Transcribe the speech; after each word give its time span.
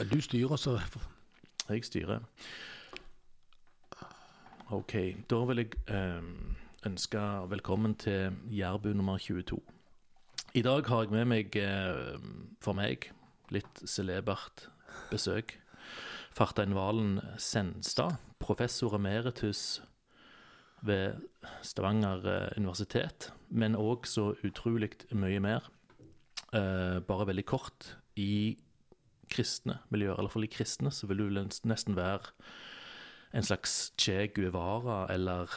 Du 0.00 0.20
styrer, 0.20 0.56
så 0.56 0.80
Jeg 1.68 1.84
styrer. 1.84 2.20
OK. 4.70 4.94
Da 5.30 5.40
vil 5.44 5.60
jeg 5.60 5.74
eh, 5.92 6.22
ønske 6.88 7.20
velkommen 7.50 7.94
til 7.94 8.32
Jærbu 8.48 8.94
nummer 8.96 9.18
22. 9.18 9.60
I 10.54 10.62
dag 10.62 10.86
har 10.88 11.02
jeg 11.02 11.10
med 11.12 11.24
meg, 11.24 11.56
eh, 11.56 12.16
for 12.64 12.72
meg, 12.72 13.10
litt 13.52 13.82
celebert 13.84 14.70
besøk. 15.10 15.58
Fartein 16.32 16.72
Valen 16.74 17.20
Senstad, 17.36 18.16
professor 18.38 18.96
emeritus 18.96 19.82
ved 20.80 21.20
Stavanger 21.62 22.24
eh, 22.24 22.48
universitet, 22.56 23.34
men 23.50 23.76
òg 23.76 24.08
så 24.08 24.32
utrolig 24.48 24.94
mye 25.12 25.44
mer. 25.44 25.68
Eh, 26.54 27.04
bare 27.04 27.28
veldig 27.28 27.44
kort. 27.44 27.98
I 28.16 28.56
kristne 29.30 29.78
miljøer, 29.94 30.18
eller 30.18 30.32
for 30.32 30.44
de 30.44 30.50
kristne, 30.50 30.92
så 30.94 31.08
vil 31.10 31.24
du 31.24 31.40
nesten 31.68 31.96
være 31.98 32.34
en 33.32 33.42
slags 33.42 33.92
Che 33.96 34.26
Guevara 34.26 35.06
eller 35.14 35.50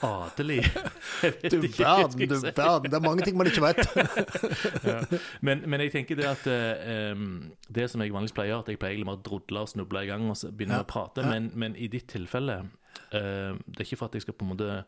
adelig. 0.00 0.64
Du 1.50 1.60
verden, 1.60 2.28
du 2.28 2.40
verden. 2.40 2.90
Det 2.90 2.94
er 2.94 3.00
mange 3.00 3.24
ting 3.24 3.36
man 3.36 3.46
ikke 3.46 3.62
vet. 3.62 3.88
ja. 4.84 5.00
men, 5.40 5.62
men, 5.66 5.80
jeg 5.80 5.92
tenker 5.92 6.16
det 6.16 6.24
at 6.28 6.46
um, 7.16 7.52
Det 7.68 7.90
som 7.90 8.00
jeg 8.00 8.12
vanligvis 8.12 8.36
pleier, 8.36 8.58
at 8.58 8.68
jeg 8.68 8.78
pleier 8.78 8.92
egentlig 8.92 9.08
bare 9.08 9.22
å 9.22 9.24
drodle 9.24 9.64
og 9.64 9.72
snuble 9.72 10.04
i 10.04 10.10
gang 10.10 10.28
og 10.28 10.36
begynne 10.52 10.82
ja. 10.82 10.84
å 10.84 10.88
prate, 10.88 11.24
ja. 11.24 11.32
men, 11.32 11.50
men, 11.54 11.76
i 11.76 11.88
ditt 11.88 12.10
tilfelle 12.12 12.60
uh, 12.60 13.56
Det 13.56 13.80
er 13.80 13.86
ikke 13.86 14.02
for 14.02 14.12
at 14.12 14.18
jeg 14.18 14.26
skal 14.26 14.36
på 14.36 14.44
en 14.44 14.52
måte 14.52 14.82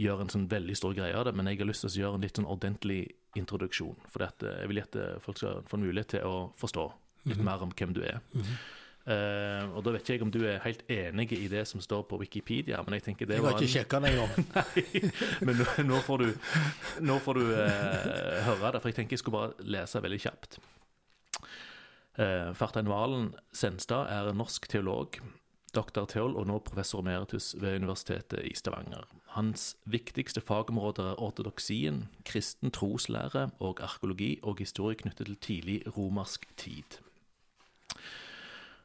gjøre 0.00 0.24
en 0.24 0.32
sånn 0.32 0.48
veldig 0.48 0.74
stor 0.78 0.94
greie 0.96 1.12
av 1.12 1.26
det, 1.28 1.34
men 1.36 1.50
jeg 1.50 1.60
har 1.60 1.68
lyst 1.68 1.84
til 1.84 1.90
å 1.90 2.00
gjøre 2.00 2.16
en 2.16 2.24
litt 2.24 2.38
sånn 2.40 2.48
ordentlig 2.48 3.02
introduksjon. 3.36 3.98
For 4.08 4.24
jeg 4.24 4.70
vil 4.70 4.80
at 4.80 4.96
folk 5.20 5.36
skal 5.36 5.60
få 5.68 5.76
en 5.76 5.84
mulighet 5.84 6.14
til 6.14 6.24
å 6.24 6.36
forstå 6.56 6.86
litt 7.24 7.36
mm 7.36 7.40
-hmm. 7.40 7.44
mer 7.44 7.62
om 7.62 7.72
hvem 7.76 7.94
du 7.94 8.02
er. 8.02 8.18
Mm 8.32 8.40
-hmm. 8.40 8.56
Uh, 9.02 9.66
og 9.74 9.82
da 9.82 9.90
vet 9.96 10.04
ikke 10.04 10.14
jeg 10.14 10.22
om 10.22 10.30
du 10.30 10.44
er 10.46 10.60
helt 10.62 10.84
enig 10.86 11.32
i 11.34 11.48
det 11.50 11.64
som 11.66 11.80
står 11.82 12.04
på 12.06 12.20
Wikipedia, 12.20 12.78
men 12.86 12.94
jeg 12.94 13.02
tenker 13.02 13.26
det 13.26 13.34
jeg 13.34 13.42
var 13.42 13.56
har 13.56 13.58
ikke 13.58 13.66
en... 13.66 13.72
sjekka 13.72 13.98
den 13.98 14.12
engang. 14.12 14.30
Men 15.46 15.58
nå, 15.58 15.66
nå, 15.88 15.98
får 16.06 16.22
du, 16.22 16.28
nå 17.00 17.18
får 17.18 17.34
du 17.34 17.42
uh, 17.50 18.46
høre 18.46 18.72
det, 18.76 18.82
for 18.82 18.92
jeg 18.92 19.00
tenker 19.00 19.16
jeg 19.16 19.24
skulle 19.24 19.40
bare 19.40 19.66
lese 19.74 20.02
veldig 20.02 20.20
kjapt. 20.22 20.60
Uh, 22.14 22.54
Fartein 22.54 22.86
Valen 22.86 23.32
Senstad 23.50 24.06
er 24.06 24.30
en 24.30 24.38
norsk 24.38 24.70
teolog, 24.70 25.18
doktor 25.74 26.06
teol 26.06 26.38
og 26.38 26.46
nå 26.46 26.62
professor 26.62 27.02
emeritus 27.02 27.56
ved 27.58 27.82
Universitetet 27.82 28.46
i 28.46 28.54
Stavanger. 28.54 29.08
Hans 29.34 29.72
viktigste 29.82 30.44
fagområder 30.44 31.16
er 31.16 31.22
ortodoksien, 31.22 32.04
kristen 32.28 32.70
troslære 32.70 33.48
og 33.58 33.82
arkeologi 33.82 34.36
og 34.44 34.62
historie 34.62 35.00
knyttet 35.00 35.26
til 35.26 35.40
tidlig 35.42 35.80
romersk 35.96 36.46
tid. 36.60 37.02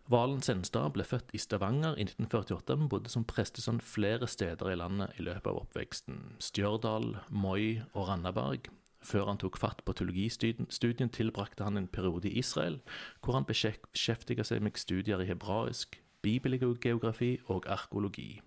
Valen 0.07 0.39
Senstad 0.39 0.93
ble 0.95 1.03
født 1.03 1.33
i 1.35 1.39
Stavanger 1.41 1.97
i 1.99 2.05
1948, 2.07 2.77
men 2.79 2.87
bodde 2.87 3.11
som 3.11 3.25
prestesønn 3.27 3.81
flere 3.83 4.27
steder 4.31 4.71
i 4.71 4.77
landet 4.79 5.17
i 5.19 5.25
løpet 5.27 5.49
av 5.51 5.59
oppveksten. 5.65 6.21
Stjørdal, 6.39 7.17
Moi 7.27 7.81
og 7.91 8.07
Randaberg. 8.07 8.69
Før 9.03 9.27
han 9.27 9.41
tok 9.43 9.59
fatt 9.59 9.83
på 9.83 9.97
teologistudien, 9.99 11.11
tilbrakte 11.11 11.67
han 11.67 11.77
en 11.77 11.91
periode 11.91 12.31
i 12.31 12.39
Israel, 12.39 12.79
hvor 13.19 13.35
han 13.35 13.47
beskjeftiga 13.47 14.47
seg 14.47 14.63
med 14.63 14.79
studier 14.79 15.19
i 15.19 15.27
hebraisk, 15.27 15.99
bibelgeografi 16.23 17.35
og 17.51 17.67
arkeologi. 17.67 18.39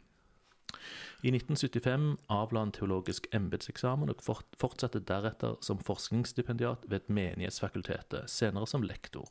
I 1.21 1.29
1975 1.37 2.17
avla 2.33 2.65
han 2.65 2.73
teologisk 2.73 3.29
embetseksamen 3.37 4.09
og 4.09 4.25
fortsatte 4.25 5.05
deretter 5.05 5.61
som 5.61 5.81
forskningsstipendiat 5.85 6.89
ved 6.89 7.13
Menighetsfakultetet, 7.13 8.33
senere 8.33 8.67
som 8.67 8.85
lektor. 8.87 9.29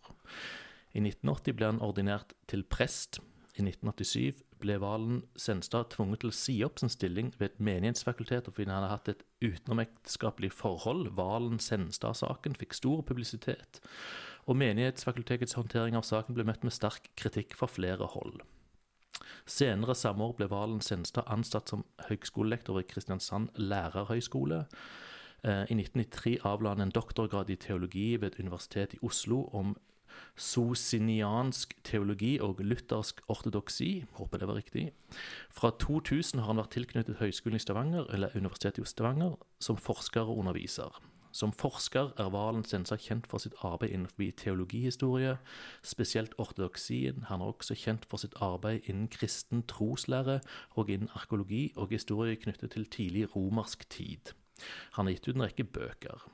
I 0.93 1.01
1980 1.03 1.57
ble 1.57 1.67
han 1.69 1.81
ordinert 1.85 2.33
til 2.49 2.63
prest. 2.65 3.19
I 3.59 3.65
1987 3.65 4.45
ble 4.59 4.75
Valen 4.81 5.21
Senstad 5.39 5.91
tvunget 5.93 6.23
til 6.23 6.31
å 6.31 6.35
si 6.35 6.55
opp 6.65 6.79
sin 6.81 6.91
stilling 6.91 7.31
ved 7.39 7.51
et 7.51 7.59
menighetsfakultet 7.63 8.49
fordi 8.49 8.67
han 8.67 8.75
hadde 8.77 8.91
hatt 8.91 9.11
et 9.13 9.25
utenomekteskapelig 9.45 10.51
forhold. 10.55 11.11
Valen 11.17 11.59
Senstad-saken 11.63 12.57
fikk 12.59 12.75
stor 12.77 13.03
publisitet, 13.07 13.81
og 14.49 14.57
Menighetsfakultetets 14.59 15.55
håndtering 15.59 15.97
av 15.99 16.07
saken 16.07 16.37
ble 16.37 16.47
møtt 16.47 16.65
med 16.65 16.75
sterk 16.75 17.11
kritikk 17.19 17.55
fra 17.59 17.69
flere 17.69 18.09
hold. 18.15 18.41
Senere 19.49 19.95
samme 19.97 20.25
år 20.25 20.35
ble 20.37 20.49
Valen 20.51 20.81
Senstad 20.85 21.29
ansatt 21.31 21.71
som 21.71 21.85
høgskolelektor 22.09 22.79
ved 22.79 22.89
Kristiansand 22.89 23.53
lærerhøgskole. 23.57 24.65
Eh, 25.43 25.63
I 25.71 25.77
1993 25.77 26.39
avla 26.45 26.75
han 26.75 26.87
en 26.87 26.93
doktorgrad 26.95 27.49
i 27.49 27.57
teologi 27.59 28.11
ved 28.17 28.33
et 28.33 28.39
universitet 28.43 28.95
i 28.97 29.03
Oslo 29.05 29.45
om 29.53 29.75
sosiniansk 30.35 31.75
teologi 31.83 32.37
og 32.41 32.61
luthersk 32.63 33.21
ortodoksi. 33.27 34.05
Håper 34.19 34.37
det 34.37 34.47
var 34.47 34.59
riktig. 34.59 34.91
Fra 35.51 35.71
2000 35.79 36.39
har 36.39 36.53
han 36.53 36.61
vært 36.61 36.75
tilknyttet 36.77 37.19
Høgskolen 37.19 37.59
i 37.59 37.63
Stavanger, 37.63 38.09
eller 38.13 38.35
Universitetet 38.35 38.83
i 38.85 38.89
Stavanger, 38.89 39.37
som 39.59 39.77
forsker 39.77 40.21
og 40.21 40.43
underviser. 40.43 41.01
Som 41.31 41.51
forsker 41.53 42.09
er 42.17 42.31
Valen 42.33 42.63
Sensa 42.65 42.97
kjent 42.97 43.27
for 43.29 43.41
sitt 43.41 43.53
arbeid 43.65 43.93
innenfor 43.93 44.31
teologihistorie, 44.37 45.35
spesielt 45.85 46.33
ortodoksien. 46.41 47.27
Han 47.29 47.41
er 47.41 47.53
også 47.53 47.77
kjent 47.77 48.07
for 48.09 48.21
sitt 48.21 48.33
arbeid 48.41 48.89
innen 48.89 49.07
kristen 49.13 49.61
troslære 49.69 50.39
og 50.73 50.89
innen 50.89 51.13
arkeologi 51.13 51.69
og 51.75 51.93
historie 51.93 52.39
knyttet 52.39 52.73
til 52.73 52.89
tidlig 52.89 53.27
romersk 53.35 53.85
tid. 53.89 54.33
Han 54.97 55.05
har 55.05 55.13
gitt 55.13 55.29
ut 55.29 55.35
en 55.37 55.45
rekke 55.45 55.63
bøker. 55.63 56.25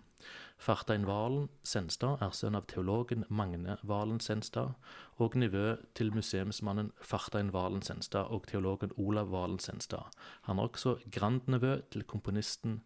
Fartein 0.57 1.05
Valen 1.07 1.49
Senstad 1.67 2.21
er 2.23 2.31
sønn 2.33 2.55
av 2.57 2.67
teologen 2.71 3.25
Magne 3.29 3.77
Valen 3.83 4.21
Senstad 4.23 4.73
og 5.21 5.35
nivø 5.35 5.75
til 5.97 6.13
museumsmannen 6.15 6.93
Fartein 7.01 7.51
Valen 7.53 7.83
Senstad 7.85 8.31
og 8.31 8.47
teologen 8.47 8.95
Olav 8.97 9.31
Valen 9.33 9.59
Senstad. 9.59 10.09
Han 10.47 10.59
er 10.59 10.69
også 10.69 10.97
grandnevø 11.11 11.81
til 11.91 12.07
komponisten 12.07 12.81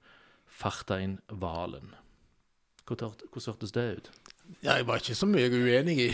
Fartein 0.46 1.20
Valen. 1.30 1.94
Hvordan 2.88 3.14
hørtes 3.46 3.72
det 3.72 3.88
ut? 3.98 4.12
Jeg 4.64 4.84
var 4.88 5.00
ikke 5.00 5.16
så 5.16 5.28
mye 5.30 5.48
uenig 5.54 5.96
i. 6.04 6.08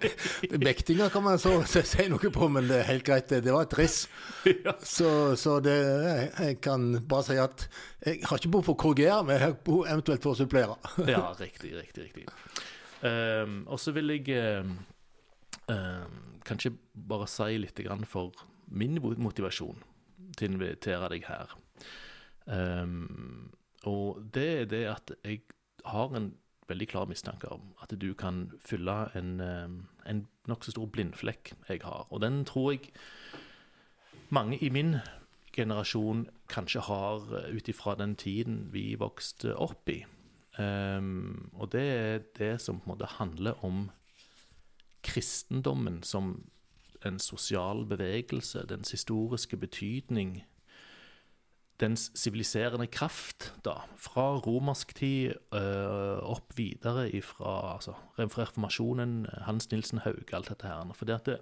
Vektinga 0.68 1.08
kan 1.12 1.24
man 1.26 1.40
så 1.42 1.56
si 1.66 2.06
noe 2.08 2.30
på, 2.32 2.46
men 2.48 2.68
det 2.70 2.78
er 2.80 2.86
helt 2.88 3.04
greit. 3.04 3.28
Det 3.28 3.52
var 3.52 3.66
et 3.66 3.78
riss. 3.78 4.04
Ja. 4.64 4.74
Så, 4.84 5.36
så 5.40 5.56
det, 5.64 5.72
jeg 6.38 6.58
kan 6.64 6.98
bare 7.08 7.24
si 7.24 7.36
at 7.40 7.64
jeg 8.04 8.18
har 8.28 8.38
ikke 8.38 8.50
behov 8.52 8.66
for 8.66 8.76
å 8.76 8.80
korrigere, 8.82 9.22
men 9.24 9.38
jeg 9.38 9.42
har 9.42 9.54
behov 9.64 9.86
eventuelt 9.88 10.24
for 10.24 10.36
å 10.36 10.38
supplere. 10.38 10.76
ja, 11.14 11.22
riktig, 11.38 11.72
riktig, 11.76 12.10
riktig. 12.10 12.26
Um, 13.00 13.62
og 13.64 13.80
så 13.80 13.94
vil 13.96 14.12
jeg 14.12 14.36
um, 14.60 14.74
um, 15.72 16.20
kanskje 16.44 16.74
bare 17.08 17.28
si 17.32 17.56
litt 17.60 17.80
for 18.08 18.36
min 18.68 19.00
motivasjon 19.00 19.80
til 20.36 20.48
å 20.48 20.52
invitere 20.52 21.10
deg 21.12 21.26
her. 21.28 21.56
og 23.88 24.22
det 24.36 24.48
er 24.60 24.68
det 24.68 24.84
at 24.92 25.16
jeg 25.24 25.40
har 25.88 26.16
en 26.16 26.32
veldig 26.68 26.88
klar 26.88 27.08
mistanke 27.10 27.48
om 27.52 27.72
at 27.82 27.92
du 28.00 28.12
kan 28.14 28.50
fylle 28.64 28.96
en, 29.16 29.40
eh, 29.40 30.10
en 30.10 30.26
nokså 30.48 30.74
stor 30.74 30.86
blindflekk 30.86 31.52
jeg 31.68 31.80
har. 31.84 32.06
Og 32.10 32.20
den 32.20 32.44
tror 32.44 32.72
jeg 32.72 32.90
mange 34.30 34.58
i 34.58 34.68
min 34.68 34.96
generasjon 35.52 36.28
kanskje 36.48 36.80
har 36.80 37.28
eh, 37.38 37.56
ut 37.56 37.68
ifra 37.68 37.94
den 37.94 38.16
tiden 38.16 38.68
vi 38.72 38.94
vokste 38.98 39.56
opp 39.56 39.88
i. 39.88 40.04
Um, 40.58 41.50
og 41.54 41.72
det 41.72 41.82
er 41.82 42.18
det 42.38 42.60
som 42.62 42.78
på 42.78 42.86
en 42.86 42.92
måte 42.92 43.10
handler 43.18 43.64
om 43.64 43.90
kristendommen 45.02 46.02
som 46.02 46.44
en 47.04 47.18
sosial 47.18 47.84
bevegelse, 47.86 48.62
dens 48.68 48.90
historiske 48.94 49.56
betydning 49.56 50.44
dens 51.80 52.10
siviliserende 52.14 52.86
kraft, 52.86 53.52
da, 53.64 53.80
fra 53.98 54.36
romersk 54.38 54.94
tid 54.94 55.34
øh, 55.54 56.20
opp 56.22 56.54
videre 56.56 57.08
fra 57.22 57.74
altså, 57.74 57.96
reformasjonen, 58.18 59.26
Hans 59.46 59.70
Nilsen 59.70 59.98
Hauge, 60.04 60.34
alt 60.36 60.48
dette 60.48 60.70
her. 60.70 60.92
Fordi 60.94 61.12
at 61.12 61.26
det, 61.26 61.40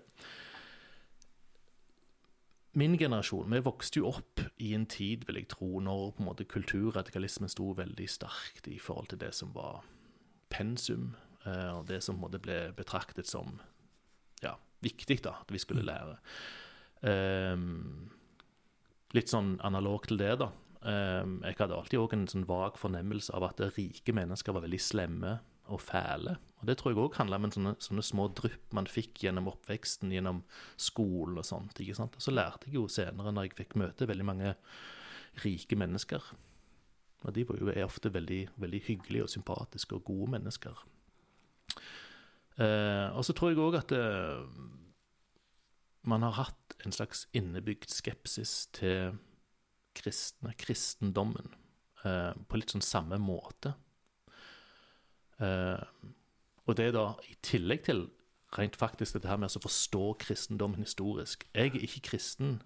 Min 2.75 2.97
generasjon 2.97 3.53
vi 3.53 3.59
vokste 3.61 4.01
jo 4.01 4.09
opp 4.09 4.41
i 4.57 4.71
en 4.73 4.87
tid, 4.89 5.27
vil 5.27 5.37
jeg 5.37 5.51
tro, 5.53 5.81
når 5.85 6.15
på 6.17 6.23
en 6.23 6.29
måte 6.31 6.47
kulturradikalismen 6.49 7.51
sto 7.53 7.75
veldig 7.77 8.07
sterkt 8.09 8.71
i 8.73 8.79
forhold 8.81 9.11
til 9.11 9.21
det 9.21 9.35
som 9.37 9.51
var 9.53 9.83
pensum, 10.49 11.13
øh, 11.47 11.79
og 11.79 11.89
det 11.89 12.01
som 12.03 12.17
på 12.17 12.19
en 12.19 12.25
måte 12.25 12.41
ble 12.41 12.57
betraktet 12.77 13.29
som 13.29 13.61
ja, 14.43 14.55
viktig 14.81 15.21
da, 15.25 15.37
at 15.45 15.53
vi 15.53 15.61
skulle 15.61 15.85
lære. 15.85 16.17
Um, 17.03 18.09
litt 19.17 19.33
sånn 19.33 19.57
analog 19.67 20.07
til 20.09 20.21
det, 20.21 20.35
da. 20.41 20.51
Ehm, 20.89 21.39
jeg 21.47 21.59
hadde 21.61 21.77
alltid 21.77 22.01
òg 22.01 22.15
en 22.17 22.29
sånn 22.31 22.47
vag 22.49 22.79
fornemmelse 22.81 23.35
av 23.37 23.47
at 23.51 23.61
rike 23.77 24.15
mennesker 24.17 24.55
var 24.55 24.65
veldig 24.65 24.81
slemme 24.83 25.37
og 25.71 25.81
fæle. 25.81 26.37
Og 26.61 26.67
det 26.69 26.77
tror 26.79 26.93
jeg 26.93 27.01
òg 27.03 27.19
handla 27.21 27.39
om 27.39 27.47
en 27.47 27.55
sånne, 27.55 27.75
sånne, 27.83 28.05
små 28.07 28.29
drypp 28.39 28.75
man 28.75 28.89
fikk 28.91 29.23
gjennom 29.25 29.51
oppveksten, 29.53 30.13
gjennom 30.15 30.43
skolen 30.81 31.39
og 31.39 31.47
sånt. 31.47 31.79
ikke 31.79 31.97
sant? 31.99 32.19
Og 32.19 32.25
så 32.25 32.35
lærte 32.35 32.67
jeg 32.69 32.81
jo 32.81 32.89
senere, 32.91 33.33
når 33.33 33.49
jeg 33.49 33.59
fikk 33.63 33.79
møte 33.79 34.09
veldig 34.11 34.27
mange 34.27 34.57
rike 35.43 35.79
mennesker 35.81 36.21
Og 37.23 37.33
de 37.33 37.45
var 37.47 37.57
jo, 37.61 37.69
er 37.71 37.85
ofte 37.87 38.11
veldig, 38.11 38.49
veldig 38.59 38.81
hyggelige 38.83 39.23
og 39.23 39.31
sympatiske 39.31 39.95
og 39.95 40.03
gode 40.05 40.33
mennesker. 40.33 40.81
Eh, 42.59 43.09
og 43.15 43.23
så 43.23 43.33
tror 43.33 43.53
jeg 43.53 43.61
òg 43.63 43.77
at 43.79 43.95
eh, 43.95 44.43
man 46.09 46.25
har 46.27 46.39
hatt 46.39 46.77
en 46.85 46.95
slags 46.95 47.27
innebygd 47.37 47.91
skepsis 47.93 48.67
til 48.75 49.19
kristne, 49.97 50.55
kristendommen, 50.59 51.53
eh, 52.05 52.33
på 52.49 52.59
litt 52.59 52.73
sånn 52.75 52.85
samme 52.85 53.19
måte. 53.23 53.75
Eh, 55.43 55.85
og 56.67 56.77
det 56.79 56.89
er 56.89 56.97
da 56.97 57.07
i 57.29 57.37
tillegg 57.45 57.85
til 57.87 58.07
rent 58.57 58.77
faktisk 58.77 59.17
dette 59.17 59.31
her 59.31 59.41
med 59.41 59.55
å 59.55 59.63
forstå 59.65 60.05
kristendommen 60.23 60.85
historisk. 60.85 61.47
Jeg 61.55 61.73
er 61.73 61.87
ikke 61.87 62.07
kristen, 62.13 62.61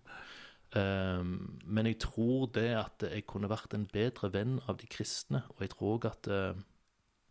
eh, 0.74 1.22
men 1.22 1.86
jeg 1.86 2.00
tror 2.06 2.48
det 2.54 2.70
at 2.76 3.06
jeg 3.06 3.26
kunne 3.26 3.50
vært 3.52 3.74
en 3.74 3.86
bedre 3.86 4.32
venn 4.32 4.58
av 4.66 4.80
de 4.80 4.88
kristne, 4.90 5.44
og 5.56 5.60
jeg 5.60 5.74
tror 5.76 6.10
at 6.10 6.28
eh, 6.28 6.58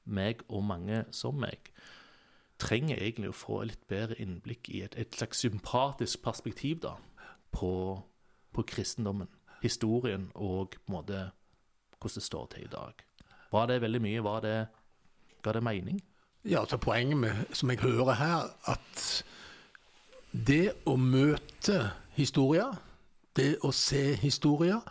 meg 0.05 0.45
og 0.49 0.63
mange 0.63 1.05
som 1.15 1.37
meg 1.41 1.71
trenger 2.61 2.99
egentlig 3.01 3.31
å 3.31 3.35
få 3.35 3.61
litt 3.67 3.87
bedre 3.89 4.17
innblikk 4.21 4.69
i 4.71 4.83
et, 4.85 4.95
et 4.95 5.15
slags 5.15 5.43
sympatisk 5.43 6.21
perspektiv 6.23 6.81
da, 6.85 6.95
på, 7.55 7.71
på, 8.55 8.65
kristendommen, 8.67 9.29
historien 9.63 10.29
og 10.35 10.75
på 10.75 10.91
en 10.91 10.97
måte 10.97 11.23
hvordan 11.99 12.21
det 12.21 12.25
står 12.25 12.47
til 12.53 12.67
i 12.67 12.71
dag. 12.71 13.05
Var 13.51 13.67
det 13.71 13.81
veldig 13.81 14.01
mye? 14.03 14.23
Var 14.23 14.45
det, 14.45 14.57
ga 15.43 15.55
det 15.55 15.63
mening? 15.63 15.99
Ja, 16.45 16.61
altså 16.61 16.77
Poenget 16.77 17.17
med, 17.17 17.45
som 17.53 17.71
jeg 17.71 17.81
hører 17.81 18.19
her, 18.19 18.49
at 18.69 19.05
det 20.31 20.75
å 20.85 20.95
møte 20.99 21.79
historier, 22.15 22.75
det 23.35 23.55
å 23.63 23.71
se 23.73 24.13
historier, 24.21 24.83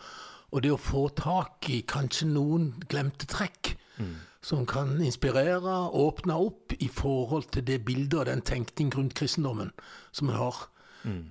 og 0.51 0.63
det 0.63 0.71
å 0.73 0.79
få 0.79 1.07
tak 1.15 1.69
i 1.71 1.81
kanskje 1.87 2.27
noen 2.29 2.73
glemte 2.89 3.27
trekk, 3.29 3.75
mm 3.97 4.15
som 4.45 4.65
kan 4.69 4.93
inspirere, 5.01 5.73
og 5.89 5.95
åpne 5.95 6.37
opp 6.37 6.75
i 6.77 6.87
forhold 6.91 7.49
til 7.55 7.65
det 7.65 7.79
bildet 7.85 8.19
og 8.19 8.27
den 8.29 8.43
tenkning 8.45 8.91
rundt 8.93 9.15
kristendommen 9.17 9.71
som 10.13 10.29
en 10.29 10.37
har. 10.37 10.59
Mm. 11.05 11.23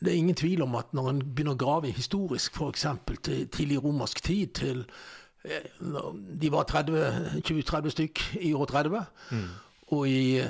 Det 0.00 0.10
er 0.10 0.16
ingen 0.16 0.38
tvil 0.38 0.62
om 0.62 0.74
at 0.78 0.90
når 0.94 1.10
en 1.10 1.22
begynner 1.22 1.54
å 1.54 1.60
grave 1.60 1.92
historisk, 1.94 2.58
f.eks. 2.58 2.86
til 3.22 3.46
tidlig 3.54 3.78
romersk 3.84 4.22
tid, 4.22 4.46
til 4.58 4.84
eh, 5.44 5.70
De 6.42 6.50
var 6.52 6.66
20-30 6.66 7.94
stykk 7.94 8.22
i 8.42 8.52
år 8.54 8.70
30, 8.74 9.06
mm. 9.30 9.48
og 9.96 10.08
i, 10.10 10.42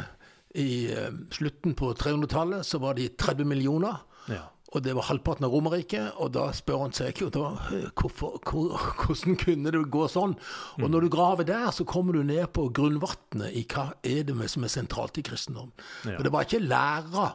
i 0.56 0.68
eh, 0.92 1.22
slutten 1.36 1.76
på 1.76 1.92
300-tallet 2.00 2.64
så 2.66 2.80
var 2.80 2.96
de 2.96 3.10
30 3.12 3.44
millioner. 3.44 4.04
Ja. 4.32 4.46
Og 4.76 4.82
det 4.84 4.92
var 4.96 5.08
halvparten 5.08 5.46
av 5.48 5.54
Romerriket. 5.54 6.18
Og 6.20 6.34
da 6.36 6.50
spør 6.56 6.84
han 6.84 6.94
seg 6.96 7.22
jo 7.22 7.30
da, 7.32 7.54
hvorfor, 7.96 8.36
hvordan 8.44 9.38
kunne 9.40 9.72
det 9.72 9.82
gå 9.92 10.04
sånn? 10.12 10.36
Og 10.82 10.86
når 10.92 11.06
du 11.06 11.12
graver 11.16 11.48
der, 11.48 11.70
så 11.72 11.86
kommer 11.88 12.16
du 12.16 12.22
ned 12.26 12.44
på 12.56 12.68
grunnvannet 12.76 13.56
i 13.56 13.64
hva 13.72 13.88
er 14.04 14.26
det 14.28 14.36
med 14.36 14.52
som 14.52 14.66
er 14.66 14.72
sentralt 14.72 15.18
i 15.20 15.24
kristendom. 15.26 15.72
Ja. 16.04 16.18
Og 16.18 16.26
det 16.26 16.32
var 16.34 16.46
ikke 16.46 16.64
læra, 16.64 17.30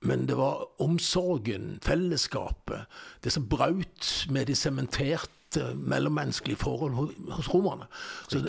men 0.00 0.26
det 0.26 0.36
var 0.38 0.66
omsorgen, 0.82 1.78
fellesskapet, 1.82 2.86
det 3.24 3.34
som 3.34 3.48
braut 3.50 4.10
med 4.30 4.46
de 4.46 4.54
sementerte 4.54 5.64
mellommenneskelige 5.74 6.60
forhold 6.60 6.92
hos 7.32 7.48
romerne. 7.50 7.88
Så, 8.28 8.42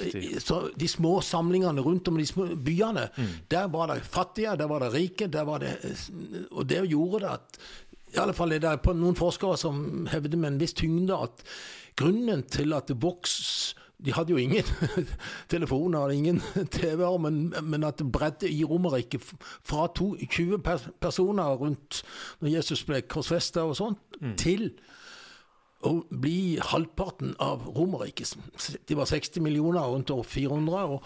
så, 0.44 0.60
de 0.80 0.88
små 0.88 1.22
samlingene 1.26 1.82
rundt 1.82 2.08
om 2.12 2.20
de 2.20 2.26
små 2.28 2.50
byene, 2.56 3.08
mm. 3.18 3.32
der 3.52 3.70
var 3.72 3.94
det 3.94 4.04
fattige, 4.04 4.58
der 4.60 4.68
var 4.68 4.84
det 4.84 4.94
rike, 4.94 5.28
der 5.28 5.48
var 5.48 5.64
det 5.64 5.78
Og 6.52 6.70
det 6.70 6.84
gjorde 6.92 7.24
det 7.26 7.30
at 7.34 7.60
i 8.14 8.22
alle 8.22 8.34
fall 8.34 8.56
er 8.56 8.64
det 8.64 8.80
på 8.86 8.96
noen 8.98 9.18
forskere 9.18 9.58
som 9.60 10.08
hevder 10.10 10.40
med 10.40 10.54
en 10.54 10.62
viss 10.62 10.74
tyngde 10.78 11.18
at 11.18 11.44
grunnen 12.00 12.44
til 12.50 12.74
at 12.74 12.92
Vox 13.02 13.76
de 14.06 14.14
hadde 14.16 14.32
jo 14.32 14.40
ingen 14.40 14.64
telefoner 15.54 16.14
ingen 16.16 16.40
TV-er, 16.76 17.18
men, 17.18 17.54
men, 17.64 17.84
at 17.84 18.00
det 18.00 18.12
bredde 18.12 18.50
i 18.50 18.64
Romerriket 18.64 19.24
fra 19.44 19.88
to, 19.96 20.16
20 20.16 20.60
personer 21.02 21.56
rundt 21.60 22.04
når 22.40 22.54
Jesus 22.54 22.86
ble 22.88 23.02
korsfesta 23.02 23.66
og 23.68 23.76
sånt, 23.76 24.00
mm. 24.22 24.38
til 24.40 24.70
å 25.84 25.94
bli 26.12 26.60
halvparten 26.72 27.38
av 27.40 27.64
Romerriket. 27.76 28.36
De 28.88 28.98
var 29.00 29.08
60 29.08 29.44
millioner, 29.44 29.84
rundt 29.88 30.12
år 30.12 30.26
400. 30.28 30.80
og 30.96 31.04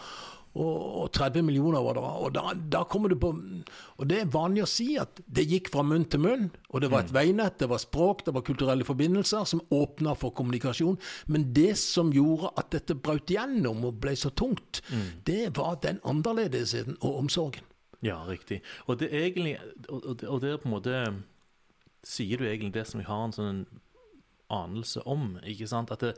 og, 0.53 1.09
30 1.13 1.41
millioner 1.41 1.81
var 1.81 1.97
det. 1.97 2.01
Og 2.03 2.33
da, 2.35 2.53
da, 2.53 2.83
kommer 2.89 3.09
du 3.09 3.15
på 3.17 3.31
Og 3.33 4.07
det 4.09 4.19
er 4.21 4.29
vanlig 4.33 4.63
å 4.65 4.69
si 4.69 4.93
at 5.01 5.21
det 5.25 5.47
gikk 5.49 5.71
fra 5.73 5.81
munn 5.85 6.05
til 6.05 6.21
munn. 6.21 6.47
Og 6.69 6.83
det 6.83 6.91
var 6.93 7.03
et 7.03 7.13
mm. 7.13 7.17
veinett, 7.17 7.57
det 7.61 7.69
var 7.71 7.81
språk, 7.81 8.21
det 8.27 8.35
var 8.35 8.45
kulturelle 8.45 8.85
forbindelser 8.85 9.47
som 9.49 9.63
åpna 9.73 10.13
for 10.19 10.35
kommunikasjon. 10.37 10.99
Men 11.33 11.49
det 11.57 11.73
som 11.81 12.13
gjorde 12.13 12.53
at 12.61 12.69
dette 12.75 12.97
brøt 12.97 13.33
igjennom 13.33 13.81
og 13.89 13.97
ble 14.03 14.13
så 14.19 14.29
tungt, 14.29 14.83
mm. 14.93 15.07
det 15.25 15.43
var 15.57 15.79
den 15.85 16.01
annerledesheten 16.05 16.99
og 17.01 17.23
omsorgen. 17.23 17.65
Ja, 18.03 18.19
riktig. 18.27 18.61
Og 18.85 18.99
det 18.99 19.09
er 19.09 19.29
egentlig 19.29 19.55
og 19.89 20.41
det 20.43 20.51
er 20.51 20.59
på 20.59 20.69
en 20.69 20.75
måte 20.77 21.05
Sier 22.03 22.35
du 22.35 22.43
egentlig 22.43 22.73
det 22.75 22.81
som 22.89 22.99
vi 22.99 23.05
har 23.07 23.21
en 23.23 23.31
sånn 23.31 23.59
anelse 24.51 24.99
om, 25.07 25.37
ikke 25.47 25.69
sant? 25.71 25.93
At 25.95 26.01
det, 26.03 26.17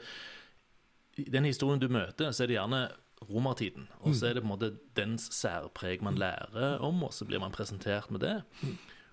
i 1.21 1.29
den 1.29 1.45
historien 1.45 1.77
du 1.77 1.85
møter, 1.93 2.31
så 2.33 2.41
er 2.41 2.49
det 2.49 2.55
gjerne 2.57 2.79
romertiden. 3.21 3.87
Og 3.99 4.15
så 4.15 4.27
er 4.27 4.35
det 4.35 4.43
på 4.43 4.49
en 4.49 4.53
måte 4.53 4.73
dens 4.97 5.29
særpreg 5.33 6.03
man 6.03 6.17
lærer 6.19 6.77
om, 6.83 7.03
og 7.03 7.13
så 7.13 7.25
blir 7.25 7.39
man 7.39 7.51
presentert 7.55 8.11
med 8.11 8.19
det. 8.19 8.43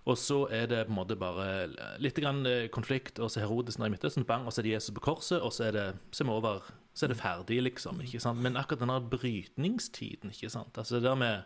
Og 0.04 0.18
så 0.18 0.48
er 0.50 0.66
det 0.66 0.86
på 0.86 0.90
en 0.90 0.98
måte 0.98 1.16
bare 1.16 1.68
litt 2.02 2.18
grann 2.18 2.46
eh, 2.46 2.68
konflikt, 2.74 3.20
og 3.22 3.30
så 3.30 3.44
Herodes 3.44 3.78
i 3.78 3.88
Midtøsten, 3.88 4.26
bang, 4.26 4.46
og 4.46 4.52
så 4.52 4.60
er 4.60 4.66
det 4.66 4.72
Jesus 4.72 4.94
på 4.94 5.04
korset, 5.04 5.40
og 5.40 5.52
så 5.54 5.68
er 5.68 5.76
det, 5.76 5.84
så 6.10 6.24
er 6.24 6.30
over, 6.30 6.72
så 6.94 7.06
er 7.06 7.12
det 7.12 7.20
ferdig, 7.20 7.62
liksom. 7.62 8.00
ikke 8.02 8.20
sant? 8.20 8.42
Men 8.42 8.58
akkurat 8.58 8.82
denne 8.82 8.98
brytningstiden, 9.10 10.34
ikke 10.34 10.50
sant. 10.50 10.78
Altså 10.78 10.98
det 10.98 11.06
der 11.06 11.14
med 11.14 11.42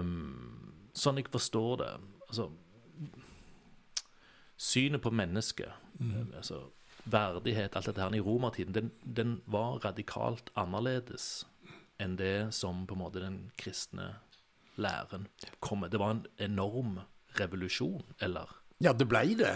um, 0.00 0.60
Sånn 0.94 1.18
jeg 1.18 1.26
forstår 1.26 1.78
det 1.80 1.88
Altså 2.28 2.44
Synet 4.56 5.02
på 5.02 5.10
mennesket. 5.10 5.72
Mm. 5.98 6.32
altså 6.36 6.60
verdighet, 7.04 7.76
alt 7.76 7.88
dette 7.90 8.02
her 8.02 8.14
i 8.16 8.22
romertiden, 8.24 8.74
den, 8.74 8.90
den, 9.04 9.34
var 9.44 9.80
radikalt 9.84 10.50
annerledes 10.58 11.44
enn 12.02 12.16
det 12.18 12.52
som 12.56 12.84
på 12.88 12.96
en 12.96 13.02
måte 13.04 13.22
den 13.22 13.38
kristne 13.60 14.14
læren 14.80 15.28
kom 15.62 15.84
med. 15.84 15.92
Det 15.92 16.00
var 16.02 16.16
en 16.16 16.26
enorm 16.42 16.98
revolusjon, 17.38 18.02
eller? 18.18 18.50
Ja, 18.82 18.92
det 18.92 19.06
blei 19.08 19.36
det. 19.38 19.54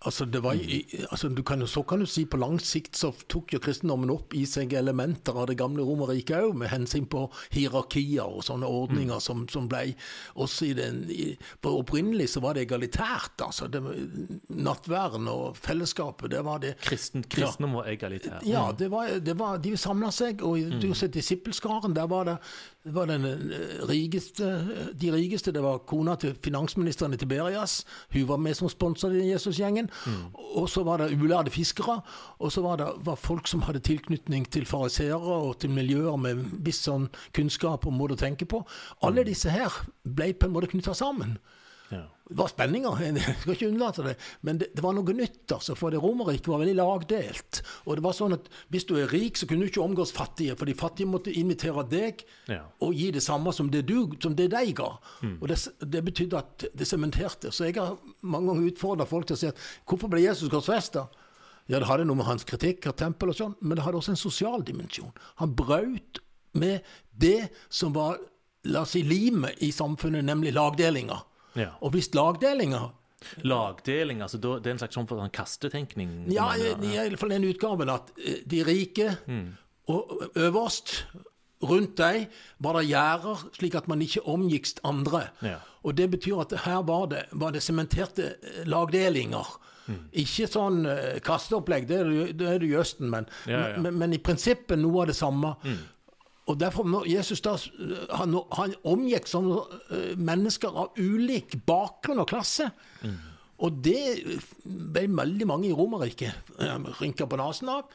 Altså, 0.00 0.24
det 0.24 0.40
var, 0.40 0.56
altså 1.10 1.28
kan, 1.46 1.66
Så 1.66 1.82
kan 1.82 2.00
du 2.00 2.06
si 2.06 2.24
på 2.24 2.38
lang 2.40 2.60
sikt 2.60 2.96
så 2.96 3.10
tok 3.28 3.52
jo 3.52 3.58
kristendommen 3.60 4.10
opp 4.10 4.32
i 4.32 4.46
seg 4.48 4.72
elementer 4.72 5.36
av 5.36 5.50
det 5.50 5.58
gamle 5.60 5.84
Romerriket 5.84 6.40
òg, 6.40 6.54
med 6.56 6.72
hensyn 6.72 7.04
på 7.04 7.26
hierarkier 7.52 8.24
og 8.24 8.40
sånne 8.46 8.64
ordninger 8.64 9.20
mm. 9.20 9.20
som, 9.20 9.44
som 9.52 9.68
ble 9.68 9.92
også 10.40 10.70
i 10.70 10.72
den 10.78 11.02
i, 11.12 11.26
på 11.60 11.74
Opprinnelig 11.82 12.30
så 12.32 12.40
var 12.40 12.56
det 12.56 12.64
egalitært. 12.64 13.44
altså 13.44 13.68
det, 13.68 13.82
Nattværen 14.48 15.28
og 15.28 15.60
fellesskapet, 15.60 16.30
det 16.32 16.44
var 16.48 16.64
det 16.64 16.74
Kristen, 16.80 17.22
Kristendom 17.28 17.76
var 17.82 17.92
egalitær? 17.92 18.40
Ja, 18.48 18.70
mm. 18.70 18.76
det 18.80 18.90
var, 18.90 19.14
det 19.20 19.36
var, 19.36 19.60
de 19.60 19.76
samla 19.76 20.08
seg. 20.16 20.40
Og 20.40 20.58
mm. 20.64 20.80
du 20.80 20.94
ser 20.96 21.12
disippelskaren, 21.12 21.92
der 21.96 22.08
var 22.08 22.24
det 22.24 22.40
det 22.84 22.94
var 22.94 23.06
den 23.06 23.24
eh, 23.24 23.88
rikeste, 23.88 24.46
de 25.00 25.12
rikeste. 25.12 25.52
Det 25.52 25.60
var 25.60 25.82
kona 25.84 26.14
til 26.16 26.32
finansministeren 26.44 27.12
i 27.12 27.18
Tiberias. 27.20 27.84
Hun 28.12 28.28
var 28.28 28.40
med 28.40 28.56
som 28.56 28.70
sponsor 28.72 29.12
i 29.12 29.26
Jesusgjengen. 29.28 29.89
Mm. 30.06 30.24
Og 30.60 30.68
så 30.70 30.84
var 30.86 31.02
det 31.02 31.12
ulærde 31.14 31.52
fiskere. 31.54 32.00
Og 32.38 32.52
så 32.52 32.64
var 32.64 32.80
det 32.80 32.88
var 33.06 33.20
folk 33.20 33.48
som 33.50 33.64
hadde 33.66 33.82
tilknytning 33.86 34.48
til 34.50 34.66
fariseere 34.68 35.20
og 35.20 35.58
til 35.62 35.74
miljøer 35.74 36.18
med 36.20 36.42
viss 36.64 36.84
sånn 36.86 37.08
kunnskap 37.36 37.86
og 37.86 37.96
måte 37.96 38.18
å 38.18 38.22
tenke 38.24 38.48
på. 38.48 38.62
Alle 39.02 39.24
mm. 39.24 39.30
disse 39.30 39.54
her 39.54 39.82
ble 40.04 40.32
på 40.34 40.48
en 40.48 40.56
måte 40.56 40.70
knytta 40.72 40.96
sammen. 40.96 41.38
Det 42.30 42.36
var 42.38 42.50
spenninger, 42.52 43.00
jeg 43.04 43.36
skal 43.42 43.56
ikke 43.56 43.68
unnlate 43.72 44.04
det. 44.06 44.12
Men 44.46 44.60
det, 44.60 44.68
det 44.76 44.84
var 44.84 44.94
noe 44.94 45.14
nytt. 45.18 45.50
altså, 45.56 45.74
For 45.74 45.90
det 45.90 45.98
Romerriket 46.02 46.50
var 46.52 46.62
veldig 46.62 46.76
lagdelt. 46.78 47.62
Og 47.90 47.98
det 47.98 48.04
var 48.04 48.14
sånn 48.14 48.36
at 48.36 48.46
Hvis 48.70 48.86
du 48.86 48.94
er 49.00 49.10
rik, 49.10 49.38
så 49.38 49.48
kunne 49.50 49.66
du 49.66 49.72
ikke 49.72 49.82
omgås 49.82 50.14
fattige. 50.14 50.54
For 50.58 50.70
de 50.70 50.76
fattige 50.78 51.10
måtte 51.10 51.34
invitere 51.34 51.82
deg 51.90 52.22
ja. 52.46 52.62
og 52.86 52.94
gi 52.94 53.10
det 53.16 53.24
samme 53.24 53.54
som 53.56 53.72
det, 53.72 53.82
du, 53.90 54.14
som 54.22 54.36
det 54.38 54.46
de 54.54 54.62
ga. 54.78 54.92
Mm. 55.24 55.36
Og 55.40 55.50
det, 55.50 55.58
det, 55.82 56.04
betydde 56.06 56.38
at 56.38 56.68
det 56.70 56.86
sementerte. 56.86 57.50
Så 57.50 57.66
jeg 57.66 57.80
har 57.80 57.98
mange 58.22 58.52
ganger 58.52 58.70
utfordra 58.70 59.08
folk 59.10 59.26
til 59.26 59.38
å 59.38 59.42
si 59.42 59.50
at 59.50 59.66
hvorfor 59.90 60.12
ble 60.12 60.22
Jesus 60.22 60.52
korsfesta? 60.52 61.08
Ja, 61.70 61.78
det 61.78 61.86
hadde 61.90 62.06
noe 62.06 62.18
med 62.18 62.26
hans 62.26 62.46
kritikk 62.46 62.88
av 62.90 62.96
tempel 62.98 63.30
og 63.30 63.38
sånn, 63.38 63.52
men 63.62 63.78
det 63.78 63.84
hadde 63.84 63.98
også 64.00 64.14
en 64.14 64.18
sosial 64.18 64.64
dimensjon. 64.66 65.12
Han 65.42 65.52
brøt 65.54 66.18
med 66.58 66.86
det 67.14 67.50
som 67.70 67.94
var 67.94 68.18
la 68.68 68.82
oss 68.84 68.94
si, 68.96 69.02
limet 69.06 69.62
i 69.64 69.70
samfunnet, 69.72 70.24
nemlig 70.26 70.52
lagdelinga. 70.56 71.20
Ja. 71.58 71.72
Og 71.80 71.94
hvis 71.96 72.12
lagdelinger 72.14 72.90
Lagdeling, 73.44 74.22
altså 74.22 74.38
det 74.40 74.66
er 74.66 74.74
en 74.74 74.80
slags 74.80 74.96
sånn 74.96 75.34
kastetenkning? 75.34 76.12
Ja, 76.32 76.50
i 76.56 76.72
hvert 76.72 77.20
fall 77.20 77.34
den 77.34 77.48
utgaven 77.50 77.92
at 77.92 78.08
eh, 78.16 78.40
de 78.48 78.62
rike 78.64 79.10
mm. 79.26 79.50
og 79.92 80.30
øverst 80.34 81.02
Rundt 81.60 81.98
deg 81.98 82.30
var 82.64 82.78
det 82.78 82.86
gjerder, 82.88 83.40
slik 83.52 83.74
at 83.76 83.88
man 83.92 84.00
ikke 84.00 84.22
omgikk 84.32 84.70
andre. 84.88 85.26
Ja. 85.44 85.58
Og 85.84 85.92
Det 85.92 86.06
betyr 86.14 86.38
at 86.40 86.54
her 86.64 86.78
var 86.88 87.10
det, 87.10 87.26
var 87.36 87.52
det 87.52 87.60
sementerte 87.60 88.30
eh, 88.40 88.62
lagdelinger. 88.64 89.50
Mm. 89.84 89.98
Ikke 90.22 90.48
sånn 90.48 90.86
kasteopplegg, 91.20 91.84
det 91.90 91.98
er 92.00 92.08
det 92.32 92.64
jo 92.64 92.78
i 92.78 92.80
Østen, 92.80 93.10
men, 93.12 93.28
ja, 93.44 93.74
ja. 93.74 93.76
men, 93.76 93.98
men, 94.00 94.16
i 94.16 94.22
prinsippet 94.24 94.80
noe 94.80 95.02
av 95.02 95.12
det 95.12 95.18
samme. 95.20 95.52
Mm. 95.60 95.76
Og 96.50 96.58
derfor 96.58 97.04
Jesus 97.06 97.40
da 97.44 97.52
Han, 98.18 98.34
han 98.56 98.72
omgikk 98.90 99.28
sånne 99.30 99.58
eh, 99.94 100.14
mennesker 100.18 100.74
av 100.82 100.96
ulik 100.98 101.54
bakgrunn 101.68 102.22
og 102.24 102.30
klasse. 102.32 102.70
Og 103.60 103.76
det 103.84 104.00
ble 104.64 105.04
veldig 105.12 105.46
mange 105.46 105.68
i 105.68 105.74
Romerriket 105.76 106.54
eh, 106.58 106.78
rynka 107.00 107.28
på 107.30 107.38
nesen 107.40 107.70
av. 107.70 107.90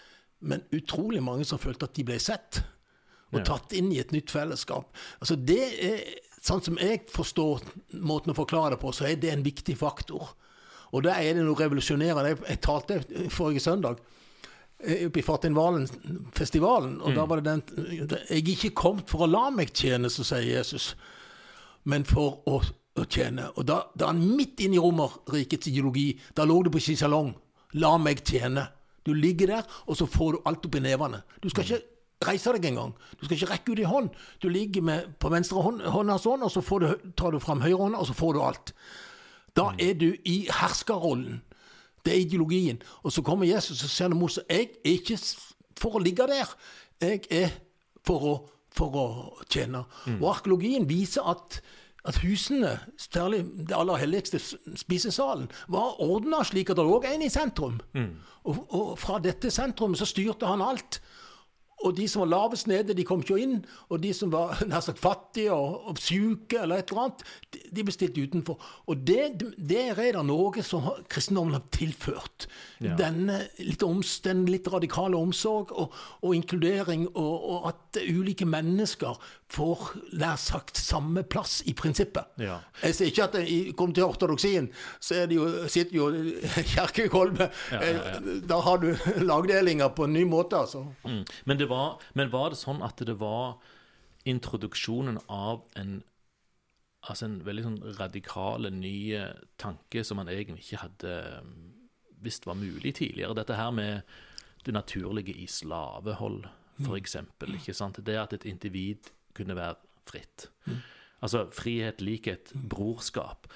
Men 0.46 0.62
utrolig 0.76 1.24
mange 1.26 1.46
som 1.48 1.60
følte 1.60 1.88
at 1.90 1.96
de 1.98 2.06
ble 2.08 2.20
sett 2.22 2.62
og 3.34 3.40
Ja. 3.42 3.44
tatt 3.50 3.74
inn 3.76 3.90
i 3.92 3.98
et 4.00 4.12
nytt 4.14 4.30
fellesskap. 4.32 4.94
Altså 5.20 5.36
det 5.36 5.64
er, 5.84 6.04
Sånn 6.46 6.62
som 6.62 6.76
jeg 6.78 7.08
forstår 7.10 7.64
måten 8.06 8.30
å 8.30 8.36
forklare 8.38 8.76
det 8.76 8.78
på, 8.84 8.92
så 8.94 9.08
er 9.10 9.16
det 9.18 9.32
en 9.34 9.42
viktig 9.42 9.74
faktor. 9.80 10.28
Og 10.94 11.02
da 11.02 11.16
er 11.18 11.34
det 11.34 11.42
noe 11.42 11.58
revolusjonerende. 11.58 12.36
Jeg, 12.36 12.38
jeg 12.52 12.60
talte 12.62 13.00
forrige 13.34 13.64
søndag 13.66 13.98
eh, 13.98 14.25
oppe 14.84 15.20
i 15.20 15.24
Fartinvalen-festivalen, 15.26 16.98
og 17.02 17.16
da 17.16 17.26
var 17.26 17.42
det 17.42 17.52
den 17.54 17.86
Jeg 18.30 18.42
er 18.42 18.50
ikke 18.52 18.76
kommet 18.76 19.10
for 19.10 19.26
å 19.26 19.30
la 19.30 19.48
meg 19.54 19.72
tjene, 19.74 20.12
så 20.12 20.26
sier 20.28 20.58
Jesus, 20.58 20.94
men 21.90 22.06
for 22.06 22.42
å, 22.50 22.60
å 22.62 23.06
tjene. 23.08 23.50
Og 23.56 23.66
da, 23.70 23.86
da 23.96 24.12
han 24.12 24.22
midt 24.36 24.66
inne 24.66 24.78
i 24.78 24.84
Romerrikets 24.84 25.72
ideologi. 25.72 26.12
Da 26.36 26.46
lå 26.46 26.62
det 26.66 26.74
på 26.74 26.82
skisalong. 26.84 27.34
La 27.82 27.96
meg 28.02 28.24
tjene. 28.26 28.68
Du 29.06 29.14
ligger 29.14 29.52
der, 29.54 29.66
og 29.86 29.98
så 30.00 30.08
får 30.10 30.34
du 30.34 30.48
alt 30.50 30.66
opp 30.66 30.78
i 30.80 30.82
nevene. 30.82 31.22
Du 31.42 31.50
skal 31.54 31.68
ikke 31.68 31.84
reise 32.26 32.54
deg 32.56 32.70
engang. 32.72 32.94
Du 33.20 33.26
skal 33.26 33.38
ikke 33.38 33.52
rekke 33.52 33.74
ut 33.74 33.82
i 33.84 33.90
hånd. 33.90 34.14
Du 34.42 34.48
ligger 34.50 34.86
med, 34.86 35.12
på 35.22 35.30
venstre 35.34 35.62
hånd, 35.62 35.84
hånda 35.94 36.18
sånn, 36.22 36.46
og 36.46 36.54
så 36.54 36.64
får 36.66 36.84
du, 36.84 37.12
tar 37.20 37.36
du 37.36 37.42
fram 37.44 37.62
høyrehånda, 37.64 38.02
og 38.02 38.10
så 38.10 38.18
får 38.18 38.34
du 38.34 38.42
alt. 38.44 38.74
Da 39.56 39.70
er 39.80 39.94
du 40.00 40.10
i 40.28 40.38
herskerrollen. 40.52 41.44
Det 42.06 42.14
er 42.14 42.22
ideologien. 42.22 42.82
Og 43.04 43.12
så 43.12 43.22
kommer 43.26 43.48
Jesus 43.50 43.84
og 43.84 43.90
sier 43.90 44.12
til 44.12 44.20
Moses 44.20 44.44
jeg 44.50 44.70
er 44.86 44.92
ikke 44.92 45.18
for 45.80 45.98
å 45.98 46.04
ligge 46.04 46.28
der. 46.30 46.52
Jeg 47.02 47.26
er 47.34 47.50
for 48.06 48.28
å, 48.30 48.36
for 48.76 49.00
å 49.02 49.08
tjene. 49.50 49.84
Og 50.20 50.30
arkeologien 50.36 50.86
viser 50.90 51.26
at, 51.28 51.60
at 52.06 52.20
husene, 52.22 52.76
særlig 53.02 53.42
det 53.68 53.76
aller 53.76 53.98
helligste 54.04 54.40
spisesalen, 54.78 55.50
var 55.68 55.98
ordna 56.06 56.44
slik 56.46 56.70
at 56.70 56.78
det 56.78 56.86
lå 56.86 57.02
en 57.10 57.26
i 57.26 57.30
sentrum. 57.34 57.80
Og, 58.46 58.62
og 58.70 58.92
fra 59.02 59.18
dette 59.20 59.50
sentrumet 59.52 59.98
så 60.00 60.06
styrte 60.06 60.46
han 60.46 60.62
alt. 60.62 61.02
Og 61.86 61.94
de 61.98 62.08
som 62.10 62.24
var 62.26 62.32
lavest 62.34 62.68
nede, 62.72 62.96
de 62.98 63.06
kom 63.06 63.22
ikke 63.22 63.38
inn. 63.42 63.60
Og 63.94 64.02
de 64.04 64.12
som 64.18 64.32
var 64.34 64.58
nær 64.72 64.82
sagt 64.86 65.00
fattige 65.04 65.54
og, 65.54 65.86
og 65.92 66.00
syke 66.02 66.60
eller 66.64 66.82
et 66.82 66.90
eller 66.92 67.04
annet, 67.06 67.24
de, 67.54 67.62
de 67.78 67.86
ble 67.88 67.94
stilt 67.96 68.18
utenfor. 68.18 68.58
Og 68.90 69.06
det, 69.06 69.22
det 69.58 69.84
er 69.94 70.18
da 70.18 70.24
noe 70.26 70.64
som 70.66 70.90
kristendommen 71.12 71.56
har 71.60 71.64
tilført. 71.76 72.48
Ja. 72.84 72.98
Denne 73.00 73.40
litt, 73.62 73.84
oms, 73.86 74.18
den 74.26 74.44
litt 74.50 74.68
radikale 74.74 75.16
omsorg 75.20 75.72
og, 75.78 75.94
og 76.26 76.36
inkludering, 76.36 77.08
og, 77.14 77.34
og 77.56 77.70
at 77.72 78.02
ulike 78.10 78.46
mennesker 78.50 79.16
får 79.56 79.84
nær 80.20 80.40
sagt 80.42 80.80
samme 80.82 81.22
plass 81.30 81.60
i 81.70 81.74
prinsippet. 81.78 82.34
Ja. 82.42 82.58
Jeg 82.82 82.96
sier 82.98 83.12
ikke 83.12 83.28
at 83.30 83.36
det, 83.38 83.44
i- 83.54 83.74
kom 83.78 83.94
til 83.96 84.04
ortodoksien, 84.10 84.72
så 85.04 85.22
er 85.22 85.30
det 85.30 85.38
jo, 85.38 85.46
sitter 85.72 85.96
jo 86.00 86.08
kjerkegulvet. 86.74 87.52
Ja, 87.72 87.80
ja, 87.82 87.92
ja. 87.94 88.16
Eh, 88.18 88.42
Da 88.50 88.60
har 88.66 88.78
du 88.82 88.90
lagdelinger 89.32 89.90
på 89.96 90.06
en 90.08 90.14
ny 90.18 90.24
måte, 90.30 90.58
altså. 90.66 90.82
Mm. 91.06 91.22
Men, 91.46 91.58
det 91.60 91.68
var, 91.70 91.75
men 92.18 92.34
var 92.34 92.52
det 92.54 92.60
sånn 92.60 92.84
at 92.86 93.02
det 93.08 93.18
var 93.22 93.58
introduksjonen 94.26 95.22
av 95.30 95.66
en 95.80 96.02
Altså 97.06 97.28
en 97.28 97.36
veldig 97.46 97.62
sånn 97.62 97.76
radikale, 98.00 98.72
ny 98.74 99.14
tanke 99.62 100.02
som 100.02 100.18
man 100.18 100.26
egentlig 100.34 100.64
ikke 100.64 100.80
hadde 100.82 101.12
mm, 101.46 101.60
visst 102.26 102.48
var 102.50 102.58
mulig 102.58 102.96
tidligere. 102.98 103.36
Dette 103.38 103.54
her 103.60 103.70
med 103.70 104.02
det 104.66 104.74
naturlige 104.74 105.36
i 105.38 105.46
slavehold. 105.46 106.48
Ikke 107.62 107.78
sant? 107.78 108.02
Det 108.02 108.18
at 108.18 108.34
et 108.34 108.48
individ 108.50 109.12
kunne 109.38 109.56
være 109.56 109.76
fritt. 110.10 110.50
Altså 111.22 111.46
frihet, 111.54 112.02
likhet, 112.02 112.54
brorskap. 112.70 113.48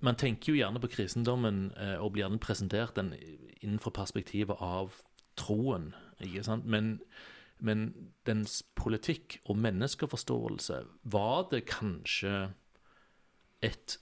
Man 0.00 0.16
tenker 0.16 0.52
jo 0.52 0.58
gjerne 0.58 0.80
på 0.80 0.90
kristendommen 0.92 1.72
eh, 1.76 1.96
og 2.00 2.12
blir 2.12 2.24
gjerne 2.24 2.40
presentert 2.40 2.96
den 2.96 3.14
innenfor 3.60 3.92
perspektivet 3.92 4.56
av 4.60 4.94
troen, 5.36 5.92
ikke 6.26 6.44
sant? 6.46 6.66
Men, 6.66 7.00
men 7.58 7.88
dens 8.26 8.60
politikk 8.78 9.38
og 9.44 9.58
menneskeforståelse, 9.60 10.82
var 11.04 11.48
det 11.52 11.66
kanskje 11.70 12.50
et 13.62 13.98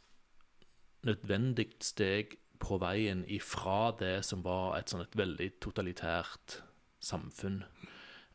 nødvendig 1.07 1.71
steg 1.83 2.39
på 2.59 2.79
veien 2.83 3.23
ifra 3.31 3.93
det 3.99 4.25
som 4.27 4.43
var 4.47 4.79
et 4.79 4.91
sånn 4.91 5.05
et 5.05 5.19
veldig 5.19 5.53
totalitært 5.63 6.61
samfunn? 7.01 7.63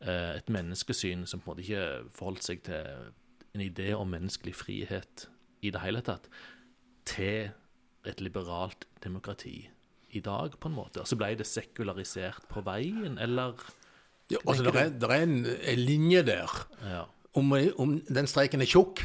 Eh, 0.03 0.35
Et 0.37 0.49
menneskesyn 0.49 1.27
som 1.27 1.39
på 1.39 1.51
en 1.51 1.53
måte 1.53 1.63
ikke 1.63 2.09
forholdt 2.11 2.43
seg 2.43 2.63
til 2.67 3.11
en 3.53 3.61
idé 3.61 3.93
om 3.95 4.09
menneskelig 4.09 4.55
frihet 4.55 5.27
i 5.63 5.71
det 5.71 5.81
hele 5.83 6.01
tatt, 6.03 6.27
til 7.05 7.51
et 8.07 8.21
liberalt 8.21 8.87
demokrati 9.03 9.69
i 10.15 10.21
dag, 10.25 10.55
på 10.59 10.69
en 10.71 10.75
måte. 10.77 11.01
Og 11.01 11.07
så 11.09 11.15
ble 11.19 11.33
det 11.39 11.47
sekularisert 11.49 12.45
på 12.51 12.63
veien, 12.65 13.17
eller 13.19 13.53
Ja, 14.31 14.37
altså, 14.47 14.63
det 14.63 14.75
er, 14.79 14.93
er 15.09 15.21
en, 15.27 15.39
en 15.45 15.79
linje 15.85 16.23
der. 16.25 16.53
Ja. 16.87 17.03
Om, 17.35 17.49
om 17.81 17.95
den 18.13 18.27
streiken 18.29 18.61
er 18.61 18.67
tjukk, 18.69 18.99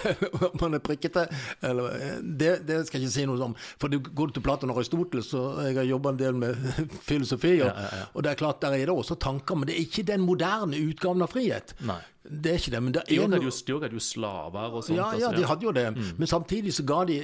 om 0.54 0.58
den 0.62 0.74
er 0.78 0.80
prikkete 0.80 1.26
eller, 1.62 1.92
det, 2.24 2.62
det 2.64 2.78
skal 2.88 3.02
jeg 3.02 3.10
ikke 3.10 3.12
si 3.12 3.24
noe 3.28 3.44
om. 3.44 3.54
For 3.78 3.92
det 3.92 3.98
går 4.16 4.32
til 4.32 4.40
Platon 4.46 4.72
og 4.72 4.78
Aristoteles, 4.80 5.28
og 5.36 5.58
jeg 5.66 5.76
har 5.76 5.84
jobba 5.90 6.14
en 6.14 6.20
del 6.22 6.38
med 6.40 6.56
filosofi. 7.10 7.58
Og, 7.60 7.68
Ja, 7.68 7.74
ja, 7.84 8.00
ja. 8.00 8.06
og 8.14 8.24
det 8.24 8.32
er 8.32 8.40
klart, 8.40 8.62
der 8.64 8.72
er 8.78 8.86
det 8.88 8.96
også 8.96 9.18
tanker, 9.20 9.54
men 9.60 9.68
det 9.68 9.76
er 9.76 9.84
ikke 9.84 10.06
den 10.14 10.24
moderne 10.24 10.80
utgaven 10.80 11.22
av 11.26 11.32
frihet. 11.36 11.76
Nei. 11.84 12.00
Det 12.24 12.54
er 12.54 12.60
ikke 12.62 12.72
det, 12.72 12.82
men 12.86 12.92
det 12.96 13.02
De 13.06 13.18
er 13.18 13.20
jo- 13.20 13.28
de 13.28 13.36
hadde 13.76 13.92
jo 14.00 14.00
slaver 14.00 14.78
og 14.78 14.84
sånt. 14.88 14.96
ja, 14.96 15.10
ja, 15.12 15.28
altså, 15.28 15.36
de 15.42 15.48
hadde 15.52 15.68
jo 15.68 15.72
det. 15.76 15.86
Men 16.18 16.26
samtidig 16.26 16.72
så 16.72 16.86
ga 16.88 17.02
de 17.04 17.20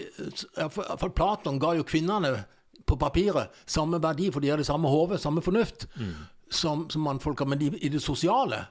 Iallfall 0.61 1.14
Platon 1.16 1.59
ga 1.59 1.73
jo 1.80 1.88
kvinnene 1.88 2.35
på 2.90 2.99
papiret 2.99 3.54
samme 3.70 4.02
verdi, 4.02 4.28
for 4.35 4.42
de 4.42 4.50
hadde 4.52 4.66
samme 4.66 4.90
hode, 4.90 5.20
samme 5.23 5.44
fornuft 5.44 5.87
som, 6.50 6.88
som 6.90 7.06
mannfolka. 7.06 7.47
Men 7.47 7.62
de, 7.62 7.70
i 7.78 7.92
det 7.92 8.02
sosiale, 8.02 8.64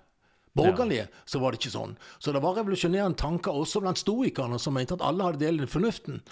borgerlige, 0.57 1.07
så 1.25 1.39
var 1.39 1.53
det 1.53 1.61
ikke 1.61 1.73
sånn. 1.73 1.97
Så 2.19 2.33
det 2.35 2.41
var 2.43 2.57
revolusjonerende 2.57 3.19
tanker 3.19 3.55
også 3.55 3.83
blant 3.83 4.01
stoikerne, 4.01 4.59
som 4.59 4.75
mente 4.75 4.97
at 4.97 5.05
alle 5.05 5.27
hadde 5.27 5.43
del 5.43 5.61
i 5.63 5.69
fornuften. 5.69 6.23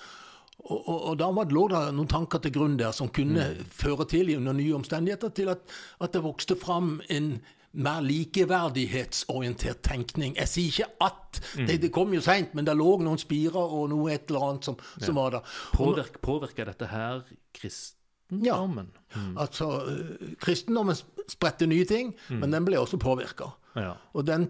Og, 0.57 0.79
og, 0.79 0.97
og 1.11 1.19
da 1.21 1.29
var 1.31 1.47
det, 1.47 1.55
lå 1.55 1.67
det 1.71 1.83
noen 1.95 2.09
tanker 2.11 2.41
til 2.43 2.55
grunn 2.55 2.79
der 2.79 2.95
som 2.95 3.11
kunne 3.13 3.45
føre 3.77 4.07
til, 4.09 4.33
under 4.35 4.57
nye 4.57 4.75
omstendigheter, 4.79 5.31
til 5.37 5.53
at, 5.53 5.63
at 6.01 6.15
det 6.15 6.23
vokste 6.25 6.57
fram 6.59 6.97
en 7.13 7.37
mer 7.77 8.01
likeverdighetsorientert 8.05 9.83
tenkning. 9.85 10.35
Jeg 10.39 10.49
sier 10.49 10.71
ikke 10.71 10.89
at 11.05 11.41
det, 11.67 11.77
det 11.83 11.91
kom 11.93 12.13
jo 12.15 12.23
seint, 12.25 12.55
men 12.57 12.65
det 12.67 12.77
lå 12.77 12.97
noen 13.03 13.21
spirer 13.21 13.57
og 13.61 13.91
noe 13.93 14.15
et 14.15 14.31
eller 14.31 14.49
annet 14.49 14.71
som, 14.71 14.79
som 14.97 15.19
var 15.19 15.37
der. 15.37 15.53
Påvirk, 15.77 16.17
påvirker 16.25 16.71
dette 16.71 16.89
her 16.89 17.21
kristendommen? 17.57 18.89
Ja, 19.13 19.21
altså, 19.45 19.69
eh, 19.91 20.33
kristendommen 20.41 20.97
spredte 21.29 21.69
nye 21.69 21.85
ting, 21.87 22.15
men 22.33 22.53
den 22.55 22.65
ble 22.67 22.79
også 22.81 22.99
påvirka. 23.01 23.51
Ja. 23.77 23.93
Og 24.17 24.25
den, 24.25 24.47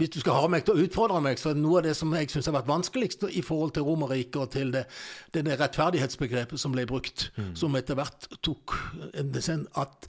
hvis 0.00 0.12
du 0.14 0.20
skal 0.22 0.38
ha 0.40 0.48
meg 0.48 0.64
til 0.64 0.78
å 0.78 0.84
utfordre 0.86 1.20
meg, 1.20 1.36
så 1.38 1.50
er 1.50 1.58
det 1.58 1.64
noe 1.64 1.82
av 1.82 1.84
det 1.84 1.92
som 1.98 2.12
jeg 2.16 2.30
syns 2.32 2.48
har 2.48 2.56
vært 2.56 2.70
vanskeligst 2.70 3.26
i 3.28 3.42
forhold 3.44 3.74
til 3.76 3.84
Romerriket 3.84 4.38
og 4.40 4.52
til 4.54 4.72
det, 4.72 4.86
det, 5.34 5.44
det 5.44 5.58
rettferdighetsbegrepet 5.60 6.62
som 6.62 6.72
ble 6.72 6.86
brukt, 6.88 7.28
som 7.58 7.76
etter 7.76 7.98
hvert 8.00 8.30
tok 8.40 8.78
en 9.12 9.34
desen, 9.34 9.66
at, 9.76 10.08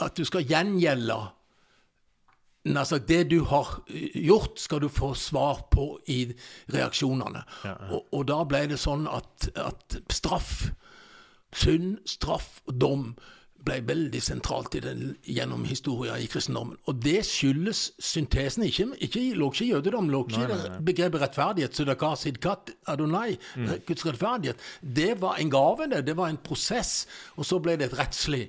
at 0.00 0.16
du 0.16 0.24
skal 0.24 0.48
gjengjelde 0.48 1.18
nær 2.68 2.84
Altså 2.84 2.98
det 3.04 3.24
du 3.30 3.40
har 3.50 3.80
gjort, 3.88 4.60
skal 4.60 4.80
du 4.84 4.88
få 4.88 5.12
svar 5.18 5.64
på 5.72 5.90
i 6.08 6.20
reaksjonene. 6.72 7.42
Ja, 7.64 7.74
ja. 7.74 7.88
Og, 7.96 8.06
og 8.12 8.28
da 8.30 8.42
ble 8.48 8.66
det 8.70 8.78
sånn 8.80 9.08
at, 9.10 9.50
at 9.58 9.98
straff, 10.12 10.70
synd, 11.52 11.98
straff 12.08 12.62
og 12.68 12.78
dom 12.80 13.10
ble 13.66 13.80
veldig 13.88 14.20
sentralt 14.22 14.76
i 14.78 14.82
den, 14.84 15.02
gjennom 15.26 15.64
historien 15.68 16.20
i 16.22 16.28
kristendommen. 16.30 16.78
Og 16.88 17.00
det 17.02 17.20
skyldes 17.26 17.88
syntesen. 18.02 18.64
Ikke, 18.68 18.86
ikke, 19.04 19.24
lå 19.38 19.50
ikke 19.52 19.64
i 19.66 19.70
jødedom, 19.72 20.10
lå 20.12 20.22
ikke 20.26 20.44
i 20.46 20.80
begrepet 20.88 21.24
rettferdighet. 21.24 21.76
Sudaka 21.76 22.14
sidkat 22.18 22.72
adonai, 22.88 23.36
Guds 23.88 24.06
rettferdighet. 24.06 24.62
Det 24.80 25.16
var 25.20 25.42
en 25.42 25.52
gave, 25.52 25.90
det. 25.90 26.04
Det 26.06 26.16
var 26.16 26.32
en 26.32 26.40
prosess. 26.40 27.06
Og 27.36 27.48
så 27.48 27.60
ble 27.62 27.76
det 27.80 27.90
et 27.90 27.98
rettslig. 27.98 28.46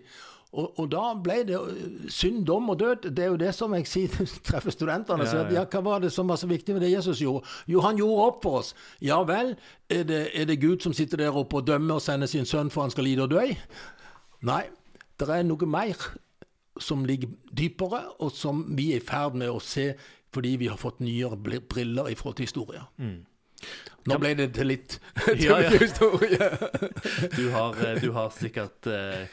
Og, 0.49 0.79
og 0.81 0.87
da 0.89 1.01
ble 1.23 1.43
det 1.45 1.57
øh, 1.61 2.07
synd, 2.09 2.41
dom 2.45 2.71
og 2.73 2.79
død. 2.79 3.09
Det 3.13 3.23
er 3.23 3.27
jo 3.29 3.37
det 3.37 3.51
som 3.55 3.73
jeg 3.77 3.85
sier 3.87 4.13
til 4.13 4.29
treffer 4.47 4.73
studentene. 4.73 5.27
Ja, 5.27 5.43
ja. 5.43 5.59
ja, 5.59 5.65
hva 5.69 5.81
var 5.85 6.01
det 6.01 6.09
som 6.13 6.29
var 6.29 6.39
så 6.41 6.49
viktig 6.49 6.73
med 6.73 6.81
det 6.85 6.91
Jesus 6.91 7.21
gjorde? 7.21 7.45
Jo, 7.69 7.83
han 7.85 7.99
gjorde 8.01 8.25
opp 8.31 8.41
for 8.43 8.63
oss. 8.63 8.73
Ja 9.05 9.21
vel, 9.29 9.53
er 9.89 10.03
det, 10.09 10.23
er 10.33 10.49
det 10.49 10.57
Gud 10.61 10.81
som 10.81 10.95
sitter 10.97 11.21
der 11.21 11.37
oppe 11.37 11.61
og 11.61 11.67
dømmer 11.67 11.99
og 11.99 12.01
sender 12.01 12.29
sin 12.29 12.49
sønn 12.49 12.73
for 12.73 12.81
han 12.87 12.93
skal 12.93 13.05
lide 13.05 13.27
og 13.27 13.33
dø? 13.35 13.45
Nei, 14.49 14.63
det 15.19 15.29
er 15.29 15.45
noe 15.45 15.69
mer 15.69 16.09
som 16.79 17.03
ligger 17.05 17.29
dypere, 17.51 18.05
og 18.23 18.31
som 18.31 18.63
vi 18.77 18.93
er 18.95 19.01
i 19.01 19.05
ferd 19.05 19.35
med 19.37 19.51
å 19.51 19.59
se 19.59 19.91
fordi 20.33 20.55
vi 20.61 20.69
har 20.69 20.77
fått 20.79 21.01
nyere 21.01 21.35
briller 21.37 22.07
i 22.09 22.15
forhold 22.15 22.37
til 22.39 22.47
historia. 22.47 22.85
Nå 24.07 24.17
ble 24.21 24.33
det 24.39 24.51
til 24.55 24.69
litt 24.71 24.99
Mm. 25.19 25.39
Ja, 25.43 25.59
ja. 25.61 25.69
historie. 25.83 26.49
Du, 27.35 27.49
har, 27.51 27.75
eh, 27.85 28.01
du 28.01 28.11
har 28.15 28.29
sikkert 28.31 28.87
eh, 28.87 29.27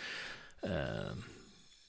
eh, 0.64 1.26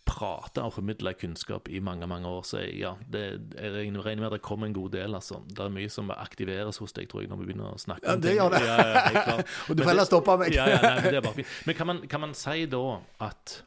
prate 0.07 0.63
og 0.63 0.73
formidle 0.77 1.11
kunnskap 1.19 1.67
i 1.69 1.81
mange 1.83 2.07
mange 2.07 2.29
år, 2.31 2.43
så 2.47 2.63
ja, 2.63 2.93
det, 3.11 3.23
jeg 3.59 3.73
regner 3.75 4.21
med 4.23 4.29
at 4.29 4.37
det 4.37 4.41
kommer 4.45 4.69
en 4.69 4.75
god 4.77 4.95
del. 4.95 5.15
altså. 5.15 5.41
Det 5.49 5.59
er 5.65 5.73
mye 5.73 5.91
som 5.91 6.11
aktiveres 6.15 6.79
hos 6.81 6.95
deg, 6.95 7.09
tror 7.11 7.25
jeg, 7.25 7.31
når 7.31 7.41
vi 7.41 7.49
begynner 7.49 7.73
å 7.73 7.81
snakke 7.81 8.07
Ja, 8.07 8.15
om 8.15 8.23
det 8.23 8.35
gjør 8.37 8.55
det. 8.55 8.63
Ja, 8.63 8.77
ja. 9.17 9.37
Og 9.67 9.75
du 9.75 9.83
får 9.83 9.91
heller 9.93 10.07
stoppe 10.09 10.37
meg. 10.39 10.55
Ja, 10.55 10.69
ja, 10.71 10.81
nei, 10.83 10.93
men 11.01 11.09
det 11.11 11.19
er 11.19 11.25
bare 11.27 11.39
fint. 11.41 11.57
Men 11.67 11.79
kan 11.79 11.91
man, 11.91 12.05
kan 12.07 12.23
man 12.23 12.37
si 12.37 12.63
da 12.71 12.85
at 13.27 13.57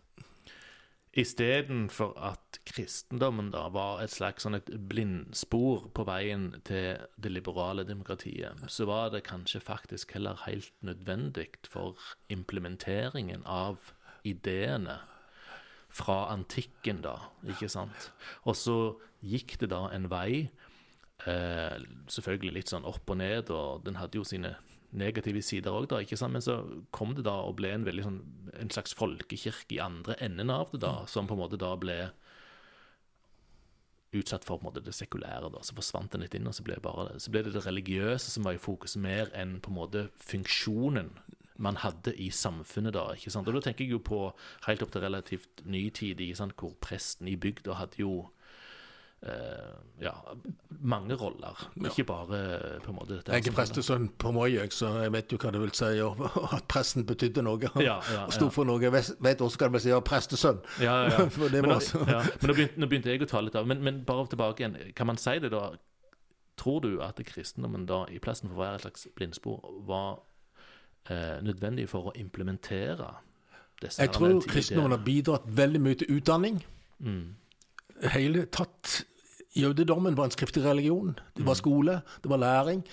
istedenfor 1.20 2.12
at 2.22 2.60
kristendommen 2.70 3.48
da 3.50 3.64
var 3.74 3.98
et 4.02 4.12
slags 4.14 4.44
sånn 4.46 4.54
et 4.60 4.68
blindspor 4.90 5.88
på 5.94 6.04
veien 6.06 6.52
til 6.68 7.00
det 7.18 7.32
liberale 7.34 7.82
demokratiet, 7.84 8.62
så 8.70 8.86
var 8.86 9.10
det 9.10 9.24
kanskje 9.26 9.62
faktisk 9.64 10.14
heller 10.14 10.38
helt 10.46 10.70
nødvendig 10.86 11.48
for 11.66 11.98
implementeringen 12.30 13.42
av 13.42 13.90
ideene 14.24 14.98
fra 15.90 16.28
antikken, 16.30 17.02
da, 17.02 17.16
ikke 17.50 17.68
sant? 17.70 18.10
Og 18.46 18.56
så 18.58 18.76
gikk 19.26 19.58
det 19.60 19.72
da 19.72 19.88
en 19.92 20.08
vei, 20.10 20.50
eh, 21.26 21.76
selvfølgelig 22.10 22.54
litt 22.54 22.72
sånn 22.72 22.86
opp 22.88 23.10
og 23.10 23.18
ned, 23.18 23.50
og 23.50 23.84
den 23.84 23.98
hadde 23.98 24.20
jo 24.20 24.26
sine 24.26 24.54
negative 24.90 25.42
sider 25.42 25.74
òg, 25.74 25.88
da, 25.90 26.00
ikke 26.02 26.18
sant? 26.18 26.34
Men 26.34 26.44
så 26.44 26.60
kom 26.94 27.14
det 27.18 27.26
da 27.26 27.40
og 27.46 27.58
ble 27.58 27.74
en 27.74 27.86
veldig 27.86 28.06
sånn 28.06 28.20
en 28.60 28.72
slags 28.72 28.94
folkekirke 28.98 29.76
i 29.76 29.82
andre 29.82 30.16
enden 30.22 30.50
av 30.54 30.70
det, 30.72 30.82
da, 30.86 31.06
som 31.10 31.28
på 31.30 31.36
en 31.36 31.42
måte 31.42 31.60
da 31.60 31.74
ble 31.78 31.98
utsatt 34.16 34.44
for 34.44 34.58
på 34.58 34.66
en 34.66 34.70
måte 34.70 34.84
det 34.84 34.94
sekulære. 34.96 35.50
da, 35.52 35.62
Så 35.62 35.76
forsvant 35.76 36.12
den 36.12 36.24
litt 36.24 36.34
inn, 36.34 36.46
og 36.46 36.54
så 36.54 36.64
ble, 36.66 36.78
bare, 36.82 37.18
så 37.20 37.30
ble 37.30 37.44
det 37.46 37.54
det 37.54 37.66
religiøse 37.66 38.30
som 38.30 38.46
var 38.46 38.56
i 38.56 38.62
fokus, 38.62 38.96
mer 38.96 39.30
enn 39.34 39.60
på 39.60 39.70
en 39.70 39.78
måte 39.78 40.08
funksjonen 40.16 41.12
man 41.60 41.76
hadde 41.76 42.14
i 42.16 42.30
samfunnet 42.32 42.94
da. 42.96 43.10
ikke 43.12 43.30
sant? 43.30 43.48
Og 43.48 43.58
da 43.58 43.60
tenker 43.66 43.84
jeg 43.84 43.92
jo 43.92 44.00
på 44.00 44.20
helt 44.64 44.82
opp 44.82 44.94
til 44.94 45.04
relativt 45.04 45.64
ny 45.68 45.90
tid, 45.90 46.22
hvor 46.56 46.72
presten 46.80 47.28
i 47.28 47.36
bygda 47.36 47.76
hadde 47.76 48.00
jo 48.00 48.30
ja, 50.00 50.12
mange 50.80 51.14
roller. 51.14 51.58
Ikke 51.84 52.04
bare 52.08 52.38
på 52.80 52.88
en 52.88 52.96
måte 52.96 53.18
dette 53.18 53.34
Jeg 53.36 53.50
er 53.50 53.52
prestesønn 53.52 54.06
på 54.16 54.32
jeg, 54.48 54.72
så 54.72 54.94
jeg 55.02 55.12
vet 55.12 55.32
jo 55.32 55.38
hva 55.42 55.50
det 55.52 55.60
vil 55.60 55.74
si 55.76 55.90
og, 56.00 56.22
at 56.56 56.64
presten 56.72 57.04
betydde 57.04 57.44
noe. 57.44 57.60
Ja, 57.84 57.98
ja, 58.00 58.24
og 58.24 58.32
sto 58.32 58.48
for 58.54 58.64
noe. 58.64 58.80
Jeg 58.80 58.92
vet- 58.94 59.44
også 59.44 59.60
hva 59.60 59.68
det 59.68 59.72
vil 59.76 59.84
si 59.84 59.92
å 59.92 59.98
være 59.98 60.08
prestesønn. 60.08 60.62
Ja, 60.80 60.96
ja, 61.04 61.18
ja. 61.18 61.26
Men, 61.50 61.68
nå, 61.68 61.76
men 62.06 62.48
nå, 62.48 62.54
begynte, 62.54 62.80
nå 62.80 62.88
begynte 62.88 63.12
jeg 63.12 63.22
å 63.26 63.28
ta 63.28 63.42
litt 63.44 63.58
av. 63.60 63.68
Men, 63.68 63.82
men 63.84 64.00
bare 64.08 64.24
tilbake 64.32 64.64
igjen. 64.64 64.78
Kan 64.96 65.10
man 65.10 65.20
si 65.20 65.36
det 65.42 65.52
da? 65.52 65.66
Tror 66.60 66.80
du 66.84 66.90
at 67.04 67.20
kristendommen 67.24 67.86
da, 67.88 68.02
i 68.12 68.20
plassen 68.20 68.48
for 68.50 68.58
å 68.58 68.64
være 68.64 68.80
et 68.80 68.86
slags 68.86 69.06
blindspor, 69.16 69.60
var 69.88 70.22
eh, 71.08 71.38
nødvendig 71.44 71.86
for 71.92 72.10
å 72.10 72.16
implementere 72.20 73.08
disse 73.80 74.04
Jeg 74.04 74.12
tror 74.16 74.40
kristendommen 74.48 74.96
har 74.96 75.04
bidratt 75.04 75.46
veldig 75.48 75.80
mye 75.80 76.00
til 76.00 76.18
utdanning. 76.18 76.60
Mm. 77.00 77.36
Hele 78.12 78.44
tatt 78.52 79.02
Jødedommen 79.56 80.16
var 80.16 80.24
en 80.24 80.30
skriftlig 80.30 80.64
religion. 80.64 81.08
Det 81.08 81.42
Mm. 81.42 81.46
var 81.46 81.54
skole, 81.54 81.92
det 82.22 82.30
var 82.30 82.36
læring. 82.36 82.84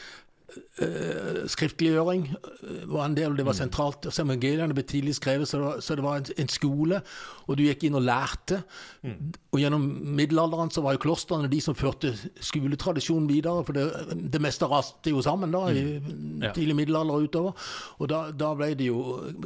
Eh, 0.80 1.44
skriftliggjøring 1.52 2.28
eh, 2.32 2.86
var 2.88 3.06
en 3.06 3.16
del, 3.18 3.32
og 3.32 3.38
det 3.38 3.44
Mm. 3.46 3.52
var 3.52 3.54
sentralt. 3.58 4.06
Og 4.08 4.14
Evangeliene 4.26 4.74
ble 4.74 4.84
tidlig 4.84 5.16
skrevet, 5.16 5.48
så 5.48 5.58
det 5.58 5.66
var, 5.66 5.80
så 5.82 5.96
det 5.96 6.04
var 6.04 6.16
en, 6.18 6.26
en 6.38 6.48
skole, 6.48 7.02
og 7.48 7.58
du 7.58 7.64
gikk 7.64 7.84
inn 7.88 7.96
og 7.96 8.04
lærte. 8.04 8.64
Mm. 9.04 9.34
Og 9.54 9.60
gjennom 9.60 9.84
middelalderen 10.18 10.70
så 10.72 10.82
var 10.84 10.94
jo 10.98 11.00
klostrene 11.04 11.50
de 11.50 11.60
som 11.62 11.76
førte 11.76 12.14
skoletradisjonen 12.44 13.28
videre, 13.30 13.64
for 13.66 13.74
det, 13.74 13.86
det 14.32 14.42
meste 14.44 14.68
raste 14.70 15.10
jo 15.12 15.22
sammen 15.22 15.52
da, 15.52 15.66
i 15.72 15.84
Mm. 15.98 16.44
Ja. 16.44 16.52
tidlig 16.54 16.76
middelalder 16.76 17.14
og 17.14 17.24
utover. 17.28 17.54
Og 18.00 18.10
da, 18.10 18.32
da 18.32 18.54
ble 18.56 18.74
det 18.76 18.88
jo, 18.88 19.00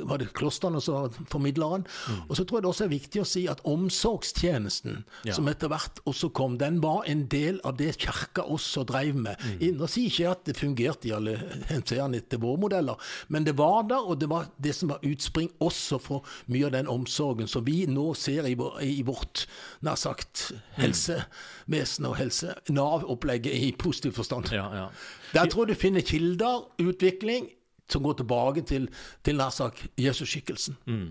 var 0.06 0.18
det 0.18 0.34
klostrene 0.34 0.82
som 0.82 0.94
var 0.96 1.10
formidleren. 1.30 1.86
Mm. 2.10 2.22
Og 2.30 2.36
så 2.38 2.44
tror 2.46 2.58
jeg 2.60 2.64
det 2.64 2.72
også 2.72 2.84
er 2.86 2.94
viktig 2.98 3.22
å 3.22 3.26
si 3.28 3.48
at 3.48 3.62
omsorgstjenesten, 3.66 5.04
Ja. 5.26 5.34
som 5.34 5.48
etter 5.48 5.68
hvert 5.70 6.00
også 6.06 6.30
kom, 6.34 6.58
den 6.58 6.82
var 6.82 7.04
en 7.08 7.26
del 7.28 7.60
av 7.64 7.78
det 7.78 7.98
kirka 7.98 8.42
også 8.44 8.84
drev 8.86 9.16
med. 9.16 9.36
Mm. 9.62 9.78
Nå 9.78 9.88
sier 9.88 10.10
ikke 10.10 10.32
at 10.32 10.44
det 10.46 10.58
fungerte 10.58 10.91
i 11.08 11.14
alle 11.16 11.38
henseender 11.70 12.22
etter 12.22 12.42
våre 12.42 12.60
modeller, 12.62 13.12
men 13.32 13.46
det 13.48 13.56
var 13.60 13.86
der, 13.90 14.04
og 14.04 14.20
det 14.22 14.30
var 14.32 14.50
det 14.62 14.74
som 14.78 14.92
var 14.94 15.06
utspring 15.08 15.50
også 15.64 16.00
for 16.02 16.28
mye 16.52 16.68
av 16.68 16.76
den 16.76 16.92
omsorgen 16.92 17.50
som 17.52 17.66
vi 17.68 17.86
nå 17.90 18.12
ser 18.18 18.48
i, 18.50 18.56
vår, 18.60 18.82
i 18.84 19.02
vårt 19.08 19.46
nær 19.86 20.00
sagt 20.00 20.50
helsevesen 20.80 22.10
og 22.10 22.18
helse 22.20 22.56
Nav-opplegget 22.72 23.54
i 23.54 23.72
positiv 23.78 24.16
forstand. 24.18 24.52
Ja, 24.56 24.68
ja. 24.76 24.86
Der 25.34 25.50
tror 25.50 25.66
jeg 25.66 25.76
du 25.76 25.82
finner 25.82 26.06
kilder, 26.06 26.68
utvikling, 26.82 27.50
som 27.92 28.04
går 28.06 28.22
tilbake 28.22 28.64
til, 28.68 28.88
til 29.26 29.40
nær 29.40 29.52
sagt 29.56 29.88
Jesusskikkelsen. 30.00 30.78
Mm. 30.88 31.10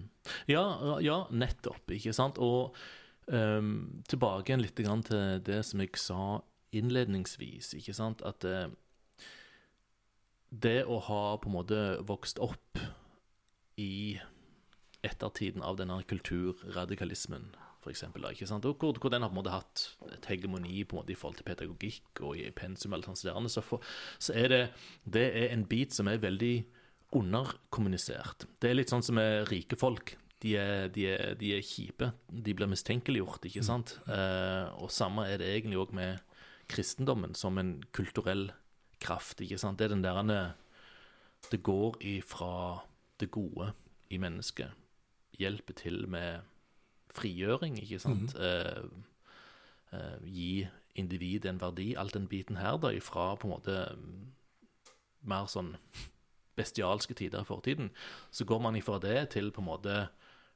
Ja, 0.49 0.65
ja, 1.05 1.23
nettopp, 1.33 1.91
ikke 1.93 2.15
sant? 2.17 2.39
Og 2.41 2.75
um, 3.27 4.03
tilbake 4.09 4.57
litt 4.61 4.79
til 4.81 5.43
det 5.45 5.61
som 5.67 5.83
jeg 5.85 6.01
sa 6.01 6.41
innledningsvis, 6.77 7.75
ikke 7.79 7.95
sant? 7.97 8.23
At 8.27 8.47
eh, 8.47 8.69
det 10.51 10.83
å 10.91 10.99
ha 11.07 11.23
på 11.39 11.49
en 11.51 11.57
måte 11.57 11.81
vokst 12.07 12.41
opp 12.43 12.81
i 13.81 14.19
ettertiden 15.07 15.63
av 15.65 15.79
denne 15.79 16.01
kulturradikalismen, 16.09 17.53
for 17.81 17.93
eksempel, 17.95 18.27
ikke 18.29 18.49
sant? 18.49 18.67
Og 18.69 18.83
hvor, 18.83 18.99
hvor 19.01 19.13
den 19.13 19.25
har 19.25 19.31
på 19.31 19.39
en 19.39 19.41
måte 19.41 19.55
hatt 19.55 19.85
et 20.13 20.27
hegemoni 20.29 20.83
på 20.85 20.97
en 20.97 21.01
måte 21.01 21.15
i 21.15 21.19
forhold 21.19 21.39
til 21.39 21.49
pedagogikk 21.49 22.21
og 22.27 22.37
i 22.37 22.51
pensum, 22.53 22.93
eller 22.93 23.09
sånn 23.09 23.49
så, 23.49 23.65
for, 23.65 23.87
så 24.21 24.37
er 24.37 24.53
det, 24.53 24.63
det 25.09 25.27
er 25.31 25.55
en 25.55 25.65
bit 25.71 25.97
som 25.97 26.11
er 26.11 26.21
veldig 26.21 26.55
underkommunisert. 27.17 28.45
Det 28.61 28.71
er 28.71 28.77
litt 28.77 28.93
sånn 28.93 29.07
som 29.07 29.17
med 29.19 29.49
rike 29.51 29.79
folk. 29.81 30.15
De 30.41 30.55
er, 30.57 30.89
de, 30.93 31.07
er, 31.15 31.35
de 31.41 31.55
er 31.57 31.65
kjipe. 31.65 32.13
De 32.29 32.55
blir 32.57 32.71
mistenkeliggjort, 32.71 33.49
ikke 33.49 33.65
sant? 33.65 33.97
Eh, 34.09 34.69
og 34.81 34.93
samme 34.95 35.27
er 35.29 35.41
det 35.41 35.51
egentlig 35.51 35.81
òg 35.81 35.97
med 35.97 36.21
kristendommen 36.71 37.35
som 37.35 37.59
en 37.61 37.79
kulturell 37.97 38.49
kraft, 39.01 39.41
ikke 39.41 39.59
sant? 39.59 39.79
Det 39.79 39.89
er 39.89 39.95
den 39.95 40.05
der 40.05 40.55
Det 41.51 41.63
går 41.63 41.97
ifra 42.01 42.85
det 43.21 43.31
gode 43.31 43.73
i 44.11 44.19
mennesket, 44.19 44.71
hjelper 45.39 45.75
til 45.75 46.09
med 46.09 46.41
frigjøring, 47.15 47.79
ikke 47.83 47.99
sant? 47.99 48.35
Eh, 48.37 48.85
eh, 49.93 50.19
gi 50.25 50.69
individet 50.95 51.49
en 51.51 51.61
verdi, 51.61 51.95
alt 51.95 52.15
den 52.15 52.29
biten 52.29 52.57
her, 52.57 52.77
da, 52.77 52.93
ifra 52.93 53.35
på 53.37 53.49
en 53.49 53.55
måte 53.55 53.77
mm, 53.97 54.33
mer 55.31 55.47
sånn 55.51 55.77
bestialske 56.59 57.15
tider 57.15 57.45
i 57.45 57.49
fortiden, 57.49 57.91
så 58.31 58.45
går 58.45 58.61
man 58.61 58.77
ifra 58.77 58.99
det 59.03 59.31
til 59.37 59.51
på 59.55 59.63
en 59.63 59.71
måte 59.71 60.01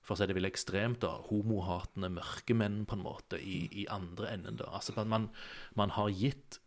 for 0.04 0.14
å 0.14 0.20
si 0.20 0.28
det 0.28 0.36
vil 0.36 0.48
ekstremt, 0.48 1.00
da, 1.00 1.14
homohatende 1.30 2.10
mørkemenn 2.12 2.82
på 2.88 2.98
en 2.98 3.04
måte 3.06 3.40
i, 3.40 3.64
i 3.72 3.86
andre 3.88 4.34
enden. 4.34 4.58
da. 4.60 4.68
Altså 4.76 4.92
man, 5.08 5.30
man 5.78 5.94
har 5.96 6.12
gitt 6.12 6.60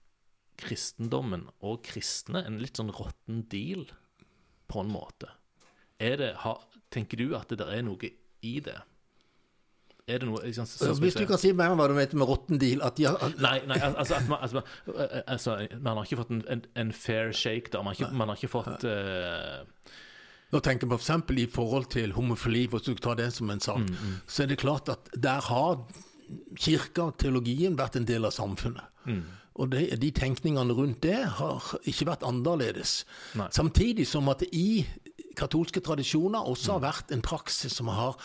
kristendommen 0.58 1.48
og 1.66 1.82
kristne 1.86 2.44
en 2.48 2.60
litt 2.62 2.80
sånn 2.80 2.94
råtten 2.94 3.46
deal, 3.52 3.88
på 4.68 4.84
en 4.84 4.92
måte. 4.92 5.30
Det, 5.98 6.34
har, 6.44 6.62
tenker 6.94 7.18
du 7.18 7.32
at 7.38 7.50
det 7.50 7.62
der 7.62 7.72
er 7.78 7.86
noe 7.88 8.10
i 8.46 8.58
det? 8.64 8.78
Er 10.08 10.22
det 10.22 10.28
noe 10.30 10.40
ikke 10.48 10.64
sånn 10.64 10.70
som 10.70 11.00
Hvis 11.04 11.18
du 11.20 11.26
kan 11.28 11.40
si 11.40 11.50
mer 11.56 11.74
om 11.74 11.82
hva 11.82 11.88
du 11.92 11.96
vet 11.98 12.14
med 12.16 12.30
råtten 12.30 12.60
deal 12.62 12.84
at 12.86 12.96
de 13.00 13.10
har, 13.10 13.34
Nei, 13.44 13.58
nei 13.68 13.80
altså, 13.90 14.20
at 14.22 14.28
man, 14.30 14.40
altså, 14.46 14.62
altså, 15.28 15.56
man 15.84 16.00
har 16.00 16.08
ikke 16.08 16.20
fått 16.22 16.32
en, 16.32 16.44
en, 16.54 16.62
en 16.80 16.94
fair 16.96 17.34
shake, 17.36 17.74
da. 17.74 17.82
Man 17.84 17.92
har 17.92 18.00
ikke, 18.00 18.12
man 18.22 18.32
har 18.32 18.40
ikke 18.40 18.52
fått 18.54 18.86
eh, 18.88 19.96
Nå 20.54 20.62
tenker 20.64 20.88
jeg 20.88 21.02
f.eks. 21.02 21.34
i 21.44 21.48
forhold 21.52 21.90
til 21.92 22.16
homofili, 22.16 22.68
hvis 22.72 22.86
du 22.88 22.94
tar 23.04 23.18
det 23.20 23.34
som 23.36 23.52
en 23.52 23.64
sak, 23.64 23.84
Mm, 23.84 24.22
så 24.32 24.46
er 24.46 24.54
det 24.54 24.62
klart 24.62 24.88
at 24.90 25.10
der 25.12 25.44
har 25.44 25.82
kirka 26.56 27.10
og 27.10 27.18
teologien 27.20 27.76
vært 27.80 28.00
en 28.00 28.08
del 28.08 28.28
av 28.28 28.32
samfunnet. 28.36 28.88
mm. 29.08 29.26
Og 29.58 29.72
de, 29.72 29.88
de 29.98 30.12
tenkningene 30.12 30.74
rundt 30.78 31.02
det 31.02 31.18
har 31.40 31.64
ikke 31.90 32.06
vært 32.12 32.24
annerledes. 32.28 33.04
Nei. 33.40 33.48
Samtidig 33.52 34.06
som 34.08 34.28
at 34.30 34.44
i 34.52 34.86
katolske 35.38 35.82
tradisjoner 35.86 36.46
også 36.50 36.72
Mm. 36.72 36.82
har 36.82 36.94
vært 36.94 37.12
en 37.14 37.22
praksis 37.22 37.74
som 37.78 37.88
har 37.94 38.16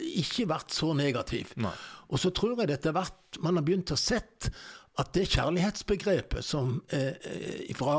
ikke 0.00 0.46
vært 0.50 0.70
så 0.74 0.92
negativ. 0.94 1.52
Nei. 1.56 1.72
Og 2.10 2.18
så 2.18 2.30
tror 2.34 2.58
jeg 2.58 2.68
det 2.68 2.78
etter 2.80 2.92
hvert 2.96 3.38
man 3.42 3.56
har 3.58 3.62
begynt 3.66 3.90
å 3.94 3.98
sett 3.98 4.50
at 4.98 5.12
det 5.12 5.26
kjærlighetsbegrepet 5.28 6.42
som 6.44 6.82
eh, 6.90 7.14
eh, 7.22 7.74
fra 7.76 7.98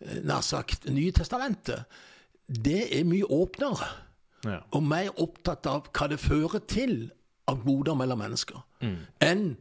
eh, 0.00 0.20
nær 0.24 0.40
sagt 0.42 0.86
Nye 0.88 1.12
testamentet, 1.12 1.84
det 2.48 2.86
er 2.98 3.04
mye 3.04 3.26
åpnere 3.28 3.88
Ja. 4.46 4.60
og 4.72 4.82
mer 4.86 5.10
opptatt 5.18 5.66
av 5.66 5.88
hva 5.92 6.06
det 6.08 6.20
fører 6.22 6.60
til 6.70 7.10
av 7.48 7.64
goder 7.64 7.94
mellom 7.98 8.18
mennesker, 8.22 8.62
Mm. 8.80 8.96
enn 9.20 9.56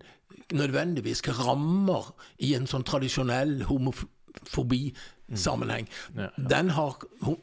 nødvendigvis 0.54 1.22
rammer 1.40 2.14
i 2.40 2.54
en 2.56 2.68
sånn 2.70 2.84
tradisjonell 2.88 3.64
homofobi-sammenheng. 3.68 5.90
Mm. 6.14 6.20
Ja, 6.22 6.30
Den 6.56 6.70
har, 6.78 6.92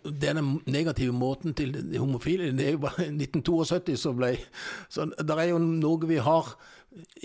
denne 0.05 0.61
negative 0.67 1.13
måten 1.13 1.55
til 1.55 1.73
de 1.75 1.99
homofile 1.99 2.53
Det 2.57 2.67
er 2.67 2.71
jo 2.79 2.85
bare 2.87 3.05
1972 3.13 3.97
som 4.01 4.17
ble 4.17 4.37
Så 4.89 5.05
det 5.19 5.37
er 5.37 5.49
jo 5.51 5.59
noe 5.59 6.07
vi 6.09 6.17
har 6.23 6.55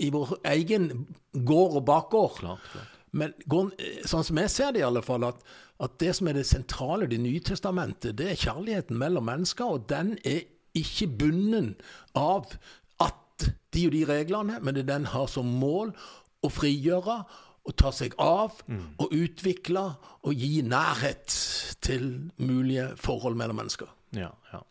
i 0.02 0.10
vår 0.10 0.40
egen 0.50 1.06
gård 1.46 1.76
og 1.78 1.84
bakgård. 1.86 2.38
Klart, 2.40 2.58
klart. 2.72 2.86
Men 3.14 3.34
sånn 4.06 4.24
som 4.26 4.38
jeg 4.42 4.50
ser 4.50 4.72
det, 4.74 4.80
i 4.82 4.86
alle 4.86 5.02
fall, 5.02 5.24
at, 5.26 5.38
at 5.82 5.92
det 6.02 6.14
som 6.18 6.28
er 6.30 6.34
det 6.38 6.46
sentrale 6.48 7.06
i 7.06 7.12
Det 7.12 7.20
nye 7.22 7.42
testamentet, 7.42 8.16
det 8.18 8.26
er 8.32 8.40
kjærligheten 8.40 8.98
mellom 8.98 9.24
mennesker, 9.30 9.76
og 9.76 9.86
den 9.90 10.16
er 10.26 10.40
ikke 10.78 11.08
bunden 11.18 11.72
av 12.14 12.52
de 13.74 13.86
og 13.86 13.92
de 13.94 14.04
reglene, 14.08 14.58
men 14.62 14.74
det 14.74 14.86
den 14.88 15.06
har 15.12 15.26
som 15.30 15.46
mål 15.60 15.92
å 16.42 16.50
frigjøre 16.52 17.20
og 17.68 17.76
ta 17.76 17.90
seg 17.92 18.14
av 18.18 18.56
og 18.98 19.12
utvikle 19.12 19.82
og 20.24 20.32
gi 20.34 20.62
nærhet 20.64 21.34
til 21.84 22.30
mulige 22.40 22.90
forhold 22.96 23.36
mellom 23.36 23.60
mennesker. 23.60 23.90
Ja, 24.16 24.32
ja. 24.52 24.62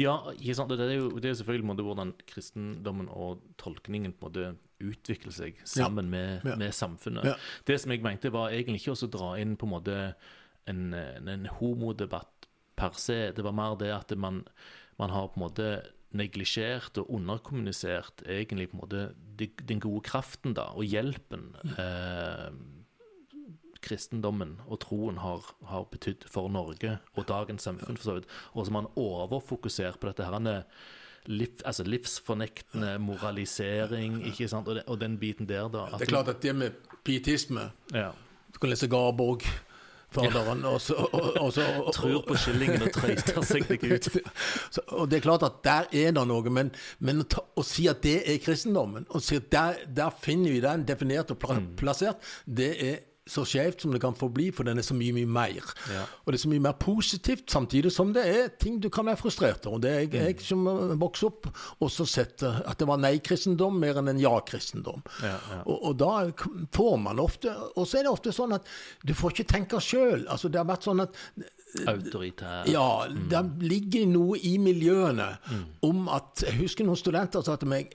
Ja? 0.00 0.16
Det 0.34 0.80
er 0.80 0.96
jo 0.96 1.10
det 1.20 1.30
er 1.30 1.36
selvfølgelig 1.38 1.68
måte, 1.68 1.84
hvordan 1.86 2.14
kristendommen 2.26 3.06
og 3.12 3.44
tolkningen 3.60 4.12
på 4.18 4.26
en 4.26 4.32
måte 4.32 4.56
utvikler 4.80 5.32
seg 5.36 5.60
sammen 5.68 6.08
med, 6.10 6.40
Ja. 6.44 6.56
med 6.56 6.72
samfunnet. 6.74 7.24
Ja. 7.24 7.34
Det 7.66 7.80
som 7.80 7.92
jeg 7.92 8.02
mente, 8.02 8.32
var 8.32 8.50
egentlig 8.50 8.80
ikke 8.80 8.96
å 8.96 9.10
dra 9.10 9.38
inn 9.38 9.56
på 9.56 9.66
en 9.68 9.74
måte 9.76 10.14
en, 10.66 10.94
en 10.94 11.46
homodebatt 11.60 12.48
per 12.76 12.96
se. 12.96 13.32
Det 13.36 13.44
var 13.44 13.52
mer 13.52 13.76
det 13.76 13.92
at 13.94 14.16
man, 14.18 14.42
man 14.98 15.10
har 15.10 15.28
på 15.28 15.36
en 15.38 15.44
måte 15.46 15.68
neglisjert 16.16 16.98
og 16.98 17.10
underkommunisert 17.14 18.24
egentlig 18.26 18.70
på 18.70 18.76
en 18.76 18.82
måte 18.82 19.02
de- 19.38 19.50
den 19.68 19.80
gode 19.80 20.02
kraften 20.08 20.54
da, 20.54 20.68
og 20.74 20.84
hjelpen 20.84 21.54
eh, 21.78 22.50
kristendommen 23.80 24.58
og 24.68 24.80
troen 24.84 25.20
har, 25.22 25.44
har 25.70 25.86
betydd 25.92 26.26
for 26.28 26.50
Norge 26.52 26.98
og 27.16 27.26
dagens 27.28 27.62
samfunn, 27.62 27.96
for 27.96 28.04
så 28.10 28.16
vidt. 28.18 28.26
Og 28.52 28.66
som 28.68 28.74
han 28.80 28.88
man 28.88 28.92
overfokusert 29.00 30.00
på 30.00 30.10
dette 30.10 30.26
her 30.26 30.62
liv, 31.30 31.48
altså 31.64 31.84
livsfornektende 31.84 32.98
moralisering, 32.98 34.20
ikke 34.26 34.48
sant, 34.48 34.68
og, 34.68 34.74
det, 34.80 34.84
og 34.86 35.00
den 35.00 35.18
biten 35.20 35.48
der, 35.48 35.68
da. 35.72 35.86
Det 35.96 36.08
er 36.08 36.12
klart 36.12 36.28
at 36.32 36.42
det 36.42 36.54
med 36.56 36.70
pietisme 37.04 37.70
ja. 37.94 38.10
Du 38.52 38.58
kan 38.58 38.70
lese 38.72 38.88
Garborg, 38.90 39.44
faderen, 40.14 40.64
og 40.68 40.80
så, 40.82 40.94
og, 40.94 41.28
og 41.40 41.52
så 41.54 41.66
og, 41.80 41.92
Tror 41.94 42.22
på 42.26 42.36
skillingen 42.38 42.86
og 42.86 42.92
trøyter 42.94 43.42
seg 43.46 43.70
ikke 43.76 43.94
ut. 43.94 44.08
Så, 44.74 44.82
og 44.94 45.10
det 45.10 45.18
er 45.18 45.24
klart 45.24 45.44
at 45.46 45.60
der 45.66 45.88
er 46.02 46.14
det 46.16 46.24
noe, 46.30 46.52
men, 46.52 46.72
men 47.02 47.24
ta, 47.30 47.42
å 47.58 47.64
si 47.66 47.86
at 47.90 48.02
det 48.04 48.20
er 48.30 48.40
kristendommen, 48.42 49.06
og 49.10 49.24
si 49.24 49.38
at 49.40 49.50
der, 49.52 49.84
der 50.00 50.14
finner 50.22 50.54
vi 50.54 50.62
den 50.64 50.86
definert 50.88 51.32
og 51.34 51.40
pla, 51.42 51.58
plassert, 51.78 52.22
det 52.46 52.72
er 52.86 52.98
så 53.28 53.44
skjevt 53.46 53.84
som 53.84 53.92
det 53.92 54.00
kan 54.02 54.14
få 54.16 54.28
bli, 54.32 54.48
for 54.54 54.66
den 54.66 54.80
er 54.80 54.84
så 54.86 54.94
mye, 54.96 55.12
mye 55.14 55.28
mer. 55.28 55.66
Ja. 55.92 56.02
Og 56.24 56.32
det 56.32 56.38
er 56.38 56.42
så 56.44 56.50
mye 56.50 56.64
mer 56.64 56.76
positivt, 56.80 57.44
samtidig 57.52 57.92
som 57.94 58.14
det 58.16 58.24
er 58.26 58.48
ting 58.62 58.80
du 58.82 58.88
kan 58.92 59.06
være 59.06 59.20
frustrert 59.20 59.66
over. 59.68 59.76
Og 59.76 59.84
det 59.84 59.90
er 59.92 60.00
jeg, 60.00 60.14
jeg 60.40 60.46
som 60.46 60.64
vokste 61.00 61.28
opp, 61.28 61.50
også 61.84 62.06
sett 62.08 62.44
eh, 62.46 62.62
at 62.64 62.80
det 62.80 62.88
var 62.90 63.00
nei-kristendom 63.02 63.78
mer 63.82 64.00
enn 64.00 64.10
en 64.14 64.22
ja-kristendom. 64.22 65.04
Ja, 65.22 65.36
ja. 65.36 65.60
Og, 65.66 65.76
og 65.90 66.00
da 66.00 66.14
får 66.74 66.96
man 67.04 67.20
ofte 67.22 67.52
Og 67.76 67.86
så 67.86 68.00
er 68.00 68.06
det 68.06 68.12
ofte 68.12 68.32
sånn 68.34 68.56
at 68.56 68.66
du 69.06 69.14
får 69.16 69.34
ikke 69.34 69.50
tenke 69.52 69.80
sjøl. 69.84 70.24
Altså, 70.26 70.50
det 70.50 70.60
har 70.62 70.68
vært 70.70 70.88
sånn 70.88 71.04
at 71.04 71.16
Autoritær. 71.86 72.66
ja, 72.66 73.06
det 73.30 73.44
ligger 73.62 74.08
noe 74.10 74.40
i 74.42 74.56
miljøene 74.58 75.28
om 75.86 76.08
at 76.10 76.42
Jeg 76.48 76.58
husker 76.64 76.88
noen 76.88 76.98
studenter 76.98 77.44
sa 77.46 77.54
til 77.60 77.70
meg 77.70 77.94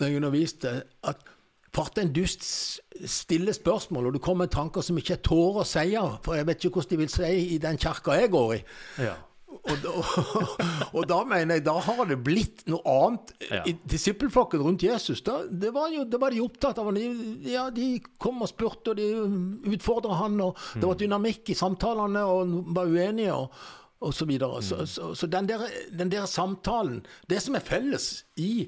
når 0.00 0.08
jeg 0.08 0.18
underviste, 0.18 0.70
at 1.06 1.31
Farte 1.72 2.02
en 2.04 2.12
dust 2.12 2.42
stille 2.44 3.08
stiller 3.08 3.54
spørsmål, 3.56 4.06
og 4.10 4.12
du 4.14 4.18
kommer 4.22 4.44
med 4.44 4.52
tanker 4.52 4.84
som 4.84 4.98
ikke 5.00 5.14
jeg 5.16 5.22
tårer 5.24 5.62
å 5.62 5.66
si, 5.66 5.84
for 6.22 6.36
jeg 6.36 6.46
vet 6.46 6.64
ikke 6.66 6.76
hvordan 6.82 6.90
de 6.92 6.98
vil 7.00 7.12
si 7.14 7.30
i 7.54 7.60
den 7.62 7.78
kirka 7.80 8.18
jeg 8.20 8.30
går 8.34 8.50
i. 8.58 8.64
Ja. 9.06 9.14
Og, 9.52 9.72
da- 9.82 10.02
og 10.96 11.06
da 11.08 11.18
mener 11.28 11.56
jeg, 11.58 11.64
da 11.66 11.74
har 11.86 12.04
det 12.08 12.18
blitt 12.24 12.62
noe 12.72 12.82
annet. 12.88 13.32
Ja. 13.48 13.62
Disippelflokken 13.88 14.62
rundt 14.64 14.84
Jesus, 14.84 15.20
da, 15.24 15.42
det 15.48 15.72
var 15.74 15.88
jo, 15.92 16.04
det 16.08 16.20
var 16.20 16.32
de 16.34 16.40
opptatt 16.44 16.78
av. 16.82 16.92
De, 16.96 17.06
ja, 17.48 17.66
de 17.74 17.88
kom 18.20 18.44
og 18.44 18.50
spurte, 18.52 18.92
og 18.92 19.00
de 19.00 19.72
utfordra 19.76 20.20
han, 20.22 20.36
og 20.44 20.56
det 20.76 20.84
var 20.88 21.00
dynamikk 21.00 21.52
i 21.52 21.58
samtalene, 21.58 22.24
og 22.28 22.58
var 22.76 22.90
uenige. 22.92 23.32
og 23.38 23.62
og 24.02 24.10
så 24.10 24.26
videre. 24.26 24.56
Så, 24.66 24.80
så, 24.90 25.12
så 25.14 25.28
den, 25.30 25.46
der, 25.46 25.60
den 25.94 26.08
der 26.10 26.24
samtalen 26.26 27.04
Det 27.30 27.36
som 27.38 27.54
er 27.54 27.62
felles 27.62 28.24
i 28.34 28.64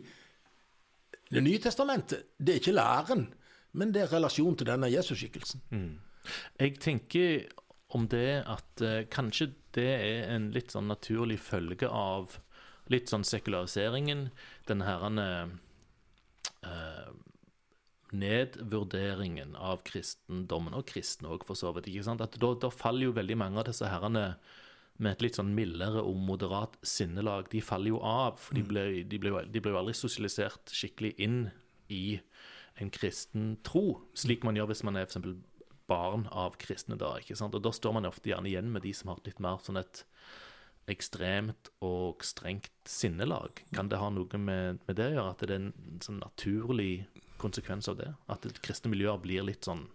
Det 1.34 1.42
nye 1.42 1.60
testamentet, 1.62 2.28
det 2.38 2.54
er 2.54 2.62
ikke 2.62 2.76
læren, 2.76 3.26
men 3.74 3.92
det 3.94 4.04
er 4.04 4.12
relasjonen 4.14 4.56
til 4.60 4.70
denne 4.70 4.90
Jesusskikkelsen. 4.92 5.64
Jeg 6.60 6.78
tenker 6.80 7.48
om 7.94 8.06
det 8.10 8.44
at 8.50 8.82
eh, 8.82 9.04
kanskje 9.10 9.50
det 9.74 9.90
er 9.90 10.30
en 10.34 10.48
litt 10.54 10.72
sånn 10.74 10.88
naturlig 10.90 11.40
følge 11.42 11.90
av 11.90 12.38
litt 12.92 13.10
sånn 13.10 13.26
sekulariseringen. 13.26 14.28
Den 14.68 14.84
herrene 14.86 15.26
eh, 16.62 17.10
nedvurderingen 18.14 19.56
av 19.58 19.82
kristendommen, 19.86 20.74
og 20.76 20.86
kristne 20.90 21.32
òg, 21.34 21.46
for 21.46 21.58
så 21.58 21.72
vidt. 21.74 21.90
ikke 21.90 22.06
sant? 22.06 22.22
At 22.24 22.38
da, 22.40 22.52
da 22.62 22.70
faller 22.72 23.08
jo 23.08 23.16
veldig 23.16 23.38
mange 23.40 23.62
av 23.62 23.68
disse 23.68 23.90
herrene 23.90 24.36
med 24.98 25.12
et 25.16 25.22
litt 25.22 25.34
sånn 25.38 25.54
mildere 25.56 26.02
og 26.06 26.16
moderat 26.16 26.76
sinnelag, 26.86 27.48
de 27.50 27.60
faller 27.60 27.90
jo 27.94 27.98
av. 28.06 28.38
For 28.38 28.54
de 28.54 28.62
ble, 28.62 28.84
de 29.04 29.18
ble, 29.18 29.30
jo- 29.34 29.44
de 29.50 29.60
ble 29.60 29.72
jo 29.72 29.78
aldri 29.80 29.94
sosialisert 29.98 30.70
skikkelig 30.70 31.14
inn 31.18 31.50
i 31.90 32.20
en 32.80 32.90
kristen 32.90 33.56
tro, 33.62 34.00
slik 34.14 34.44
man 34.44 34.54
gjør 34.58 34.66
hvis 34.70 34.84
man 34.86 34.96
er 34.96 35.06
eksempel 35.06 35.36
barn 35.86 36.28
av 36.32 36.56
kristne 36.58 36.96
da, 36.98 37.16
ikke 37.20 37.36
sant? 37.36 37.54
Og 37.54 37.62
da 37.62 37.70
står 37.74 37.92
man 37.92 38.06
ofte 38.08 38.30
gjerne 38.30 38.48
igjen 38.48 38.70
med 38.72 38.82
de 38.82 38.92
som 38.96 39.08
har 39.12 39.18
litt 39.26 39.38
mer 39.42 39.58
sånn 39.62 39.76
et 39.82 40.04
ekstremt 40.88 41.70
og 41.84 42.22
strengt 42.26 42.70
sinnelag. 42.88 43.62
Kan 43.74 43.88
det 43.88 43.98
ha 44.00 44.10
noe 44.12 44.38
med, 44.40 44.80
med 44.86 44.96
det 44.98 45.06
å 45.10 45.14
gjøre, 45.14 45.30
at 45.34 45.44
det 45.44 45.50
er 45.50 45.60
en 45.60 46.00
sånn 46.04 46.20
naturlig 46.20 47.06
konsekvens 47.40 47.88
av 47.88 47.96
det? 48.00 48.10
At 48.28 48.44
kristne 48.64 48.92
miljøer 48.92 49.20
blir 49.22 49.44
litt 49.46 49.64
sånn, 49.64 49.86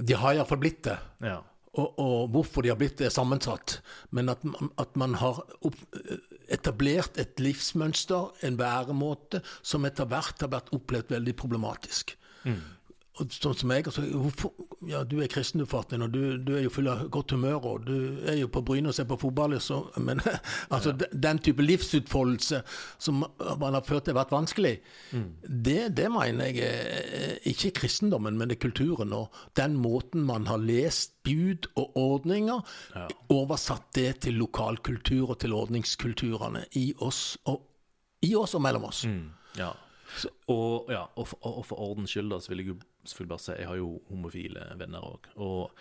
De 0.00 0.14
har 0.16 0.32
iallfall 0.38 0.60
blitt 0.62 0.82
det. 0.86 0.98
ja, 1.20 1.42
Og, 1.78 1.98
og 2.02 2.30
hvorfor 2.34 2.64
de 2.66 2.72
har 2.72 2.78
blitt 2.80 2.98
det, 2.98 3.12
sammensatt. 3.14 3.76
Men 4.10 4.32
at, 4.32 4.42
at 4.82 4.96
man 4.98 5.14
har 5.20 5.38
opp, 5.62 5.76
etablert 6.50 7.20
et 7.22 7.38
livsmønster, 7.38 8.32
en 8.46 8.58
væremåte, 8.58 9.42
som 9.62 9.86
etter 9.86 10.08
hvert 10.10 10.42
har 10.42 10.50
vært 10.50 10.72
opplevd 10.74 11.14
veldig 11.14 11.36
problematisk. 11.38 12.16
Og 13.20 13.34
sånn 13.34 13.56
som 13.58 13.72
jeg, 13.74 13.84
altså, 13.90 14.02
ja, 14.88 15.02
Du 15.04 15.18
er 15.20 15.28
kristen, 15.30 15.60
du, 15.60 15.66
Fartin, 15.68 16.02
og 16.06 16.12
du, 16.14 16.38
du 16.40 16.54
er 16.56 16.64
jo 16.64 16.72
full 16.72 16.88
av 16.88 17.02
godt 17.12 17.34
humør. 17.36 17.66
og 17.68 17.86
Du 17.86 18.20
er 18.24 18.38
jo 18.40 18.48
på 18.52 18.62
Bryne 18.64 18.90
og 18.90 18.96
ser 18.96 19.08
på 19.10 19.18
fotball. 19.20 19.58
Så, 19.60 19.82
men 20.00 20.22
altså, 20.74 20.94
den, 20.96 21.20
den 21.20 21.40
type 21.44 21.64
livsutfoldelse 21.64 22.62
som 22.98 23.20
man 23.60 23.76
har 23.76 23.84
følt 23.86 24.08
har 24.08 24.16
vært 24.16 24.32
vanskelig, 24.34 24.78
det, 25.44 25.90
det 25.98 26.08
mener 26.12 26.48
jeg 26.48 26.64
er 26.64 27.36
ikke 27.50 27.74
kristendommen, 27.82 28.38
men 28.40 28.48
det 28.50 28.56
er 28.58 28.64
kulturen. 28.68 29.12
Og 29.16 29.28
den 29.58 29.76
måten 29.80 30.24
man 30.26 30.48
har 30.48 30.62
lest 30.62 31.18
bud 31.26 31.68
og 31.76 31.96
ordninger, 32.00 32.64
oversatt 33.28 33.90
det 33.98 34.08
til 34.24 34.40
lokalkultur 34.40 35.34
og 35.34 35.38
til 35.44 35.52
ordningskulturene 35.56 36.64
i 36.80 36.90
oss 37.04 37.36
og, 37.50 37.60
i 38.24 38.32
oss 38.36 38.56
og 38.56 38.64
mellom 38.64 38.88
oss. 38.88 39.04
ja. 39.60 39.70
Og, 40.50 40.88
ja, 40.90 41.04
og, 41.14 41.28
for, 41.28 41.38
og 41.46 41.66
for 41.68 41.78
ordens 41.84 42.10
skyld 42.10 42.32
da, 42.32 42.40
så 42.42 42.50
vil 42.50 42.64
jeg 42.64 42.72
jo 42.72 42.74
selvfølgelig 43.10 43.34
bare 43.34 43.44
si, 43.44 43.56
jeg 43.58 43.68
har 43.70 43.80
jo 43.80 43.90
homofile 44.08 44.68
venner 44.80 45.04
òg. 45.06 45.28
Og 45.42 45.74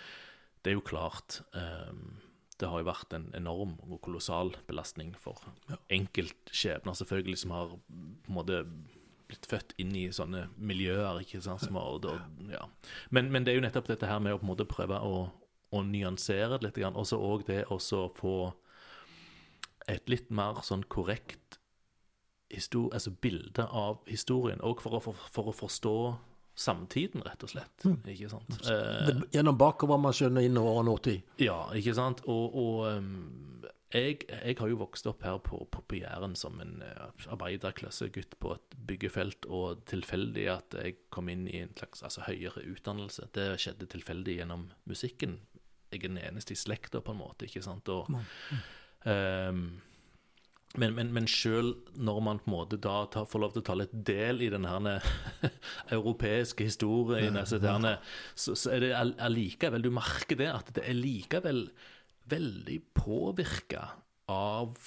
det 0.64 0.74
er 0.74 0.78
jo 0.78 0.86
klart 0.86 1.40
um, 1.56 2.20
Det 2.60 2.68
har 2.68 2.82
jo 2.82 2.90
vært 2.90 3.14
en 3.16 3.30
enorm 3.38 3.78
og 3.88 4.02
kolossal 4.04 4.52
belastning 4.68 5.14
for 5.16 5.40
enkeltskjebner, 5.96 6.98
selvfølgelig, 7.00 7.38
som 7.40 7.54
har 7.56 7.76
på 7.78 8.34
en 8.34 8.36
måte 8.36 8.64
blitt 9.30 9.46
født 9.48 9.76
inn 9.80 9.94
i 9.96 10.10
sånne 10.12 10.48
miljøer. 10.58 11.22
ikke 11.22 11.40
sant, 11.46 11.64
som 11.64 11.78
har, 11.80 11.88
og, 11.88 12.50
ja. 12.52 12.66
men, 13.10 13.32
men 13.32 13.46
det 13.46 13.54
er 13.54 13.62
jo 13.62 13.64
nettopp 13.68 13.88
dette 13.92 14.10
her 14.10 14.20
med 14.20 14.36
å 14.36 14.42
på 14.42 14.48
en 14.48 14.52
måte 14.52 14.68
prøve 14.68 15.00
å, 15.00 15.30
å 15.70 15.84
nyansere 15.86 16.58
det 16.58 16.66
litt, 16.68 16.82
og 16.90 17.06
så 17.08 17.22
òg 17.22 17.46
det 17.48 17.62
å 17.70 17.80
få 17.80 18.36
et 19.90 20.10
litt 20.12 20.30
mer 20.30 20.62
sånn 20.66 20.84
korrekt 20.90 21.60
altså 22.50 23.12
bilde 23.22 23.66
av 23.66 24.02
historien, 24.10 24.62
og 24.66 24.82
for 24.82 24.98
å, 24.98 25.00
for, 25.04 25.28
for 25.30 25.52
å 25.52 25.56
forstå 25.56 25.98
samtiden, 26.60 27.24
rett 27.24 27.44
og 27.46 27.52
slett. 27.54 27.86
Ikke 28.10 28.30
sant? 28.32 28.58
Eh, 28.68 29.12
gjennom 29.34 29.58
bakover 29.60 30.00
man 30.02 30.16
skjønner 30.16 30.46
innover 30.46 30.82
og 30.82 30.88
nåtid. 30.90 31.36
ja, 31.42 31.62
ikke 31.78 31.96
sant? 31.96 32.26
Og, 32.28 32.58
og 32.60 32.82
um, 33.00 33.60
jeg, 33.96 34.20
jeg 34.28 34.58
har 34.60 34.70
jo 34.70 34.82
vokst 34.82 35.08
opp 35.10 35.24
her 35.26 35.40
på, 35.46 35.62
på, 35.72 35.82
på 35.88 36.02
Jæren 36.02 36.36
som 36.38 36.60
en 36.62 36.84
uh, 36.84 37.08
arbeiderklassegutt 37.32 38.36
på 38.44 38.54
et 38.58 38.78
byggefelt, 38.92 39.48
og 39.48 39.86
tilfeldig 39.90 40.46
at 40.52 40.78
jeg 40.78 41.00
kom 41.14 41.32
inn 41.32 41.48
i 41.50 41.64
en 41.64 41.74
slags 41.80 42.04
altså, 42.06 42.28
høyere 42.28 42.66
utdannelse. 42.70 43.32
Det 43.36 43.54
skjedde 43.64 43.90
tilfeldig 43.96 44.42
gjennom 44.42 44.70
musikken. 44.90 45.40
Jeg 45.90 46.04
er 46.04 46.12
den 46.12 46.22
eneste 46.22 46.54
i 46.54 46.60
slekta, 46.60 47.02
på 47.02 47.16
en 47.16 47.24
måte, 47.24 47.48
ikke 47.48 47.64
sant? 47.66 47.90
Og, 47.90 48.12
um, 49.08 49.64
men, 50.78 50.94
men, 50.94 51.10
men 51.16 51.26
sjøl 51.26 51.72
når 51.98 52.20
man 52.22 52.40
på 52.44 52.52
en 52.52 52.54
måte 52.54 52.78
da 52.78 53.00
tar, 53.10 53.26
får 53.26 53.42
lov 53.42 53.54
til 53.56 53.64
å 53.64 53.68
ta 53.72 53.76
litt 53.80 53.94
del 54.06 54.44
i 54.46 54.52
den 54.54 54.68
her 54.70 55.02
europeiske 55.98 56.68
historien, 56.68 57.38
altså 57.42 57.58
det 57.64 57.96
så, 58.36 58.54
så 58.54 58.76
er 58.76 58.84
det 58.86 58.92
all- 58.94 59.16
allikevel 59.18 59.82
Du 59.82 59.90
merker 59.90 60.38
det, 60.38 60.52
at 60.54 60.70
det 60.76 60.86
er 60.86 60.94
likevel 61.00 61.66
veldig 62.30 62.78
påvirka 62.94 63.88
av 64.30 64.78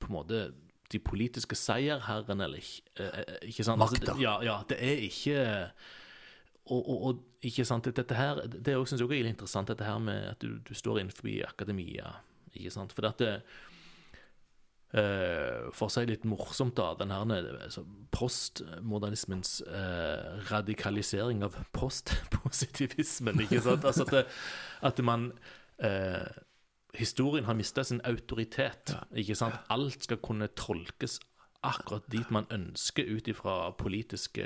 på 0.00 0.08
en 0.10 0.16
måte 0.16 0.42
de 0.90 0.98
politiske 0.98 1.54
seierherrene, 1.54 2.48
eller 2.48 2.58
ikke, 2.58 2.82
eh, 2.98 3.18
eh, 3.20 3.34
ikke 3.52 3.62
sant? 3.68 3.78
Altså, 3.78 4.00
Makta. 4.00 4.12
Altså, 4.16 4.22
ja, 4.24 4.34
ja, 4.42 4.56
det 4.66 4.78
er 4.82 5.04
ikke 5.06 5.42
og, 6.70 6.80
og, 6.80 7.02
og 7.06 7.46
ikke 7.46 7.64
sant, 7.64 7.86
dette 7.94 8.14
her, 8.18 8.42
det 8.50 8.72
er 8.72 8.78
også, 8.80 8.96
synes 8.96 9.04
jeg 9.04 9.08
også 9.08 9.20
er 9.20 9.30
interessant, 9.30 9.70
dette 9.70 9.86
her 9.86 9.98
med 10.02 10.26
at 10.34 10.42
du, 10.42 10.58
du 10.66 10.74
står 10.74 11.00
innenfor 11.00 11.30
akademia. 11.48 12.10
ikke 12.54 12.72
sant, 12.74 12.92
For 12.92 13.06
at 13.08 13.22
eh, 14.96 15.70
For 15.76 15.88
å 15.88 15.92
si 15.92 16.04
litt 16.08 16.26
morsomt, 16.28 16.76
da, 16.78 16.92
den 16.98 17.14
her 17.14 17.24
altså, 17.66 17.84
postmodernismens 18.14 19.60
uh, 19.68 20.40
radikalisering 20.50 21.44
av 21.46 21.58
postpositivismen, 21.76 23.44
ikke 23.46 23.62
sant? 23.64 23.86
Altså 23.86 24.06
at, 24.08 24.14
det, 24.18 24.24
at 24.90 25.02
man 25.06 25.30
uh, 25.84 26.28
Historien 26.98 27.46
har 27.46 27.54
mista 27.54 27.84
sin 27.86 28.00
autoritet. 28.02 28.96
ikke 29.14 29.36
sant? 29.38 29.60
Alt 29.70 30.08
skal 30.08 30.18
kunne 30.24 30.50
tolkes 30.58 31.20
akkurat 31.62 32.02
dit 32.12 32.30
man 32.30 32.46
ønsker 32.50 33.04
ut 33.16 33.26
ifra 33.28 33.70
politiske 33.78 34.44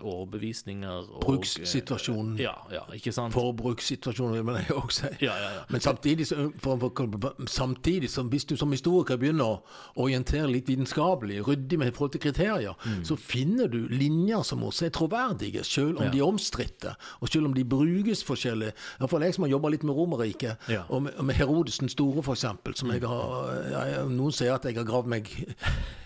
overbevisninger. 0.00 0.88
Og, 1.14 1.20
Brukssituasjonen. 1.24 2.36
Ja, 2.38 2.52
ja, 2.72 2.82
ikke 2.94 3.12
sant? 3.12 3.34
Forbrukssituasjonen, 3.34 4.46
vil 4.46 4.54
jeg 4.60 4.76
også 4.76 5.00
si. 5.00 5.10
Ja, 5.24 5.34
ja, 5.40 5.48
ja. 5.56 5.62
Men 5.70 5.80
samtidig, 5.80 6.26
så, 6.26 6.50
for, 6.62 6.76
for, 6.78 7.46
samtidig 7.50 8.10
så 8.10 8.22
hvis 8.30 8.44
du 8.44 8.56
som 8.56 8.72
historiker 8.72 9.16
begynner 9.20 9.44
å 9.44 10.04
orientere 10.04 10.46
litt 10.50 10.68
vitenskapelig, 10.70 11.40
ryddig 11.48 11.78
med 11.78 11.92
forhold 11.94 12.12
til 12.16 12.20
kriterier, 12.28 12.74
Mm. 12.84 13.04
så 13.04 13.16
finner 13.16 13.66
du 13.68 13.86
linjer 13.88 14.42
som 14.44 14.62
også 14.62 14.86
er 14.86 14.90
troverdige, 14.90 15.64
selv 15.64 15.96
om 15.98 16.04
Ja. 16.04 16.10
de 16.10 16.18
er 16.18 16.24
omstridte, 16.26 16.94
og 17.20 17.28
selv 17.28 17.46
om 17.46 17.54
de 17.54 17.64
brukes 17.64 18.24
forskjellig. 18.24 18.72
Iallfall 19.00 19.22
jeg 19.22 19.34
som 19.34 19.44
har 19.44 19.50
jobba 19.50 19.68
litt 19.70 19.84
med 19.84 19.94
Romerriket, 19.94 20.56
Ja. 20.68 20.82
og, 20.88 21.02
med, 21.02 21.12
med 21.22 21.34
Herodes 21.34 21.78
den 21.78 21.88
store, 21.88 22.22
f.eks., 22.22 22.44
som 22.78 22.90
jeg 22.90 23.00
har 23.00 23.52
jeg, 23.70 24.08
Noen 24.10 24.32
sier 24.32 24.54
at 24.54 24.64
jeg 24.64 24.74
har 24.76 24.84
gravd 24.84 25.06
meg 25.06 25.30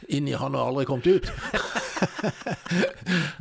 inn 0.08 0.28
i 0.28 0.36
han 0.38 0.54
og 0.56 0.68
aldri 0.70 0.84
kommet 0.88 1.06
ut. 1.06 1.28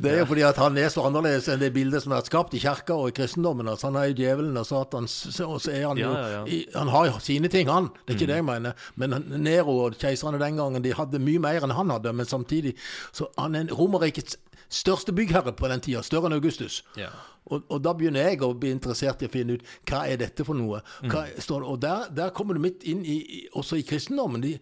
det 0.01 0.11
er 0.11 0.19
jo 0.21 0.25
fordi 0.29 0.43
at 0.47 0.59
han 0.61 0.77
er 0.79 0.89
så 0.91 1.03
annerledes 1.07 1.47
enn 1.51 1.61
det 1.61 1.69
bildet 1.75 2.03
som 2.03 2.13
er 2.15 2.25
skapt 2.27 2.55
i 2.57 2.61
kirka 2.61 2.97
og 2.97 3.11
i 3.11 3.15
kristendommen. 3.17 3.69
Altså, 3.71 3.89
han 3.89 3.99
er 4.01 4.09
jo 4.11 4.17
djevelen 4.19 4.59
og 4.59 4.67
Satan, 4.67 5.07
og 5.07 5.61
så 5.61 5.73
er 5.73 5.85
han 5.87 6.01
jo 6.01 6.09
Ja, 6.09 6.17
ja, 6.17 6.33
ja. 6.37 6.41
i, 6.45 6.59
Han 6.75 6.91
har 6.93 7.09
jo 7.11 7.19
sine 7.23 7.51
ting, 7.53 7.69
han. 7.71 7.89
Det 8.05 8.15
er 8.15 8.19
ikke 8.19 8.31
det 8.31 8.39
jeg 8.41 8.49
mener. 8.49 8.89
Men 8.95 9.17
Nero 9.37 9.77
og 9.85 9.97
keiserne 10.01 10.41
den 10.41 10.59
gangen 10.59 10.83
de 10.83 10.95
hadde 10.97 11.21
mye 11.23 11.41
mer 11.43 11.63
enn 11.63 11.75
han 11.77 11.95
hadde. 11.95 12.13
Men 12.13 12.29
samtidig 12.29 12.75
så 13.11 13.29
han 13.37 13.55
er 13.55 13.73
Romerrikets 13.73 14.37
største 14.69 15.13
byggherre 15.15 15.53
på 15.55 15.69
den 15.71 15.83
tida. 15.83 16.03
Større 16.03 16.31
enn 16.31 16.37
Augustus. 16.37 16.81
Ja. 16.99 17.11
Og, 17.47 17.63
og 17.71 17.81
da 17.83 17.93
begynner 17.97 18.29
jeg 18.29 18.41
å 18.43 18.53
bli 18.57 18.71
interessert 18.75 19.23
i 19.23 19.29
å 19.29 19.33
finne 19.33 19.57
ut 19.57 19.65
hva 19.89 20.03
er 20.07 20.19
dette 20.21 20.45
for 20.47 20.57
noe. 20.57 20.81
Hva 21.07 21.25
står 21.39 21.63
det? 21.63 21.71
Og 21.71 21.81
der, 21.83 22.09
der 22.21 22.33
kommer 22.35 22.57
du 22.57 22.63
midt 22.63 22.83
inn 22.87 23.05
i, 23.07 23.47
også 23.55 23.79
i 23.79 23.85
kristendommen. 23.87 24.43
De, 24.43 24.57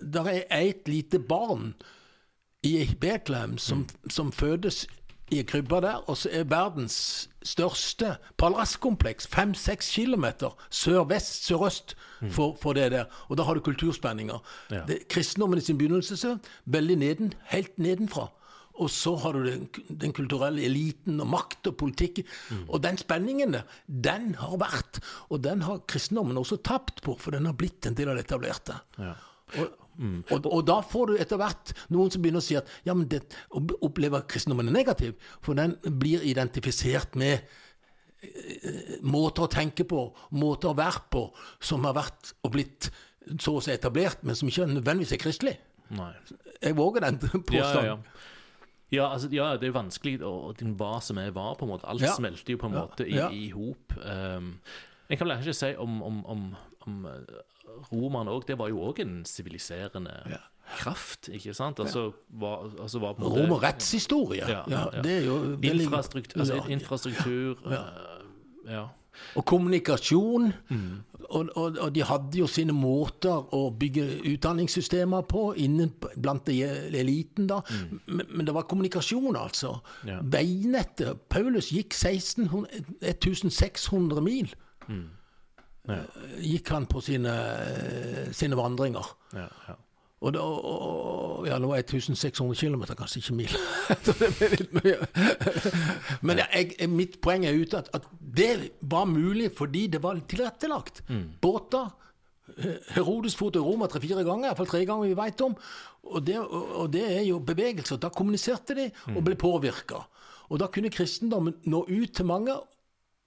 der 0.00 0.30
er 0.34 0.44
et 0.60 0.88
lite 0.90 1.20
barn 1.22 1.72
i 2.66 2.78
Betlehem 3.00 3.58
som, 3.58 3.86
som 4.10 4.32
fødes 4.32 4.84
i 5.30 5.40
en 5.42 5.46
krybbe 5.46 5.80
der, 5.82 6.04
og 6.06 6.16
så 6.16 6.30
er 6.32 6.44
verdens 6.46 6.96
største 7.42 8.12
palasskompleks 8.38 9.26
fem-seks 9.26 9.88
kilometer 9.96 10.54
sør-vest, 10.70 11.48
sørøst 11.48 11.96
for, 12.30 12.54
for 12.62 12.78
det 12.78 12.92
der. 12.94 13.04
Og 13.28 13.38
da 13.38 13.42
har 13.42 13.54
du 13.54 13.60
kulturspenninger. 13.60 14.38
Ja. 14.70 14.84
Det, 14.86 15.00
kristendommen 15.10 15.58
i 15.58 15.64
sin 15.66 15.78
begynnelse 15.78 16.16
så 16.16 16.36
veldig 16.64 16.96
neden, 16.96 17.34
helt 17.50 17.78
nedenfra. 17.78 18.28
Og 18.82 18.90
så 18.92 19.14
har 19.22 19.36
du 19.36 19.46
den, 19.46 19.64
den 19.88 20.12
kulturelle 20.16 20.64
eliten 20.66 21.20
og 21.22 21.30
makt 21.32 21.70
og 21.70 21.78
politikk. 21.80 22.22
Og 22.66 22.82
den 22.84 22.98
spenningen 23.00 23.56
der, 23.56 23.78
den 23.86 24.34
har 24.40 24.58
vært. 24.60 25.00
Og 25.30 25.40
den 25.44 25.64
har 25.66 25.84
kristendommen 25.88 26.38
også 26.40 26.60
tapt 26.64 27.02
på, 27.06 27.16
for 27.20 27.36
den 27.36 27.48
har 27.48 27.56
blitt 27.58 27.88
en 27.88 27.96
del 27.96 28.12
av 28.12 28.18
det 28.18 28.26
etablerte. 28.26 28.78
Ja. 29.00 29.14
Og, 29.56 29.76
og, 30.34 30.48
og 30.50 30.64
da 30.68 30.80
får 30.84 31.08
du 31.08 31.20
etter 31.22 31.38
hvert 31.40 31.72
noen 31.94 32.10
som 32.12 32.24
begynner 32.24 32.42
å 32.42 32.44
si 32.44 32.56
at 32.58 32.68
ja, 32.84 32.92
men 32.92 33.06
det, 33.08 33.22
opplever 33.54 34.26
kristendommen 34.28 34.68
er 34.68 34.76
negativ, 34.76 35.14
for 35.44 35.56
den 35.56 35.76
blir 36.00 36.24
identifisert 36.26 37.16
med 37.16 37.38
eh, 38.26 38.96
måter 39.06 39.46
å 39.46 39.52
tenke 39.52 39.86
på, 39.88 40.02
måter 40.36 40.72
å 40.72 40.76
være 40.76 41.06
på, 41.14 41.24
som 41.64 41.86
har 41.88 41.96
vært 41.96 42.34
og 42.42 42.56
blitt 42.58 42.90
så 43.42 43.56
å 43.58 43.62
si 43.64 43.72
etablert, 43.74 44.22
men 44.26 44.38
som 44.38 44.50
ikke 44.50 44.68
nødvendigvis 44.70 45.16
er 45.16 45.22
kristelig. 45.22 45.56
Nei. 45.96 46.12
Jeg 46.60 46.76
våger 46.76 47.06
den 47.06 47.20
Ja, 47.54 47.70
ja, 47.70 47.82
ja. 47.92 47.96
Ja, 48.92 49.08
altså, 49.12 49.28
ja, 49.34 49.56
det 49.58 49.66
er 49.68 49.72
vanskelig 49.74 50.20
å 50.22 50.52
hva 50.78 51.00
som 51.02 51.18
er 51.18 51.32
hva, 51.34 51.54
på 51.58 51.66
en 51.66 51.72
måte. 51.72 51.88
Alt 51.90 52.00
Ja. 52.04 52.12
smelter 52.14 52.52
jo 52.54 52.58
på 52.62 52.66
en 52.70 52.76
måte 52.76 53.06
i, 53.08 53.16
i 53.18 53.50
hop. 53.50 53.96
Um, 53.98 54.52
jeg 55.10 55.18
kan 55.18 55.26
vel 55.28 55.38
ikke 55.42 55.54
si 55.54 55.72
om, 55.76 56.02
om, 56.02 56.20
om, 56.26 56.44
om 56.86 57.06
eh, 57.06 57.40
romerne 57.92 58.30
òg. 58.30 58.46
Det 58.46 58.56
var 58.58 58.68
jo 58.70 58.78
òg 58.86 59.00
en 59.02 59.24
siviliserende 59.24 60.14
Ja. 60.30 60.38
kraft, 60.78 61.28
ikke 61.30 61.54
sant? 61.54 61.78
Altså, 61.82 62.12
var, 62.30 62.64
altså 62.82 62.98
var 63.02 63.14
på 63.14 63.28
Rom 63.30 63.52
og 63.54 63.62
rettshistorie. 63.62 64.46
Ja, 64.48 64.62
Ja, 64.70 64.84
det 65.02 65.12
er 65.22 65.26
jo 65.26 65.36
veldig- 65.58 65.86
Infrastruktur, 65.86 66.40
altså, 66.40 66.62
infrastruktur 66.68 67.66
eh, 67.72 68.72
ja. 68.72 68.86
Og 69.36 69.44
kommunikasjon. 69.48 70.50
Mm. 70.68 71.02
Og, 71.26 71.48
og, 71.58 71.78
og 71.82 71.90
de 71.94 72.04
hadde 72.06 72.38
jo 72.38 72.46
sine 72.50 72.74
måter 72.76 73.54
å 73.56 73.64
bygge 73.74 74.04
utdanningssystemer 74.30 75.24
på 75.26 75.48
innen 75.62 75.90
blant 76.14 76.46
de 76.46 76.60
eliten, 77.00 77.48
da. 77.50 77.60
Men, 78.06 78.28
men 78.30 78.46
det 78.46 78.54
var 78.54 78.68
kommunikasjon, 78.70 79.34
altså. 79.38 79.76
Mm. 80.04 80.10
Ja. 80.12 80.20
Veinettet 80.36 81.26
Paulus 81.32 81.72
gikk 81.74 81.96
1600, 81.96 82.84
1600 83.02 84.22
mil. 84.22 84.54
Mm. 84.86 85.08
Ja. 85.86 85.98
Gikk 86.42 86.70
han 86.74 86.86
på 86.90 87.02
sine, 87.04 87.34
sine 88.34 88.58
vandringer. 88.58 89.10
Ja, 89.34 89.48
ja. 89.68 89.76
Og, 90.26 90.32
da, 90.34 90.42
og 90.42 91.44
ja, 91.46 91.58
nå 91.62 91.68
er 91.76 91.84
1600 91.84 92.56
km, 92.58 92.82
kanskje 92.98 93.20
ikke 93.22 93.34
mil. 93.38 93.52
Det 94.06 94.14
ble 94.40 94.48
litt 94.56 94.72
mye. 94.74 94.96
Men 96.26 96.40
ja, 96.42 96.46
jeg, 96.56 96.88
mitt 96.90 97.20
poeng 97.22 97.44
er 97.46 97.54
ute 97.60 97.78
at, 97.84 97.90
at 97.94 98.08
det 98.18 98.50
var 98.90 99.06
mulig 99.10 99.52
fordi 99.54 99.84
det 99.92 100.00
var 100.02 100.18
tilrettelagt. 100.28 101.04
Båter. 101.44 101.92
eh, 102.56 102.80
Herodes 102.96 103.36
for 103.38 103.54
til 103.54 103.62
Roma 103.66 103.86
tre-fire 103.92 104.24
ganger, 104.26 104.50
iallfall 104.50 104.70
tre 104.72 104.82
ganger 104.88 105.12
vi 105.12 105.18
vet 105.18 105.44
om. 105.46 105.54
Og 106.06 106.24
det, 106.26 106.38
og, 106.42 106.88
det 106.94 107.04
er 107.20 107.24
jo 107.28 107.38
bevegelser. 107.42 108.00
Da 108.02 108.10
kommuniserte 108.14 108.74
de 108.78 108.88
og 109.14 109.22
ble 109.26 109.36
påvirka. 109.38 110.02
Og 110.50 110.60
da 110.62 110.68
kunne 110.70 110.90
kristendommen 110.94 111.56
nå 111.66 111.84
ut 111.90 112.12
til 112.14 112.26
mange 112.28 112.54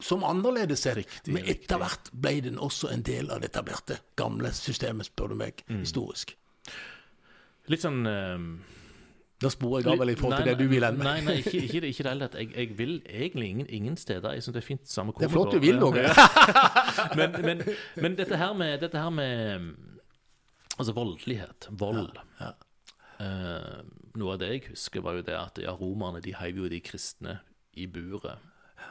som 0.04 0.22
annerledes 0.24 0.86
sett. 0.86 0.96
Riktig, 1.02 1.34
Men 1.36 1.48
etter 1.52 1.80
hvert 1.82 2.12
ble 2.16 2.38
den 2.46 2.60
også 2.64 2.92
en 2.94 3.02
del 3.04 3.28
av 3.36 3.42
det 3.44 3.50
etablerte, 3.52 3.98
gamle 4.20 4.52
systemet, 4.56 5.10
spør 5.12 5.34
du 5.34 5.40
meg, 5.42 5.64
historisk. 5.82 6.36
Litt 7.70 7.84
sånn 7.86 8.00
um, 8.06 8.48
Da 9.40 9.52
sporer 9.54 9.86
jeg 9.86 9.94
av 9.94 10.02
vel 10.02 10.14
i 10.14 10.18
forhold 10.20 10.42
til 10.42 10.50
det 10.50 10.56
du 10.60 10.72
vil 10.72 10.88
ende 10.88 11.06
Nei, 11.06 11.20
nei, 11.26 11.38
ikke, 11.44 11.62
ikke, 11.68 11.84
ikke 11.92 12.06
det 12.06 12.14
heller. 12.14 12.40
Jeg, 12.42 12.50
jeg 12.56 12.78
vil 12.80 12.96
egentlig 13.06 13.52
ingen, 13.56 13.70
ingen 13.82 14.00
steder. 14.00 14.34
Jeg 14.38 14.46
syns 14.46 14.58
det 14.58 14.64
er 14.64 14.68
fint 14.68 14.90
samme 14.90 15.14
hvor 15.14 15.24
Det 15.24 15.30
er 15.30 15.36
flott 15.36 15.54
du 15.54 15.62
vil 15.64 15.80
noe. 15.82 16.08
Ja. 16.08 16.16
men, 17.20 17.38
men, 17.46 17.64
men 18.02 18.18
dette 18.20 18.40
her 18.42 18.58
med, 18.58 18.80
dette 18.84 19.00
her 19.00 19.14
med 19.14 19.70
Altså 20.80 20.94
voldelighet. 20.96 21.68
Vold. 21.76 22.16
Ja. 22.40 22.54
Eh, 23.20 23.80
noe 24.16 24.36
av 24.36 24.40
det 24.40 24.48
jeg 24.54 24.62
husker, 24.70 25.04
var 25.04 25.18
jo 25.18 25.26
det 25.28 25.36
at 25.36 25.60
ja, 25.60 25.74
romerne 25.76 26.22
de 26.24 26.32
heiv 26.40 26.62
jo 26.62 26.70
de 26.72 26.80
kristne 26.84 27.42
i 27.76 27.88
buret 27.92 28.40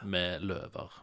med 0.05 0.45
løver. 0.45 0.99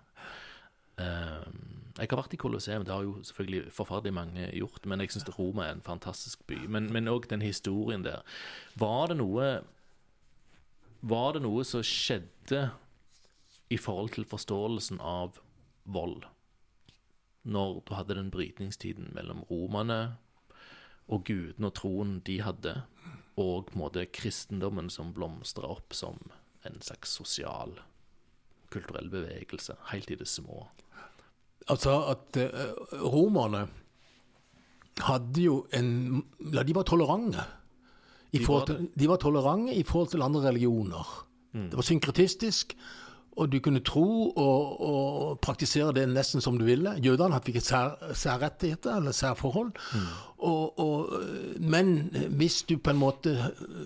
Eh, 1.03 1.49
jeg 1.97 2.11
har 2.11 2.21
vært 2.21 2.35
i 2.37 2.41
Colosseum, 2.41 2.85
det 2.85 2.93
har 2.93 3.05
jo 3.07 3.23
selvfølgelig 3.25 3.73
forferdelig 3.73 4.13
mange 4.13 4.51
gjort, 4.53 4.85
men 4.85 5.01
jeg 5.01 5.15
syns 5.15 5.31
Roma 5.39 5.65
er 5.65 5.77
en 5.77 5.85
fantastisk 5.85 6.43
by. 6.49 6.59
Men 6.69 7.09
òg 7.09 7.29
den 7.31 7.45
historien 7.45 8.05
der. 8.05 8.21
Var 8.77 9.13
det 9.13 9.17
noe 9.23 9.47
Var 11.07 11.33
det 11.37 11.43
noe 11.45 11.63
som 11.65 11.85
skjedde 11.85 12.71
i 13.71 13.77
forhold 13.77 14.15
til 14.15 14.25
forståelsen 14.27 15.01
av 15.01 15.41
vold, 15.85 16.25
når 17.47 17.81
du 17.87 17.95
hadde 17.95 18.17
den 18.19 18.31
brytningstiden 18.35 19.13
mellom 19.15 19.45
romerne 19.51 20.17
og 21.07 21.27
gudene 21.29 21.71
og 21.71 21.77
troen 21.79 22.17
de 22.27 22.41
hadde, 22.43 22.75
og 23.37 23.69
på 23.69 23.77
en 23.77 23.83
måte 23.85 24.07
kristendommen 24.11 24.89
som 24.91 25.13
blomstra 25.15 25.69
opp 25.77 25.95
som 25.95 26.19
en 26.67 26.81
slags 26.83 27.13
sosial, 27.21 27.77
kulturell 28.73 29.11
bevegelse, 29.13 29.77
helt 29.93 30.11
i 30.11 30.19
det 30.19 30.27
små. 30.31 30.65
Altså 31.69 31.97
at 32.13 32.37
uh, 32.43 33.01
romerne 33.03 33.65
hadde 35.07 35.43
jo 35.43 35.57
en 35.77 36.23
Ja, 36.53 36.63
de 36.63 36.75
var 36.77 36.87
tolerante. 36.89 37.43
I 38.33 38.39
De 38.39 38.89
de 38.99 39.09
var 39.09 39.17
tolerante 39.17 39.75
i 39.75 39.83
forhold 39.83 40.09
til 40.11 40.23
andre 40.23 40.49
religioner. 40.49 41.25
Mm. 41.53 41.71
Det 41.71 41.77
var 41.77 41.83
synkretistisk, 41.83 42.75
og 43.37 43.51
du 43.53 43.59
kunne 43.61 43.81
tro 43.85 44.33
og, 44.37 44.81
og 44.81 45.41
praktisere 45.41 45.93
det 45.93 46.07
nesten 46.09 46.41
som 46.41 46.59
du 46.59 46.65
ville. 46.65 46.95
Jødene 47.05 47.41
fikk 47.45 47.61
sær, 47.63 47.97
særrettigheter, 48.17 48.97
eller 48.97 49.13
særforhold. 49.13 49.71
Mm. 49.95 50.07
Og, 50.39 50.79
og, 50.79 51.13
men 51.61 52.11
hvis 52.37 52.63
du 52.69 52.77
på 52.79 52.91
en 52.93 53.01
måte 53.01 53.37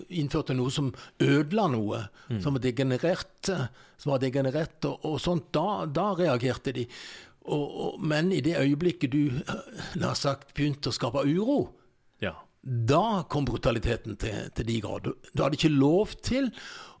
innførte 0.09 0.53
noe 0.55 0.71
som 0.71 0.93
ødela 1.19 1.67
noe, 1.71 2.05
Mm. 2.31 2.37
som 2.41 2.53
var 2.55 2.61
degenerert, 2.63 3.49
som 3.99 4.11
var 4.13 4.19
degenerert 4.23 4.85
og, 4.87 5.01
og 5.05 5.17
sånt, 5.19 5.49
da, 5.51 5.85
da 5.85 6.13
reagerte 6.15 6.71
de. 6.71 6.85
Og, 7.45 7.67
og, 7.85 8.01
men 8.05 8.31
i 8.31 8.41
det 8.45 8.57
øyeblikket 8.59 9.11
du 9.11 9.31
nær 9.97 10.13
sagt, 10.17 10.53
begynte 10.53 10.91
å 10.91 10.95
skape 10.95 11.23
uro, 11.25 11.69
Ja. 12.21 12.35
da 12.61 13.23
kom 13.29 13.45
brutaliteten 13.49 14.15
til, 14.21 14.51
til 14.55 14.67
de 14.67 14.75
grader. 14.81 15.15
Du 15.33 15.41
hadde 15.43 15.57
ikke 15.57 15.71
lov 15.73 16.13
til 16.21 16.51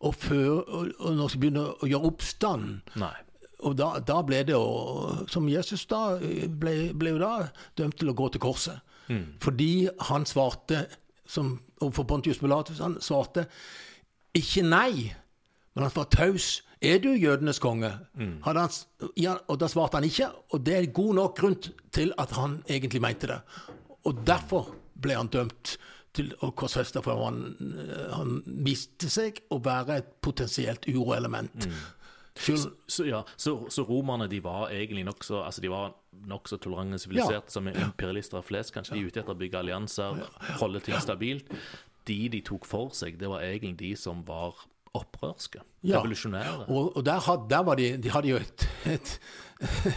å 0.01 0.09
føre, 0.11 0.63
og 0.97 1.35
begynne 1.37 1.67
å 1.77 1.85
gjøre 1.89 2.09
oppstand. 2.09 2.81
Nei. 2.97 3.13
Og 3.61 3.75
da, 3.77 3.99
da 4.01 4.23
ble 4.25 4.39
det 4.49 4.55
å 4.57 5.25
Som 5.29 5.45
Jesus 5.47 5.83
da 5.85 6.15
ble, 6.17 6.93
ble 6.97 7.11
jo 7.13 7.19
da 7.21 7.51
dømt 7.77 7.99
til 8.01 8.09
å 8.09 8.15
gå 8.17 8.31
til 8.33 8.41
korset. 8.41 8.81
Fordi 9.43 9.89
han 10.07 10.25
svarte 10.25 10.87
som, 11.27 11.59
overfor 11.81 12.07
Pontius 12.09 12.39
Pilatus. 12.41 12.79
Han 12.81 12.95
svarte 13.03 13.45
ikke 14.33 14.63
nei, 14.65 15.11
men 15.75 15.83
han 15.85 15.93
var 15.93 16.09
taus. 16.09 16.61
Er 16.81 16.97
du 16.97 17.11
jødenes 17.13 17.59
konge? 17.61 17.91
Han, 18.45 18.59
ja, 19.19 19.35
og 19.47 19.59
da 19.61 19.69
svarte 19.69 19.99
han 19.99 20.07
ikke, 20.07 20.31
og 20.49 20.65
det 20.65 20.75
er 20.77 20.89
god 20.95 21.13
nok 21.19 21.37
grunn 21.37 21.57
til 21.93 22.13
at 22.17 22.33
han 22.37 22.63
egentlig 22.65 23.01
mente 23.03 23.29
det. 23.29 23.39
Og 24.09 24.23
derfor 24.25 24.71
ble 25.01 25.17
han 25.17 25.29
dømt 25.29 25.75
til 26.15 26.33
å 26.43 26.49
korsfeste, 26.57 27.03
for 27.05 27.21
han, 27.23 27.41
han 28.11 28.41
viste 28.65 29.11
seg 29.13 29.43
å 29.53 29.61
være 29.63 30.01
et 30.01 30.09
potensielt 30.25 30.87
uroelement. 30.89 31.67
Mm. 31.69 31.77
Så, 32.41 32.55
så, 32.87 33.05
ja, 33.05 33.21
så, 33.35 33.57
så, 33.69 33.83
romerne 33.85 34.25
de 34.31 34.39
var 34.43 34.71
egentlig 34.71 35.03
nokså 35.03 35.41
altså 35.43 35.61
de 35.61 35.69
var 35.69 35.91
nokså 36.31 36.57
tolerante 36.63 36.95
og 36.95 37.03
siviliserte, 37.03 37.51
ja. 37.51 37.53
som 37.53 37.67
imperialister 37.67 38.39
av 38.39 38.47
flest. 38.47 38.73
Kanskje 38.73 38.95
de 38.95 39.01
er 39.01 39.11
ute 39.11 39.21
etter 39.21 39.35
å 39.35 39.39
bygge 39.39 39.59
allianser, 39.59 40.21
holde 40.61 40.81
ting 40.85 40.97
stabilt. 41.03 41.51
De 42.07 42.17
de 42.31 42.41
tok 42.45 42.65
for 42.65 42.95
seg, 42.97 43.19
det 43.21 43.29
var 43.29 43.43
egentlig 43.45 43.77
de 43.83 43.91
som 43.99 44.23
var 44.27 44.63
opprørske. 44.93 45.61
Ja. 45.83 45.99
Revolusjonære. 45.99 46.65
Og, 46.67 46.97
og 46.97 47.05
der, 47.05 47.19
had, 47.19 47.47
der, 47.49 47.63
var 47.63 47.75
de 47.75 47.97
De 47.97 48.11
hadde 48.11 48.27
jo 48.27 48.35
et, 48.37 48.65
et, 48.85 49.11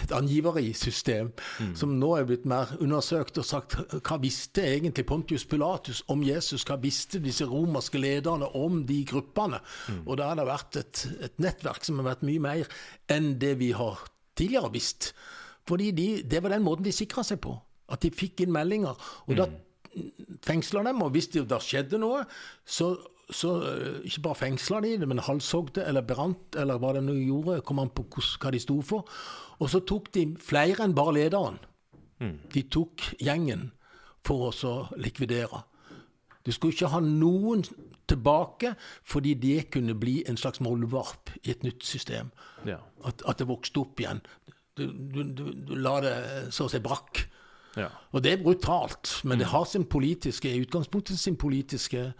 et 0.04 0.12
angiverisystem 0.12 1.32
mm. 1.60 1.74
som 1.76 1.96
nå 1.98 2.12
er 2.16 2.28
blitt 2.28 2.46
mer 2.48 2.72
undersøkt 2.80 3.38
og 3.42 3.46
sagt 3.48 3.76
hva 3.76 4.18
visste 4.22 4.62
egentlig 4.62 5.06
Pontius 5.08 5.44
Pilatus 5.50 6.04
om 6.12 6.22
Jesus? 6.24 6.64
Hva 6.68 6.78
visste 6.80 7.20
disse 7.22 7.48
romerske 7.50 7.98
lederne 7.98 8.48
om 8.56 8.84
de 8.86 9.02
gruppene? 9.08 9.60
Mm. 9.88 10.02
Og 10.06 10.18
der 10.20 10.30
har 10.30 10.40
det 10.40 10.48
vært 10.48 10.80
et, 10.80 11.04
et, 11.20 11.38
nettverk 11.42 11.84
som 11.84 12.00
har 12.00 12.12
vært 12.12 12.26
mye 12.28 12.46
mer 12.46 12.80
enn 13.10 13.34
det 13.42 13.56
vi 13.60 13.72
har 13.76 14.06
tidligere 14.38 14.72
visst. 14.74 15.12
Fordi 15.68 15.90
de, 15.96 16.08
det 16.22 16.42
var 16.44 16.54
den 16.54 16.64
måten 16.64 16.86
de 16.86 16.94
sikra 16.94 17.24
seg 17.26 17.42
på. 17.42 17.56
At 17.92 18.04
de 18.04 18.14
fikk 18.14 18.44
inn 18.44 18.54
meldinger. 18.54 18.94
Og 19.26 19.34
mm. 19.34 19.40
da 19.40 19.50
fengsla 20.44 20.82
dem, 20.86 21.02
og 21.04 21.12
hvis 21.14 21.28
det 21.34 21.44
da 21.50 21.60
skjedde 21.62 22.00
noe, 22.02 22.24
så 22.66 22.94
så 23.32 23.54
eh, 23.68 24.00
ikke 24.04 24.24
bare 24.26 24.40
fengsla 24.42 24.80
de 24.84 24.96
det, 25.00 25.08
men 25.08 25.22
halshogde 25.22 25.84
eller 25.88 26.04
brant, 26.06 26.56
eller 26.60 26.80
hva 26.80 26.92
de 26.96 27.04
nå 27.04 27.14
gjorde. 27.20 27.62
Kom 27.64 27.80
an 27.80 27.92
på 27.94 28.06
hva 28.12 28.52
de 28.52 28.60
sto 28.62 28.80
for. 28.84 29.08
Og 29.60 29.70
så 29.72 29.80
tok 29.86 30.10
de 30.16 30.26
flere 30.42 30.84
enn 30.84 30.96
bare 30.96 31.16
lederen. 31.16 31.60
Mm. 32.20 32.36
De 32.52 32.64
tok 32.72 33.14
gjengen 33.22 33.70
for 34.24 34.50
å 34.50 34.74
likvidere. 35.00 35.64
Du 36.44 36.52
skulle 36.52 36.76
ikke 36.76 36.92
ha 36.92 37.00
noen 37.00 37.64
tilbake, 38.10 38.74
fordi 39.08 39.32
det 39.40 39.70
kunne 39.72 39.96
bli 39.96 40.18
en 40.28 40.36
slags 40.36 40.60
målvarp 40.60 41.32
i 41.42 41.54
et 41.54 41.64
nytt 41.64 41.84
system. 41.84 42.30
Ja. 42.68 42.82
At, 43.04 43.24
at, 43.24 43.38
det 43.40 43.48
vokste 43.48 43.80
opp 43.80 44.00
igjen. 44.00 44.20
Du, 44.76 44.84
du, 44.84 45.22
du, 45.24 45.44
du 45.64 45.74
la 45.78 45.96
det 46.04 46.14
så 46.52 46.66
å 46.68 46.72
si 46.72 46.82
brakk. 46.84 47.24
Ja. 47.80 47.88
Og 48.12 48.22
det 48.22 48.34
er 48.34 48.44
brutalt, 48.44 49.16
men 49.24 49.38
mm. 49.38 49.40
det 49.40 49.50
har 49.50 49.64
sin 49.70 49.86
politiske, 49.88 50.50
i 50.50 50.62
utgangspunktet 50.62 51.18
sin 51.18 51.38
politiske 51.40 52.10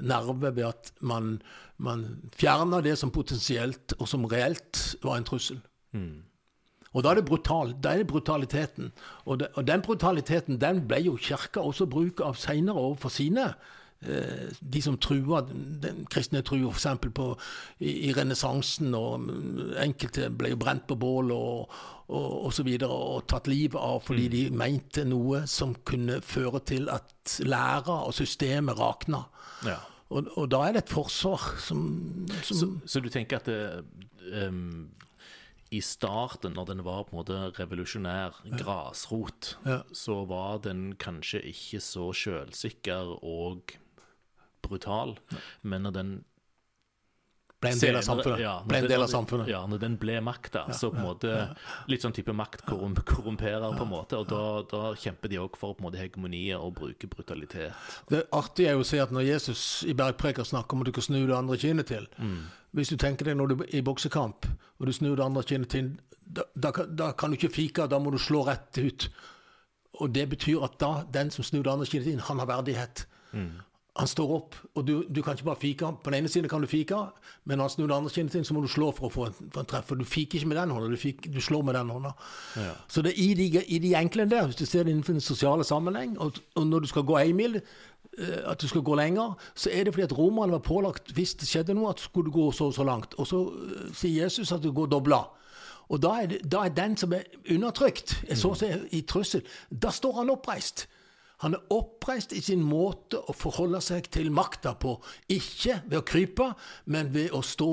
nerve 0.00 0.54
ved 0.56 0.64
at 0.68 0.92
man, 1.00 1.36
man 1.76 2.06
fjerner 2.36 2.84
det 2.84 2.96
som 2.98 3.12
potensielt 3.12 3.96
og 3.98 4.08
som 4.08 4.24
reelt 4.30 4.96
var 5.04 5.18
en 5.18 5.26
trussel. 5.28 5.60
Mm. 5.92 6.24
Og 6.96 7.04
da 7.04 7.12
er 7.12 7.20
det 7.20 7.26
brutal, 7.28 7.74
da 7.84 7.92
er 7.92 8.00
det 8.00 8.08
brutaliteten. 8.08 8.92
Og, 9.26 9.40
det, 9.40 9.50
og 9.54 9.66
den 9.68 9.82
brutaliteten 9.84 10.60
den 10.60 10.86
ble 10.88 11.02
jo 11.04 11.16
kirka 11.20 11.60
også 11.60 11.88
bruk 11.92 12.22
av 12.24 12.38
seinere 12.40 12.80
overfor 12.80 13.12
sine. 13.12 13.50
Eh, 14.04 14.52
de 14.60 14.82
som 14.84 14.98
trua 15.00 15.40
den 15.48 16.02
kristne 16.12 16.42
trua 16.44 16.68
f.eks. 16.68 16.86
i, 17.80 17.92
i 18.08 18.12
renessansen, 18.14 18.92
og 18.94 19.30
enkelte 19.80 20.28
ble 20.36 20.52
jo 20.52 20.58
brent 20.60 20.84
på 20.90 20.98
bål 21.00 21.32
og, 21.32 21.72
og, 22.12 22.26
og 22.46 22.52
så 22.54 22.66
videre, 22.66 22.92
og 22.92 23.24
tatt 23.30 23.48
livet 23.48 23.80
av 23.80 24.02
fordi 24.04 24.28
mm. 24.28 24.34
de 24.34 24.42
mente 24.62 25.06
noe 25.08 25.46
som 25.50 25.72
kunne 25.88 26.20
føre 26.20 26.60
til 26.68 26.90
at 26.92 27.38
læra 27.40 28.02
og 28.04 28.14
systemet 28.18 28.76
rakna. 28.78 29.24
Ja. 29.66 29.80
Og, 30.12 30.28
og, 30.36 30.44
da 30.52 30.60
er 30.66 30.76
det 30.76 30.84
et 30.84 30.92
forsvar 30.92 31.56
som, 31.58 31.80
som 32.44 32.60
så, 32.60 32.68
så, 32.86 33.02
du 33.02 33.08
tenker 33.10 33.40
at 33.40 33.48
det, 33.48 33.82
um, 34.44 34.92
i 35.74 35.80
starten, 35.82 36.54
når 36.54 36.68
den 36.68 36.84
var 36.86 37.08
på 37.08 37.16
en 37.16 37.22
måte 37.22 37.40
revolusjonær, 37.56 38.38
ja. 38.44 38.60
grasrot, 38.60 39.56
ja. 39.66 39.80
så 39.90 40.20
var 40.30 40.60
den 40.68 40.92
kanskje 41.00 41.42
ikke 41.50 41.82
så 41.82 42.12
sjølsikker 42.14 43.16
og 43.18 43.74
brutal, 44.70 45.16
men 45.62 45.86
når 45.86 45.94
den 45.96 46.16
ble 47.60 47.72
en 47.72 47.80
del 47.80 47.96
av 47.96 48.04
samfunnet. 48.04 48.40
Ja, 48.42 48.54
ble 48.68 48.80
en 48.82 48.88
del 48.90 49.02
av 49.02 49.10
samfunnet. 49.10 49.48
Ja, 49.50 49.60
når 49.68 49.80
den 49.82 49.96
ble 50.00 50.18
makta, 50.24 50.66
så 50.76 50.90
på 50.92 51.00
en 51.00 51.06
måte 51.06 51.32
litt 51.90 52.04
sånn 52.04 52.14
type 52.16 52.34
makt 52.36 52.66
korrumperer, 52.68 53.64
på 53.64 53.86
en 53.86 53.92
måte. 53.92 54.20
Og 54.20 54.28
da, 54.30 54.42
da 54.70 54.92
kjemper 55.00 55.32
de 55.32 55.40
òg 55.42 55.56
for 55.60 55.76
på 55.76 55.82
en 55.82 55.88
måte 55.88 56.00
hegemoniet 56.00 56.60
og 56.60 56.76
bruker 56.80 57.10
brutalitet. 57.12 57.72
Det 58.12 58.26
artige 58.36 58.72
er 58.72 58.76
jo 58.76 58.84
å 58.84 58.88
se 58.88 59.00
at 59.02 59.14
når 59.14 59.28
Jesus 59.30 59.62
i 59.88 59.96
bergpreker 59.96 60.46
snakker 60.46 60.76
om 60.76 60.84
at 60.84 60.90
du 60.90 60.94
kan 60.96 61.08
snu 61.08 61.22
det 61.22 61.36
andre 61.36 61.58
kinnet 61.60 61.90
til 61.92 62.08
mm. 62.16 62.38
Hvis 62.76 62.90
du 62.92 62.98
tenker 63.00 63.24
deg 63.24 63.38
når 63.38 63.48
du 63.48 63.54
er 63.64 63.78
i 63.78 63.84
boksekamp, 63.84 64.44
og 64.76 64.84
du 64.84 64.92
snur 64.92 65.14
det 65.16 65.24
andre 65.24 65.40
kinnet 65.48 65.70
til, 65.72 65.94
da, 66.12 66.44
da, 66.52 66.74
da 66.84 67.14
kan 67.16 67.32
du 67.32 67.38
ikke 67.38 67.54
fike, 67.54 67.86
da 67.88 67.96
må 68.02 68.12
du 68.12 68.18
slå 68.20 68.42
rett 68.44 68.76
ut. 68.76 69.06
Og 70.02 70.10
det 70.12 70.26
betyr 70.34 70.66
at 70.66 70.76
da, 70.82 70.90
den 71.14 71.32
som 71.32 71.46
snur 71.46 71.64
det 71.64 71.72
andre 71.72 71.88
kinnet 71.88 72.10
til, 72.10 72.20
han 72.26 72.42
har 72.42 72.50
verdighet. 72.50 73.06
Mm 73.32 73.64
han 73.96 74.08
står 74.08 74.32
opp, 74.34 74.56
og 74.74 74.84
du, 74.86 74.92
du, 75.08 75.22
kan 75.24 75.36
ikke 75.36 75.46
bare 75.46 75.60
fike. 75.60 75.88
På 76.04 76.12
den 76.12 76.18
ene 76.20 76.28
siden 76.28 76.50
kan 76.52 76.60
du 76.60 76.68
fike, 76.68 76.98
men 77.48 77.60
han 77.62 77.70
snur 77.72 77.88
det 77.88 77.96
andre 77.96 78.12
kinnet 78.12 78.34
til, 78.34 78.44
så 78.44 78.54
må 78.54 78.60
du 78.60 78.68
slå 78.68 78.90
for 78.96 79.08
å 79.08 79.12
få 79.12 79.26
en, 79.30 79.36
for 79.54 79.62
en 79.62 79.68
treff. 79.70 79.86
For 79.88 80.00
du 80.00 80.04
fiker 80.04 80.40
ikke 80.40 80.50
med 80.50 80.60
den 80.60 80.74
hånda, 80.74 80.90
du, 80.92 81.00
fik, 81.00 81.28
du, 81.32 81.40
slår 81.40 81.64
med 81.64 81.78
den 81.78 81.92
hånda. 81.94 82.12
Ja. 82.60 82.72
Så 82.92 83.04
det 83.06 83.14
er 83.14 83.22
i 83.22 83.28
de, 83.38 83.46
i 83.64 83.78
de, 83.82 83.94
enkle 83.96 84.28
der, 84.28 84.50
hvis 84.50 84.60
du 84.60 84.66
ser 84.68 84.84
det 84.84 84.92
innenfor 84.92 85.16
den 85.16 85.24
sosiale 85.24 85.64
sammenheng, 85.64 86.18
og, 86.20 86.40
og 86.54 86.66
når 86.68 86.84
du 86.84 86.90
skal 86.92 87.06
gå 87.08 87.16
én 87.22 87.38
mil, 87.38 87.56
eh, 87.60 88.42
at 88.44 88.60
du 88.60 88.68
skal 88.68 88.84
gå 88.84 88.98
lenger, 89.00 89.38
så 89.54 89.72
er 89.72 89.86
det 89.86 89.94
fordi 89.96 90.08
at 90.10 90.18
romerne 90.18 90.58
var 90.58 90.64
pålagt, 90.66 91.14
hvis 91.16 91.36
det 91.40 91.48
skjedde 91.48 91.78
noe, 91.78 91.94
at 91.94 92.04
skulle 92.04 92.28
du 92.28 92.36
gå 92.36 92.50
så 92.52 92.68
og 92.68 92.76
så 92.76 92.84
langt. 92.84 93.16
Og 93.16 93.30
så 93.30 93.40
uh, 93.48 93.88
sier 93.96 94.26
Jesus 94.26 94.52
at 94.52 94.64
du 94.64 94.72
går 94.76 94.92
dobla. 94.92 95.22
Og 95.88 96.02
da 96.02 96.18
er, 96.20 96.28
det, 96.34 96.42
da 96.52 96.66
er 96.66 96.74
den 96.74 96.98
som 96.98 97.14
er 97.14 97.24
undertrykt, 97.54 98.18
så 98.34 98.52
å 98.52 98.58
si 98.58 98.68
i 98.98 99.04
trussel, 99.08 99.46
da 99.70 99.92
står 99.94 100.20
han 100.20 100.34
oppreist. 100.34 100.88
Han 101.44 101.56
er 101.56 101.74
oppreist 101.74 102.32
i 102.32 102.40
sin 102.40 102.62
måte 102.64 103.20
å 103.20 103.34
forholde 103.36 103.82
seg 103.84 104.08
til 104.14 104.30
makta 104.32 104.72
på. 104.80 104.96
Ikke 105.32 105.82
ved 105.84 106.00
å 106.00 106.06
krype, 106.06 106.50
men 106.88 107.12
ved 107.12 107.34
å 107.36 107.42
stå 107.44 107.70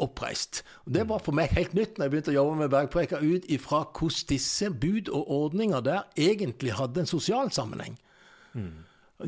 oppreist. 0.00 0.62
Og 0.86 0.94
det 0.96 1.04
var 1.10 1.20
for 1.24 1.36
meg 1.36 1.52
helt 1.56 1.74
nytt 1.76 1.98
når 1.98 2.06
jeg 2.06 2.14
begynte 2.14 2.32
å 2.32 2.38
jobbe 2.38 2.56
med 2.62 2.72
bergpreka, 2.72 3.20
ut 3.20 3.44
ifra 3.52 3.82
hvordan 3.84 4.30
disse 4.32 4.70
bud 4.72 5.12
og 5.12 5.30
ordninger 5.42 5.84
der 5.84 6.06
egentlig 6.16 6.72
hadde 6.78 7.04
en 7.04 7.10
sosial 7.10 7.52
sammenheng. 7.52 7.98
Mm. 8.56 8.72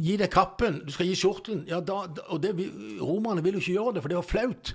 Gi 0.04 0.16
deg 0.20 0.32
kappen, 0.32 0.82
du 0.84 0.92
skal 0.92 1.08
gi 1.08 1.16
skjortelen. 1.16 1.62
Ja, 1.68 1.82
da, 1.84 2.02
og 2.28 2.42
det, 2.44 2.54
Romerne 3.00 3.44
ville 3.44 3.60
jo 3.60 3.64
ikke 3.64 3.76
gjøre 3.76 3.96
det, 3.96 4.04
for 4.04 4.12
det 4.12 4.20
var 4.20 4.28
flaut. 4.28 4.72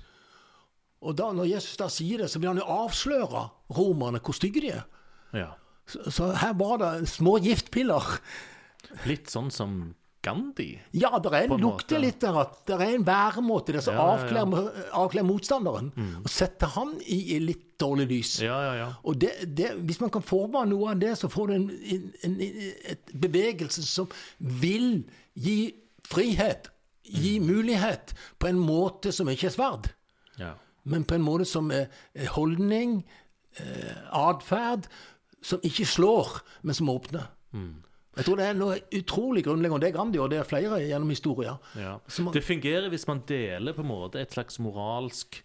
Og 1.04 1.18
da, 1.18 1.28
når 1.36 1.50
Jesus 1.50 1.76
da 1.78 1.90
sier 1.92 2.22
det, 2.22 2.30
så 2.32 2.40
vil 2.40 2.52
han 2.52 2.62
jo 2.62 2.70
avsløre 2.78 3.44
romerne 3.76 4.22
hvor 4.24 4.36
stygge 4.36 4.64
de 4.64 4.72
er. 4.78 4.88
Ja. 5.34 5.52
Så, 5.90 6.06
så 6.14 6.30
her 6.40 6.54
var 6.56 6.78
det 6.80 7.10
små 7.12 7.36
giftpiller 7.44 8.14
Litt 9.08 9.32
sånn 9.32 9.50
som 9.54 9.78
Gandhi? 10.24 10.70
Ja, 10.96 11.18
det 11.20 11.30
er 11.36 11.46
en 11.46 11.60
lukter 11.60 12.00
litt 12.00 12.22
der 12.22 12.36
at 12.40 12.56
det 12.68 12.78
er 12.78 12.94
en 12.94 13.04
væremåte 13.06 13.74
der 13.76 13.84
som 13.84 13.96
ja, 13.98 14.06
ja, 14.24 14.44
ja. 14.44 14.84
avkler 14.96 15.26
motstanderen. 15.26 15.90
Mm. 15.92 16.22
Og 16.22 16.30
setter 16.32 16.72
han 16.78 16.94
i, 17.02 17.18
i 17.36 17.40
litt 17.44 17.74
dårlig 17.80 18.06
lys. 18.08 18.34
Ja, 18.44 18.56
ja, 18.64 18.74
ja. 18.78 18.88
Og 19.04 19.18
det, 19.20 19.34
det, 19.56 19.74
hvis 19.84 20.00
man 20.00 20.12
kan 20.14 20.24
forme 20.24 20.64
noe 20.70 20.94
av 20.94 21.02
det, 21.02 21.12
så 21.20 21.28
får 21.32 21.50
du 21.50 21.56
en, 21.58 21.66
en, 21.96 22.36
en, 22.40 23.02
bevegelse 23.26 23.84
som 23.84 24.08
vil 24.38 25.02
gi 25.34 25.58
frihet, 26.08 26.70
gi 27.04 27.36
mm. 27.40 27.50
mulighet, 27.50 28.16
på 28.40 28.48
en 28.48 28.60
måte 28.64 29.12
som 29.12 29.28
ikke 29.28 29.50
er 29.50 29.56
sverd. 29.56 29.90
Ja. 30.40 30.54
Men 30.88 31.04
på 31.08 31.18
en 31.18 31.24
måte 31.24 31.48
som 31.48 31.68
er 31.74 31.88
holdning, 32.32 33.02
eh, 33.60 33.96
atferd, 34.14 34.88
som 35.44 35.60
ikke 35.64 35.84
slår, 35.88 36.38
men 36.62 36.76
som 36.76 36.88
åpner. 36.92 37.28
Mm. 37.52 37.82
Jeg 38.14 38.26
tror 38.26 38.38
det 38.38 38.46
er 38.46 38.56
noe 38.58 38.78
utrolig 38.94 39.42
grunnleggende, 39.46 39.82
det 39.82 39.90
er 39.90 39.98
Gandhi, 39.98 40.20
og 40.22 40.30
det 40.30 40.40
er 40.40 40.48
flere 40.48 40.80
gjennom 40.84 41.10
historier. 41.10 41.58
Ja. 41.78 41.96
Man, 42.22 42.34
det 42.36 42.44
fungerer 42.46 42.88
hvis 42.92 43.06
man 43.10 43.22
deler 43.28 43.76
på 43.76 43.82
en 43.82 43.90
måte 43.90 44.22
et 44.22 44.34
slags 44.36 44.60
moralsk 44.62 45.40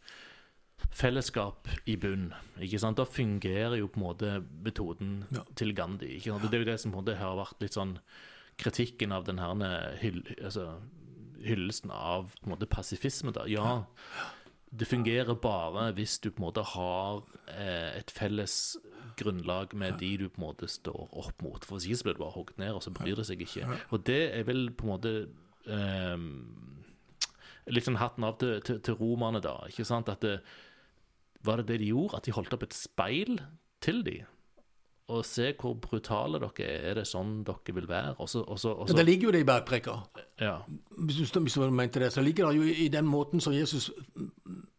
fellesskap 0.96 1.68
i 1.90 1.96
bunn. 2.00 2.30
ikke 2.62 2.80
sant? 2.82 3.00
Da 3.00 3.06
fungerer 3.10 3.78
jo 3.80 3.90
på 3.92 4.00
en 4.00 4.06
måte 4.06 4.34
metoden 4.64 5.24
ja. 5.36 5.44
til 5.60 5.74
Gandhi. 5.76 6.16
ikke 6.18 6.34
sant? 6.34 6.48
Det 6.48 6.60
er 6.60 6.66
jo 6.66 6.72
det 6.72 6.80
som 6.82 6.94
på 6.94 7.00
en 7.00 7.04
måte 7.04 7.20
har 7.20 7.38
vært 7.40 7.66
litt 7.66 7.78
sånn 7.78 7.98
kritikken 8.60 9.14
av 9.16 9.26
den 9.28 9.40
her 9.40 9.96
hyll, 10.02 10.22
altså, 10.38 10.74
hyllelsen 11.46 11.94
av 11.96 12.36
på 12.40 12.50
en 12.50 12.56
måte 12.56 12.70
pasifisme. 12.70 13.34
da. 13.36 13.48
Ja, 13.50 13.82
det 14.70 14.88
fungerer 14.88 15.34
bare 15.34 15.90
hvis 15.98 16.20
du 16.20 16.30
på 16.30 16.44
en 16.44 16.48
måte 16.50 16.64
har 16.76 17.24
eh, 17.56 17.98
et 18.00 18.12
felles 18.14 18.78
grunnlag 19.20 19.76
med 19.78 20.00
de 20.02 20.14
du 20.22 20.26
på 20.30 20.42
en 20.42 20.48
måte 20.48 20.70
står 20.72 21.12
opp 21.12 21.44
mot. 21.46 21.66
For 21.68 21.82
hvis 21.82 22.04
blir 22.06 22.18
du 22.18 22.24
bare 22.24 22.36
hogd 22.38 22.58
ned, 22.62 22.74
og 22.78 22.84
så 22.86 22.94
bryr 22.96 23.20
det 23.20 23.28
seg 23.30 23.44
ikke. 23.46 23.68
Og 23.94 24.04
det 24.08 24.22
er 24.38 24.48
vel 24.48 24.70
på 24.72 24.88
en 24.88 24.94
måte 24.96 25.14
um, 25.68 26.32
Litt 27.70 27.86
sånn 27.86 28.00
hatten 28.02 28.26
av 28.26 28.40
til, 28.42 28.56
til, 28.66 28.80
til 28.82 28.96
romerne, 28.98 29.44
da. 29.46 29.60
ikke 29.70 29.86
sant? 29.86 30.10
At 30.10 30.24
det, 30.26 30.40
Var 31.46 31.62
det 31.62 31.68
det 31.70 31.82
de 31.84 31.92
gjorde? 31.92 32.18
At 32.18 32.26
de 32.26 32.34
holdt 32.34 32.56
opp 32.56 32.66
et 32.66 32.74
speil 32.74 33.38
til 33.84 34.02
dem? 34.08 34.26
og 35.10 35.26
se 35.26 35.54
hvor 35.58 35.74
brutale 35.82 36.40
dere 36.42 36.66
er. 36.66 36.84
Er 36.92 37.00
det 37.00 37.06
sånn 37.10 37.40
dere 37.48 37.74
vil 37.74 37.88
være? 37.90 38.14
Også, 38.22 38.44
også, 38.46 38.74
også... 38.84 38.98
Det 38.98 39.06
ligger 39.08 39.30
jo 39.30 39.34
det 39.34 39.42
i 39.42 39.48
bergpreka. 39.48 39.96
ja. 40.42 40.60
Hvis 40.98 41.32
du, 41.32 41.40
hvis 41.40 41.58
du 41.58 41.70
mente 41.74 42.00
det, 42.04 42.12
så 42.14 42.22
ligger 42.22 42.50
det 42.50 42.58
jo 42.60 42.76
i 42.86 42.88
den 42.94 43.10
måten 43.10 43.42
som 43.42 43.54
Jesus 43.54 43.90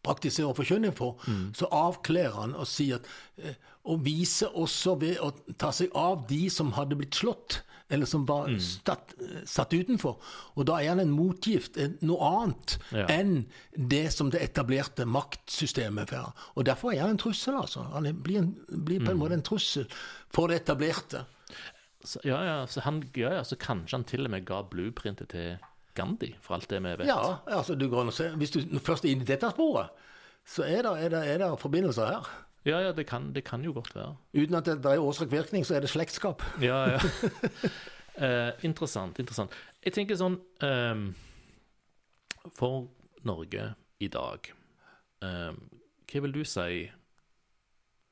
praktiserer 0.03 0.53
forkynning 0.57 0.93
på, 0.97 1.11
så 1.57 1.67
avkler 1.71 2.31
han 2.35 2.55
og 2.57 2.65
sier 2.69 2.97
at 3.01 3.09
eh, 3.37 3.55
Og 3.85 4.03
viser 4.05 4.51
også 4.57 4.95
ved 5.01 5.17
å 5.25 5.31
ta 5.57 5.71
seg 5.73 5.89
av 5.97 6.27
de 6.29 6.43
som 6.53 6.71
hadde 6.77 6.93
blitt 6.99 7.17
slått, 7.17 7.63
eller 7.89 8.05
som 8.05 8.27
var 8.29 8.51
statt, 8.61 9.15
satt 9.49 9.73
utenfor. 9.73 10.19
Og 10.55 10.67
da 10.69 10.75
er 10.79 10.91
han 10.93 11.01
en 11.01 11.09
motgift, 11.11 11.79
noe 12.05 12.27
annet 12.27 12.75
Ja. 12.93 13.07
enn 13.09 13.47
det 13.75 14.13
som 14.13 14.29
det 14.29 14.39
etablerte 14.45 15.03
maktsystemet 15.09 16.13
er. 16.13 16.29
Og 16.55 16.65
derfor 16.69 16.93
er 16.93 17.01
han 17.01 17.15
en 17.15 17.17
trussel, 17.17 17.57
altså. 17.57 17.81
Han 17.91 18.07
blir, 18.21 18.37
en, 18.43 18.53
blir 18.85 19.01
på 19.03 19.11
en 19.11 19.17
måte 19.19 19.33
en 19.33 19.41
trussel 19.49 19.89
for 20.29 20.47
det 20.47 20.61
etablerte. 20.61 21.25
Så, 22.05 22.21
ja, 22.23 22.37
ja, 22.45 22.55
så 22.67 22.81
han, 22.85 23.01
ja, 23.17 23.33
ja, 23.39 23.43
så 23.43 23.57
kanskje 23.57 23.97
han 23.97 24.05
til 24.09 24.25
og 24.25 24.31
med 24.33 24.45
ga 24.45 24.61
blueprintet 24.63 25.33
til 25.33 25.57
Gandhi, 25.93 26.35
for 26.41 26.55
alt 26.55 26.69
det 26.69 26.79
vi 26.83 26.93
vet. 27.01 27.07
Ja, 27.09 27.37
altså 27.47 27.75
du 27.75 27.87
går 27.89 28.05
og 28.05 28.13
ser, 28.13 28.31
se 28.31 28.37
Hvis 28.37 28.51
du 28.51 28.79
først 28.79 29.05
er 29.05 29.13
inne 29.13 29.25
i 29.25 29.29
dette 29.29 29.49
sporet, 29.51 29.89
så 30.47 30.63
er 30.63 30.81
det, 30.87 30.93
er 31.05 31.09
det, 31.09 31.21
er 31.27 31.37
det 31.37 31.49
forbindelser 31.59 32.05
her. 32.05 32.29
ja, 32.65 32.79
ja 32.79 32.91
det, 32.91 33.07
kan, 33.07 33.33
det 33.33 33.43
kan 33.43 33.63
jo 33.63 33.73
godt 33.73 33.95
være. 33.95 34.15
Uten 34.33 34.55
at 34.55 34.65
det 34.65 34.85
er 34.85 34.99
årsak-virkning, 34.99 35.65
så 35.65 35.75
er 35.75 35.79
det 35.79 35.89
slektskap. 35.89 36.43
Ja, 36.61 36.85
ja. 36.95 36.99
Eh, 38.21 38.51
interessant, 38.67 39.19
interessant. 39.19 39.53
Jeg 39.81 39.95
tenker 39.95 40.17
sånn 40.19 40.35
ehm, 40.61 41.05
For 42.57 42.89
Norge 43.23 43.69
i 44.03 44.09
dag, 44.11 44.49
ehm, 45.23 45.61
hva 46.11 46.21
vil 46.25 46.35
du 46.35 46.41
si 46.45 46.83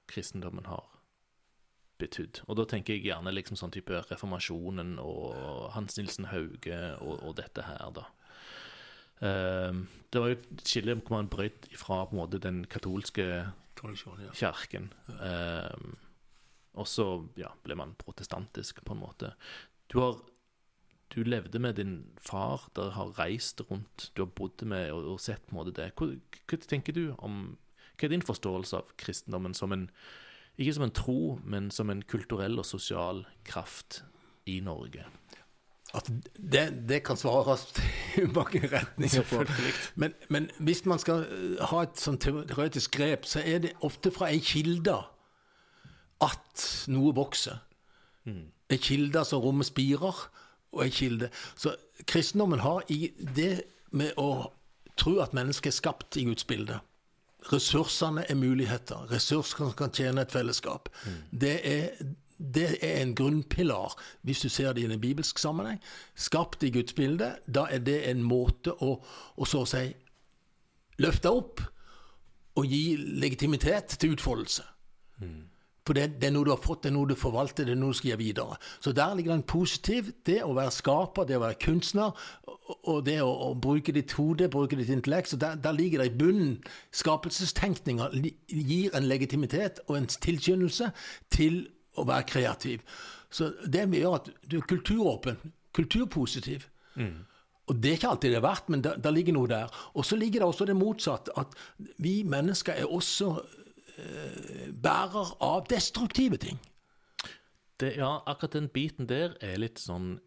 kristendommen 0.10 0.66
har 0.72 0.88
betydd? 2.00 2.42
Og 2.48 2.58
da 2.60 2.66
tenker 2.70 2.96
jeg 2.96 3.10
gjerne 3.10 3.34
liksom 3.36 3.60
sånn 3.60 3.74
type 3.76 4.04
reformasjonen 4.10 4.98
og 5.04 5.70
Hans 5.76 6.00
Nilsen 6.00 6.30
Hauge 6.32 6.80
og, 7.00 7.20
og 7.20 7.36
dette 7.40 7.66
her, 7.68 7.92
da. 7.96 8.08
Ehm, 9.26 9.86
det 10.12 10.22
var 10.22 10.32
jo 10.32 10.38
et 10.38 10.64
skille 10.68 10.96
hvor 11.02 11.18
man 11.18 11.32
brøt 11.32 11.68
ifra 11.74 12.06
på 12.08 12.16
en 12.16 12.22
måte 12.22 12.42
den 12.42 12.64
katolske 12.72 13.28
kirken. 14.36 14.92
Ehm, 15.20 15.96
og 16.80 16.88
så 16.88 17.08
ja, 17.40 17.52
ble 17.64 17.76
man 17.80 17.96
protestantisk, 18.00 18.84
på 18.86 18.96
en 18.96 19.04
måte. 19.04 19.34
Du 19.92 20.00
har 20.00 20.20
du 21.10 21.24
levde 21.26 21.60
med 21.60 21.80
din 21.80 21.94
far, 22.22 22.68
dere 22.78 22.94
har 22.94 23.16
reist 23.18 23.62
rundt, 23.66 24.12
du 24.14 24.22
har 24.22 24.30
bodd 24.38 24.62
med 24.62 24.92
og, 24.94 25.08
og 25.16 25.22
sett 25.24 25.42
på 25.48 25.56
en 25.56 25.58
måte 25.58 25.74
det. 25.80 25.90
Hva, 25.98 26.12
hva 26.46 26.60
tenker 26.70 26.96
du 26.96 27.16
om 27.18 27.58
Hva 28.00 28.08
er 28.08 28.14
din 28.14 28.24
forståelse 28.24 28.78
av 28.78 28.92
kristendommen 29.02 29.56
som 29.58 29.74
en 29.76 29.90
Ikke 30.60 30.76
som 30.76 30.84
en 30.84 30.96
tro, 30.96 31.40
men 31.48 31.70
som 31.72 31.90
en 31.90 32.04
kulturell 32.04 32.60
og 32.60 32.68
sosial 32.68 33.24
kraft 33.48 34.04
i 34.50 34.60
Norge? 34.64 35.06
At 35.96 36.10
det, 36.36 36.66
det 36.90 37.00
kan 37.08 37.18
svares 37.18 37.64
i 38.22 38.26
mange 38.28 38.62
retninger 38.68 39.24
på. 39.30 39.46
Men, 39.96 40.14
men 40.30 40.50
hvis 40.60 40.84
man 40.86 41.00
skal 41.00 41.24
eh, 41.26 41.64
ha 41.72 41.86
et 41.86 42.02
sånn 42.02 42.20
teoretisk 42.22 43.00
grep, 43.00 43.26
så 43.26 43.42
er 43.42 43.64
det 43.64 43.78
ofte 43.86 44.12
fra 44.14 44.30
ei 44.30 44.44
kilde 44.44 45.00
at 46.22 46.68
noe 46.92 47.16
vokser. 47.16 47.64
Ei 48.70 48.78
kilde 48.78 49.24
som 49.26 49.42
rommer 49.42 49.66
spirer, 49.66 50.26
og 50.70 50.84
ei 50.84 50.92
kilde 50.94 51.32
Så 51.58 51.72
kristendommen 52.06 52.60
har 52.62 52.84
i 52.94 53.08
det 53.18 53.64
med 53.90 54.14
å 54.22 54.52
tro 55.00 55.16
at 55.24 55.34
mennesket 55.34 55.72
er 55.72 55.78
skapt 55.80 56.20
i 56.20 56.28
Guds 56.28 56.46
bilde. 56.46 56.78
Ressursene 57.48 58.26
er 58.30 58.36
muligheter. 58.36 59.08
Ressurser 59.12 59.72
kan 59.78 59.94
tjene 59.96 60.22
et 60.22 60.32
fellesskap. 60.32 60.90
Det, 61.32 61.56
er, 61.64 61.90
det 62.38 62.78
er 62.84 63.02
en 63.02 63.16
grunnpilar, 63.16 63.96
hvis 64.22 64.44
du 64.44 64.50
ser 64.50 64.74
det 64.74 64.84
i 64.84 64.92
en 64.92 65.02
bibelsk 65.02 65.40
sammenheng. 65.40 65.80
Skapt 66.16 66.64
i 66.64 66.72
Guds 66.76 66.94
bilde, 66.94 67.36
da 67.48 67.66
er 67.72 67.80
det 67.80 68.02
en 68.10 68.24
måte 68.24 68.76
å, 68.84 68.98
å 69.38 69.48
så 69.48 69.64
å 69.64 69.70
si 69.70 69.86
løfte 71.00 71.32
opp 71.32 71.64
og 72.60 72.66
gi 72.68 72.98
legitimitet 72.98 73.96
til 74.00 74.18
utfoldelse. 74.18 74.66
For 75.90 75.98
det, 75.98 76.20
det 76.22 76.28
er 76.30 76.34
noe 76.36 76.46
du 76.46 76.52
har 76.54 76.60
fått, 76.62 76.84
det 76.84 76.92
er 76.92 76.94
noe 76.94 77.10
du 77.10 77.16
forvalter, 77.18 77.66
det 77.66 77.74
er 77.74 77.80
noe 77.82 77.96
du 77.96 77.98
skal 77.98 78.12
gi 78.12 78.18
videre. 78.20 78.60
Så 78.78 78.92
der 78.94 79.16
ligger 79.18 79.32
det 79.34 79.38
en 79.40 79.48
positiv, 79.50 80.12
det 80.30 80.36
å 80.46 80.52
være 80.54 80.74
skaper, 80.76 81.26
det 81.26 81.40
å 81.40 81.42
være 81.42 81.58
kunstner, 81.64 82.12
og- 82.84 83.00
det 83.08 83.16
å, 83.26 83.32
å 83.48 83.56
bruke 83.58 83.96
ditt 83.96 84.14
hode, 84.14 84.52
bruke 84.54 84.78
ditt 84.78 84.92
intellekt. 84.94 85.32
Så 85.34 85.40
der, 85.42 85.56
der 85.58 85.74
ligger 85.74 86.04
det 86.04 86.12
i 86.12 86.18
bunnen. 86.20 86.60
Skapelsestenkninga 86.94 88.12
gir 88.54 88.94
en 88.94 89.08
legitimitet 89.10 89.82
og 89.88 89.98
en 89.98 90.06
tilskyndelse 90.06 90.92
til 91.34 91.64
å 91.98 92.06
være 92.06 92.28
kreativ. 92.30 92.86
Så 93.34 93.50
det 93.66 93.88
gjør 93.90 94.20
at 94.20 94.30
du 94.46 94.60
er 94.60 94.68
kulturåpen, 94.70 95.42
kulturpositiv. 95.74 96.70
Og 97.70 97.78
det 97.82 97.90
er 97.92 97.98
ikke 98.00 98.10
alltid 98.14 98.32
det 98.34 98.38
er 98.40 98.46
verdt, 98.46 98.70
men 98.74 98.82
det, 98.86 99.12
ligger 99.14 99.36
noe 99.36 99.50
der. 99.50 99.74
Og 99.94 100.06
så 100.06 100.18
ligger 100.18 100.42
det 100.42 100.48
også 100.50 100.66
det 100.66 100.78
motsatte, 100.78 101.34
at 101.38 101.54
vi 102.02 102.24
mennesker 102.26 102.74
er 102.78 102.90
også 102.90 103.36
bærer 104.84 105.34
av 105.44 105.68
destruktive 105.70 106.38
ting. 106.42 106.60
Det, 107.80 107.94
ja, 107.96 108.20
akkurat 108.28 108.58
den 108.58 108.70
biten 108.70 109.08
der 109.08 109.38
er 109.44 109.60
litt 109.62 109.80
sånn 109.80 110.18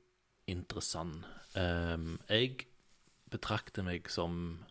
interessant. 0.48 1.26
Um, 1.52 2.16
jeg 2.30 2.66
betrakter 3.32 3.84
meg 3.84 4.08
som 4.12 4.62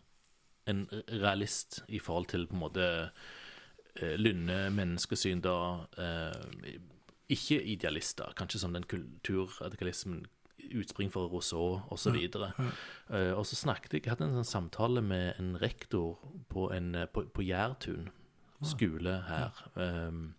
en 0.70 0.84
realist 1.10 1.82
i 1.86 2.00
forhold 2.02 2.32
til 2.32 2.48
på 2.48 2.56
en 2.56 2.62
måte 2.62 2.86
uh, 3.06 4.14
lynne 4.18 4.64
menneskesyn, 4.74 5.42
da. 5.44 5.86
Uh, 5.94 6.74
ikke 7.32 7.62
idealister, 7.62 8.34
kanskje 8.36 8.60
som 8.60 8.74
den 8.74 8.84
kulturradikalismen 8.90 10.26
utspring 10.78 11.10
for 11.10 11.30
Rousseau 11.30 11.80
osv. 11.94 12.18
Uh, 12.34 13.32
og 13.38 13.46
så 13.46 13.58
snakket 13.58 13.94
jeg, 13.94 14.04
jeg 14.04 14.12
hadde 14.12 14.26
en 14.26 14.40
sånn 14.40 14.50
samtale 14.50 15.02
med 15.06 15.38
en 15.38 15.54
rektor 15.62 16.18
på, 16.50 16.68
en, 16.74 16.92
eh, 16.98 17.08
på, 17.10 17.24
på 17.30 17.46
Gjærtun 17.46 18.10
skole 18.66 19.18
her. 19.28 19.62
Um, 19.74 20.34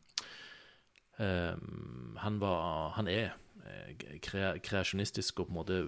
um, 1.19 2.17
han 2.19 2.39
var 2.41 2.93
Han 2.97 3.07
er 3.07 3.33
eh, 3.65 4.19
kre, 4.23 4.57
kreasjonistisk 4.63 5.39
og 5.39 5.49
på 5.49 5.53
en 5.53 5.59
måte 5.59 5.79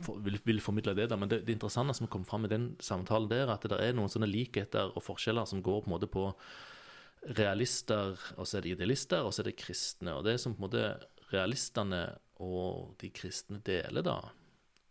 for, 0.00 0.18
vil, 0.24 0.38
vil 0.44 0.60
formidle 0.60 0.94
det, 0.96 1.08
da. 1.12 1.18
Men 1.20 1.30
det, 1.30 1.42
det 1.46 1.56
interessante 1.56 1.94
som 1.98 2.10
kom 2.10 2.24
fram 2.28 2.46
i 2.46 2.52
den 2.52 2.72
samtalen 2.80 3.30
der, 3.30 3.52
at 3.52 3.64
det 3.68 3.78
er 3.78 3.96
noen 3.96 4.12
sånne 4.12 4.30
likheter 4.30 4.94
og 4.96 5.04
forskjeller 5.04 5.48
som 5.48 5.62
går 5.64 5.82
på 5.82 5.90
en 5.90 5.96
måte 5.96 6.10
på 6.10 6.28
realister, 7.38 8.18
og 8.36 8.48
så 8.48 8.58
er 8.58 8.64
det 8.64 8.74
idealister, 8.76 9.22
og 9.22 9.34
så 9.34 9.42
er 9.42 9.52
det 9.52 9.58
kristne. 9.60 10.16
Og 10.16 10.24
det 10.26 10.38
som 10.42 10.56
på 10.56 10.62
en 10.62 10.66
måte 10.66 10.86
realistene 11.32 12.02
og 12.42 12.96
de 13.00 13.12
kristne 13.14 13.60
deler, 13.64 14.04
da, 14.04 14.18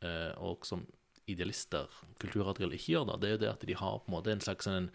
eh, 0.05 0.31
og 0.39 0.65
som 0.67 0.85
idealister, 1.29 1.91
kulturradikale, 2.21 2.77
ikke 2.77 2.95
gjør, 2.95 3.05
da, 3.11 3.17
det 3.21 3.29
er 3.29 3.35
jo 3.35 3.41
det 3.43 3.51
at 3.51 3.67
de 3.67 3.77
har 3.77 3.99
på 4.01 4.09
en 4.09 4.15
måte 4.15 4.33
en 4.33 4.43
slags 4.43 4.67
sånn 4.67 4.79
en 4.79 4.89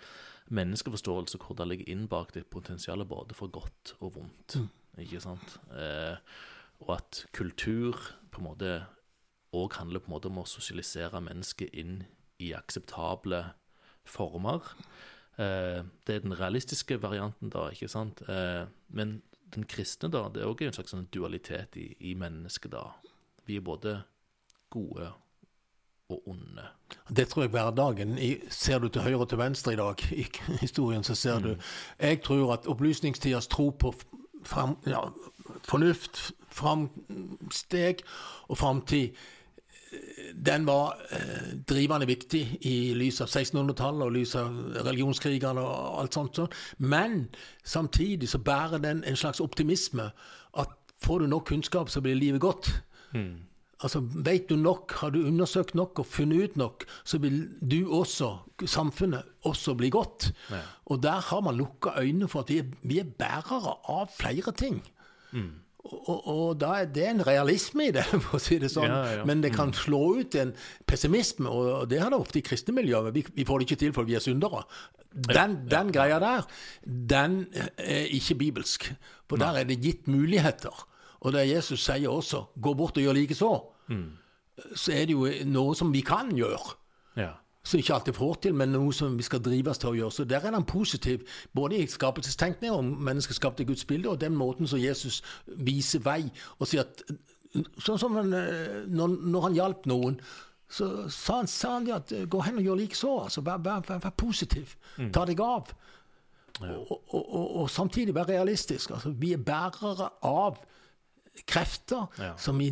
menneskeforståelse 0.56 1.40
hvor 1.42 1.56
det 1.58 1.66
ligger 1.70 1.88
inn 1.90 2.04
bak 2.10 2.34
det 2.36 2.46
potensialet 2.52 3.08
både 3.10 3.34
for 3.34 3.50
godt 3.52 3.96
og 3.98 4.14
vondt. 4.18 4.58
Ikke 5.02 5.20
sant? 5.22 5.56
Eh, 5.74 6.16
og 6.84 6.92
at 6.98 7.24
kultur 7.36 7.98
på 8.30 8.42
en 8.42 8.48
måte 8.48 8.70
òg 9.56 9.78
handler 9.78 10.02
på 10.02 10.10
en 10.10 10.16
måte 10.16 10.30
om 10.30 10.42
å 10.42 10.48
sosialisere 10.48 11.22
mennesket 11.24 11.74
inn 11.74 12.00
i 12.42 12.52
akseptable 12.56 13.42
former. 14.06 14.64
Eh, 15.40 15.82
det 16.06 16.14
er 16.14 16.24
den 16.24 16.36
realistiske 16.38 17.00
varianten, 17.02 17.50
da, 17.52 17.68
ikke 17.72 17.90
sant? 17.90 18.22
Eh, 18.28 18.66
men 18.88 19.20
den 19.54 19.66
kristne, 19.68 20.10
da, 20.12 20.26
det 20.32 20.42
er 20.42 20.50
òg 20.50 20.64
en 20.66 20.76
slags 20.76 20.94
sånn 20.94 21.08
dualitet 21.14 21.78
i, 21.80 21.90
i 22.10 22.14
mennesket, 22.18 22.72
da. 22.74 22.90
Vi 23.46 23.58
er 23.58 23.66
både 23.66 24.00
gode 24.72 25.12
og 26.08 26.22
onde. 26.28 26.66
Det 27.16 27.28
tror 27.28 27.42
jeg 27.42 27.50
hverdagen. 27.50 28.18
Ser 28.50 28.78
du 28.78 28.88
til 28.88 29.02
høyre 29.02 29.24
og 29.24 29.28
til 29.28 29.38
venstre 29.38 29.72
i 29.72 29.76
dag 29.76 29.94
i 30.12 30.26
historien, 30.64 31.04
så 31.04 31.14
ser 31.14 31.38
du 31.38 31.56
Jeg 32.00 32.22
tror 32.22 32.52
at 32.52 32.66
opplysningstidas 32.66 33.46
tro 33.46 33.70
på 33.70 33.94
fram, 34.44 34.78
ja, 34.86 35.00
fornuft, 35.64 36.32
framsteg 36.50 38.02
og 38.48 38.58
framtid 38.58 39.08
den 40.46 40.66
var 40.66 40.98
eh, 41.10 41.54
drivende 41.68 42.06
viktig 42.06 42.58
i 42.60 42.94
lys 42.94 43.20
av 43.20 43.30
1600-tallet 43.30 44.04
og 44.06 44.12
lys 44.12 44.34
av 44.36 44.56
religionskrigene 44.86 45.62
og 45.62 46.00
alt 46.02 46.18
sånt. 46.18 46.40
Men 46.78 47.28
samtidig 47.64 48.28
så 48.28 48.38
bærer 48.38 48.82
den 48.82 49.04
en 49.06 49.16
slags 49.16 49.40
optimisme. 49.40 50.10
At 50.58 50.74
får 51.02 51.18
du 51.18 51.26
nok 51.26 51.46
kunnskap, 51.46 51.88
så 51.88 52.00
blir 52.00 52.18
livet 52.18 52.40
godt. 52.40 52.72
Altså, 53.84 54.00
Vet 54.00 54.48
du 54.48 54.56
nok, 54.56 54.92
har 55.02 55.12
du 55.12 55.20
undersøkt 55.26 55.74
nok 55.76 55.98
og 56.00 56.06
funnet 56.08 56.50
ut 56.50 56.56
nok, 56.56 56.86
så 57.04 57.18
vil 57.20 57.42
du 57.60 57.92
også, 57.92 58.30
samfunnet, 58.64 59.26
også 59.44 59.74
bli 59.76 59.90
godt. 59.92 60.30
Ja. 60.50 60.62
Og 60.86 61.02
der 61.02 61.20
har 61.28 61.44
man 61.44 61.58
lukka 61.58 61.92
øynene 62.00 62.28
for 62.28 62.40
at 62.40 62.50
vi 62.52 62.58
er, 62.62 62.72
vi 62.82 62.98
er 63.02 63.12
bærere 63.18 63.76
av 63.92 64.08
flere 64.16 64.52
ting. 64.56 64.80
Og, 65.86 66.08
og, 66.08 66.26
og 66.26 66.56
da 66.60 66.72
er 66.80 66.88
det 66.90 67.04
en 67.10 67.22
realisme 67.26 67.90
i 67.90 67.92
det, 67.94 68.06
for 68.24 68.38
å 68.38 68.42
si 68.42 68.58
det 68.62 68.72
sånn. 68.72 68.88
Ja, 68.90 69.20
ja. 69.20 69.28
Men 69.28 69.44
det 69.44 69.52
kan 69.54 69.74
slå 69.76 70.02
ut 70.22 70.34
en 70.40 70.54
pessimisme, 70.88 71.52
og 71.52 71.86
det 71.92 72.00
har 72.02 72.10
det 72.14 72.20
ofte 72.20 72.40
i 72.40 72.46
kristne 72.46 72.74
miljøer. 72.76 73.12
Vi, 73.14 73.26
vi 73.36 73.46
får 73.46 73.60
det 73.60 73.68
ikke 73.68 73.82
til 73.84 73.96
fordi 73.96 74.14
vi 74.14 74.18
er 74.18 74.24
syndere. 74.24 74.64
Den, 75.16 75.60
den 75.70 75.92
greia 75.94 76.18
der, 76.20 76.48
den 76.84 77.44
er 77.52 78.10
ikke 78.12 78.40
bibelsk. 78.40 78.90
For 79.28 79.40
der 79.40 79.62
er 79.62 79.68
det 79.68 79.80
gitt 79.84 80.10
muligheter. 80.10 80.84
Og 81.20 81.32
det 81.32 81.48
Jesus 81.48 81.84
sier 81.84 82.08
også 82.08 82.44
'gå 82.62 82.74
bort 82.74 82.96
og 82.96 83.02
gjør 83.02 83.12
likeså', 83.12 83.72
mm. 83.88 84.10
så 84.74 84.92
er 84.92 85.06
det 85.06 85.12
jo 85.12 85.28
noe 85.44 85.74
som 85.74 85.92
vi 85.92 86.00
kan 86.00 86.30
gjøre. 86.36 86.76
Ja. 87.16 87.30
Som 87.64 87.78
ikke 87.78 87.94
alltid 87.94 88.14
får 88.14 88.34
til, 88.34 88.54
men 88.54 88.68
noe 88.68 88.92
som 88.92 89.18
vi 89.18 89.22
skal 89.22 89.40
drives 89.42 89.78
til 89.78 89.88
å 89.88 89.94
gjøre. 89.94 90.12
Så 90.12 90.24
der 90.24 90.40
er 90.40 90.52
han 90.52 90.64
positiv, 90.64 91.26
både 91.54 91.76
i 91.76 91.86
skapelsestenkning 91.86 92.72
om 92.72 92.84
menneskeskapte 92.84 93.64
Guds 93.64 93.84
bilde, 93.84 94.08
og 94.08 94.20
den 94.20 94.36
måten 94.36 94.66
som 94.66 94.78
Jesus 94.78 95.22
viser 95.46 95.98
vei 95.98 96.30
og 96.58 96.66
sier 96.66 96.80
at 96.86 97.02
Sånn 97.80 97.96
som 97.96 98.16
han, 98.18 98.34
når, 98.92 99.08
når 99.32 99.40
han 99.40 99.54
hjalp 99.56 99.86
noen, 99.88 100.18
så 100.68 101.06
sa 101.08 101.38
han, 101.40 101.46
sa 101.46 101.76
han 101.76 101.86
at 101.94 102.12
gå 102.28 102.40
hen 102.42 102.58
og 102.58 102.66
gjør 102.66 102.80
likeså. 102.80 103.12
Altså, 103.26 103.40
vær, 103.46 103.60
vær, 103.62 103.84
vær, 103.86 104.00
vær 104.02 104.14
positiv. 104.18 104.74
Mm. 104.98 105.12
Ta 105.14 105.24
deg 105.28 105.40
av. 105.40 105.70
Ja. 106.60 106.72
Og, 106.74 106.96
og, 107.14 107.22
og, 107.22 107.46
og, 107.62 107.70
samtidig 107.70 108.14
være 108.16 108.34
realistisk. 108.34 108.90
Altså, 108.96 109.12
vi 109.14 109.32
er 109.36 109.42
bærere 109.46 110.10
av 110.26 110.58
krefter 111.44 112.06
ja. 112.18 112.32
som 112.40 112.60
i 112.64 112.70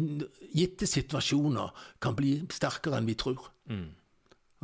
gitte 0.54 0.88
situasjoner 0.88 1.74
kan 2.02 2.16
bli 2.16 2.38
sterkere 2.52 3.00
enn 3.00 3.10
vi 3.10 3.18
tror. 3.18 3.50
Mm. 3.70 3.92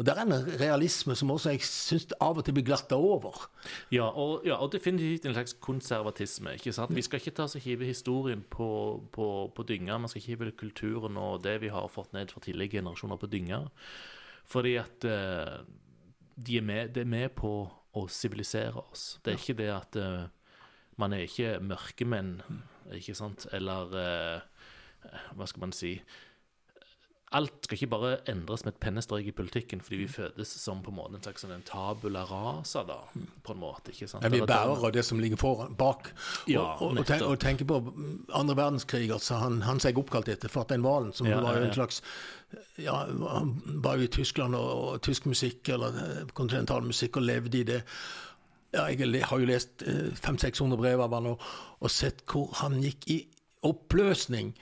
Og 0.01 0.07
Det 0.07 0.15
er 0.17 0.23
en 0.23 0.61
realisme 0.61 1.13
som 1.19 1.31
også 1.35 1.51
jeg 1.53 1.65
syns 1.67 2.07
av 2.25 2.39
og 2.41 2.45
til 2.47 2.55
blir 2.57 2.65
glatta 2.65 2.97
over. 2.97 3.37
Ja 3.93 4.07
og, 4.09 4.47
ja, 4.49 4.57
og, 4.57 4.71
definitivt 4.73 5.27
en 5.29 5.35
slags 5.37 5.53
konservatisme. 5.61 6.55
ikke 6.57 6.73
sant? 6.73 6.95
Vi 6.97 7.03
skal 7.05 7.21
ikke 7.21 7.35
ta 7.37 7.45
og 7.45 7.61
hive 7.61 7.85
historien 7.85 8.41
på, 8.41 9.03
på, 9.13 9.27
på 9.55 9.63
dynga. 9.69 9.99
Man 9.99 10.09
skal 10.09 10.23
ikke 10.23 10.33
hive 10.37 10.53
kulturen 10.57 11.17
og 11.21 11.45
det 11.45 11.61
vi 11.61 11.69
har 11.69 11.89
fått 11.93 12.15
ned 12.17 12.33
fra 12.33 12.41
tidligere 12.41 12.81
generasjoner, 12.81 13.17
på 13.17 13.27
dynga. 13.27 13.61
Fordi 14.45 14.75
at 14.81 15.05
uh, 15.05 15.61
de 16.47 16.57
er 16.57 16.65
med, 16.65 16.95
det 16.95 17.05
er 17.05 17.13
med 17.13 17.29
på 17.37 17.53
å 17.93 18.07
sivilisere 18.09 18.81
oss. 18.81 19.19
Det 19.21 19.35
er 19.35 19.39
ikke 19.39 19.59
det 19.59 19.71
at 19.75 20.01
uh, 20.01 20.31
man 20.97 21.13
er 21.13 21.27
ikke 21.27 21.59
mørkemenn, 21.61 22.39
ikke 22.97 23.15
sant, 23.19 23.47
eller 23.57 23.95
eh, 24.01 25.15
Hva 25.37 25.47
skal 25.49 25.67
man 25.67 25.73
si? 25.77 25.95
alt 27.31 27.63
skal 27.63 27.77
ikke 27.77 27.91
bare 27.93 28.11
endres 28.31 28.65
med 28.67 28.75
et 28.75 28.81
pennestrøk 28.83 29.29
i 29.31 29.35
politikken 29.35 29.83
fordi 29.85 30.01
vi 30.01 30.07
fødes 30.11 30.51
som 30.59 30.81
på 30.83 30.91
en 30.91 30.97
måte 30.97 31.19
en 31.19 31.23
slags 31.23 31.45
sånn 31.45 31.53
en 31.55 31.63
tabula 31.67 32.25
rasa, 32.27 32.83
da, 32.89 32.97
på 33.47 33.55
en 33.55 33.61
måte. 33.63 33.95
ikke 33.95 34.09
sant? 34.11 34.27
Ja, 34.27 34.33
vi 34.35 34.41
bærer 34.43 34.83
av 34.89 34.95
det 34.97 35.05
som 35.07 35.21
ligger 35.23 35.39
foran, 35.39 35.77
bak. 35.79 36.11
Ja, 36.51 36.65
og, 36.83 36.99
og, 36.99 37.13
og 37.29 37.37
tenker 37.43 37.69
på 37.71 37.79
andre 38.35 38.57
verdenskrig, 38.59 39.13
altså 39.15 39.39
han, 39.39 39.61
han 39.67 39.83
seg 39.83 40.01
oppkalt 40.03 40.31
etter 40.33 40.51
Fartein 40.51 40.83
Valen, 40.87 41.15
som 41.15 41.31
ja, 41.31 41.39
var 41.45 41.61
jo 41.61 41.69
en 41.69 41.77
slags 41.77 42.03
ja, 42.83 43.05
Han 43.07 43.55
var 43.85 44.01
jo 44.01 44.09
i 44.09 44.11
Tyskland 44.11 44.59
og, 44.59 44.71
og 44.89 45.03
tysk 45.07 45.31
musikk, 45.31 45.71
eller 45.71 46.27
kontinentalmusikk, 46.35 47.21
og 47.21 47.29
levde 47.29 47.61
i 47.61 47.67
det. 47.69 47.85
Ja, 48.75 48.87
jeg 48.87 49.25
har 49.27 49.41
jo 49.43 49.49
lest 49.49 49.83
500-600 49.83 50.73
eh, 50.73 50.79
brev 50.79 51.01
av 51.03 51.17
han 51.17 51.33
og, 51.33 51.49
og 51.81 51.91
sett 51.91 52.23
hvor 52.31 52.53
han 52.61 52.79
gikk 52.83 53.09
i 53.11 53.23
oppløsning 53.67 54.55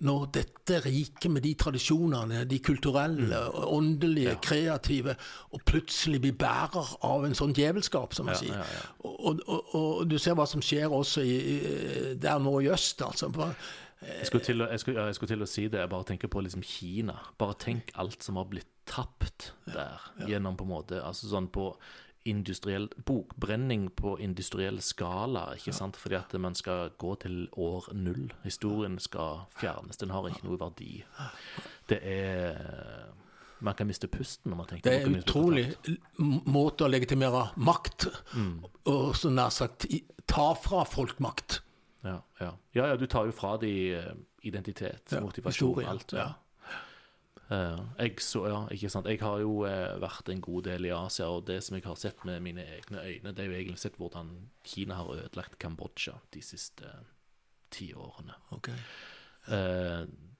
når 0.00 0.30
dette 0.32 0.78
riket 0.86 1.28
med 1.28 1.44
de 1.44 1.50
tradisjonene, 1.60 2.44
de 2.48 2.58
kulturelle, 2.64 3.36
mm. 3.36 3.58
åndelige, 3.68 4.30
ja. 4.32 4.38
kreative, 4.40 5.14
og 5.52 5.60
plutselig 5.68 6.22
blir 6.24 6.38
bærer 6.40 6.94
av 7.04 7.26
en 7.28 7.36
sånn 7.36 7.52
djevelskap, 7.56 8.16
som 8.16 8.30
man 8.30 8.38
ja, 8.38 8.40
sier. 8.40 8.56
Ja, 8.56 8.86
og, 9.04 9.42
og, 9.44 9.74
og, 9.76 10.00
du 10.08 10.16
ser 10.16 10.38
hva 10.40 10.48
som 10.48 10.64
skjer 10.64 10.88
også 10.88 11.24
i, 11.26 11.36
der 12.20 12.40
nå 12.40 12.56
i 12.64 12.72
øst. 12.72 13.04
altså. 13.04 13.28
Jeg 14.00 14.30
skulle, 14.30 14.44
til 14.44 14.64
jeg, 14.64 14.80
skulle, 14.80 15.06
jeg 15.10 15.18
skulle, 15.18 15.34
til 15.34 15.44
å, 15.44 15.52
si 15.52 15.68
det. 15.68 15.82
Jeg 15.82 15.92
bare 15.92 16.08
tenker 16.08 16.32
på 16.32 16.40
liksom 16.48 16.64
Kina. 16.64 17.18
Bare 17.36 17.58
tenk 17.60 17.92
alt 18.00 18.24
som 18.24 18.40
har 18.40 18.48
blitt 18.48 18.70
tapt 18.88 19.52
der. 19.68 20.00
Gjennom 20.24 20.56
på 20.56 20.64
en 20.64 20.72
måte 20.72 21.02
altså 21.04 21.28
sånn 21.28 21.50
på 21.52 21.74
industriell 22.24 22.88
bokbrenning 23.06 23.90
på 23.96 24.18
industriell 24.20 24.80
skala. 24.80 25.54
ikke 25.56 25.72
sant? 25.72 25.96
Fordi 25.96 26.14
at 26.18 26.34
man 26.40 26.54
skal 26.54 26.90
gå 26.98 27.14
til 27.22 27.48
år 27.52 27.88
null. 27.94 28.32
Historien 28.44 28.98
skal 28.98 29.46
fjernes. 29.60 29.96
Den 29.96 30.10
har 30.10 30.28
ikke 30.28 30.44
noe 30.48 30.60
verdi. 30.60 31.04
Det 31.88 32.00
er 32.02 33.16
Man 33.60 33.74
kan 33.76 33.86
miste 33.86 34.08
pusten 34.08 34.48
når 34.50 34.56
man 34.56 34.66
tenker 34.66 34.90
Det 34.90 35.00
er 35.02 35.06
en 35.06 35.16
utrolig 35.20 35.64
måte 36.48 36.86
å 36.86 36.88
legitimere 36.88 37.50
makt, 37.60 38.06
mm. 38.32 38.54
og 38.88 39.10
så 39.16 39.28
nær 39.28 39.50
sagt 39.52 39.84
ta 40.24 40.54
fra 40.56 40.86
folk 40.88 41.20
makt. 41.20 41.58
Ja, 42.02 42.22
ja. 42.40 42.54
ja, 42.72 42.86
ja 42.86 42.96
du 42.96 43.04
tar 43.06 43.28
jo 43.28 43.34
fra 43.36 43.58
de 43.60 43.68
identitet, 43.68 45.12
identitet, 45.12 45.20
motivasjon, 45.20 45.84
alt. 45.84 46.14
Ja. 46.16 46.30
Uh, 47.50 47.80
jeg, 47.98 48.20
så, 48.22 48.44
ja, 48.46 48.58
ikke 48.70 48.88
sant? 48.92 49.08
jeg 49.10 49.18
har 49.24 49.40
jo 49.42 49.64
uh, 49.66 49.96
vært 49.98 50.28
en 50.30 50.42
god 50.44 50.68
del 50.68 50.86
i 50.86 50.92
Asia, 50.94 51.26
og 51.26 51.48
det 51.48 51.56
som 51.66 51.74
jeg 51.74 51.82
har 51.82 51.96
sett 51.98 52.22
med 52.28 52.38
mine 52.44 52.62
egne 52.76 53.02
øyne, 53.02 53.32
det 53.34 53.42
er 53.42 53.48
jo 53.48 53.56
egentlig 53.58 53.80
sett 53.82 53.96
hvordan 53.98 54.28
Kina 54.62 55.00
har 55.00 55.10
ødelagt 55.16 55.58
Kambodsja 55.58 56.14
de 56.30 56.42
siste 56.46 56.86
uh, 56.86 57.08
ti 57.74 57.90
årene. 57.94 58.38
Okay. 58.54 58.76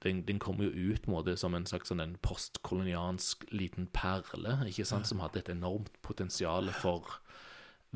Den, 0.01 0.21
den, 0.27 0.37
kom 0.39 0.61
jo 0.61 0.69
ut 0.69 1.07
måte, 1.09 1.33
som 1.35 1.55
en 1.57 1.65
slags 1.67 1.89
sånn 1.89 1.99
en 2.03 2.13
postkoloniansk 2.23 3.43
liten 3.51 3.89
perle, 3.91 4.59
ikke 4.69 4.85
sant? 4.87 5.09
som 5.09 5.19
hadde 5.23 5.41
et 5.41 5.51
enormt 5.51 5.95
potensial 6.05 6.69
for 6.79 7.17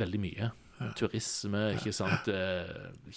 veldig 0.01 0.21
mye. 0.23 0.49
Turisme, 0.97 1.61
ikke 1.77 1.93
sant. 1.95 2.27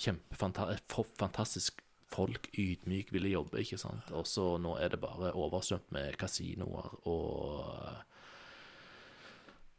Kjempefantastisk 0.04 1.80
folk 2.08 2.48
ydmyk 2.58 3.12
ville 3.12 3.32
jobbe, 3.34 3.62
ikke 3.62 3.78
sant. 3.80 4.12
Og 4.16 4.26
så 4.28 4.56
nå 4.60 4.76
er 4.80 4.94
det 4.94 5.00
bare 5.02 5.34
oversvømt 5.36 5.92
med 5.94 6.16
kasinoer 6.20 6.94
og 7.08 8.04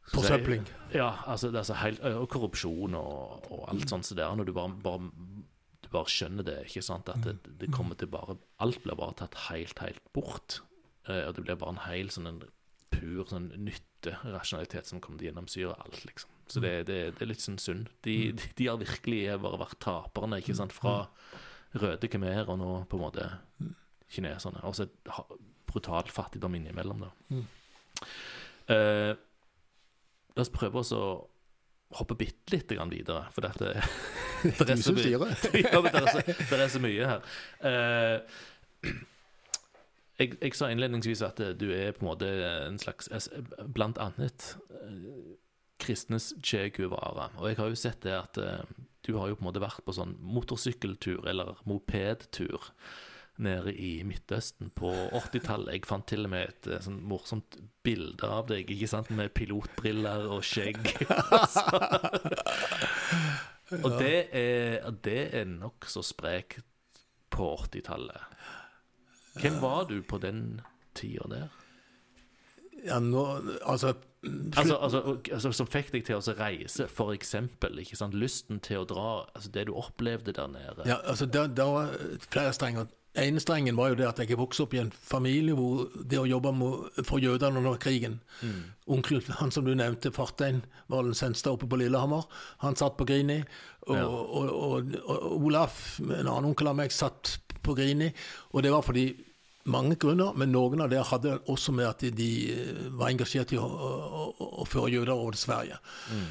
Forsøpling. 0.10 0.64
Ja, 0.94 1.12
altså, 1.30 1.52
det 1.54 1.60
er 1.60 1.68
så 1.68 1.76
helt, 1.84 2.00
og 2.02 2.30
korrupsjon 2.34 2.96
og, 2.98 3.44
og 3.54 3.68
alt 3.70 3.92
sånt 3.92 4.08
så 4.08 4.16
der. 4.18 4.34
Når 4.34 4.48
du 4.48 4.54
bare, 4.58 4.74
bare, 4.82 5.12
du 5.86 5.90
bare, 5.94 6.10
skjønner 6.10 6.48
det, 6.48 6.56
ikke 6.66 6.82
sant. 6.86 7.12
At 7.14 7.28
det, 7.28 7.36
det, 7.62 7.70
kommer 7.74 7.94
til 8.00 8.10
bare 8.10 8.40
Alt 8.64 8.82
blir 8.82 8.98
bare 8.98 9.20
tatt 9.20 9.38
helt, 9.50 9.78
helt 9.86 10.02
bort. 10.18 10.64
Og 11.06 11.36
det 11.38 11.46
blir 11.46 11.60
bare 11.62 11.76
en 11.76 11.84
hel 11.86 12.10
sånn 12.14 12.30
en 12.30 12.42
pur 12.90 13.28
sånn 13.30 13.52
nytterasjonalitet 13.62 14.90
som 14.90 15.02
kommer 15.02 15.22
til 15.22 15.28
å 15.28 15.30
gjennomsyre 15.30 15.78
alt, 15.78 16.02
liksom. 16.08 16.34
Så 16.50 16.62
det, 16.64 16.74
det, 16.90 16.98
det 17.20 17.22
er 17.22 17.30
litt 17.30 17.44
sånn 17.46 17.62
synd. 17.62 17.92
De, 18.06 18.16
de, 18.34 18.50
de, 18.58 18.66
har 18.66 18.82
virkelig 18.82 19.22
bare 19.44 19.62
vært 19.62 19.78
taperne, 19.86 20.42
ikke 20.42 20.58
sant. 20.58 20.74
Fra 20.74 21.04
røde 21.78 22.10
khmer 22.10 22.50
og 22.50 22.58
nå 22.60 22.72
på 22.90 22.98
en 22.98 23.04
måte 23.04 23.30
kineserne. 24.10 24.64
Og 24.66 24.76
så 24.76 24.88
brutal 25.70 26.10
fattigdom 26.10 26.56
innimellom, 26.58 27.06
da. 27.06 27.12
Mm. 27.30 27.46
Uh, 28.70 29.12
la 30.36 30.46
oss 30.46 30.54
prøve 30.54 30.82
oss 30.82 30.94
å 30.96 31.04
hoppe 31.98 32.18
bitte 32.18 32.54
litt 32.54 32.70
videre, 32.70 33.24
for 33.34 33.46
dette 33.46 33.74
det, 34.44 34.70
er 34.70 34.82
så 34.82 34.94
mye, 34.94 35.10
ja, 35.14 35.20
det, 35.26 35.94
er 35.94 36.10
så, 36.14 36.22
det 36.26 36.60
er 36.60 36.70
så 36.70 36.82
mye 36.84 37.10
her. 37.14 37.32
Uh, 37.66 38.92
jeg, 40.20 40.36
jeg, 40.42 40.54
sa 40.58 40.70
innledningsvis 40.70 41.24
at 41.26 41.42
du 41.58 41.70
er 41.74 41.94
på 41.96 42.04
en 42.04 42.10
måte 42.12 42.30
en 42.68 42.80
slags 42.82 43.08
Blant 43.72 43.98
annet 44.04 44.50
eh, 44.76 45.38
kristnes 45.80 46.34
Che 46.44 46.70
Guevara. 46.76 47.30
Og 47.40 47.50
jeg 47.50 47.60
har 47.60 47.72
jo 47.72 47.80
sett 47.80 48.02
det 48.06 48.16
at 48.18 48.40
eh, 48.42 48.64
du 49.08 49.16
har 49.18 49.30
jo 49.30 49.38
på 49.38 49.46
en 49.46 49.50
måte 49.50 49.64
vært 49.64 49.86
på 49.86 49.96
sånn 49.96 50.18
motorsykkeltur 50.22 51.28
eller 51.30 51.62
mopedtur 51.70 52.72
nede 53.40 53.72
i 53.72 54.02
Midtøsten 54.04 54.74
på 54.76 54.92
80-tallet. 55.16 55.78
Jeg 55.78 55.88
fant 55.88 56.08
til 56.12 56.28
og 56.28 56.34
med 56.34 56.50
et 56.50 56.70
eh, 56.70 56.82
sånn 56.84 57.00
morsomt 57.08 57.60
bilde 57.86 58.28
av 58.28 58.50
deg, 58.52 58.70
ikke 58.76 58.92
sant, 58.92 59.12
med 59.16 59.32
pilotbriller 59.38 60.28
og 60.36 60.44
skjegg. 60.46 60.82
og 63.86 63.92
det 64.02 64.18
er, 64.36 64.90
det 65.06 65.22
er 65.40 65.48
nokså 65.48 66.04
sprekt 66.06 66.66
på 67.32 67.54
80-tallet. 67.64 68.36
Hvem 69.40 69.62
var 69.64 69.88
du 69.88 70.02
på 70.04 70.20
den 70.20 70.60
tida 70.98 71.30
der? 71.32 71.48
Ja, 72.84 73.00
nå, 73.04 73.24
altså 73.68 73.94
Altså, 74.24 74.76
altså, 74.76 75.18
altså, 75.32 75.52
Som 75.52 75.68
fikk 75.68 75.94
deg 75.94 76.06
til 76.08 76.20
å 76.20 76.36
reise, 76.36 76.88
for 76.92 77.16
eksempel. 77.16 77.80
Ikke 77.80 78.00
sant? 78.00 78.18
Lysten 78.18 78.60
til 78.64 78.82
å 78.82 78.88
dra. 78.88 79.10
altså 79.36 79.52
Det 79.54 79.68
du 79.70 79.76
opplevde 79.80 80.34
der 80.36 80.48
nede. 80.52 80.88
Ja, 80.88 81.00
altså 81.04 81.26
Det, 81.26 81.56
det 81.58 81.66
var 81.66 81.94
flere 82.30 82.54
strenger. 82.54 82.88
ene 83.16 83.40
strengen 83.40 83.76
var 83.76 83.90
jo 83.90 83.96
det 83.96 84.08
at 84.08 84.20
jeg 84.20 84.38
vokste 84.38 84.64
opp 84.64 84.74
i 84.74 84.80
en 84.80 84.92
familie 84.92 85.56
hvor 85.58 85.88
det 86.06 86.20
å 86.20 86.28
jobbe 86.30 86.52
for 87.04 87.20
jødene 87.20 87.58
under 87.58 87.76
krigen 87.82 88.20
mm. 88.42 88.62
Onkel, 88.88 89.24
han 89.40 89.52
som 89.52 89.66
du 89.66 89.74
nevnte, 89.76 90.12
Fartein 90.12 90.62
Valen 90.88 91.16
Senstad 91.18 91.52
oppe 91.52 91.68
på 91.68 91.80
Lillehammer, 91.82 92.24
han 92.60 92.76
satt 92.76 92.98
på 92.98 93.06
Grini. 93.06 93.44
Og, 93.88 93.96
ja. 93.98 94.06
og, 94.06 94.50
og, 94.50 94.94
og 95.06 95.44
Olaf, 95.46 96.00
en 96.00 96.28
annen 96.28 96.52
onkel 96.52 96.68
av 96.68 96.78
meg, 96.78 96.94
satt 96.94 97.40
på 97.62 97.76
Grini. 97.78 98.12
Og 98.54 98.64
det 98.64 98.72
var 98.72 98.86
fordi 98.86 99.10
mange 99.72 99.98
grunner, 100.02 100.36
men 100.38 100.52
noen 100.54 100.84
av 100.84 100.92
det 100.92 101.02
hadde 101.12 101.38
også 101.52 101.74
med 101.76 101.88
at 101.90 102.04
de 102.18 102.30
eh, 102.54 102.84
var 103.00 103.14
engasjert 103.14 103.54
i 103.56 103.60
å, 103.62 103.66
å, 103.66 104.50
å 104.64 104.68
føre 104.68 104.94
jøder 104.98 105.16
over 105.16 105.36
til 105.36 105.46
Sverige. 105.46 105.80
Mm. 106.12 106.30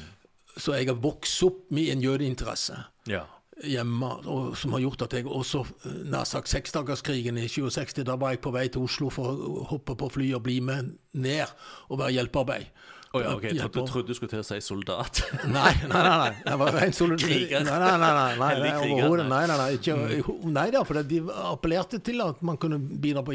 Så 0.59 0.75
jeg 0.75 0.89
har 0.89 1.01
vokst 1.01 1.43
opp 1.47 1.67
med 1.75 1.91
en 1.93 2.03
jødeinteresse 2.03 2.77
ja. 3.09 3.23
hjemme, 3.63 4.11
og, 4.27 4.51
som 4.59 4.75
har 4.75 4.83
gjort 4.83 5.05
at 5.07 5.15
jeg 5.17 5.27
også 5.27 5.63
eh, 5.63 5.99
nær 6.11 6.27
sagt 6.29 6.51
seksdagerskrigen 6.51 7.39
i 7.39 7.47
67, 7.47 8.03
da 8.07 8.17
var 8.19 8.35
jeg 8.35 8.43
på 8.45 8.53
vei 8.55 8.67
til 8.67 8.87
Oslo 8.87 9.11
for 9.13 9.33
å 9.33 9.65
hoppe 9.71 9.95
på 9.99 10.11
fly 10.17 10.31
og 10.37 10.45
bli 10.47 10.59
med 10.65 10.95
ned 11.15 11.45
og 11.89 12.01
være 12.03 12.17
hjelpearbeid. 12.17 12.71
Å 13.09 13.19
ja, 13.23 13.29
ok, 13.33 13.45
Jeg 13.49 13.71
trodde, 13.73 13.89
trodde 13.89 14.11
du 14.11 14.13
skulle 14.13 14.29
til 14.29 14.43
å 14.43 14.45
si 14.45 14.59
soldat. 14.61 15.23
Nei, 15.49 15.71
nei, 15.81 16.01
nei. 16.05 16.17
nei. 16.21 16.33
Jeg 16.45 16.59
var 16.61 16.75
ren 16.75 16.91
soldat. 16.93 17.23
Kriger. 17.23 17.63
Nei, 17.65 17.77
nei, 17.81 17.93
nei. 17.97 18.09
nei, 18.13 18.35
nei, 18.37 18.59
nei, 18.61 18.73
kriger, 18.83 19.23
nei. 19.23 19.39
Nei, 19.49 19.57
nei, 19.57 19.69
ikke, 19.79 20.35
nei 20.53 20.65
da, 20.75 20.83
for 20.85 21.01
de 21.09 21.21
appellerte 21.49 21.97
til 22.05 22.21
at 22.21 22.43
man 22.45 22.59
kunne 22.61 22.77
bidra 22.77 23.23
på 23.25 23.33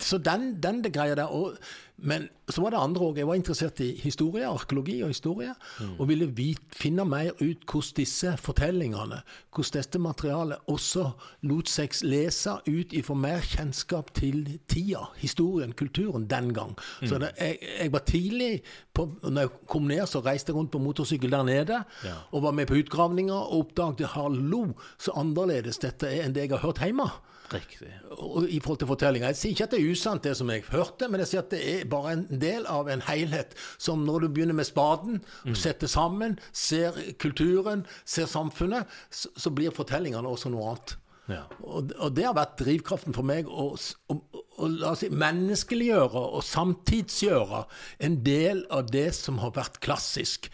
Så 0.00 0.16
den, 0.24 0.54
den 0.56 0.80
greia 0.88 1.18
der. 1.20 1.28
Og, 1.28 1.58
men 1.96 2.26
så 2.50 2.60
var 2.60 2.74
det 2.74 2.80
andre 2.82 3.06
òg. 3.06 3.18
Jeg 3.20 3.28
var 3.28 3.38
interessert 3.38 3.80
i 3.80 3.92
historie, 4.02 4.44
arkeologi 4.44 4.96
og 5.06 5.12
historie. 5.12 5.52
Og 5.94 6.08
ville 6.10 6.26
vit, 6.36 6.62
finne 6.74 7.04
mer 7.06 7.30
ut 7.38 7.62
hvordan 7.70 7.94
disse 7.96 8.32
fortellingene, 8.42 9.20
hvordan 9.54 9.76
dette 9.78 10.00
materialet 10.02 10.70
også 10.70 11.06
lot 11.48 11.70
seg 11.70 11.94
lese 12.04 12.56
ut 12.66 12.92
ifra 12.98 13.16
mer 13.18 13.46
kjennskap 13.46 14.10
til 14.18 14.42
tida, 14.68 15.06
historien, 15.22 15.72
kulturen 15.72 16.26
den 16.30 16.50
gang. 16.56 16.74
Så 17.06 17.20
det, 17.22 17.30
jeg, 17.38 17.60
jeg 17.62 17.94
var 17.94 18.04
tidlig 18.10 18.50
på, 18.92 19.06
når 19.22 19.46
jeg 19.46 19.54
kom 19.70 19.86
ned, 19.88 20.04
så 20.10 20.22
reiste 20.24 20.52
jeg 20.52 20.58
rundt 20.58 20.74
på 20.74 20.82
motorsykkel 20.82 21.32
der 21.32 21.46
nede. 21.46 21.84
Ja. 22.04 22.18
Og 22.34 22.44
var 22.48 22.58
med 22.58 22.68
på 22.68 22.80
utgravninger 22.82 23.38
og 23.38 23.68
oppdaget 23.68 24.12
hallo, 24.18 24.66
så 24.98 25.14
annerledes 25.16 25.80
dette 25.84 26.10
er 26.10 26.26
enn 26.26 26.34
det 26.34 26.48
jeg 26.48 26.56
har 26.58 26.66
hørt 26.66 26.82
hjemme. 26.82 27.08
Riktig. 27.52 27.90
Og 28.10 28.48
i 28.48 28.58
forhold 28.62 28.80
til 28.80 28.88
fortellinga. 28.88 29.30
Jeg 29.32 29.38
sier 29.38 29.54
ikke 29.54 29.66
at 29.66 29.74
det 29.74 29.80
er 29.82 29.92
usant, 29.92 30.24
det 30.24 30.32
som 30.38 30.50
jeg 30.50 30.64
hørte, 30.72 31.08
men 31.10 31.20
jeg 31.22 31.30
sier 31.30 31.44
at 31.44 31.52
det 31.52 31.60
er 31.70 31.86
bare 31.90 32.14
en 32.16 32.24
del 32.40 32.66
av 32.70 32.88
en 32.90 33.04
helhet. 33.04 33.54
Som 33.78 34.06
når 34.08 34.24
du 34.24 34.28
begynner 34.28 34.56
med 34.56 34.68
spaden, 34.68 35.20
mm. 35.44 35.56
setter 35.58 35.90
sammen, 35.90 36.38
ser 36.56 36.96
kulturen, 37.20 37.84
ser 38.08 38.30
samfunnet, 38.30 38.88
så, 39.12 39.32
så 39.36 39.52
blir 39.54 39.74
fortellingene 39.76 40.30
også 40.30 40.52
noe 40.54 40.70
annet. 40.72 40.96
Ja. 41.30 41.44
Og, 41.64 41.92
og 41.96 42.12
det 42.16 42.26
har 42.26 42.36
vært 42.36 42.58
drivkraften 42.60 43.16
for 43.16 43.24
meg 43.26 43.48
å, 43.48 43.70
å, 44.12 44.16
å 44.60 44.68
la 44.68 44.92
oss 44.92 45.04
si, 45.04 45.10
menneskeliggjøre 45.12 46.24
og 46.36 46.44
samtidsgjøre 46.44 47.64
en 48.04 48.18
del 48.26 48.64
av 48.72 48.90
det 48.92 49.10
som 49.16 49.40
har 49.44 49.54
vært 49.56 49.80
klassisk. 49.84 50.50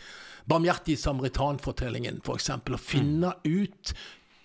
Barmhjertig 0.50 0.96
samaritan-fortellingen, 0.98 2.22
f.eks. 2.24 2.50
Å 2.54 2.82
finne 2.82 3.34
ut 3.46 3.94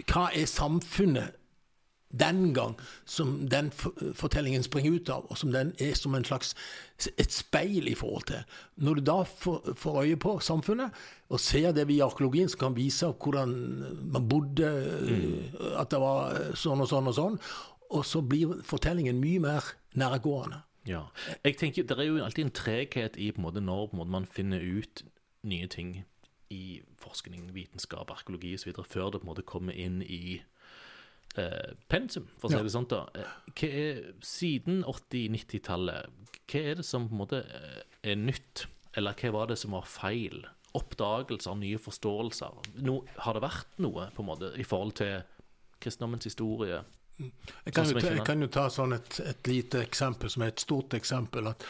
hva 0.10 0.28
er 0.36 0.50
samfunnet 0.50 1.41
den 2.20 2.53
gang 2.55 2.76
som 3.05 3.47
den 3.49 3.72
fortellingen 3.72 4.63
springer 4.63 4.97
ut 4.97 5.11
av, 5.13 5.26
og 5.30 5.38
som 5.38 5.51
den 5.53 5.74
er 5.82 5.95
som 5.97 6.16
en 6.16 6.26
slags 6.28 6.53
et 7.18 7.34
speil 7.34 7.89
i 7.91 7.95
forhold 7.97 8.28
til. 8.32 8.43
Når 8.76 8.99
du 8.99 9.01
da 9.09 9.18
får, 9.28 10.01
øye 10.03 10.20
på 10.20 10.38
samfunnet, 10.39 10.95
og 11.30 11.39
ser 11.39 11.72
det 11.76 11.88
via 11.88 12.05
arkeologien, 12.05 12.49
som 12.49 12.59
kan 12.59 12.78
vise 12.78 13.09
hvordan 13.11 13.55
man 14.13 14.30
bodde, 14.30 14.70
at 15.76 15.91
det 15.91 15.99
var 16.01 16.55
sånn 16.55 16.84
og 16.86 16.91
sånn 16.91 17.11
og 17.11 17.18
sånn, 17.18 17.39
og 17.95 18.05
så 18.07 18.22
blir 18.22 18.61
fortellingen 18.66 19.20
mye 19.22 19.43
mer 19.43 19.76
nærgående. 19.95 20.63
Ja. 20.86 21.07
Jeg 21.43 21.57
tenker, 21.57 21.84
Det 21.84 21.97
er 21.97 22.03
jo 22.03 22.24
alltid 22.24 22.45
en 22.45 22.51
treghet 22.51 23.18
i 23.18 23.32
på 23.32 23.41
en 23.41 23.47
måte 23.47 23.61
når 23.61 23.88
på 23.88 23.95
en 23.95 23.99
måte, 23.99 24.11
man 24.11 24.26
finner 24.26 24.61
ut 24.61 25.03
nye 25.43 25.68
ting 25.68 26.05
i 26.49 26.82
forskning, 27.01 27.53
vitenskap, 27.53 28.11
arkeologi 28.11 28.53
osv., 28.53 28.74
før 28.86 29.11
det 29.11 29.22
på 29.22 29.26
en 29.26 29.32
måte 29.34 29.45
kommer 29.45 29.74
inn 29.74 30.01
i 30.01 30.41
eh, 31.42 31.74
pensum, 31.92 32.28
for 32.40 32.50
å 32.50 32.56
si 32.58 32.64
det 32.68 32.74
sånn. 32.74 32.88
da. 32.92 33.04
Eh, 33.16 33.34
Hva 33.56 33.70
er, 33.82 34.02
siden 34.26 34.84
80-90-tallet, 34.88 36.10
hva 36.46 36.62
er 36.62 36.80
det 36.82 36.86
som 36.88 37.08
på 37.10 37.16
en 37.18 37.22
måte 37.24 37.42
eh, 37.46 37.82
er 38.12 38.20
nytt, 38.20 38.66
eller 38.96 39.18
hva 39.20 39.32
var 39.40 39.52
det 39.52 39.60
som 39.62 39.76
var 39.76 39.88
feil? 39.90 40.46
Oppdagelser, 40.76 41.56
nye 41.56 41.80
forståelser. 41.80 42.58
No, 42.84 43.00
har 43.24 43.38
det 43.38 43.46
vært 43.46 43.80
noe 43.84 44.10
på 44.16 44.24
en 44.24 44.30
måte 44.30 44.52
i 44.60 44.66
forhold 44.68 44.98
til 45.00 45.22
kristendommens 45.80 46.28
historie? 46.28 46.82
Jeg 47.18 47.72
kan, 47.72 47.86
Sånn 47.88 47.96
jo 48.02 48.10
jeg 48.12 48.26
kan 48.28 48.44
jo 48.44 48.50
ta 48.52 48.66
sånn 48.74 48.96
et, 48.98 49.22
et 49.24 49.48
lite 49.48 49.80
eksempel, 49.86 50.32
som 50.32 50.44
er 50.44 50.52
et 50.52 50.64
stort 50.64 50.98
eksempel. 50.98 51.48
at 51.48 51.64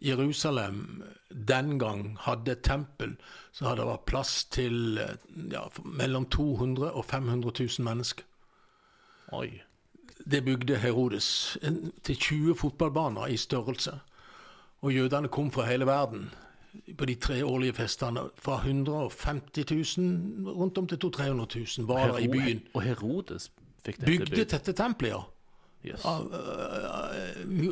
Jerusalem 0.00 1.02
den 1.28 1.78
gang 1.78 2.16
hadde 2.24 2.54
et 2.54 2.62
tempel 2.62 3.16
så 3.52 3.66
hadde 3.66 3.82
det 3.82 3.88
vært 3.90 4.06
plass 4.08 4.32
til 4.54 4.98
eh, 5.02 5.16
ja, 5.52 5.64
mellom 5.84 6.28
200 6.30 6.92
og 6.92 7.04
500 7.04 7.52
000 7.58 7.84
mennesker. 7.88 8.24
Oi. 9.32 9.62
Det 10.30 10.44
bygde 10.44 10.76
Herodes 10.76 11.58
en, 11.62 11.92
til 12.02 12.16
20 12.16 12.56
fotballbaner 12.56 13.26
i 13.26 13.36
størrelse. 13.36 13.98
Og 14.80 14.94
jødene 14.94 15.28
kom 15.28 15.50
fra 15.52 15.66
hele 15.66 15.86
verden 15.86 16.30
på 16.98 17.04
de 17.04 17.14
tre 17.14 17.44
årlige 17.44 17.72
festene. 17.72 18.20
Fra 18.36 18.56
150 18.56 19.98
000 19.98 20.48
rundt 20.48 20.78
om 20.78 20.86
til 20.86 20.98
200 20.98 21.46
000-300 21.46 21.78
000 21.78 21.88
var 21.88 22.12
der 22.12 22.18
i 22.18 22.28
byen. 22.28 22.62
Og 22.74 22.82
Herodes 22.82 23.50
fikk 23.84 24.00
dette 24.00 24.06
Bygde 24.06 24.44
dette 24.44 24.72
tempelet, 24.72 25.10
ja. 25.10 25.22
Yes. 25.86 26.02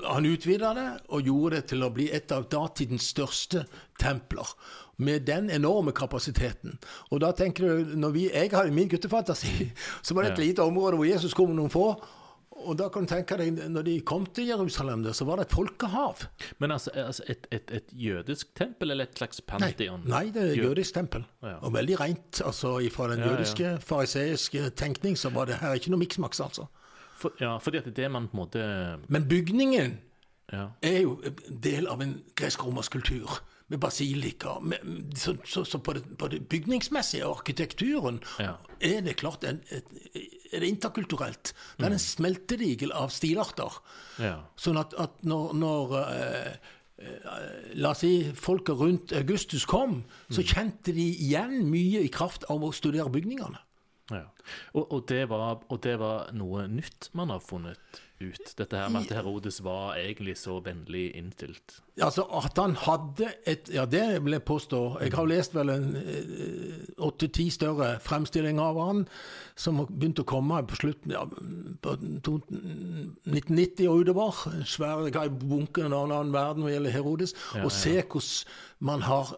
Han 0.06 0.26
utvida 0.26 0.74
det 0.76 0.88
og 1.12 1.26
gjorde 1.26 1.56
det 1.58 1.64
til 1.72 1.82
å 1.86 1.90
bli 1.94 2.08
et 2.14 2.32
av 2.34 2.46
datidens 2.52 3.08
største 3.12 3.64
templer. 4.00 4.52
Med 4.96 5.26
den 5.28 5.50
enorme 5.52 5.92
kapasiteten. 5.92 6.78
Og 7.12 7.20
da 7.20 7.28
tenker 7.36 7.66
du, 7.66 7.96
når 8.00 8.14
vi, 8.14 8.22
Jeg 8.32 8.48
har 8.54 8.64
i 8.64 8.72
min 8.72 8.88
guttefantasi, 8.88 9.66
så 10.06 10.14
var 10.16 10.24
det 10.24 10.30
et 10.36 10.44
lite 10.46 10.64
område 10.64 10.96
hvor 10.96 11.04
Jesus 11.08 11.34
kom 11.36 11.50
med 11.52 11.58
noen 11.60 11.72
få. 11.72 11.90
Og 12.56 12.78
da 12.80 12.86
kan 12.88 13.04
du 13.04 13.10
tenke 13.10 13.36
deg, 13.36 13.58
når 13.68 13.84
de 13.84 13.98
kom 14.08 14.24
til 14.32 14.48
Jerusalem, 14.48 15.02
der, 15.04 15.12
så 15.12 15.26
var 15.28 15.36
det 15.36 15.50
et 15.50 15.52
folkehav. 15.52 16.22
Men 16.58 16.72
altså, 16.72 16.90
altså 16.96 17.26
et, 17.28 17.44
et, 17.52 17.68
et 17.82 17.92
jødisk 17.92 18.54
tempel, 18.56 18.94
eller 18.94 19.04
et 19.10 19.20
slags 19.20 19.42
pantheon? 19.44 20.06
nei 20.08 20.30
det 20.32 20.40
er 20.40 20.54
et 20.54 20.62
jødisk 20.64 20.96
tempel. 20.96 21.26
Ja. 21.44 21.58
Og 21.60 21.74
veldig 21.76 22.00
rent. 22.00 22.40
altså 22.40 22.78
Fra 22.96 23.10
den 23.12 23.20
Ja, 23.20 23.26
ja. 23.26 23.34
jødiske, 23.34 23.74
fariseiske 23.84 24.70
tenkning 24.70 25.18
så 25.20 25.28
var 25.36 25.52
det 25.52 25.60
her 25.60 25.76
ikke 25.76 25.92
noe 25.92 26.00
miksmaks, 26.00 26.40
altså. 26.40 26.64
For, 27.16 27.32
ja, 27.40 27.56
fordi 27.58 27.78
at 27.80 27.84
det 27.88 27.94
er 27.98 28.02
det 28.04 28.10
man 28.12 28.28
på 28.28 28.36
en 28.36 28.42
måte 28.44 28.64
Men 29.08 29.28
bygningen 29.28 29.98
Ja. 30.52 30.68
er 30.82 31.00
jo 31.02 31.16
del 31.62 31.88
av 31.90 32.00
en 32.04 32.22
gresk-romersk 32.38 32.92
kultur. 32.92 33.40
Med 33.68 33.80
basilika. 33.82 34.60
Med, 34.62 34.78
så 35.18 35.32
så, 35.44 35.64
så 35.64 35.78
på, 35.82 35.92
det, 35.96 36.04
på 36.18 36.28
det 36.30 36.44
bygningsmessige 36.48 37.26
og 37.26 37.38
arkitekturen 37.40 38.20
Ja. 38.38 38.52
er 38.80 39.00
det 39.02 39.16
klart 39.16 39.42
en, 39.44 39.58
et, 39.74 39.84
er 40.52 40.60
det 40.60 40.68
interkulturelt. 40.68 41.52
Det 41.78 41.86
er 41.88 41.90
en 41.96 41.98
smeltedigel 41.98 42.92
av 42.94 43.10
stilarter. 43.10 43.80
ja. 44.22 44.36
Sånn 44.56 44.78
at, 44.78 44.94
at 44.98 45.18
når, 45.26 45.52
når 45.58 45.96
eh, 46.04 46.52
eh, 46.98 47.74
La 47.74 47.90
oss 47.90 48.04
si 48.04 48.30
folket 48.34 48.78
rundt 48.78 49.12
Augustus 49.12 49.66
kom, 49.66 50.04
så 50.30 50.42
kjente 50.46 50.94
de 50.94 51.08
igjen 51.26 51.64
mye 51.68 52.04
i 52.06 52.08
kraft 52.08 52.44
av 52.48 52.62
å 52.62 52.70
studere 52.72 53.10
bygningene. 53.10 53.58
Ja. 54.10 54.26
Og, 54.72 54.92
og, 54.92 55.08
det 55.08 55.28
var, 55.28 55.62
og 55.68 55.82
det 55.82 55.96
var 55.98 56.28
noe 56.36 56.68
nytt 56.70 57.10
man 57.18 57.32
har 57.34 57.40
funnet 57.42 58.02
ut. 58.20 58.52
Dette 58.56 58.78
her 58.78 58.88
med 58.88 59.10
at 59.10 59.18
Herodes 59.18 59.58
var 59.64 59.96
egentlig 59.98 60.36
så 60.40 60.60
vennlig 60.64 61.10
innstilt. 61.18 61.80
Altså 62.00 62.22
At 62.38 62.56
han 62.56 62.76
hadde 62.76 63.32
et 63.46 63.68
Ja, 63.72 63.84
det 63.84 64.24
vil 64.24 64.32
jeg 64.32 64.42
påstå. 64.42 64.98
Jeg 65.00 65.12
har 65.12 65.26
lest 65.26 65.54
vel 65.54 65.72
en 65.74 65.96
eh, 65.96 66.86
åtte-ti 66.98 67.50
større 67.50 67.98
fremstillinger 68.00 68.62
av 68.62 68.80
han, 68.86 69.04
som 69.56 69.82
har 69.82 69.90
begynt 69.90 70.22
å 70.22 70.28
komme 70.28 70.62
på 70.68 70.80
slutten 70.80 71.12
ja, 71.12 71.24
på 71.82 71.96
1990 71.98 73.88
og 73.90 74.06
utover. 74.06 74.42
En 74.54 74.64
Svær 74.64 75.04
jeg 75.04 75.16
har 75.18 75.28
bunken 75.28 75.92
av 75.92 76.06
en 76.06 76.16
annen 76.20 76.34
verden 76.36 76.64
når 76.64 76.70
det 76.70 76.76
gjelder 76.78 76.98
Herodes. 77.00 77.36
Ja, 77.54 77.64
og 77.64 77.74
se 77.74 77.98
hvordan 78.00 78.86
man 78.86 79.02
har 79.02 79.34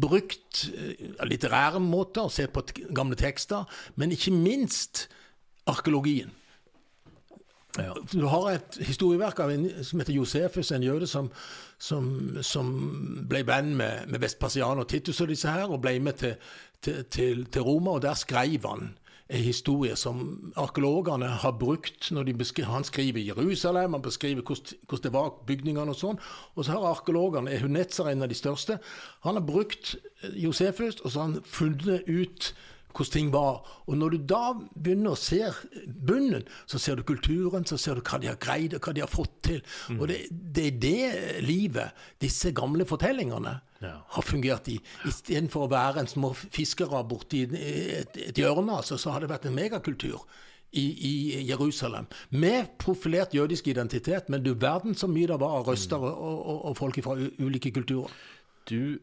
brukt 0.00 0.62
eh, 0.74 1.26
litterære 1.28 1.80
måter, 1.80 2.28
se 2.28 2.46
på 2.48 2.64
gamle 2.94 3.16
tekster, 3.16 3.64
men 3.96 4.12
ikke 4.12 4.32
minst 4.34 5.08
arkeologien. 5.66 6.32
Ja. 7.78 7.92
Du 8.12 8.26
har 8.28 8.50
et 8.50 8.76
historieverk 8.84 9.38
av 9.40 9.50
en 9.54 9.62
som 9.84 10.00
heter 10.02 10.12
Josefus, 10.12 10.72
en 10.72 10.84
jøde 10.84 11.06
som, 11.08 11.30
som, 11.80 12.08
som 12.44 12.72
ble 13.28 13.40
venn 13.48 13.72
med, 13.78 14.10
med 14.12 14.20
Vespasian 14.20 14.82
og 14.82 14.90
Titus 14.92 15.22
og 15.24 15.30
disse 15.32 15.48
her, 15.48 15.72
og 15.72 15.80
ble 15.80 15.96
med 16.04 16.20
til, 16.20 16.34
til, 16.84 17.04
til, 17.08 17.46
til 17.48 17.64
Roma, 17.64 17.96
og 17.96 18.02
der 18.04 18.18
skrev 18.18 18.68
han 18.68 18.92
en 19.28 19.44
historie 19.44 19.94
som 19.96 20.52
arkeologene 20.60 21.28
har 21.42 21.54
brukt 21.60 22.10
når 22.12 22.26
de 22.28 22.34
beskri 22.42 22.64
Han 22.68 22.84
skriver 22.84 23.22
Jerusalem, 23.22 23.94
han 23.96 24.02
beskriver 24.02 24.42
hvordan, 24.42 25.02
det 25.02 25.12
var, 25.12 25.30
bygningene 25.46 25.94
og 25.94 25.98
sånn. 25.98 26.20
Og 26.56 26.66
så 26.66 26.74
har 26.74 26.90
arkeologene, 26.90 27.52
Ehunetzer 27.54 28.08
er 28.08 28.16
en 28.16 28.26
av 28.26 28.32
de 28.32 28.38
største, 28.38 28.78
han 29.24 29.38
har 29.38 29.46
brukt 29.46 29.96
Josefus, 30.34 31.00
og 31.00 31.10
så 31.10 31.20
har 31.20 31.30
han 31.30 31.42
funnet 31.44 32.08
ut 32.08 32.52
hvordan 32.92 33.12
ting 33.12 33.32
var. 33.32 33.62
Og 33.88 33.96
når 33.96 34.14
du 34.14 34.24
da 34.28 34.42
begynner 34.74 35.14
å 35.14 35.18
se 35.18 35.40
bunnen, 35.86 36.44
så 36.68 36.78
ser 36.78 36.98
du 36.98 37.06
kulturen, 37.08 37.64
så 37.64 37.78
ser 37.80 37.96
du 37.96 38.04
hva 38.04 38.20
de 38.20 38.28
har 38.28 38.40
greid, 38.42 38.76
og 38.76 38.84
hva 38.84 38.92
de 38.92 39.04
har 39.04 39.08
fått 39.08 39.38
til. 39.48 39.62
Og 39.96 40.06
det, 40.10 40.26
det 40.30 40.66
er 40.66 40.80
det 40.82 41.44
livet 41.46 42.04
disse 42.20 42.52
gamle 42.52 42.84
fortellingene 42.88 43.60
Ja. 43.82 43.96
har 44.14 44.22
fungert 44.22 44.68
i. 44.70 44.78
Istedenfor 45.08 45.66
å 45.66 45.72
være 45.72 46.04
en 46.04 46.10
små 46.10 46.32
fiskere 46.38 47.02
borti 47.08 47.44
et, 47.50 48.16
et 48.16 48.38
hjørne, 48.38 48.78
altså, 48.78 48.98
så 49.00 49.14
har 49.14 49.24
det 49.24 49.32
vært 49.32 49.48
en 49.50 49.58
megakultur. 49.58 50.24
I, 50.72 50.86
I 51.04 51.42
Jerusalem. 51.50 52.06
Med 52.30 52.70
profilert 52.80 53.34
jødisk 53.36 53.66
identitet, 53.68 54.30
men 54.32 54.40
du 54.40 54.54
verden 54.56 54.94
så 54.96 55.04
mye 55.04 55.28
det 55.28 55.36
var 55.42 55.58
av 55.58 55.66
røster 55.68 56.00
og, 56.00 56.14
og, 56.16 56.62
og 56.70 56.76
folk 56.78 56.96
fra 57.04 57.16
ulike 57.20 57.74
kulturer. 57.76 58.08
Du, 58.70 58.96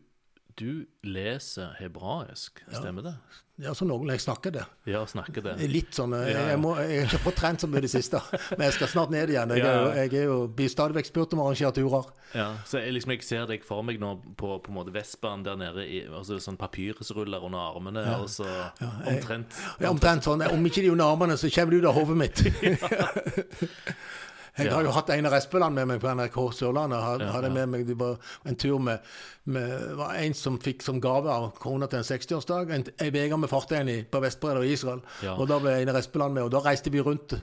du 0.59 0.85
leser 1.07 1.71
hebraisk, 1.79 2.59
stemmer 2.73 3.05
det? 3.05 3.13
Ja, 3.59 3.73
så 3.75 3.83
noen 3.83 4.07
jeg 4.07 4.21
snakker 4.23 4.53
det. 4.55 4.61
Ja, 4.87 5.01
snakker 5.07 5.43
det. 5.43 5.53
Litt 5.67 5.91
sånn 5.95 6.13
Jeg, 6.15 6.31
Ja, 6.31 6.43
ja. 6.45 6.51
jeg, 6.53 6.59
må, 6.63 6.69
jeg 6.79 7.01
har 7.01 7.09
ikke 7.09 7.19
fått 7.25 7.37
trent 7.41 7.63
så 7.63 7.67
mye 7.67 7.81
i 7.81 7.83
det 7.83 7.91
siste, 7.91 8.21
men 8.55 8.63
jeg 8.69 8.75
skal 8.77 8.91
snart 8.93 9.11
ned 9.11 9.33
igjen. 9.33 9.51
Jeg, 9.55 9.65
er 9.67 9.79
jo, 9.81 9.89
jeg 9.97 10.13
er 10.21 10.29
jo, 10.29 10.37
blir 10.55 10.71
stadig 10.71 10.95
vekk 10.99 11.09
spurt 11.09 11.35
om 11.35 11.41
å 11.43 11.49
arrangere 11.49 11.73
turer. 11.75 12.07
Ja, 12.37 12.47
så 12.69 12.79
jeg, 12.79 12.93
liksom, 12.95 13.15
jeg 13.17 13.27
ser 13.27 13.49
deg 13.51 13.65
for 13.67 13.83
meg 13.83 13.99
nå 13.99 14.13
på, 14.39 14.53
på 14.63 14.71
en 14.71 14.77
måte 14.79 14.95
Vestbanen 14.95 15.43
der 15.47 15.59
nede, 15.59 15.83
i, 15.83 16.05
altså 16.07 16.39
sånn 16.43 16.59
papyrusruller 16.61 17.43
under 17.49 17.65
armene, 17.73 18.05
og 18.21 18.29
så 18.31 18.47
omtrent 18.79 19.59
Ja, 19.81 19.91
omtrent 19.91 20.27
sånn. 20.27 20.45
Om 20.47 20.71
ikke 20.71 20.85
de 20.85 20.93
under 20.95 21.11
armene, 21.11 21.35
så 21.39 21.51
kommer 21.51 21.75
det 21.75 21.83
ut 21.83 21.91
av 21.91 21.99
hodet 21.99 22.19
mitt. 22.23 22.45
Jeg 24.59 24.73
har 24.73 24.85
jo 24.85 24.93
hatt 24.95 25.11
Einar 25.13 25.35
Espeland 25.37 25.75
med 25.77 25.87
meg 25.89 26.01
på 26.03 26.11
NRK 26.11 26.37
Sørlandet. 26.57 27.01
Hadde, 27.03 27.27
hadde 27.33 27.51
med 27.53 27.71
meg, 27.71 27.85
Det 27.87 27.97
var 27.99 28.17
en 28.45 28.57
tur 28.59 28.79
med, 28.83 29.05
med 29.49 29.95
var 29.99 30.15
en 30.19 30.35
som 30.37 30.59
fikk 30.61 30.83
som 30.85 31.01
gave 31.03 31.31
av 31.31 31.51
kona 31.61 31.89
til 31.89 32.01
en 32.01 32.07
60-årsdag 32.07 32.73
en, 32.75 32.87
ei 33.01 33.09
uke 33.09 33.39
med 33.39 33.51
farteien 33.51 33.91
på 34.11 34.23
Vestbredden 34.23 34.63
og 34.63 34.69
Israel. 34.69 35.03
Og 35.35 35.45
da 35.49 35.59
ble 35.63 35.77
Einar 35.79 35.99
Espeland 36.01 36.35
med, 36.37 36.47
og 36.47 36.53
da 36.55 36.63
reiste 36.65 36.93
vi 36.93 37.03
rundt. 37.05 37.37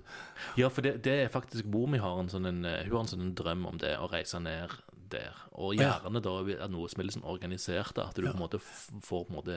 Ja, 0.61 0.69
for 0.69 0.85
det, 0.87 0.99
det 1.07 1.21
er 1.25 1.33
faktisk 1.33 1.69
mor 1.73 1.89
mi 1.91 2.03
har 2.03 2.21
en 2.21 2.33
sånn 2.33 2.49
en, 2.49 2.65
hun 2.65 2.93
har 2.93 3.03
en 3.05 3.15
sånn 3.15 3.29
en 3.31 3.37
drøm 3.39 3.67
om 3.73 3.81
det, 3.81 3.97
å 3.99 4.11
reise 4.13 4.41
ned 4.43 4.75
der. 5.11 5.35
Og 5.57 5.75
gjerne 5.77 6.21
da 6.23 6.33
er 6.65 6.69
noe 6.69 6.89
som 6.89 7.01
er 7.01 7.07
liksom 7.09 7.25
organisert, 7.25 7.99
at 7.99 8.15
du 8.15 8.23
på 8.27 8.33
en 8.35 8.41
måte 8.43 8.59
får 8.61 9.25
på 9.27 9.31
en 9.31 9.37
måte 9.37 9.57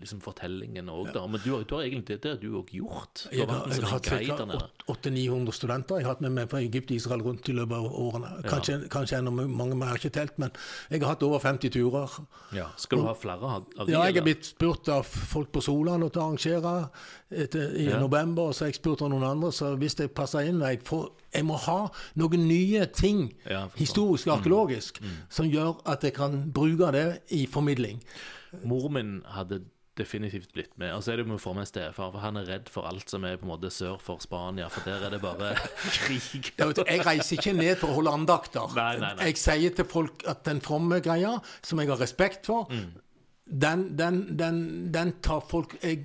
liksom 0.00 0.20
fortellingen 0.24 0.88
òg, 0.92 1.12
da. 1.14 1.26
Men 1.26 1.40
du, 1.44 1.50
har- 1.54 1.64
du 1.64 1.74
har 1.76 1.82
egentlig 1.84 2.20
det 2.22 2.40
du 2.40 2.48
òg 2.60 2.70
gjort. 2.74 3.26
Du 3.30 3.36
Jeg 3.36 3.46
har 3.46 3.54
vært 3.54 3.66
en 3.66 3.72
jeg 3.80 3.88
har 3.90 3.98
sånn 3.98 4.18
guide 4.18 4.38
der 4.38 4.46
nede. 4.46 4.68
800-900 4.88 5.52
studenter 5.56 5.96
jeg 6.00 6.04
har 6.06 6.14
hatt 6.14 6.20
med 6.24 6.32
meg 6.32 6.48
fra 6.50 6.58
Egypt 6.60 6.90
og 6.90 6.96
Israel 6.96 7.22
rundt 7.24 7.48
i 7.48 7.52
løpet 7.56 7.76
av 7.78 7.86
årene. 8.04 8.32
Kanskje, 8.48 8.78
kanskje 8.92 9.18
enda 9.18 9.30
mange 9.32 9.74
mer, 9.76 9.94
ikke 9.96 10.12
telt, 10.12 10.38
men 10.38 10.50
jeg 10.90 11.00
har 11.02 11.14
hatt 11.14 11.22
over 11.26 11.38
50 11.40 11.70
turer. 11.74 12.18
Ja. 12.52 12.68
Skal 12.76 12.98
du 12.98 13.04
ha 13.08 13.14
flere 13.14 13.42
av 13.42 13.64
dem? 13.74 13.86
de? 13.86 13.92
Ja, 13.92 14.04
jeg 14.08 14.16
er 14.18 14.22
blitt 14.28 14.44
spurt 14.44 14.88
av 14.88 15.04
folk 15.04 15.50
på 15.52 15.62
Solan 15.62 16.00
til 16.08 16.20
å 16.20 16.26
arrangere 16.28 16.90
etter, 17.30 17.74
i 17.76 17.88
Ja. 17.88 17.98
november, 18.00 18.48
og 18.50 18.54
så 18.54 18.64
har 18.64 18.72
jeg 18.72 18.76
spurt 18.82 19.02
av 19.02 19.10
noen 19.10 19.24
andre, 19.24 19.50
så 19.50 19.76
hvis 19.76 19.96
jeg 19.98 20.12
passer 20.14 20.40
inn 20.46 20.60
jeg, 20.60 20.82
får, 20.84 21.10
jeg 21.34 21.44
må 21.44 21.56
ha 21.66 21.78
noen 22.20 22.46
nye 22.48 22.86
ting, 22.86 23.26
Ja, 23.50 23.66
historisk 23.76 24.26
og 24.30 24.38
arkeologisk, 24.38 25.00
som 25.28 25.50
gjør 25.50 25.80
at 25.90 26.04
jeg 26.06 26.14
kan 26.14 26.50
bruke 26.54 26.92
det 26.94 27.06
i 27.34 27.44
formidling. 27.50 28.00
Mor 28.64 28.88
min 28.94 29.22
hadde 29.34 29.62
definitivt 29.98 30.52
blitt 30.52 30.72
med. 30.78 30.90
Og 30.96 31.04
så 31.06 31.12
er 31.12 31.20
det 31.20 31.26
med 31.30 31.38
for 31.38 31.54
meg 31.54 31.68
stefar, 31.70 32.10
for 32.10 32.18
han 32.18 32.34
er 32.40 32.48
redd 32.48 32.70
for 32.72 32.82
alt 32.90 33.10
som 33.10 33.22
er 33.28 33.36
på 33.38 33.46
en 33.46 33.52
måte 33.52 33.70
sør 33.70 34.00
for 34.02 34.18
Spania, 34.22 34.66
for 34.68 34.82
der 34.88 35.04
er 35.06 35.10
det 35.14 35.20
bare 35.22 35.52
krig. 36.00 36.50
Jeg 36.58 37.04
reiser 37.06 37.38
ikke 37.38 37.52
ned 37.54 37.76
for 37.78 37.92
å 37.92 38.00
holde 38.00 38.10
andakter. 38.18 38.74
Nei, 38.74 38.96
nei, 38.98 39.12
nei. 39.20 39.28
Jeg 39.30 39.38
sier 39.38 39.76
til 39.78 39.86
folk 39.86 40.24
at 40.26 40.42
den 40.48 40.58
fromme 40.64 40.98
greia, 41.04 41.36
som 41.62 41.78
jeg 41.82 41.92
har 41.94 42.02
respekt 42.02 42.46
for, 42.50 42.66
Mm. 42.74 42.90
Den, 43.46 43.90
den, 43.98 44.38
den, 44.38 44.92
den 44.94 45.12
tar 45.22 45.40
folk 45.44 45.74
Jeg 45.84 46.00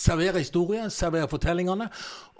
serverer 0.00 0.38
historie, 0.38 0.86
serverer 0.90 1.28
fortellingene, 1.28 1.88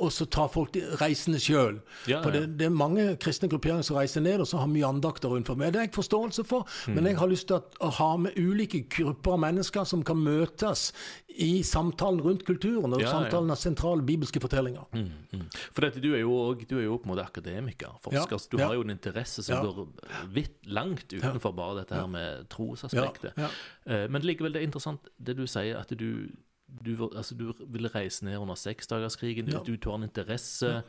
og 0.01 0.13
så 0.13 0.27
tar 0.33 0.49
folk 0.53 0.73
de 0.77 0.83
reisende 1.01 1.41
sjøl. 1.43 1.79
Ja, 2.09 2.21
For 2.25 2.33
ja. 2.33 2.41
det, 2.45 2.55
det 2.61 2.69
er 2.69 2.73
mange 2.77 3.05
kristne 3.21 3.49
grupperinger 3.53 3.85
som 3.87 3.99
reiser 3.99 4.25
ned 4.25 4.41
og 4.45 4.49
så 4.49 4.61
har 4.63 4.71
mye 4.71 4.87
andakter 4.89 5.33
rundt 5.33 5.49
for 5.51 5.59
meg. 5.61 5.73
Det 5.75 5.81
har 5.83 5.89
jeg 5.89 5.97
forståelse 5.97 6.45
for, 6.49 6.65
Mm. 6.87 6.95
men 6.95 7.07
jeg 7.07 7.17
har 7.19 7.29
lyst 7.31 7.47
til 7.49 7.57
at, 7.61 7.77
å 7.83 7.89
ha 7.99 8.09
med 8.21 8.37
ulike 8.39 8.83
grupper 8.91 9.33
av 9.37 9.41
mennesker 9.45 9.85
som 9.89 10.03
kan 10.07 10.19
møtes 10.23 10.91
i 11.37 11.63
samtalen 11.67 12.21
rundt 12.25 12.45
kulturen, 12.49 12.95
og 12.97 13.01
Ja, 13.03 13.11
samtalen 13.13 13.51
av 13.53 13.59
sentrale 13.61 14.03
bibelske 14.07 14.41
fortellinger. 14.41 14.87
Mm, 14.97 15.11
mm. 15.33 15.43
For 15.75 15.85
dette, 15.85 16.01
du, 16.01 16.15
er 16.17 16.23
jo, 16.23 16.55
du 16.55 16.77
er 16.79 16.87
jo 16.87 16.97
på 16.97 17.09
en 17.09 17.13
måte 17.15 17.27
akademiker, 17.27 17.97
forsker. 18.05 18.39
Så 18.41 18.49
Du 18.53 18.59
har 18.63 18.73
jo 18.75 18.85
en 18.87 18.91
interesse 18.95 19.43
som 19.45 19.65
går 19.67 19.87
vidt 20.33 20.57
langt 20.67 21.13
utenfor 21.13 21.53
bare 21.57 21.83
dette 21.83 21.95
her 21.99 22.07
med 22.09 22.49
trosaspektet. 23.21 23.33
Ja, 23.39 23.49
Eh, 23.87 24.09
Men 24.11 24.23
likevel, 24.23 24.53
det 24.53 24.63
er 24.63 24.67
interessant 24.67 25.01
det 25.19 25.37
du 25.37 25.47
sier, 25.47 25.79
at 25.79 25.89
du, 25.99 26.29
du, 26.85 27.09
altså, 27.17 27.35
du 27.35 27.53
ville 27.67 27.89
reise 27.95 28.25
ned 28.25 28.37
under 28.39 28.55
seksdagerskrigen. 28.55 29.49
Ja. 29.49 29.59
Du, 29.67 29.77
du 29.77 29.89
har 29.91 29.97
en 29.97 30.03
interesse. 30.09 30.83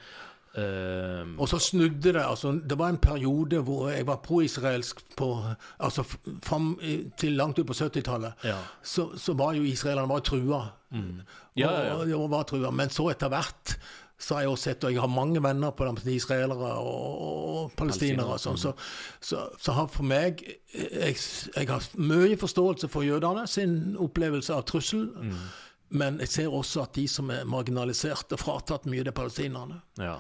eh, 0.56 1.26
Og 1.38 1.48
så 1.50 1.60
snudde 1.60 2.14
det. 2.14 2.16
altså 2.24 2.52
Det 2.70 2.78
var 2.80 2.90
en 2.90 2.98
periode 2.98 3.60
hvor 3.64 3.90
jeg 3.90 4.08
var 4.08 4.16
pro-israelsk 4.24 5.04
på 5.18 5.44
altså 5.80 6.04
fram 6.44 6.80
til 7.18 7.32
langt 7.38 7.60
ut 7.60 7.68
på 7.68 7.74
70-tallet. 7.74 8.34
Ja. 8.44 8.58
Så, 8.84 9.18
så 9.18 9.34
var 9.34 9.54
jo 9.54 9.64
israelerne 9.64 10.10
var 10.10 10.20
trua. 10.20 10.64
Mm. 10.92 11.22
Ja, 11.58 11.72
ja, 11.72 11.86
ja. 11.86 11.94
Og, 12.16 12.24
og 12.24 12.30
var 12.32 12.44
trua. 12.44 12.72
Men 12.72 12.90
så 12.90 13.10
etter 13.12 13.30
hvert 13.30 13.78
så 14.20 14.34
har 14.34 14.42
jeg 14.42 14.50
også 14.50 14.70
sett, 14.70 14.86
og 14.88 14.94
jeg 14.94 15.02
har 15.02 15.12
mange 15.14 15.42
venner 15.44 15.74
på 15.78 15.86
de 16.00 16.16
israelere 16.16 16.72
og, 16.82 17.72
palestinere, 17.78 18.34
og 18.34 18.42
sånn, 18.42 18.58
så, 18.58 18.74
så, 19.22 19.44
så 19.62 19.76
har 19.78 19.92
for 19.94 20.08
meg 20.10 20.42
jeg, 20.74 21.14
jeg 21.54 21.70
har 21.70 21.86
mye 22.02 22.38
forståelse 22.40 22.90
for 22.90 23.06
jødene 23.06 23.46
sin 23.50 23.94
opplevelse 24.02 24.56
av 24.56 24.66
trussel. 24.70 25.06
Mm. 25.14 25.38
Men 26.02 26.18
jeg 26.20 26.34
ser 26.34 26.56
også 26.56 26.84
at 26.84 26.98
de 26.98 27.06
som 27.08 27.30
er 27.32 27.46
marginalisert 27.48 28.34
og 28.36 28.42
fratatt 28.42 28.90
mye, 28.90 29.06
det 29.06 29.14
er 29.14 29.20
palestinerne. 29.22 29.80
Ja, 30.02 30.18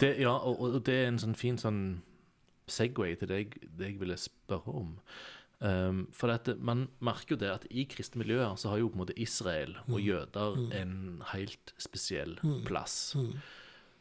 det, 0.00 0.12
ja 0.22 0.36
og, 0.36 0.60
og 0.68 0.78
det 0.86 1.00
er 1.00 1.08
en 1.08 1.22
sånn 1.22 1.38
fin 1.38 1.58
sånn 1.58 1.82
Segway 2.68 3.16
til 3.16 3.30
det 3.30 3.40
jeg, 3.40 3.68
det 3.78 3.94
jeg 3.94 4.00
ville 4.02 4.16
spørre 4.20 4.76
om. 4.76 4.92
Um, 5.60 6.04
for 6.14 6.30
dette, 6.30 6.54
man 6.62 6.84
merker 7.02 7.34
jo 7.34 7.40
det 7.42 7.48
at 7.50 7.64
i 7.74 7.82
kristne 7.90 8.20
miljøer 8.22 8.54
så 8.60 8.70
har 8.70 8.78
jo 8.78 8.92
på 8.92 8.94
en 9.00 9.02
måte 9.02 9.16
Israel 9.18 9.72
og 9.88 9.98
jøder 9.98 10.60
en 10.78 11.22
helt 11.32 11.72
spesiell 11.82 12.36
plass. 12.68 13.16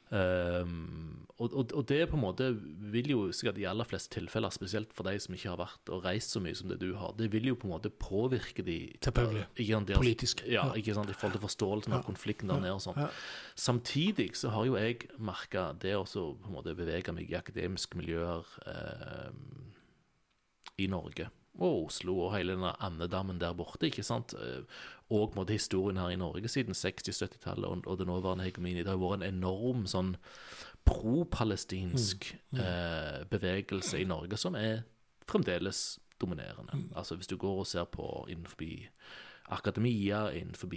Um, 0.09 1.25
og, 1.37 1.51
og, 1.51 1.73
og 1.75 1.83
det 1.89 2.05
på 2.07 2.15
en 2.15 2.21
måte 2.23 2.45
vil 2.93 3.09
jo 3.11 3.23
sikkert 3.35 3.57
i 3.59 3.65
aller 3.67 3.83
fleste 3.89 4.13
tilfeller, 4.15 4.53
spesielt 4.55 4.93
for 4.95 5.03
de 5.09 5.17
som 5.19 5.35
ikke 5.35 5.49
har 5.51 5.59
vært 5.59 5.91
og 5.91 6.05
reist 6.05 6.31
så 6.31 6.39
mye 6.39 6.55
som 6.55 6.69
det 6.71 6.77
du 6.79 6.93
har, 6.95 7.11
det 7.19 7.27
vil 7.33 7.49
jo 7.49 7.57
på 7.59 7.67
en 7.67 7.73
måte 7.73 7.91
påvirke 7.91 8.63
de 8.63 8.77
Selvfølgelig. 9.03 9.43
Sant, 9.67 9.91
Politisk. 9.99 10.43
Ja, 10.47 10.67
Ja. 10.77 10.93
sant, 10.95 11.09
i 11.11 11.17
forhold 11.17 11.35
til 11.35 11.43
forståelsen 11.43 11.93
av 11.97 12.05
konflikten 12.07 12.47
der 12.53 12.61
nede 12.63 12.77
og 12.77 12.81
sånn. 12.85 13.01
Ja. 13.01 13.09
Samtidig 13.55 14.35
så 14.39 14.53
har 14.53 14.65
jo 14.69 14.77
jeg 14.77 15.09
merka 15.19 15.73
det 15.73 15.97
å 15.97 16.05
på 16.05 16.47
en 16.47 16.55
måte 16.55 16.77
bevege 16.77 17.11
meg 17.13 17.29
i 17.29 17.35
akademiske 17.35 17.97
miljøer 17.97 18.45
eh, 18.65 19.33
i 20.77 20.87
Norge 20.87 21.27
og 21.57 21.85
Oslo 21.87 22.19
og 22.25 22.35
hele 22.35 22.53
denne 22.53 22.73
andedammen 22.83 23.39
der 23.41 23.53
borte. 23.53 23.85
ikke 23.89 24.03
sant? 24.03 24.33
Eh, 24.33 24.63
Og 25.09 25.33
måtte 25.35 25.53
historien 25.55 25.97
her 25.97 26.09
i 26.09 26.15
Norge 26.19 26.47
siden 26.51 26.73
60-70-tallet 26.75 27.65
og, 27.65 27.83
og 27.87 27.97
det 27.97 28.07
nåværende 28.07 28.43
hegemoniet. 28.43 28.83
Det 28.85 28.91
har 28.91 28.97
vært 28.99 29.21
en 29.23 29.35
enorm 29.37 29.85
sånn 29.87 30.17
pro-palestinsk 30.85 32.27
eh, 32.59 33.23
bevegelse 33.31 34.01
i 34.01 34.03
Norge 34.07 34.37
som 34.37 34.55
er 34.55 34.81
fremdeles 35.27 35.99
dominerende. 36.21 36.75
Altså 36.95 37.15
Hvis 37.15 37.27
du 37.27 37.37
går 37.37 37.59
og 37.59 37.67
ser 37.67 37.83
på 37.85 38.25
innenfor 38.29 38.89
akademia, 39.49 40.29
innenfor 40.31 40.67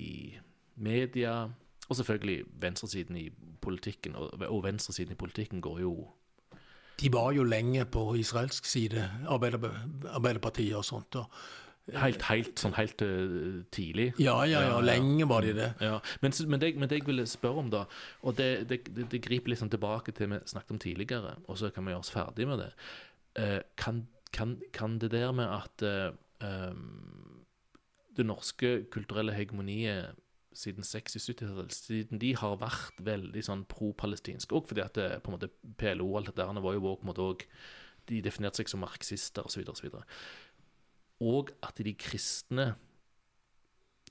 media, 0.76 1.49
og 1.89 1.97
selvfølgelig 1.97 2.45
venstresiden 2.61 3.16
i 3.16 3.31
politikken. 3.61 4.14
Og, 4.16 4.31
og 4.49 4.64
venstresiden 4.64 5.12
i 5.12 5.18
politikken 5.18 5.61
går 5.61 5.81
jo 5.81 6.09
De 7.01 7.09
var 7.12 7.32
jo 7.32 7.46
lenge 7.48 7.86
på 7.88 8.05
israelsk 8.20 8.66
side, 8.68 9.07
Arbeider, 9.28 9.72
Arbeiderpartiet 10.12 10.76
og 10.76 10.84
sånt. 10.84 11.16
Og, 11.16 11.26
helt, 11.98 12.22
helt, 12.28 12.61
sånn 12.61 12.76
helt 12.76 13.03
uh, 13.03 13.62
tidlig. 13.74 14.11
ja, 14.20 14.36
ja, 14.48 14.62
ja, 14.68 14.78
lenge 14.84 15.26
var 15.30 15.44
de 15.46 15.55
det. 15.57 15.70
Ja, 15.82 15.98
men, 16.22 16.34
men, 16.46 16.62
det, 16.62 16.72
men 16.78 16.90
det 16.90 17.01
jeg 17.01 17.09
ville 17.09 17.26
spørre 17.28 17.64
om, 17.64 17.70
da, 17.72 17.84
og 18.22 18.36
det, 18.38 18.51
det, 18.70 18.82
det, 19.01 19.22
griper 19.24 19.57
sånn 19.59 19.72
tilbake 19.72 20.14
til 20.16 20.30
vi 20.32 20.40
snakket 20.51 20.76
om 20.76 20.82
tidligere, 20.82 21.36
og 21.46 21.59
så 21.61 21.72
kan 21.74 21.86
vi 21.86 21.94
gjøre 21.94 22.05
oss 22.05 22.14
ferdig 22.14 22.48
med 22.51 22.62
det. 22.64 22.70
Uh, 23.38 23.61
kan, 23.80 24.05
kan, 24.36 24.59
kan 24.76 24.98
det 25.03 25.12
der 25.14 25.32
med 25.36 25.51
at 25.51 25.86
uh, 25.86 26.12
um, 26.44 27.44
det 28.16 28.26
norske 28.26 28.74
kulturelle 28.92 29.34
hegemoniet 29.34 30.18
siden 30.57 30.84
60-70-tallet, 30.86 31.74
siden 31.74 32.20
de 32.22 32.32
har 32.36 32.57
vært 32.61 32.98
veldig 33.07 33.42
sånn 33.46 33.64
pro-palestinsk, 33.70 34.53
og 34.57 34.66
fordi 34.70 34.82
at 34.82 34.96
det, 34.98 35.09
på 35.22 35.30
en 35.30 35.36
måte 35.36 35.51
PLO 35.78 36.09
og 36.11 36.20
alt 36.20 36.32
det 36.32 36.40
der 36.40 36.62
var 36.64 36.74
jo 36.74 36.82
på 36.82 37.07
en 37.07 37.11
måte 37.12 37.26
også, 37.26 37.46
de 38.11 38.22
definerte 38.24 38.59
seg 38.59 38.70
som 38.72 38.82
marxister 38.82 39.46
osv., 39.46 39.62
videre, 39.84 40.03
Og 41.20 41.34
og 41.40 41.51
at 41.62 41.76
de 41.76 41.92
kristne 41.94 42.74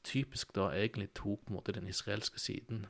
typisk 0.04 0.54
da 0.56 0.70
egentlig 0.72 1.10
tok 1.14 1.42
på 1.46 1.52
en 1.52 1.58
måte 1.58 1.74
den 1.76 1.88
israelske 1.88 2.40
siden. 2.40 2.86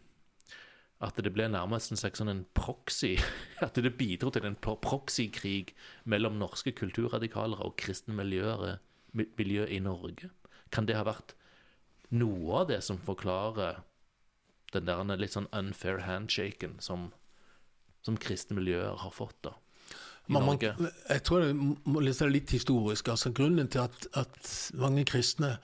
At 1.01 1.15
det 1.15 1.31
ble 1.33 1.47
nærmest 1.47 1.91
en 1.91 1.97
slags 1.97 2.19
sånn 2.19 2.29
en 2.29 2.45
proxy 2.53 3.15
At 3.65 3.79
det 3.79 3.95
bidro 3.97 4.29
til 4.29 4.45
en 4.45 4.55
pro- 4.59 4.75
proxykrig 4.75 5.73
mellom 6.03 6.35
norske 6.37 6.71
kulturradikalere 6.75 7.63
og 7.63 7.77
kristne 7.79 8.13
miljøer, 8.13 8.77
miljø 9.13 9.65
i 9.65 9.79
Norge. 9.79 10.29
Kan 10.71 10.85
det 10.85 10.99
ha 10.99 11.05
vært 11.07 11.33
noe 12.09 12.61
av 12.61 12.69
det 12.71 12.81
som 12.85 12.99
forklarer 13.05 13.81
den 14.73 14.85
der 14.85 15.17
litt 15.17 15.33
sånn 15.33 15.49
unfair 15.55 16.03
handshaken 16.05 16.77
som, 16.83 17.09
som 18.05 18.17
kristne 18.21 18.59
miljøer 18.59 18.99
har 19.01 19.13
fått 19.13 19.37
da 19.47 19.55
Man, 20.29 20.45
man, 20.45 20.59
jeg 20.61 21.23
tror 21.25 21.41
det 21.41 21.55
må 21.57 22.03
lese 22.05 22.27
det 22.27 22.35
litt 22.35 22.51
historisk. 22.53 23.07
altså 23.09 23.31
Grunnen 23.33 23.65
til 23.65 23.81
at, 23.81 24.03
at 24.13 24.49
mange 24.77 25.01
kristne 25.09 25.55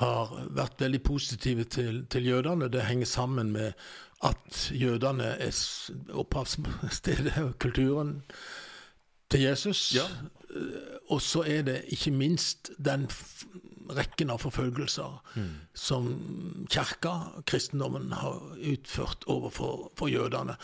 har 0.00 0.32
vært 0.50 0.80
veldig 0.82 0.98
positive 1.06 1.66
til, 1.70 2.00
til 2.10 2.26
jødene, 2.26 2.66
det 2.72 2.88
henger 2.88 3.06
sammen 3.06 3.52
med 3.54 3.76
at 4.26 4.64
jødene 4.74 5.28
er 5.38 5.54
opphavsstedet 6.10 7.36
og 7.38 7.54
kulturen 7.62 8.16
til 9.30 9.46
Jesus. 9.46 9.94
Ja. 9.94 10.08
og 11.08 11.22
så 11.22 11.44
er 11.46 11.62
det 11.62 11.84
ikke 11.94 12.10
minst 12.10 12.72
den 12.78 13.06
rekken 13.96 14.30
av 14.32 14.42
forfølgelser 14.42 15.18
som 15.74 16.08
kirka, 16.70 17.14
kristendommen, 17.48 18.12
har 18.12 18.38
utført 18.72 19.26
overfor 19.30 19.90
for 19.98 20.12
jødene. 20.12 20.56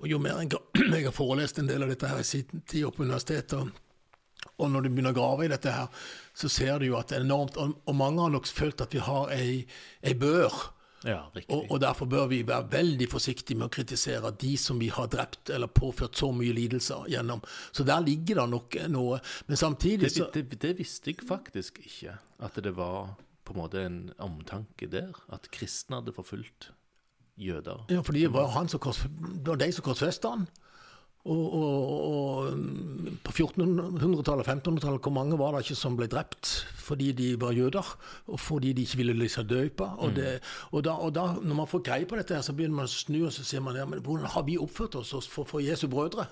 Og 0.00 0.08
jo 0.10 0.18
mer 0.22 0.42
jeg, 0.42 0.58
jeg 0.94 1.06
har 1.08 1.16
forelest 1.16 1.60
en 1.60 1.70
del 1.70 1.86
av 1.86 1.92
dette 1.92 2.10
her 2.10 2.22
i 2.22 2.26
sin 2.26 2.64
tid 2.66 2.88
på 2.96 3.06
universitetet, 3.06 3.58
og, 3.60 4.50
og 4.60 4.70
når 4.72 4.86
du 4.86 4.90
begynner 4.90 5.14
å 5.14 5.20
grave 5.20 5.46
i 5.46 5.52
dette 5.52 5.72
her, 5.74 5.88
så 6.34 6.48
ser 6.52 6.80
du 6.80 6.88
jo 6.90 6.98
at 6.98 7.10
det 7.10 7.20
er 7.20 7.26
enormt 7.26 7.58
Og, 7.60 7.74
og 7.84 7.96
mange 7.96 8.22
har 8.24 8.32
nok 8.32 8.48
følt 8.48 8.80
at 8.80 8.94
vi 8.94 9.02
har 9.04 9.32
ei, 9.36 9.64
ei 10.02 10.14
bør. 10.16 10.54
Ja. 11.06 11.22
Og, 11.48 11.70
og 11.70 11.78
derfor 11.80 12.08
bør 12.10 12.26
vi 12.28 12.42
være 12.46 12.66
veldig 12.72 13.06
forsiktige 13.08 13.56
med 13.56 13.70
å 13.70 13.72
kritisere 13.72 14.32
de 14.40 14.52
som 14.60 14.80
vi 14.80 14.90
har 14.92 15.08
drept 15.12 15.52
eller 15.52 15.70
påført 15.72 16.18
så 16.20 16.28
mye 16.36 16.52
lidelser 16.56 17.08
gjennom. 17.12 17.40
Så 17.72 17.86
der 17.88 18.04
ligger 18.04 18.42
det 18.42 18.48
nok 18.52 18.76
noe. 18.92 19.20
Men 19.48 19.60
samtidig 19.60 20.10
Det, 20.10 20.12
så 20.18 20.28
det, 20.34 20.60
det 20.60 20.74
visste 20.78 21.14
jeg 21.14 21.24
faktisk 21.26 21.80
ikke, 21.84 22.18
at 22.40 22.60
det 22.60 22.74
var 22.76 23.14
på 23.48 23.56
en 23.56 23.62
måte 23.62 23.86
en 23.86 24.00
omtanke 24.20 24.90
der. 24.92 25.16
At 25.32 25.48
kristne 25.54 26.02
hadde 26.02 26.14
forfulgt 26.16 26.70
jøder. 27.40 27.86
Ja, 27.90 28.04
for 28.04 28.12
det 28.12 28.28
var, 28.34 28.52
han 28.54 28.68
som 28.68 28.82
kors, 28.82 29.00
det 29.08 29.48
var 29.48 29.60
de 29.60 29.72
som 29.72 29.86
korsfesta 29.86 30.34
han. 30.36 30.48
Og, 31.28 31.52
og, 31.52 31.90
og 32.10 32.52
mm, 32.56 33.18
på 33.24 33.32
1400-tallet 33.34 34.40
og 34.40 34.46
1500-tallet, 34.48 35.02
hvor 35.04 35.12
mange 35.12 35.36
var 35.36 35.52
det 35.52 35.66
ikke 35.66 35.76
som 35.76 35.98
ble 35.98 36.08
drept 36.08 36.60
fordi 36.80 37.12
de 37.14 37.26
var 37.38 37.52
jøder, 37.54 37.86
og 38.32 38.40
fordi 38.40 38.72
de 38.74 38.82
ikke 38.82 38.96
ville 38.98 39.12
liksom 39.14 39.44
døpe? 39.46 39.84
Og, 40.02 40.16
det, 40.16 40.40
og, 40.72 40.80
da, 40.82 40.96
og 40.96 41.12
da, 41.14 41.26
når 41.38 41.58
man 41.60 41.68
får 41.70 41.84
greie 41.86 42.08
på 42.08 42.16
dette, 42.18 42.34
her, 42.34 42.42
så 42.42 42.54
begynner 42.56 42.80
man 42.80 42.88
å 42.88 42.90
snu 42.90 43.18
og 43.20 43.34
så 43.36 43.44
sier 43.46 43.62
man, 43.62 43.76
ja, 43.78 43.84
men 43.86 44.00
hvordan 44.02 44.26
har 44.32 44.46
vi 44.48 44.56
oppført 44.58 44.96
oss 44.98 45.12
for, 45.30 45.46
for 45.46 45.62
Jesu 45.62 45.86
brødre? 45.92 46.24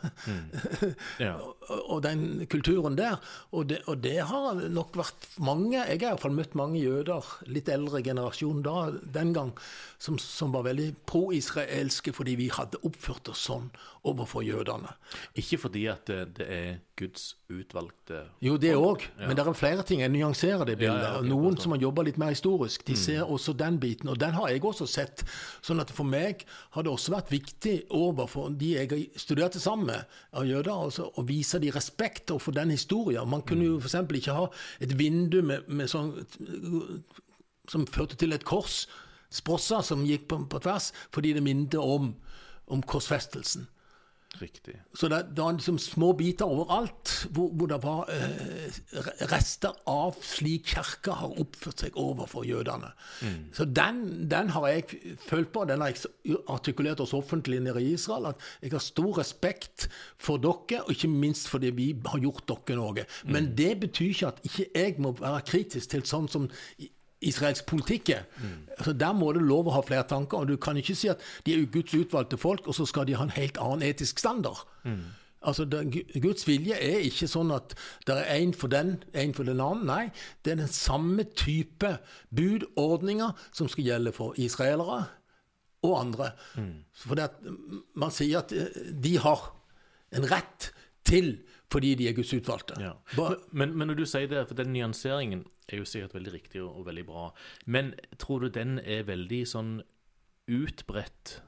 Ja. 1.20 1.36
og, 1.92 2.00
den 2.02 2.48
kulturen 2.50 2.96
der. 2.98 3.20
Og 3.52 3.68
det, 3.70 3.82
og 3.86 4.00
det 4.02 4.16
har 4.26 4.64
nok 4.72 4.96
vært 4.98 5.28
mange 5.42 5.76
Jeg 5.76 5.84
har 5.84 5.94
i 5.94 6.00
hvert 6.08 6.24
fall 6.24 6.34
møtt 6.34 6.56
mange 6.58 6.80
jøder, 6.80 7.28
litt 7.46 7.68
eldre 7.70 8.00
generasjon 8.02 8.64
da, 8.64 8.88
den 9.14 9.34
gang, 9.36 9.52
som, 10.00 10.18
som 10.18 10.56
var 10.56 10.66
veldig 10.66 10.90
pro-israelske 11.06 12.16
fordi 12.16 12.38
vi 12.40 12.50
hadde 12.54 12.80
oppført 12.88 13.30
oss 13.30 13.46
sånn 13.50 13.68
overfor 14.08 14.44
jødene. 14.46 14.90
Ikke 15.38 15.58
fordi 15.60 15.86
at 15.92 16.08
det, 16.08 16.18
det 16.38 16.46
er 16.52 16.76
Guds 16.98 17.36
utvalgte 17.52 18.24
Jo, 18.42 18.56
det 18.60 18.74
òg, 18.76 19.04
men 19.20 19.36
det 19.36 19.44
er 19.44 19.56
flere 19.56 19.84
ting. 19.86 20.02
Jeg 20.02 20.12
nyanserer 20.12 20.64
det 20.66 20.78
bildet. 20.80 21.04
Ja, 21.04 21.12
ja, 21.14 21.20
ok, 21.20 21.28
Noen 21.30 21.58
som 21.60 21.74
har 21.74 21.82
jobba 21.82 22.04
litt 22.08 22.18
mer 22.20 22.32
historisk, 22.34 22.84
de 22.88 22.96
ser 22.98 23.22
også 23.22 23.54
den 23.58 23.78
biten. 23.82 24.10
Og 24.10 24.18
den 24.20 24.34
har 24.34 24.50
jeg 24.50 24.64
også 24.64 24.88
sett. 24.90 25.24
Sånn 25.64 25.82
at 25.82 25.92
for 25.94 26.08
meg 26.08 26.44
har 26.74 26.86
det 26.86 26.92
også 26.92 27.14
vært 27.14 27.32
viktig 27.32 27.76
overfor 27.94 28.50
de 28.58 28.74
jeg 28.74 29.06
studerte 29.20 29.62
sammen 29.62 29.92
med 29.92 30.18
av 30.38 30.46
jøder, 30.48 30.74
altså, 30.74 31.08
å 31.14 31.24
vise 31.28 31.60
de 31.62 31.72
respekt 31.74 32.32
overfor 32.34 32.56
den 32.56 32.74
historien. 32.74 33.28
Man 33.28 33.44
kunne 33.46 33.70
jo 33.70 33.78
f.eks. 33.78 34.00
ikke 34.20 34.36
ha 34.36 34.48
et 34.82 34.94
vindu 34.98 35.40
med, 35.46 35.68
med 35.68 35.90
sånn 35.90 36.12
som 37.68 37.86
førte 37.86 38.16
til 38.18 38.32
et 38.32 38.46
kors, 38.48 38.86
sprosser 39.30 39.84
som 39.84 40.06
gikk 40.08 40.28
på, 40.30 40.40
på 40.48 40.60
tvers, 40.64 40.90
fordi 41.14 41.34
det 41.36 41.44
minnet 41.44 41.76
om, 41.80 42.14
om 42.72 42.82
korsfestelsen. 42.82 43.68
Riktig. 44.40 44.74
Så 44.94 45.08
det, 45.10 45.20
det 45.34 45.42
var 45.42 45.56
liksom 45.56 45.78
små 45.82 46.12
biter 46.18 46.46
overalt 46.46 47.14
hvor, 47.34 47.50
hvor 47.58 47.70
det 47.70 47.78
var 47.82 48.10
eh, 48.12 48.78
rester 49.32 49.74
av 49.90 50.18
slik 50.24 50.68
kirka 50.74 51.16
har 51.20 51.38
oppført 51.42 51.84
seg 51.84 51.98
overfor 51.98 52.46
jødene. 52.46 52.90
Så 53.54 53.66
den, 53.66 54.02
den 54.30 54.52
har 54.54 54.68
jeg 54.70 55.16
følt 55.26 55.50
på, 55.54 55.64
den 55.68 55.82
har 55.82 55.92
jeg 55.92 56.38
artikulert 56.50 57.02
oss 57.02 57.16
offentlig 57.16 57.60
nede 57.64 57.82
i 57.82 57.94
Israel, 57.96 58.30
at 58.32 58.44
jeg 58.62 58.74
har 58.74 58.84
stor 58.84 59.18
respekt 59.20 59.88
for 60.20 60.40
dere, 60.42 60.84
og 60.84 60.94
ikke 60.94 61.10
minst 61.10 61.48
fordi 61.50 61.72
vi 61.74 61.88
har 62.06 62.22
gjort 62.22 62.46
dere 62.50 62.78
noe. 62.78 63.06
Men 63.26 63.52
det 63.58 63.74
betyr 63.82 64.12
ikke 64.12 64.32
at 64.32 64.44
ikke 64.46 64.68
jeg 64.74 64.94
må 65.02 65.14
være 65.18 65.42
kritisk 65.48 65.94
til 65.94 66.06
sånn 66.08 66.30
som 66.30 66.48
israelsk 67.20 67.66
politikk 67.66 68.10
er. 68.14 68.26
Altså, 68.78 68.92
der 68.92 69.12
må 69.12 69.32
det 69.32 69.42
lov 69.42 69.68
å 69.68 69.76
ha 69.78 69.84
flere 69.86 70.06
tanker. 70.08 70.38
og 70.38 70.48
Du 70.48 70.56
kan 70.56 70.76
ikke 70.76 70.94
si 70.94 71.10
at 71.10 71.22
de 71.46 71.54
er 71.54 71.64
Guds 71.72 71.94
utvalgte 71.94 72.38
folk, 72.38 72.68
og 72.68 72.74
så 72.74 72.86
skal 72.86 73.08
de 73.08 73.16
ha 73.18 73.26
en 73.26 73.34
helt 73.34 73.58
annen 73.62 73.82
etisk 73.88 74.22
standard. 74.22 74.66
Altså, 75.42 75.64
det, 75.64 76.04
Guds 76.22 76.46
vilje 76.48 76.74
er 76.74 77.04
ikke 77.06 77.28
sånn 77.30 77.52
at 77.54 77.74
det 78.06 78.16
er 78.16 78.40
én 78.40 78.54
for 78.56 78.70
den, 78.72 78.96
én 79.14 79.34
for 79.34 79.46
den 79.46 79.60
annen. 79.62 79.86
Nei, 79.86 80.08
det 80.42 80.54
er 80.54 80.62
den 80.62 80.72
samme 80.72 81.26
type 81.38 81.96
budordninger 82.34 83.36
som 83.52 83.70
skal 83.70 83.86
gjelde 83.86 84.14
for 84.16 84.38
israelere 84.38 85.04
og 85.86 85.94
andre. 86.00 86.32
For 86.98 87.14
det 87.18 87.28
at 87.28 87.38
man 87.98 88.10
sier 88.14 88.42
at 88.42 88.54
eh, 88.54 88.82
de 88.90 89.14
har 89.22 89.52
en 90.18 90.26
rett 90.26 90.72
til 91.06 91.38
fordi 91.68 91.92
de 92.00 92.08
er 92.08 92.16
Guds 92.16 92.32
utvalgte. 92.32 92.78
Ja. 92.80 92.94
Men, 93.52 93.74
men 93.76 93.90
når 93.90 94.00
du 94.00 94.06
sier 94.08 94.28
det, 94.30 94.46
for 94.48 94.56
den 94.56 94.72
nyanseringen 94.72 95.44
er 95.68 95.82
jo 95.82 95.88
sikkert 95.88 96.16
veldig 96.16 96.32
riktig 96.34 96.62
og, 96.64 96.72
og 96.80 96.88
veldig 96.88 97.04
bra, 97.08 97.28
men 97.66 97.92
tror 98.18 98.46
du 98.46 98.52
den 98.54 98.78
er 98.80 99.06
veldig 99.08 99.42
sånn 99.48 99.76
utbredt 100.48 101.38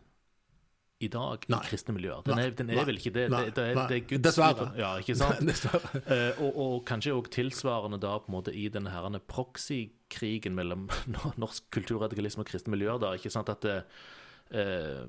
i 1.00 1.08
dag 1.08 1.46
Nei. 1.48 1.58
i 1.62 1.68
kristne 1.70 1.94
miljøer? 1.96 2.20
Den 2.26 2.38
er, 2.42 2.50
den 2.56 2.70
er 2.74 2.84
vel 2.84 3.00
ikke 3.00 3.12
det? 3.14 3.26
Nei. 3.32 3.46
det, 3.48 3.54
det, 3.56 3.84
det, 3.88 4.00
det 4.10 4.18
er 4.18 4.24
Dessverre. 4.26 4.66
Ja, 4.76 4.90
ikke 5.00 5.16
sant? 5.22 5.40
Dessverre. 5.48 6.02
Uh, 6.04 6.42
og, 6.44 6.58
og 6.64 6.74
kanskje 6.88 7.14
òg 7.16 7.30
tilsvarende 7.32 8.00
da 8.02 8.18
på 8.20 8.28
en 8.28 8.36
måte 8.36 8.52
i 8.52 8.66
denne 8.72 8.92
herrene 8.92 9.22
proxy-krigen 9.32 10.56
mellom 10.58 10.90
norsk 11.42 11.70
kulturradikalisme 11.72 12.44
og 12.44 12.52
kristne 12.52 12.76
miljøer. 12.76 13.00
da, 13.00 13.14
ikke 13.16 13.32
sant 13.32 13.48
at 13.52 13.64
eh, 13.70 15.06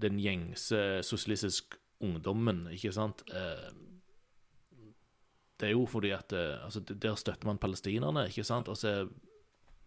den 0.00 0.20
gjengse 0.22 1.02
sosialistisk 1.04 1.76
ungdommen, 2.04 2.66
ikke 2.72 2.92
sant 2.96 3.22
eh, 3.32 3.68
Det 5.60 5.70
er 5.70 5.72
jo 5.72 5.86
fordi 5.88 6.10
at 6.12 6.32
eh, 6.32 6.64
altså, 6.64 6.80
Der 6.80 7.14
støtter 7.14 7.48
man 7.48 7.58
palestinerne, 7.58 8.26
ikke 8.28 8.44
sant? 8.44 8.68
Og 8.68 8.76
så 8.76 9.06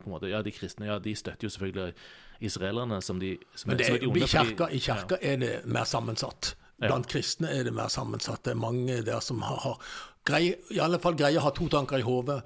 måte, 0.06 0.30
ja, 0.32 0.42
De 0.42 0.52
kristne 0.52 0.88
ja, 0.88 1.00
de 1.00 1.16
støtter 1.16 1.46
jo 1.48 1.50
selvfølgelig 1.50 1.94
israelerne 2.40 3.02
som 3.02 3.20
de 3.20 3.38
som 3.56 3.70
Men 3.70 3.80
det 3.80 3.90
er, 3.90 4.00
i 4.00 4.28
kirka, 4.28 4.68
I 4.72 4.80
kirka 4.80 5.18
er 5.22 5.38
det 5.42 5.54
mer 5.66 5.84
sammensatt. 5.84 6.56
Blant 6.80 7.10
kristne 7.12 7.50
er 7.52 7.64
det 7.68 7.74
mer 7.76 7.92
sammensatt. 7.92 8.46
Det 8.46 8.52
er 8.52 8.60
mange 8.60 9.02
der 9.04 9.20
som 9.20 9.42
har, 9.44 9.60
har 9.60 9.82
grei, 10.30 10.44
i 10.76 10.80
alle 10.84 11.02
fall 11.02 11.18
greie 11.20 11.40
å 11.40 11.46
ha 11.48 11.52
to 11.56 11.68
tanker 11.72 12.00
i 12.02 12.06
hodet. 12.06 12.40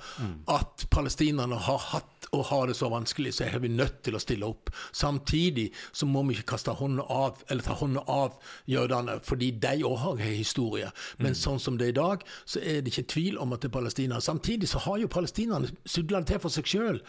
At 0.52 0.88
palestinerne 0.94 1.60
har 1.68 1.90
hatt 1.92 2.10
og 2.34 2.46
har 2.50 2.68
det 2.68 2.76
så 2.78 2.90
vanskelig, 2.90 3.36
så 3.38 3.46
er 3.46 3.60
vi 3.62 3.70
nødt 3.70 4.00
til 4.06 4.18
å 4.18 4.22
stille 4.22 4.48
opp. 4.48 4.72
Samtidig 4.96 5.68
så 5.94 6.08
må 6.10 6.24
vi 6.26 6.38
ikke 6.38 6.56
kaste 6.56 6.74
hånda 6.80 7.06
av, 7.14 7.44
eller 7.54 7.66
ta 7.66 7.76
hånda 7.78 8.06
av 8.10 8.40
jødene, 8.70 9.20
fordi 9.28 9.52
de 9.62 9.76
òg 9.86 10.00
har 10.02 10.24
en 10.26 10.34
historie. 10.40 10.90
Men 11.22 11.38
sånn 11.38 11.62
som 11.62 11.78
det 11.78 11.92
er 11.92 11.94
i 11.94 12.00
dag, 12.00 12.26
så 12.50 12.64
er 12.64 12.82
det 12.82 12.94
ikke 12.94 13.12
tvil 13.14 13.38
om 13.42 13.54
at 13.54 13.62
det 13.62 13.70
er 13.70 13.78
palestinere. 13.78 14.26
Samtidig 14.26 14.72
så 14.72 14.82
har 14.88 15.00
jo 15.04 15.12
palestinerne 15.14 15.70
sudla 15.86 16.24
det 16.24 16.34
til 16.34 16.42
for 16.44 16.58
seg 16.58 16.74
sjøl. 16.74 17.02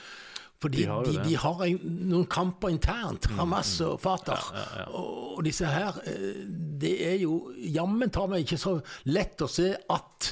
Fordi 0.63 0.85
De 0.85 0.89
har 0.89 1.05
de, 1.05 1.15
de 1.25 1.37
har 1.37 1.63
en, 1.67 1.81
noen 2.09 2.27
kamper 2.31 2.73
internt, 2.73 3.27
Hamas 3.37 3.75
og 3.85 3.99
Fatah. 4.01 4.47
Og, 4.95 5.09
og 5.35 5.41
disse 5.45 5.69
her 5.69 5.99
eh, 6.09 6.45
Det 6.81 6.95
er 7.05 7.17
jo 7.25 7.41
jammen 7.75 8.13
ta 8.15 8.25
meg 8.31 8.47
ikke 8.47 8.61
så 8.61 8.77
lett 9.11 9.45
å 9.45 9.51
se 9.51 9.73
at 9.75 10.31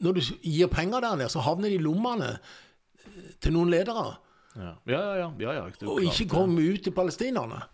når 0.00 0.16
du 0.16 0.20
gir 0.42 0.70
penger 0.72 1.00
der 1.04 1.16
nede, 1.20 1.30
så 1.32 1.42
havner 1.44 1.68
de 1.68 1.78
i 1.78 1.82
lommene 1.82 2.34
eh, 2.36 3.30
til 3.40 3.56
noen 3.56 3.72
ledere, 3.72 4.16
Ja, 4.54 4.76
ja, 4.86 4.98
ja. 5.18 5.30
ja, 5.40 5.52
ja, 5.56 5.62
og 5.90 6.02
ikke 6.04 6.28
komme 6.30 6.62
ut 6.62 6.84
til 6.86 6.92
palestinerne. 6.94 7.64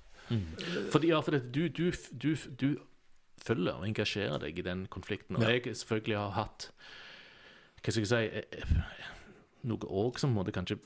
Fordi, 0.92 1.11
ja, 1.11 1.18
for 1.20 1.34
det, 1.34 1.54
du, 1.54 1.68
du, 1.68 1.90
du, 2.22 2.36
du 2.61 2.78
følger 3.42 3.72
og 3.72 3.86
engasjerer 3.88 4.38
deg 4.40 4.58
i 4.58 4.64
den 4.64 4.86
konflikten. 4.86 5.36
Og 5.36 5.42
jeg 5.42 5.76
selvfølgelig 5.76 6.16
har 6.16 6.36
hatt 6.36 6.70
Hva 7.80 7.92
skal 7.92 8.04
jeg 8.04 8.11
si 8.11 8.22
eh, 8.38 8.61
eh, 8.61 9.08
Noe 9.68 9.88
òg 9.88 10.20
som 10.20 10.32
måtte 10.36 10.54
kanskje 10.56 10.78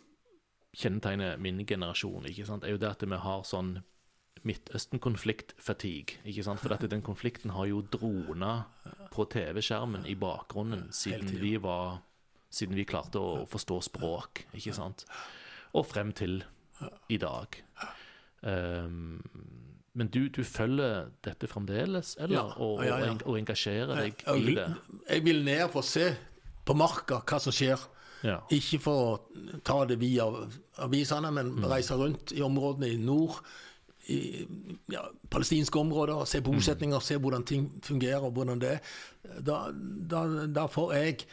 kjennetegne 0.74 1.36
min 1.38 1.60
generasjon, 1.66 2.24
ikke 2.26 2.46
sant, 2.48 2.64
er 2.66 2.74
jo 2.74 2.80
det 2.82 2.88
at 2.90 3.02
vi 3.06 3.18
har 3.22 3.44
sånn 3.46 3.76
Midtøsten-konflikt-fatigue. 4.44 6.18
ikke 6.26 6.42
sant? 6.44 6.60
For 6.60 6.74
at 6.74 6.82
den 6.90 7.02
konflikten 7.02 7.54
har 7.54 7.68
jo 7.70 7.78
drona 7.94 8.64
på 9.14 9.24
TV-skjermen 9.30 10.04
i 10.10 10.16
bakgrunnen 10.18 10.88
siden 10.94 11.30
vi 11.40 11.56
var 11.62 12.00
Siden 12.54 12.76
vi 12.78 12.84
klarte 12.86 13.18
å 13.18 13.30
forstå 13.50 13.80
språk, 13.82 14.44
ikke 14.54 14.70
sant? 14.76 15.00
Og 15.74 15.88
frem 15.90 16.12
til 16.14 16.36
i 17.10 17.16
dag. 17.18 17.56
Um, 18.46 19.22
men 19.94 20.06
du, 20.14 20.28
du 20.28 20.44
følger 20.46 21.08
dette 21.26 21.48
fremdeles, 21.50 22.12
eller? 22.20 22.52
Og, 22.58 22.78
og, 22.78 22.84
ja, 22.86 22.98
ja. 23.04 23.16
og 23.24 23.38
engasjerer 23.38 23.94
deg 23.94 24.22
Jeg 24.26 24.42
i 24.52 24.54
det? 24.58 24.68
jeg 25.08 25.24
vil 25.26 25.42
ned 25.46 25.64
for 25.72 25.82
å 25.82 25.86
se 25.88 26.08
på 26.66 26.76
marka 26.78 27.18
hva 27.26 27.38
som 27.42 27.54
skjer. 27.54 27.82
Ja. 28.24 28.38
Ikke 28.54 28.78
for 28.86 29.02
å 29.04 29.58
ta 29.66 29.80
det 29.90 29.98
via 30.00 30.26
avisene, 30.86 31.30
men 31.34 31.52
Mm. 31.58 31.66
reise 31.74 31.98
rundt 32.00 32.32
i 32.38 32.42
områdene 32.42 32.92
i 32.94 32.96
nord, 33.02 33.42
i 34.08 34.46
ja, 34.92 35.00
palestinske 35.30 35.78
områder, 35.78 36.24
se 36.24 36.40
Mm. 36.40 36.44
bosetninger, 36.44 36.98
se 37.00 37.16
hvordan 37.16 37.44
ting 37.44 37.70
fungerer 37.82 38.24
og 38.24 38.32
hvordan 38.32 38.60
det 38.60 38.70
er. 38.70 38.78
Da, 39.40 39.70
da, 40.10 40.46
da 40.46 40.66
får 40.66 40.92
jeg 40.92 41.26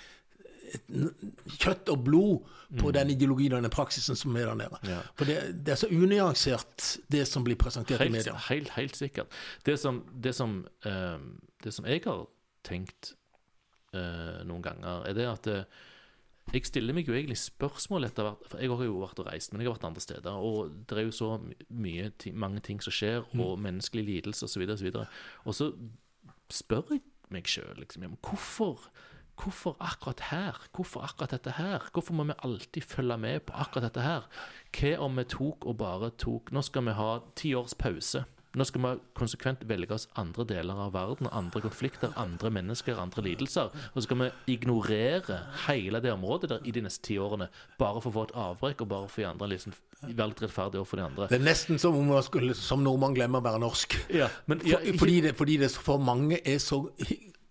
kjøtt 1.59 1.89
og 1.91 2.03
blod 2.05 2.51
på 2.79 2.91
den 2.95 3.09
ideologien 3.11 3.53
og 3.57 3.63
den 3.65 3.73
praksisen 3.73 4.15
som 4.15 4.35
er 4.39 4.45
der 4.47 4.55
nede. 4.55 4.77
Mm. 4.83 4.89
Ja. 4.89 4.99
For 5.19 5.27
det, 5.27 5.65
det 5.65 5.73
er 5.73 5.79
så 5.81 5.89
unyansert, 5.91 6.97
det 7.11 7.25
som 7.27 7.43
blir 7.43 7.59
presentert 7.59 8.01
i 8.05 8.09
media. 8.09 8.35
helt, 8.49 8.69
helt 8.77 8.95
sikkert. 8.95 9.27
Det 9.65 9.79
som, 9.79 10.03
det 10.23 10.35
som, 10.35 10.61
uh, 10.85 11.19
det 11.63 11.73
som 11.73 11.85
jeg 11.85 12.01
har 12.05 12.25
tenkt 12.63 13.13
uh, 13.95 14.39
noen 14.47 14.63
ganger, 14.63 15.03
er 15.09 15.17
det 15.17 15.27
at 15.27 15.47
eh, 15.51 15.63
jeg 16.51 16.65
stiller 16.67 16.95
meg 16.95 17.07
jo 17.07 17.15
egentlig 17.15 17.37
spørsmål 17.39 18.09
etter 18.09 18.25
hvert 18.27 18.47
For 18.49 18.59
jeg 18.59 18.71
har 18.73 18.87
jo 18.87 18.97
vært 18.99 19.21
og 19.21 19.27
reist, 19.29 19.53
men 19.53 19.61
jeg 19.61 19.69
har 19.69 19.77
vært 19.77 19.87
andre 19.87 20.03
steder. 20.03 20.41
Og 20.41 20.73
det 20.89 20.97
er 20.97 21.05
jo 21.05 21.13
så 21.15 21.29
mye, 21.69 22.09
mange 22.33 22.63
ting 22.65 22.81
som 22.83 22.95
skjer, 22.95 23.23
og 23.39 23.61
menneskelig 23.61 24.03
lidelse 24.09 24.49
osv. 24.49 24.65
Og, 24.65 24.75
så 24.81 24.87
videre, 24.87 25.05
og, 25.45 25.55
så 25.55 25.69
og 25.71 25.77
så 26.49 26.59
spør 26.61 26.95
jeg 26.95 27.05
meg 27.31 27.47
sjøl 27.47 27.79
liksom, 27.79 28.03
hvorfor, 28.19 28.89
hvorfor 29.39 29.77
akkurat 29.79 30.25
her? 30.31 30.59
Hvorfor 30.75 31.05
akkurat 31.07 31.31
dette 31.37 31.55
her? 31.55 31.87
Hvorfor 31.93 32.17
må 32.17 32.27
vi 32.27 32.35
alltid 32.43 32.83
følge 32.83 33.17
med 33.17 33.45
på 33.47 33.55
akkurat 33.55 33.87
dette 33.87 34.03
her? 34.03 34.27
Hva 34.75 34.93
om 35.07 35.21
vi 35.21 35.27
tok 35.31 35.65
og 35.69 35.79
bare 35.79 36.11
tok 36.19 36.51
Nå 36.51 36.65
skal 36.67 36.89
vi 36.89 36.97
ha 36.99 37.11
ti 37.39 37.55
års 37.55 37.77
pause. 37.79 38.25
Nå 38.51 38.65
skal 38.67 38.83
vi 38.83 38.89
konsekvent 39.15 39.61
velge 39.69 39.95
oss 39.95 40.09
andre 40.19 40.43
deler 40.47 40.79
av 40.85 40.91
verden, 40.91 41.29
andre 41.31 41.61
konflikter, 41.63 42.11
andre 42.19 42.51
mennesker, 42.51 42.99
andre 42.99 43.23
lidelser. 43.29 43.71
Og 43.71 44.01
så 44.01 44.03
skal 44.09 44.19
vi 44.19 44.27
ignorere 44.57 45.37
hele 45.69 46.01
det 46.03 46.11
området 46.11 46.49
der 46.51 46.67
i 46.67 46.73
de 46.75 46.83
neste 46.83 47.05
ti 47.07 47.15
årene, 47.21 47.47
bare 47.79 48.03
for 48.03 48.11
å 48.11 48.15
få 48.17 48.25
et 48.27 48.35
avbrekk, 48.43 48.83
og 48.83 48.91
bare 48.91 49.11
for 49.11 49.23
å 49.23 49.29
andre 49.31 49.53
liksom, 49.53 49.75
litt 50.09 50.43
rettferdig 50.43 50.81
overfor 50.81 50.99
de 50.99 51.07
andre. 51.07 51.29
Det 51.31 51.39
er 51.39 51.47
nesten 51.47 51.79
som 51.79 51.95
om 51.95 52.11
man 52.11 52.25
skulle, 52.27 52.57
som 52.57 52.83
nordmann 52.83 53.15
glemmer 53.15 53.39
å 53.39 53.47
være 53.47 53.61
norsk. 53.63 53.95
Ja, 54.11 54.27
men, 54.51 54.65
ja, 54.67 54.81
For, 54.81 55.05
fordi, 55.05 55.21
det, 55.27 55.35
fordi 55.39 55.57
det 55.61 55.71
for 55.77 56.03
mange 56.03 56.41
er 56.43 56.59
så 56.59 56.89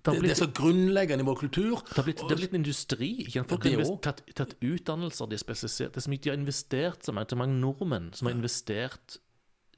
det, 0.01 0.14
det 0.24 0.30
er 0.32 0.38
så 0.38 0.48
grunnleggende 0.57 1.24
i 1.24 1.28
vår 1.28 1.40
kultur. 1.42 1.80
Det 1.88 1.96
har 1.98 2.07
blitt, 2.07 2.22
det 2.24 2.32
har 2.32 2.40
blitt 2.40 2.55
en 2.55 2.61
industri. 2.62 3.11
Ikke? 3.26 3.42
Folk 3.48 3.66
har 3.68 3.90
tatt, 4.05 4.22
tatt 4.36 4.55
utdannelser, 4.64 5.28
de 5.28 5.36
er 5.36 5.42
spesialisert. 5.42 5.92
Det 5.92 6.01
er 6.01 6.07
så 6.07 6.12
mye 6.12 6.24
de 6.24 6.32
har 6.32 6.38
investert, 6.40 7.05
så 7.05 7.12
mange, 7.12 7.28
så 7.32 7.40
mange 7.40 7.59
nordmenn 7.61 8.09
som 8.16 8.30
har 8.30 8.36
investert 8.38 9.20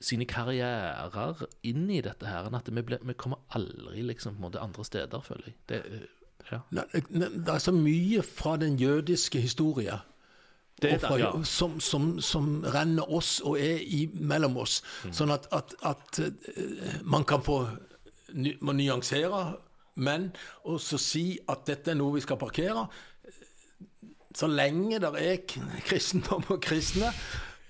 sine 0.03 0.27
karrierer 0.29 1.45
inn 1.69 1.87
i 1.91 2.01
dette 2.05 2.27
her, 2.27 2.49
enn 2.49 2.57
at 2.59 2.69
vi, 2.71 2.83
ble, 2.83 2.99
vi 3.07 3.15
kommer 3.19 3.39
aldri 3.57 4.03
liksom 4.09 4.35
på 4.37 4.43
en 4.43 4.47
måte 4.49 4.63
andre 4.63 4.85
steder, 4.87 5.23
føler 5.25 5.53
jeg. 5.53 5.57
Det, 5.71 5.81
er- 5.87 6.09
ja. 6.51 6.59
ne, 6.75 6.83
ne, 7.15 7.29
Det 7.39 7.53
er 7.55 7.59
så 7.63 7.73
mye 7.73 8.23
fra 8.27 8.57
den 8.59 8.75
jødiske 8.81 9.39
historien 9.41 10.01
Det 10.83 10.97
fra, 11.01 11.15
ja. 11.21 11.31
som, 11.47 11.77
som, 11.81 12.17
som 12.21 12.65
renner 12.75 13.07
oss 13.15 13.37
og 13.47 13.61
er 13.63 13.79
i, 13.79 14.09
mellom 14.19 14.57
oss. 14.59 14.81
Mm. 15.05 15.13
Sånn 15.15 15.31
at, 15.31 15.47
at, 15.55 15.77
at 15.87 16.19
eh, 16.19 16.97
man 17.07 17.23
kan 17.29 17.45
få 17.47 17.61
ny, 18.35 18.57
nyansere, 18.59 19.45
men 19.95 20.33
også 20.67 20.99
si 20.99 21.25
at 21.53 21.63
dette 21.69 21.93
er 21.93 21.99
noe 22.01 22.17
vi 22.17 22.25
skal 22.25 22.41
parkere. 22.41 22.89
Så 24.35 24.49
lenge 24.49 24.99
det 24.99 25.13
er 25.21 25.41
kristendom 25.87 26.43
og 26.51 26.59
kristne, 26.65 27.13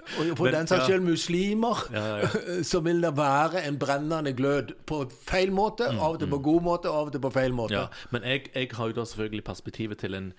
og 0.02 0.36
for 0.36 0.44
Men, 0.44 0.54
den 0.54 0.66
saks 0.66 0.80
ja. 0.80 0.86
skyld 0.88 1.06
muslimer, 1.06 1.84
Ja, 1.92 2.62
så 2.62 2.80
vil 2.86 3.02
det 3.02 3.16
være 3.16 3.64
en 3.68 3.78
brennende 3.78 4.32
glød 4.32 4.74
på 4.86 5.04
feil 5.28 5.52
måte, 5.52 5.88
av 5.92 6.16
og 6.16 6.18
til 6.18 6.28
på 6.28 6.38
god 6.42 6.62
måte, 6.62 6.90
og 6.90 7.00
av 7.00 7.06
og 7.06 7.12
til 7.12 7.22
på 7.22 7.30
feil 7.30 7.54
måte. 7.54 7.74
Mm, 7.74 7.80
Ja, 7.80 7.86
men 8.10 8.22
jeg, 8.22 8.50
jeg 8.54 8.68
har 8.72 8.86
jo 8.90 8.92
da 9.00 9.04
selvfølgelig 9.04 9.44
perspektivet 9.44 9.98
til 9.98 10.14
en 10.14 10.32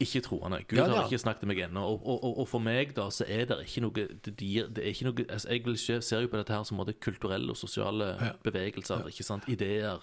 ikke-troende. 0.00 0.62
Gud 0.68 0.78
Ja, 0.78 0.86
har 0.88 1.04
ikke 1.04 1.18
snakket 1.18 1.42
med 1.44 1.54
meg 1.56 1.64
ennå. 1.66 1.80
Og, 1.80 2.06
og, 2.06 2.24
og, 2.24 2.38
og 2.38 2.48
for 2.48 2.58
meg 2.64 2.94
da, 2.96 3.10
så 3.12 3.24
er 3.28 3.44
det 3.44 3.58
ikke 3.66 3.82
noe 3.84 3.92
Det, 3.92 4.32
det 4.38 4.78
er 4.84 4.88
ikke 4.94 5.04
noe 5.10 5.24
altså 5.28 5.48
Jeg 5.50 5.64
vil 5.64 5.76
ikke, 5.76 6.02
ser 6.02 6.20
jo 6.24 6.30
på 6.32 6.40
dette 6.40 6.54
her 6.56 6.62
som 6.64 6.80
både 6.80 6.92
kulturelle 6.92 7.50
og 7.50 7.56
sosiale 7.56 8.14
bevegelser, 8.42 9.06
ikke 9.12 9.26
sant? 9.26 9.44
Ideer. 9.48 10.00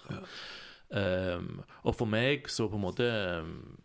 Um, 0.90 1.60
og 1.82 1.94
for 1.98 2.06
meg 2.08 2.46
så 2.48 2.68
på 2.68 2.78
en 2.78 2.84
måte 2.86 3.08
um, 3.42 3.78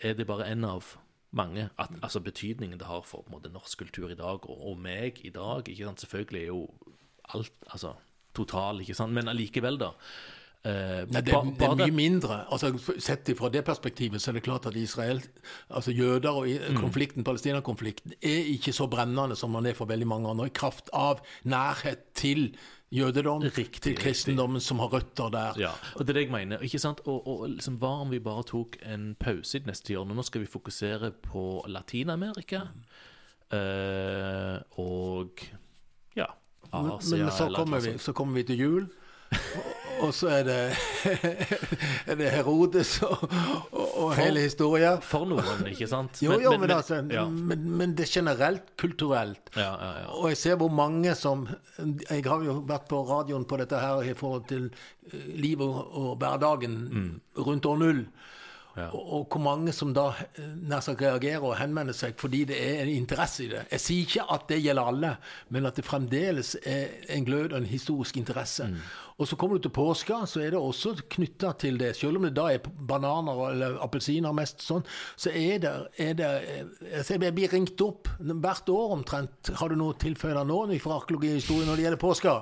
er 0.00 0.12
det 0.18 0.26
bare 0.26 0.50
en 0.50 0.64
av 0.64 0.90
mange 1.32 1.68
at, 1.78 1.90
Altså 2.02 2.20
betydningen 2.20 2.78
det 2.78 2.86
har 2.86 3.02
for 3.04 3.22
på 3.22 3.32
en 3.32 3.36
måte, 3.38 3.52
norsk 3.52 3.78
kultur 3.78 4.10
i 4.10 4.16
dag, 4.18 4.44
og, 4.48 4.58
og 4.70 4.78
meg 4.80 5.20
i 5.24 5.30
dag. 5.34 5.68
ikke 5.68 5.84
sant? 5.84 6.00
Selvfølgelig 6.00 6.42
er 6.42 6.46
jo 6.46 6.68
alt 7.34 7.52
altså 7.72 7.94
total, 8.34 8.80
ikke 8.80 8.94
sant? 8.94 9.12
Men 9.12 9.28
allikevel, 9.28 9.76
da. 9.78 9.90
eh, 10.64 11.04
Nei, 11.10 11.20
det, 11.20 11.34
er, 11.34 11.50
det 11.58 11.66
er 11.68 11.76
mye 11.82 11.94
mindre. 11.94 12.38
Altså, 12.52 12.72
sett 12.98 13.28
fra 13.38 13.48
det 13.52 13.64
perspektivet 13.66 14.22
så 14.22 14.30
er 14.30 14.38
det 14.38 14.44
klart 14.46 14.66
at 14.70 14.76
Israel, 14.76 15.20
altså 15.68 15.92
jøder 15.92 16.30
og 16.30 16.46
konflikten, 16.48 16.74
Mm. 16.74 16.80
konflikten, 16.80 17.24
Palestina-konflikten 17.24 18.12
er 18.22 18.48
ikke 18.54 18.72
så 18.72 18.86
brennende 18.88 19.36
som 19.36 19.52
den 19.52 19.66
er 19.66 19.74
for 19.74 19.86
veldig 19.86 20.06
mange 20.06 20.30
andre, 20.30 20.46
i 20.46 20.54
kraft 20.54 20.88
av 20.92 21.20
nærhet 21.44 22.08
til 22.14 22.56
jødedom, 22.94 23.42
Riktig, 23.42 23.82
til 23.82 23.96
kristendommen 23.96 24.60
som 24.60 24.78
har 24.78 24.92
røtter 24.92 25.28
der. 25.32 25.60
Ja, 25.60 25.72
og 25.94 26.06
det 26.06 26.14
er 26.14 26.20
det 26.20 26.22
jeg 26.26 26.32
mener. 26.32 26.62
ikke 26.64 26.78
sant? 26.78 27.00
Og, 27.06 27.26
og 27.28 27.48
liksom, 27.50 27.76
Hva 27.80 27.92
om 28.02 28.10
vi 28.10 28.20
bare 28.24 28.44
tok 28.48 28.78
en 28.86 29.14
pause 29.20 29.58
i 29.58 29.60
det 29.60 29.70
neste 29.72 29.98
årene? 29.98 30.16
Nå 30.16 30.24
skal 30.26 30.44
vi 30.44 30.50
fokusere 30.50 31.12
på 31.24 31.64
Latin-Amerika 31.68 32.62
eh, 33.52 34.56
og 34.80 35.44
ja, 36.16 36.30
Men, 36.72 36.92
Asia 36.96 37.24
men 37.24 37.32
så, 37.32 37.50
kommer 37.56 37.80
vi, 37.84 37.98
så 37.98 38.12
kommer 38.12 38.40
vi 38.40 38.42
til 38.42 38.58
jul, 38.60 38.88
og, 40.00 40.12
så 40.14 40.30
er 40.38 40.46
det, 40.48 40.58
er 42.10 42.18
det 42.20 42.30
Herodes 42.34 42.96
og, 43.06 43.24
og, 43.72 43.86
og 44.04 44.14
hele 44.18 44.44
historien. 44.46 45.00
For 45.04 45.28
noen, 45.28 45.66
ikke 45.70 45.88
sant? 45.90 46.22
Jo, 46.24 46.38
jo, 46.42 46.54
men, 46.58 46.74
altså, 46.74 47.02
ja. 47.12 47.26
men, 47.28 47.64
men 47.80 47.96
det 47.98 48.08
er 48.08 48.14
generelt 48.20 48.74
kulturelt. 48.80 49.52
Ja, 49.56 49.72
ja, 49.72 49.92
ja. 50.02 50.06
Og 50.18 50.30
jeg 50.32 50.40
ser 50.42 50.58
hvor 50.60 50.72
mange 50.72 51.14
som 51.18 51.46
Jeg 52.10 52.24
har 52.26 52.42
jo 52.44 52.60
vært 52.68 52.88
på 52.90 53.00
radioen 53.06 53.46
på 53.48 53.58
dette 53.60 53.78
her 53.80 54.02
i 54.06 54.14
forhold 54.18 54.48
til 54.50 54.68
eh, 54.68 55.30
livet 55.38 55.66
og, 55.68 56.16
hverdagen 56.18 56.48
hverdagen 56.48 57.20
rundt 57.36 57.66
år 57.66 57.76
null. 57.76 58.02
Mm. 58.06 58.34
Ja. 58.78 58.88
Og, 58.94 59.12
og 59.12 59.26
hvor 59.32 59.42
mange 59.42 59.72
som 59.74 59.90
da 59.94 60.12
eh, 60.38 60.50
nær 60.68 60.82
sagt 60.84 61.02
reagerer 61.02 61.42
og 61.42 61.56
henvender 61.58 61.96
seg 61.96 62.14
fordi 62.20 62.44
det 62.50 62.58
er 62.62 62.84
en 62.84 62.92
interesse 62.92 63.46
i 63.46 63.50
det. 63.50 63.64
Jeg 63.72 63.82
sier 63.82 64.06
ikke 64.06 64.26
at 64.36 64.46
det 64.52 64.60
gjelder 64.62 64.90
alle, 64.92 65.12
men 65.54 65.66
at 65.66 65.78
det 65.78 65.86
fremdeles 65.86 66.54
er 66.62 67.10
en 67.16 67.26
glød 67.26 67.52
og 67.52 67.58
en 67.62 67.68
historisk 67.68 68.20
interesse. 68.20 68.68
Mm. 68.70 68.78
Og 69.18 69.26
så 69.26 69.34
kommer 69.34 69.58
du 69.58 69.64
til 69.66 69.72
påska, 69.74 70.20
så 70.30 70.44
er 70.44 70.52
det 70.54 70.60
også 70.62 70.92
knytta 71.10 71.50
til 71.58 71.78
det. 71.80 71.90
Selv 71.98 72.20
om 72.20 72.26
det 72.28 72.36
da 72.36 72.44
er 72.54 72.62
bananer 72.62 73.40
eller 73.48 73.80
appelsiner 73.82 74.34
mest 74.36 74.62
sånn, 74.62 74.84
så 75.18 75.32
er 75.34 75.58
det, 75.64 75.72
er 75.98 76.14
det 76.20 76.28
altså 77.00 77.18
Jeg 77.18 77.34
blir 77.34 77.50
ringt 77.50 77.82
opp 77.82 78.12
hvert 78.22 78.70
år 78.70 78.94
omtrent. 78.94 79.50
Har 79.58 79.74
du 79.74 79.78
noe 79.80 79.98
tilføye 79.98 80.46
nå 80.46 80.60
fra 80.78 81.00
arkeologihistorien 81.00 81.66
når 81.66 81.80
det 81.80 81.86
gjelder 81.88 82.02
påska? 82.04 82.36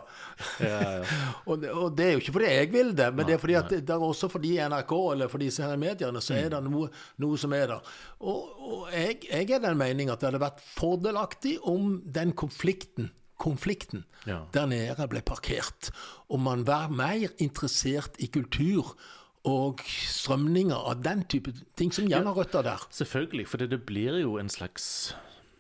og, 1.48 1.54
det, 1.64 1.72
og 1.72 1.96
det 1.96 2.10
er 2.10 2.14
jo 2.14 2.24
ikke 2.24 2.36
fordi 2.36 2.52
jeg 2.52 2.72
vil 2.76 2.94
det, 3.00 3.10
men 3.16 3.28
det 3.28 3.38
er 3.38 3.44
fordi 3.46 3.60
at 3.62 3.72
det, 3.72 3.82
det 3.88 3.96
er 3.96 4.08
også 4.10 4.30
fordi 4.36 4.56
NRK 4.60 4.96
eller 5.16 5.32
for 5.32 5.40
disse 5.40 5.64
her 5.64 5.80
mediene, 5.80 6.20
så 6.20 6.36
er 6.36 6.52
det 6.52 6.64
noe, 6.68 6.90
noe 7.24 7.40
som 7.40 7.56
er 7.56 7.70
der. 7.72 7.92
Og, 8.20 8.56
og 8.60 8.88
jeg, 8.92 9.22
jeg 9.30 9.48
er 9.48 9.64
den 9.64 9.80
mening 9.80 10.12
at 10.12 10.20
det 10.20 10.28
hadde 10.28 10.44
vært 10.44 10.60
fordelaktig 10.76 11.56
om 11.64 12.02
den 12.04 12.36
konflikten 12.36 13.14
konflikten 13.38 14.04
Ja. 14.26 14.40
der 14.52 14.66
nede 14.66 15.08
ble 15.08 15.20
parkert. 15.22 15.90
Og 16.28 16.40
man 16.40 16.66
var 16.66 16.88
mer 16.88 17.28
interessert 17.38 18.16
i 18.18 18.26
kultur 18.26 18.96
og 19.44 19.80
strømninger 19.86 20.74
av 20.90 21.02
den 21.04 21.22
type 21.30 21.52
ting 21.76 21.92
som 21.94 22.08
gjerne 22.08 22.26
har 22.32 22.34
røtter 22.34 22.62
der. 22.66 22.82
Selvfølgelig, 22.90 23.46
for 23.48 23.56
det, 23.62 23.70
det 23.70 23.84
blir 23.86 24.18
jo 24.20 24.38
en 24.38 24.48
slags 24.48 25.14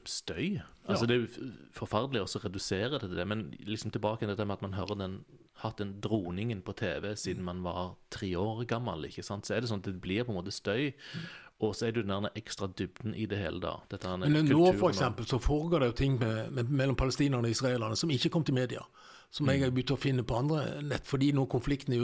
støy. 0.04 0.60
Altså 0.88 1.06
Det 1.06 1.16
er 1.22 1.52
forferdelig 1.74 2.22
å 2.22 2.40
redusere 2.44 2.90
det 2.98 3.00
til 3.08 3.16
det, 3.18 3.26
men 3.26 3.48
liksom 3.66 3.90
tilbake 3.94 4.22
til 4.22 4.28
dette 4.28 4.46
med 4.46 4.58
at 4.58 4.62
man 4.62 4.74
hører 4.78 4.98
den 4.98 5.24
hatt 5.62 5.78
den 5.80 5.94
droningen 6.04 6.60
på 6.62 6.74
TV 6.76 7.14
siden 7.16 7.44
man 7.46 7.62
var 7.64 7.94
tre 8.12 8.28
år 8.36 8.66
gammel, 8.68 9.06
ikke 9.08 9.24
sant? 9.24 9.46
så 9.48 9.54
er 9.56 9.60
det 9.64 9.70
sånn 9.70 9.80
at 9.80 9.88
det 9.88 10.00
blir 10.04 10.26
på 10.26 10.34
en 10.34 10.36
måte 10.38 10.52
støy. 10.52 10.92
Og 11.64 11.72
så 11.72 11.86
er 11.86 11.94
det 11.96 12.02
jo 12.02 12.08
den 12.10 12.28
ekstra 12.36 12.68
dybden 12.68 13.14
i 13.16 13.24
det 13.30 13.38
hele, 13.40 13.60
da. 13.62 13.78
Dette 13.88 14.10
her 14.10 14.20
Men 14.20 14.44
nå 14.50 14.72
for 14.76 14.90
eksempel, 14.92 15.24
så 15.28 15.40
foregår 15.40 15.80
det 15.80 15.92
jo 15.92 15.98
ting 16.02 16.18
med, 16.20 16.52
med, 16.52 16.68
mellom 16.68 16.96
palestinerne 16.96 17.48
og 17.48 17.56
israelerne 17.56 17.96
som 17.96 18.12
ikke 18.12 18.32
kom 18.34 18.44
til 18.44 18.58
media. 18.58 18.84
Som 19.32 19.48
jeg 19.50 19.64
har 19.64 19.72
begynt 19.74 19.94
å 19.96 20.00
finne 20.00 20.24
på 20.24 20.36
andre 20.36 20.82
nett, 20.84 21.08
fordi 21.08 21.32
nå 21.34 21.46
konflikten 21.50 21.96
i 21.96 22.00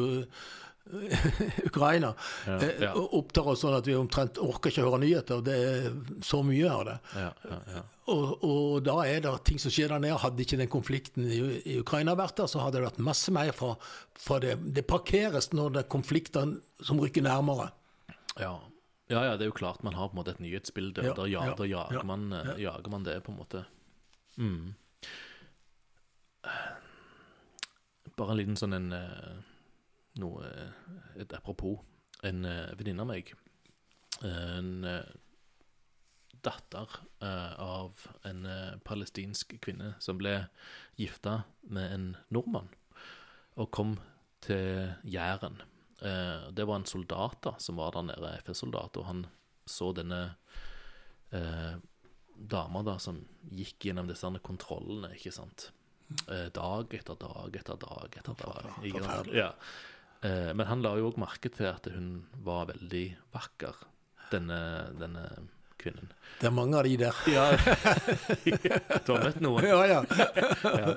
Ukraina 1.69 2.15
Ja, 2.47 2.57
eh, 2.57 2.83
ja. 2.83 2.93
opptar 2.95 3.47
oss 3.53 3.61
sånn 3.63 3.77
at 3.77 3.87
vi 3.87 3.95
omtrent 3.95 4.41
orker 4.43 4.73
ikke 4.73 4.83
å 4.83 4.89
høre 4.89 5.03
nyheter. 5.05 5.45
Det 5.45 5.55
er 5.55 5.87
så 6.27 6.41
mye 6.47 6.73
av 6.73 6.83
det. 6.89 6.97
Ja, 7.15 7.29
ja, 7.53 7.61
ja. 7.77 7.85
Og, 8.13 8.33
og 8.43 8.81
da 8.89 8.97
er 9.07 9.23
det 9.23 9.37
ting 9.47 9.61
som 9.63 9.73
skjer 9.73 9.95
der 9.95 10.03
nede. 10.03 10.19
Hadde 10.25 10.43
ikke 10.43 10.59
den 10.59 10.73
konflikten 10.73 11.29
i, 11.29 11.39
i 11.75 11.79
Ukraina 11.85 12.17
vært 12.19 12.41
der, 12.41 12.51
så 12.51 12.65
hadde 12.65 12.81
det 12.81 12.89
vært 12.89 13.05
masse 13.05 13.35
mer 13.35 13.55
fra, 13.57 13.77
fra 14.19 14.41
det. 14.43 14.57
Det 14.75 14.89
parkeres 14.89 15.53
når 15.55 15.77
det 15.77 15.85
er 15.85 15.93
konflikter 15.93 16.57
som 16.83 17.01
rykker 17.05 17.29
nærmere. 17.29 17.71
Ja. 18.41 18.57
Ja, 19.13 19.23
ja, 19.29 19.37
det 19.37 19.47
er 19.47 19.53
jo 19.53 19.59
klart 19.59 19.85
man 19.87 19.97
har 19.99 20.11
på 20.11 20.17
en 20.17 20.23
måte 20.23 20.35
et 20.35 20.43
nyhetsbilde, 20.43 21.05
Ja, 21.07 21.15
da, 21.17 21.29
ja, 21.29 21.45
ja, 21.53 21.55
jager, 21.69 21.99
ja, 22.01 22.03
man, 22.09 22.33
eh, 22.33 22.55
jager 22.65 22.93
man 22.93 23.07
det, 23.07 23.19
på 23.27 23.35
en 23.35 23.39
måte. 23.39 23.65
Mm. 24.41 24.75
Bare 28.17 28.35
en 28.35 28.41
liten 28.41 28.59
sånn 28.59 28.77
en 28.77 28.93
eh, 28.97 29.33
noe 30.21 30.49
eh, 30.49 31.23
et 31.23 31.37
Apropos. 31.37 31.81
En 32.23 32.45
uh, 32.47 32.71
venninne 32.79 33.03
av 33.03 33.09
meg, 33.11 33.33
en 34.23 34.85
eh, 34.87 35.09
datter 36.43 36.89
eh, 37.23 37.61
av 37.61 38.07
en 38.23 38.47
eh, 38.47 38.79
palestinsk 38.87 39.57
kvinne 39.63 39.95
som 40.03 40.19
ble 40.21 40.37
gifta 40.99 41.43
med 41.63 41.95
en 41.95 42.07
nordmann, 42.35 42.71
og 43.59 43.71
kom 43.75 43.97
til 44.43 44.95
Jæren. 45.03 45.61
Eh, 46.03 46.49
det 46.51 46.67
var 46.69 46.81
en 46.81 46.89
soldat 46.89 47.39
da, 47.47 47.55
som 47.63 47.79
var 47.79 47.95
der 47.97 48.09
nede, 48.11 48.35
FS-soldat, 48.43 48.99
og 48.99 49.07
han 49.07 49.25
så 49.69 49.93
denne 49.95 50.23
eh, 51.31 51.77
dama 52.35 52.83
da, 52.87 52.99
som 52.99 53.21
gikk 53.55 53.89
gjennom 53.89 54.11
disse 54.11 54.31
kontrollene, 54.43 55.13
ikke 55.17 55.35
sant. 55.35 55.71
Eh, 56.27 56.49
dag 56.55 56.93
etter 56.95 57.17
dag 57.21 57.57
etter 57.57 57.79
dag 57.81 58.19
etter 58.19 58.39
dag. 58.43 58.71
ikke? 58.85 59.23
Ja. 59.37 59.53
Eh, 60.23 60.51
men 60.55 60.67
han 60.69 60.83
la 60.85 60.97
jo 60.99 61.11
òg 61.11 61.21
merke 61.23 61.51
til 61.53 61.71
at 61.71 61.87
hun 61.95 62.27
var 62.45 62.69
veldig 62.71 63.07
vakker, 63.35 63.87
denne, 64.33 64.61
denne 64.99 65.27
kvinnen. 65.83 66.13
Det 66.41 66.49
er 66.49 66.55
mange 66.55 66.79
av 66.79 66.87
de 66.87 66.95
der. 66.99 67.19
Ja, 67.31 67.45
du 69.07 69.11
har 69.13 69.27
møtt 69.27 69.41
noen. 69.45 69.67
Ja, 69.69 69.81
ja. 69.87 70.01
Ja. 70.83 70.95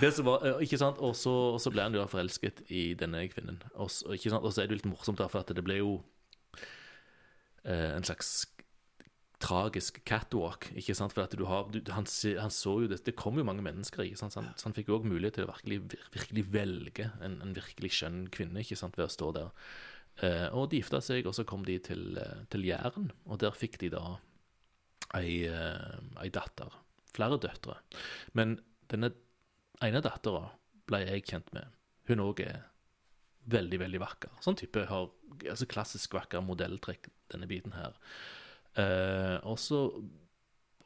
Det 0.00 0.10
som 0.16 0.26
var, 0.26 0.44
eh, 0.48 0.64
ikke 0.66 0.80
sant? 0.80 1.00
Og 1.04 1.14
så, 1.16 1.72
ble 1.72 1.84
han 1.86 1.96
jo 1.96 2.04
forelsket 2.10 2.64
i 2.72 2.92
denne 2.98 3.24
kvinnen. 3.32 3.60
Og 3.76 3.92
så, 3.92 4.10
er 4.12 4.66
det 4.68 4.80
litt 4.80 4.88
morsomt, 4.90 5.20
da, 5.20 5.28
for 5.32 5.44
at 5.44 5.52
det 5.54 5.64
ble 5.64 5.78
jo 5.80 5.92
eh, 7.64 7.92
en 7.94 8.04
slags 8.08 8.34
tragisk 9.42 10.00
catwalk. 10.08 10.68
ikke 10.78 10.94
sant? 10.96 11.14
For 11.14 11.24
at 11.24 11.34
du 11.38 11.44
har, 11.50 11.68
du, 11.72 11.80
han, 11.92 12.06
han 12.06 12.54
så 12.54 12.76
jo 12.84 12.90
det, 12.90 13.02
det 13.06 13.16
kom 13.18 13.38
jo 13.38 13.46
mange 13.46 13.64
mennesker, 13.64 14.04
ikke 14.06 14.20
sant? 14.20 14.34
Så 14.34 14.42
han, 14.42 14.52
så 14.56 14.68
han 14.68 14.76
fikk 14.76 14.90
jo 14.90 15.00
òg 15.00 15.08
mulighet 15.08 15.40
til 15.40 15.48
å 15.48 15.52
virkelig, 15.52 15.80
virkelig 16.14 16.46
velge 16.52 17.08
en, 17.24 17.40
en 17.44 17.56
virkelig 17.56 17.94
skjønn 17.98 18.26
kvinne 18.34 18.62
ikke 18.62 18.78
sant? 18.78 18.98
ved 18.98 19.08
å 19.08 19.12
stå 19.12 19.32
der. 19.38 19.50
Eh, 20.20 20.48
og 20.52 20.68
de 20.70 20.80
gifta 20.82 21.00
seg, 21.00 21.26
og 21.26 21.34
så 21.36 21.44
kom 21.48 21.64
de 21.64 21.78
til, 21.82 22.18
eh, 22.20 22.44
til 22.52 22.66
Jæren, 22.68 23.10
og 23.24 23.40
der 23.40 23.56
fikk 23.56 23.78
de 23.80 23.88
da 23.94 24.18
ei, 25.16 25.44
eh, 25.48 26.00
ei 26.22 26.28
datter. 26.28 26.72
Flere 27.12 27.38
døtre. 27.40 27.78
Men 28.34 28.58
denne 28.88 29.12
ene 29.82 30.02
dattera 30.04 30.50
ble 30.88 31.02
jeg 31.06 31.24
kjent 31.24 31.52
med. 31.56 31.66
Hun 32.08 32.24
òg 32.24 32.40
er 32.44 32.64
veldig, 33.50 33.78
veldig 33.82 34.00
vakker. 34.02 34.32
Sånn 34.44 34.58
type 34.58 34.86
har 34.86 35.10
altså 35.42 35.66
klassisk 35.70 36.14
vakker 36.14 36.44
modelltrekk, 36.44 37.08
denne 37.32 37.48
biten 37.50 37.74
her. 37.76 37.96
Eh, 38.78 39.38
og 39.48 39.58
så 39.60 39.86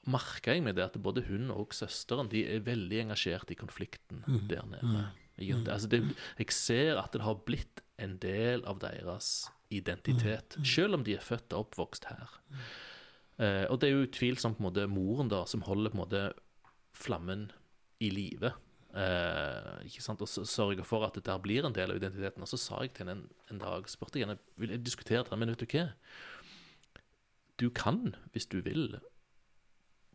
merka 0.07 0.55
jeg 0.55 0.63
meg 0.63 0.77
det 0.79 0.87
at 0.87 0.99
både 1.03 1.25
hun 1.27 1.51
og 1.55 1.75
søsteren 1.75 2.31
de 2.31 2.45
er 2.47 2.63
veldig 2.67 3.03
engasjert 3.09 3.51
i 3.51 3.59
konflikten 3.59 4.23
der 4.51 4.67
nede. 4.71 5.09
Ikke 5.37 5.59
sant? 5.59 5.71
Altså 5.75 5.91
det, 5.93 6.01
jeg 6.39 6.55
ser 6.55 7.01
at 7.03 7.13
det 7.13 7.25
har 7.27 7.43
blitt 7.47 7.83
en 8.03 8.19
del 8.23 8.65
av 8.69 8.81
deres 8.83 9.47
identitet, 9.73 10.59
selv 10.67 10.99
om 10.99 11.07
de 11.07 11.17
er 11.17 11.25
født 11.25 11.55
og 11.57 11.67
oppvokst 11.67 12.09
her. 12.11 12.37
Eh, 13.43 13.65
og 13.69 13.81
det 13.81 13.89
er 13.89 13.97
jo 13.97 14.07
utvilsomt 14.07 14.59
på 14.59 14.63
en 14.63 14.69
måte 14.69 14.87
moren 14.89 15.33
da 15.33 15.43
som 15.49 15.65
holder 15.67 15.93
på 15.93 15.99
en 15.99 16.03
måte 16.05 16.23
flammen 16.97 17.49
i 18.05 18.11
live. 18.13 18.53
Eh, 18.97 19.73
ikke 19.89 20.05
sant? 20.05 20.23
Og 20.25 20.31
så 20.31 20.45
sørger 20.49 20.87
for 20.89 21.05
at 21.05 21.17
dette 21.19 21.29
der 21.29 21.43
blir 21.43 21.67
en 21.67 21.77
del 21.77 21.93
av 21.93 22.01
identiteten. 22.01 22.45
Og 22.45 22.51
så 22.53 22.61
sa 22.61 22.81
jeg 22.85 22.95
til 22.95 23.05
henne 23.05 23.19
en, 23.19 23.27
en 23.53 23.61
dag 23.61 23.91
spurte 23.93 24.21
jeg 24.21 24.29
henne, 24.29 24.41
vil 24.61 24.73
jeg 24.73 24.85
diskutere 24.87 25.27
det, 25.27 25.41
men 25.41 25.53
vet 25.53 25.65
du 25.65 25.69
hva? 25.75 25.89
Du 27.61 27.69
kan, 27.73 28.15
hvis 28.33 28.49
du 28.53 28.61
vil, 28.65 28.99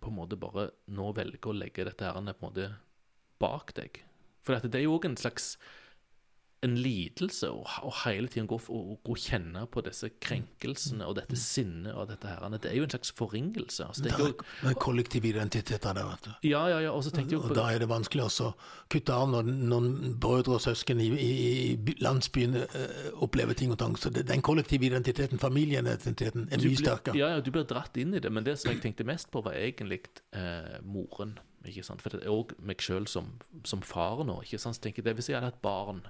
på 0.01 0.09
en 0.09 0.17
måte 0.17 0.38
bare 0.38 0.69
nå 0.89 1.11
velge 1.17 1.49
å 1.49 1.57
legge 1.57 1.86
dette 1.86 2.05
her 2.05 2.17
på 2.17 2.21
en 2.21 2.34
måte 2.41 2.71
bak 3.41 3.73
deg. 3.77 4.03
For 4.45 4.57
at 4.57 4.65
det 4.65 4.79
er 4.79 4.88
jo 4.88 4.97
òg 4.97 5.05
en 5.09 5.17
slags 5.17 5.55
en 6.62 6.76
lidelse 6.78 7.49
å, 7.49 7.91
hele 8.03 8.30
tiden 8.30 8.45
gå, 8.49 8.57
og 8.70 9.18
kjenne 9.18 9.64
på 9.74 9.82
disse 9.86 10.12
krenkelsene 10.22 11.07
og 11.09 11.16
dette 11.18 11.38
sinnet 11.39 11.95
og 11.97 12.12
dette 12.12 12.30
her. 12.30 12.43
Det 12.53 12.70
er 12.70 12.78
jo 12.78 12.86
en 12.86 12.93
slags 12.93 13.14
forringelse. 13.18 13.88
Altså, 13.88 14.03
det 14.05 14.14
er 14.14 14.22
Det 14.36 14.68
er 14.68 14.76
en 14.76 14.78
kollektiv 14.84 15.26
identitet 15.26 15.88
av 15.89 15.97
det, 15.97 16.03
vet 16.05 16.28
du. 16.28 16.32
ja, 16.51 16.62
ja, 16.70 16.80
ja. 16.86 16.91
Og 16.91 17.03
så 17.03 17.14
tenkte 17.16 17.34
jeg 17.34 17.41
jo 17.41 17.49
Og 17.49 17.55
da 17.57 17.66
er 17.74 17.82
det 17.82 17.89
vanskelig 17.89 18.28
også 18.28 18.51
å 18.51 18.53
kutte 18.93 19.18
av 19.18 19.32
når 19.34 19.49
noen 19.49 20.16
brødre 20.22 20.59
og 20.59 20.62
søsken 20.62 21.01
i, 21.01 21.09
i, 21.18 21.95
landsbyen 22.03 22.59
eh, 22.62 23.09
opplever 23.26 23.57
ting 23.57 23.74
og 23.74 23.80
tang. 23.82 23.97
Så 23.97 24.14
det, 24.14 24.28
den 24.30 24.45
kollektive 24.45 24.86
identiteten, 24.86 25.41
familieidentiteten, 25.41 26.45
er 26.51 26.62
mye 26.62 26.78
sterkere. 26.78 27.18
Ja, 27.18 27.34
ja, 27.36 27.41
du 27.41 27.49
blir 27.49 27.66
dratt 27.66 27.97
inn 27.97 28.14
i 28.14 28.22
det, 28.22 28.30
men 28.30 28.45
det 28.45 28.59
som 28.62 28.70
jeg 28.70 28.84
tenkte 28.86 29.07
mest 29.07 29.32
på, 29.34 29.41
var 29.41 29.57
egentlig 29.57 30.03
eh, 30.38 30.78
moren. 30.86 31.39
ikke 31.66 31.88
sant? 31.89 32.05
For 32.05 32.14
det 32.14 32.22
er 32.22 32.38
òg 32.38 32.53
meg 32.62 32.86
sjøl 32.86 33.09
som, 33.09 33.34
som 33.66 33.82
far 33.82 34.22
nå. 34.28 34.43
ikke 34.45 34.62
sant? 34.62 34.78
Så 34.78 34.86
tenker 34.86 35.01
jeg, 35.01 35.09
det 35.09 35.18
Hvis 35.18 35.34
jeg 35.34 35.39
hadde 35.39 35.49
hatt 35.49 35.62
barn, 35.66 36.05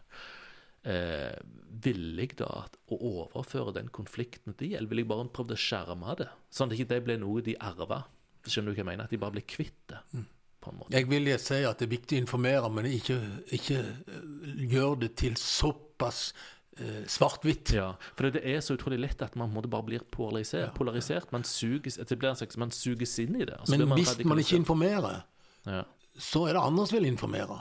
eh, 0.86 1.36
villig 1.84 2.30
jeg 2.32 2.38
da 2.38 2.50
at- 2.66 2.78
å 2.92 2.98
overføre 3.00 3.74
den 3.74 3.88
konflikten 3.90 4.54
til 4.58 4.70
de, 4.70 4.76
eller 4.78 4.88
ville 4.90 5.02
jeg 5.04 5.08
bare 5.12 5.30
prøvd 5.30 5.52
å 5.56 5.60
skjerme 5.60 6.16
det? 6.18 6.30
Sånn 6.52 6.72
at 6.72 6.78
ikke 6.78 6.88
det 6.90 7.04
ble 7.06 7.18
noe 7.18 7.42
de 7.42 7.56
arva. 7.60 8.04
Skjønner 8.46 8.72
du 8.72 8.76
hva 8.76 8.78
jeg 8.82 8.86
mener? 8.86 9.04
At 9.06 9.10
de 9.14 9.18
bare 9.18 9.32
ble 9.38 9.42
kvitt 9.42 9.88
det, 9.88 10.00
Mm. 10.14 10.26
på 10.62 10.72
en 10.72 10.78
måte. 10.80 10.92
Jeg 10.92 11.08
vil 11.08 11.40
si 11.40 11.64
at 11.64 11.78
det 11.78 11.86
er 11.92 11.98
viktig 11.98 12.18
å 12.18 12.22
informere, 12.26 12.72
men 12.74 12.86
ikke, 12.86 13.20
ikke 13.52 13.78
eh, 13.80 14.66
gjør 14.72 15.00
det 15.00 15.16
til 15.16 15.34
såpass 15.36 16.34
eh, 16.78 17.04
svart-hvitt. 17.06 17.74
Ja, 17.74 17.94
for 18.16 18.30
det 18.32 18.44
er 18.46 18.60
så 18.62 18.76
utrolig 18.78 19.00
lett 19.00 19.22
at 19.22 19.36
man 19.36 19.52
bare 19.54 19.84
blir 19.84 20.00
polarisert. 20.00 20.74
polarisert. 20.74 21.32
Man 21.32 21.44
suges, 21.44 21.98
blir 21.98 22.34
slags, 22.36 22.58
man 22.58 22.72
suges 22.72 23.20
inn 23.20 23.36
i 23.36 23.46
det. 23.46 23.58
Men 23.70 23.80
blir 23.80 23.88
man 23.88 23.98
hvis 24.00 24.26
man 24.26 24.38
ikke 24.40 24.56
informerer, 24.64 25.24
ja. 25.66 25.84
så 26.18 26.48
er 26.48 26.54
det 26.54 26.62
andre 26.64 26.88
som 26.88 26.98
vil 27.00 27.12
informere. 27.12 27.60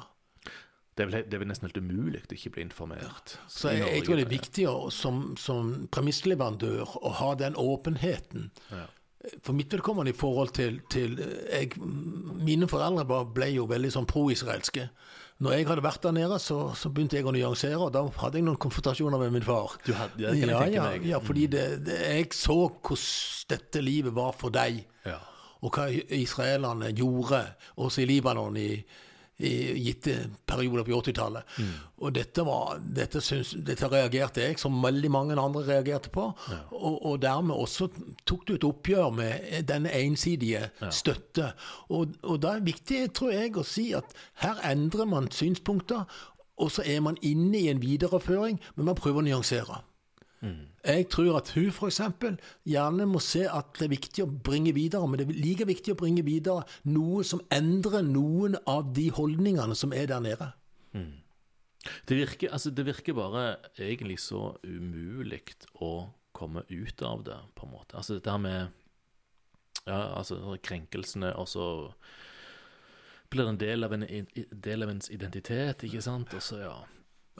Det 1.01 1.07
er, 1.07 1.13
vel, 1.15 1.25
det 1.25 1.37
er 1.37 1.41
vel 1.41 1.49
nesten 1.49 1.65
helt 1.71 1.79
umulig 1.81 2.21
å 2.21 2.35
ikke 2.37 2.51
bli 2.59 2.65
informert. 2.67 3.39
Så 3.49 3.73
jeg, 3.73 3.87
jeg 3.89 4.05
tror 4.05 4.19
det 4.19 4.25
er 4.27 4.33
viktig 4.35 4.67
å, 4.69 4.75
som, 4.93 5.31
som 5.41 5.71
premissleverandør 5.95 6.99
å 7.01 7.13
ha 7.23 7.31
den 7.41 7.57
åpenheten. 7.57 8.51
Ja. 8.69 8.85
For 9.45 9.57
mitt 9.57 9.73
vedkommende 9.73 10.13
i 10.13 10.17
forhold 10.17 10.53
til, 10.57 10.79
til 10.93 11.19
jeg, 11.21 11.75
Mine 11.81 12.69
foreldre 12.69 13.25
ble 13.33 13.51
jo 13.53 13.67
veldig 13.69 13.91
sånn 13.97 14.09
pro-israelske. 14.09 14.87
Når 15.41 15.57
jeg 15.57 15.67
hadde 15.71 15.85
vært 15.85 16.05
der 16.05 16.17
nede, 16.19 16.37
så, 16.41 16.59
så 16.77 16.93
begynte 16.93 17.17
jeg 17.17 17.29
å 17.29 17.33
nyansere, 17.33 17.81
og 17.81 17.93
da 17.97 18.05
hadde 18.21 18.41
jeg 18.41 18.45
noen 18.45 18.61
konfrontasjoner 18.61 19.21
med 19.23 19.39
min 19.39 19.45
far. 19.45 19.79
Du 19.87 19.95
hadde, 19.97 20.21
det 20.21 20.37
kan 20.37 20.41
jeg 20.41 20.53
ja, 20.53 20.63
tenke 20.65 20.77
ja, 20.77 20.87
meg. 20.91 21.01
Mm. 21.01 21.11
ja, 21.15 21.21
fordi 21.25 21.45
det, 21.57 21.67
det, 21.89 22.01
jeg 22.05 22.33
så 22.37 22.57
hvordan 22.69 23.53
dette 23.57 23.85
livet 23.85 24.17
var 24.17 24.37
for 24.37 24.53
deg, 24.53 24.83
Ja. 25.09 25.17
og 25.65 25.77
hva 25.77 25.89
israelerne 26.17 26.93
gjorde, 26.93 27.41
også 27.81 28.05
i 28.05 28.11
Libanon 28.13 28.61
i 28.61 28.69
gitte 29.41 30.17
perioder 30.47 30.85
på 30.87 31.01
80-tallet. 31.01 31.55
Mm. 31.59 31.73
Og 32.01 32.15
dette, 32.15 32.45
var, 32.47 32.81
dette, 32.97 33.23
syns, 33.25 33.53
dette 33.67 33.89
reagerte 33.91 34.45
jeg, 34.45 34.59
som 34.61 34.79
veldig 34.85 35.11
mange 35.13 35.39
andre 35.41 35.65
reagerte 35.67 36.13
på. 36.15 36.27
Og, 36.71 36.97
og 37.07 37.21
dermed 37.23 37.55
også 37.55 37.91
tok 38.29 38.47
du 38.49 38.55
et 38.57 38.67
oppgjør 38.69 39.11
med 39.17 39.63
denne 39.69 39.93
ensidige 40.01 40.69
støtte. 40.91 41.53
Og, 41.89 42.17
og 42.23 42.43
da 42.43 42.55
er 42.55 42.65
det 42.65 42.73
viktig, 42.73 43.05
tror 43.17 43.35
jeg, 43.35 43.55
å 43.57 43.67
si 43.67 43.91
at 43.97 44.17
her 44.45 44.61
endrer 44.71 45.09
man 45.09 45.31
synspunkter, 45.35 46.05
og 46.61 46.73
så 46.73 46.85
er 46.85 47.01
man 47.05 47.17
inne 47.25 47.59
i 47.59 47.71
en 47.73 47.81
videreføring, 47.83 48.61
men 48.77 48.91
man 48.91 48.99
prøver 48.99 49.23
å 49.23 49.29
nyansere. 49.31 49.81
Jeg 50.81 51.09
tror 51.13 51.37
at 51.37 51.51
hun 51.53 51.69
f.eks. 51.69 52.01
gjerne 52.65 53.07
må 53.07 53.21
se 53.21 53.43
at 53.45 53.75
det 53.77 53.85
er 53.85 53.93
viktig 53.93 54.25
å 54.25 54.31
bringe 54.49 54.73
videre, 54.73 55.09
men 55.09 55.21
det 55.21 55.27
er 55.29 55.41
like 55.41 55.67
viktig 55.69 55.93
å 55.93 55.99
bringe 56.01 56.25
videre 56.25 56.65
noe 56.89 57.25
som 57.27 57.43
endrer 57.53 58.07
noen 58.07 58.57
av 58.65 58.95
de 58.97 59.11
holdningene 59.13 59.77
som 59.77 59.93
er 59.93 60.09
der 60.09 60.25
nede. 60.25 60.49
Det, 62.09 62.17
virker, 62.17 62.53
altså, 62.53 62.73
det 62.73 62.87
virker 62.89 63.17
bare 63.17 63.45
egentlig 63.79 64.19
så 64.25 64.55
umulig 64.65 65.43
å 65.81 66.11
komme 66.33 66.65
ut 66.69 67.03
av 67.05 67.25
det, 67.25 67.37
på 67.55 67.67
en 67.67 67.75
måte. 67.75 67.97
Altså 67.97 68.17
dette 68.17 68.33
her 68.33 68.41
med 68.41 68.69
ja, 69.87 70.01
altså 70.17 70.57
krenkelsene, 70.63 71.35
og 71.37 71.49
så 71.49 71.67
blir 73.31 73.45
det 73.45 73.53
en 73.53 73.61
del 73.61 73.85
av, 73.87 73.93
en, 73.95 74.05
en 74.05 74.31
del 74.65 74.85
av 74.85 74.93
ens 74.93 75.11
identitet, 75.13 75.85
ikke 75.87 76.03
sant? 76.05 76.33
Og 76.35 76.43
så, 76.43 76.63
ja 76.65 76.79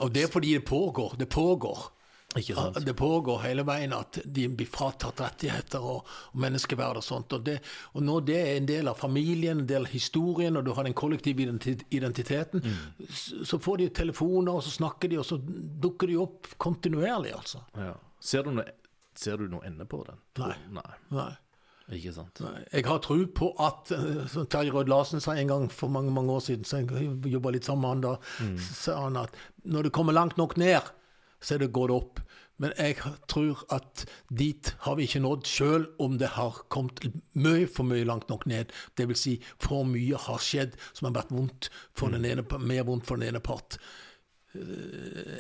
Og 0.01 0.13
det 0.15 0.27
er 0.27 0.33
fordi 0.33 0.55
det 0.59 0.65
pågår. 0.69 1.17
Det 1.19 1.29
pågår. 1.29 1.89
Sant? 2.31 2.77
Det 2.87 2.95
pågår 2.95 3.41
hele 3.43 3.65
veien 3.67 3.91
at 3.97 4.21
de 4.25 4.45
blir 4.55 4.69
fratatt 4.71 5.19
rettigheter 5.21 5.83
og, 5.83 6.07
og 6.31 6.39
menneskeverd 6.45 7.01
og 7.01 7.03
sånt. 7.03 7.33
Og, 7.35 7.43
det, 7.49 7.57
og 7.99 8.05
når 8.07 8.21
det 8.29 8.37
er 8.39 8.53
en 8.61 8.69
del 8.71 8.91
av 8.93 9.01
familien, 9.01 9.65
en 9.65 9.67
del 9.67 9.83
av 9.89 9.91
historien, 9.91 10.57
og 10.61 10.65
du 10.69 10.71
har 10.77 10.87
den 10.87 10.95
kollektive 10.95 11.43
identi- 11.43 11.83
identiteten, 11.91 12.63
så, 13.11 13.43
så 13.45 13.59
får 13.59 13.83
de 13.83 13.89
telefoner, 13.99 14.53
og 14.55 14.63
så 14.63 14.71
snakker 14.77 15.11
de, 15.11 15.19
og 15.19 15.27
så 15.27 15.41
dukker 15.43 16.07
de 16.13 16.21
opp 16.23 16.47
kontinuerlig, 16.63 17.35
altså. 17.35 17.65
Ja. 17.75 17.97
Ser, 18.23 18.47
du 18.47 18.55
noe, 18.61 18.69
ser 19.19 19.41
du 19.43 19.49
noe 19.51 19.67
ende 19.67 19.89
på 19.91 20.05
den? 20.07 20.23
Nei. 20.39 20.55
Nei. 20.79 20.91
Nei. 21.17 21.31
Ikke 21.91 22.13
sant? 22.15 22.39
Nei, 22.45 22.61
Jeg 22.71 22.85
har 22.87 23.01
tro 23.03 23.17
på 23.35 23.49
at 23.59 23.89
eh, 23.97 24.21
Som 24.31 24.45
Terje 24.47 24.71
Rød 24.71 24.87
Larsen 24.93 25.19
sa 25.19 25.33
en 25.35 25.49
gang 25.51 25.65
for 25.75 25.91
mange 25.91 26.13
mange 26.15 26.31
år 26.37 26.45
siden, 26.47 26.63
så 26.63 26.85
jeg 26.85 27.09
jobba 27.33 27.51
litt 27.57 27.67
sammen 27.67 27.83
med 27.83 27.91
han 27.91 28.05
da, 28.05 28.13
så 28.63 28.77
sa 28.85 28.99
han 29.09 29.19
at 29.19 29.35
når 29.67 29.89
du 29.89 29.91
kommer 29.99 30.15
langt 30.15 30.39
nok 30.39 30.55
ned, 30.63 30.87
så 31.41 31.55
er 31.57 31.63
det 31.65 31.73
gått 31.77 31.91
opp. 31.95 32.21
Men 32.61 32.75
jeg 32.77 32.99
tror 33.33 33.63
at 33.73 34.03
dit 34.29 34.75
har 34.85 34.99
vi 34.99 35.07
ikke 35.09 35.23
nådd, 35.25 35.47
sjøl 35.49 35.87
om 36.05 36.19
det 36.21 36.35
har 36.35 36.59
kommet 36.69 37.01
mye 37.33 37.65
for 37.73 37.89
mye 37.89 38.05
langt 38.05 38.29
nok 38.29 38.45
ned. 38.51 38.75
Det 39.01 39.07
vil 39.09 39.17
si, 39.17 39.39
for 39.63 39.87
mye 39.89 40.19
har 40.27 40.43
skjedd 40.45 40.77
som 40.93 41.09
har 41.09 41.17
vært 41.23 41.33
vondt 41.33 41.71
for 41.97 42.13
den 42.13 42.27
ene, 42.29 42.45
mer 42.61 42.85
vondt 42.85 43.09
for 43.09 43.17
den 43.17 43.31
ene 43.33 43.41
part. 43.41 43.79
Eh, 44.53 44.61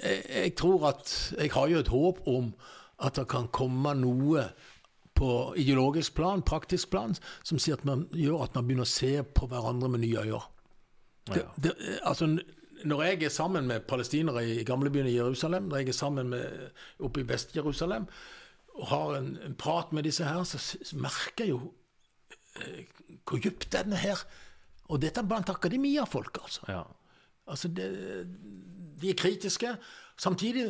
Jeg, 0.01 0.25
jeg 0.31 0.55
tror 0.57 0.89
at 0.95 1.35
Jeg 1.39 1.51
har 1.53 1.69
jo 1.69 1.79
et 1.83 1.89
håp 1.93 2.21
om 2.31 2.53
at 3.01 3.17
det 3.17 3.29
kan 3.29 3.49
komme 3.53 3.93
noe 3.97 4.47
på 5.17 5.31
ideologisk 5.61 6.15
plan, 6.17 6.41
praktisk 6.43 6.91
plan, 6.91 7.13
som 7.45 7.59
sier 7.61 7.77
at 7.77 7.85
man 7.85 8.07
gjør 8.17 8.45
at 8.47 8.55
man 8.57 8.65
begynner 8.69 8.89
å 8.89 8.93
se 8.97 9.21
på 9.37 9.49
hverandre 9.51 9.91
med 9.93 10.01
nye 10.07 10.25
øyne. 10.25 10.41
Det, 11.61 11.75
altså, 12.03 12.31
når 12.85 13.03
jeg 13.03 13.23
er 13.23 13.33
sammen 13.35 13.67
med 13.67 13.87
palestinere 13.89 14.45
i 14.49 14.65
gamlebyen 14.65 15.07
i 15.07 15.17
Jerusalem, 15.17 15.69
når 15.69 15.77
jeg 15.77 15.89
er 15.89 15.97
sammen 15.97 16.29
med 16.29 16.71
oppe 17.01 17.21
i 17.21 17.29
Vest-Jerusalem, 17.29 18.07
og 18.75 18.87
har 18.87 19.17
en, 19.19 19.35
en 19.47 19.55
prat 19.55 19.93
med 19.93 20.07
disse 20.07 20.25
her, 20.25 20.45
så, 20.45 20.59
så 20.59 20.97
merker 20.97 21.45
jeg 21.45 21.51
jo 21.51 21.73
eh, 22.57 22.85
hvor 23.29 23.39
dypt 23.43 23.69
denne 23.73 23.97
her 23.97 24.23
Og 24.91 24.99
dette 25.03 25.21
er 25.21 25.27
blant 25.27 25.49
akademia-folk, 25.49 26.39
altså. 26.43 26.65
Ja. 26.69 26.83
Altså, 27.47 27.69
det, 27.69 27.85
de 29.01 29.11
er 29.11 29.15
kritiske. 29.15 29.77
Samtidig 30.21 30.67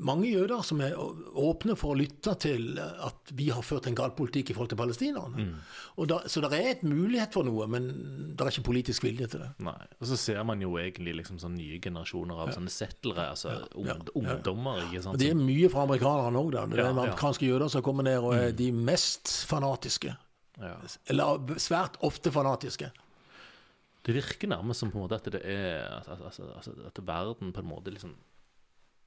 mange 0.00 0.30
jøder 0.30 0.62
som 0.64 0.78
er 0.80 0.94
åpne 0.96 1.74
for 1.76 1.92
å 1.92 1.98
lytte 2.00 2.32
til 2.40 2.78
at 2.80 3.32
vi 3.36 3.50
har 3.52 3.64
ført 3.66 3.90
en 3.90 3.96
gal 3.98 4.14
politikk 4.16 4.52
i 4.52 4.56
forhold 4.56 4.70
til 4.72 4.78
palestinerne. 4.80 5.44
Mm. 5.50 6.06
Da, 6.08 6.22
så 6.32 6.40
det 6.40 6.56
er 6.56 6.68
et 6.70 6.84
mulighet 6.88 7.36
for 7.36 7.44
noe, 7.44 7.66
men 7.68 7.90
det 8.32 8.46
er 8.46 8.54
ikke 8.54 8.64
politisk 8.70 9.04
vilje 9.04 9.28
til 9.34 9.42
det. 9.44 9.50
Nei, 9.66 9.76
Og 9.98 10.08
så 10.08 10.16
ser 10.22 10.40
man 10.48 10.64
jo 10.64 10.78
egentlig 10.80 11.12
liksom 11.18 11.36
sånn 11.42 11.58
nye 11.58 11.76
generasjoner 11.84 12.40
av 12.40 12.48
ja. 12.48 12.56
sånne 12.56 12.72
settlere, 12.72 13.26
altså 13.34 13.52
ja, 13.52 13.58
ja, 13.90 13.98
ungdommer. 14.22 14.80
ikke 14.86 15.04
sant? 15.04 15.20
Det 15.20 15.28
er 15.34 15.36
mye 15.36 15.68
fra 15.74 15.84
amerikanerne 15.84 16.40
òg, 16.40 16.50
da. 16.56 16.64
Det 16.72 16.80
er 16.80 16.90
amerikanske 16.94 17.52
jøder 17.52 17.74
som 17.76 17.84
kommer 17.84 18.08
ned 18.08 18.16
og 18.22 18.32
er 18.38 18.48
mm. 18.48 18.58
de 18.62 18.70
mest 18.88 19.34
fanatiske. 19.50 20.16
Eller 21.12 21.60
svært 21.60 22.00
ofte 22.08 22.32
fanatiske. 22.32 22.88
Det 24.08 24.16
virker 24.16 24.48
nærmest 24.48 24.80
som 24.80 24.88
på 24.88 24.96
en 24.96 25.04
måte 25.04 25.20
at 25.20 25.28
det 25.36 25.44
er 25.44 25.84
altså, 26.00 26.48
altså, 26.56 26.80
at 26.88 27.04
verden 27.04 27.52
på 27.52 27.60
en 27.60 27.68
måte 27.68 27.92
liksom 27.92 28.16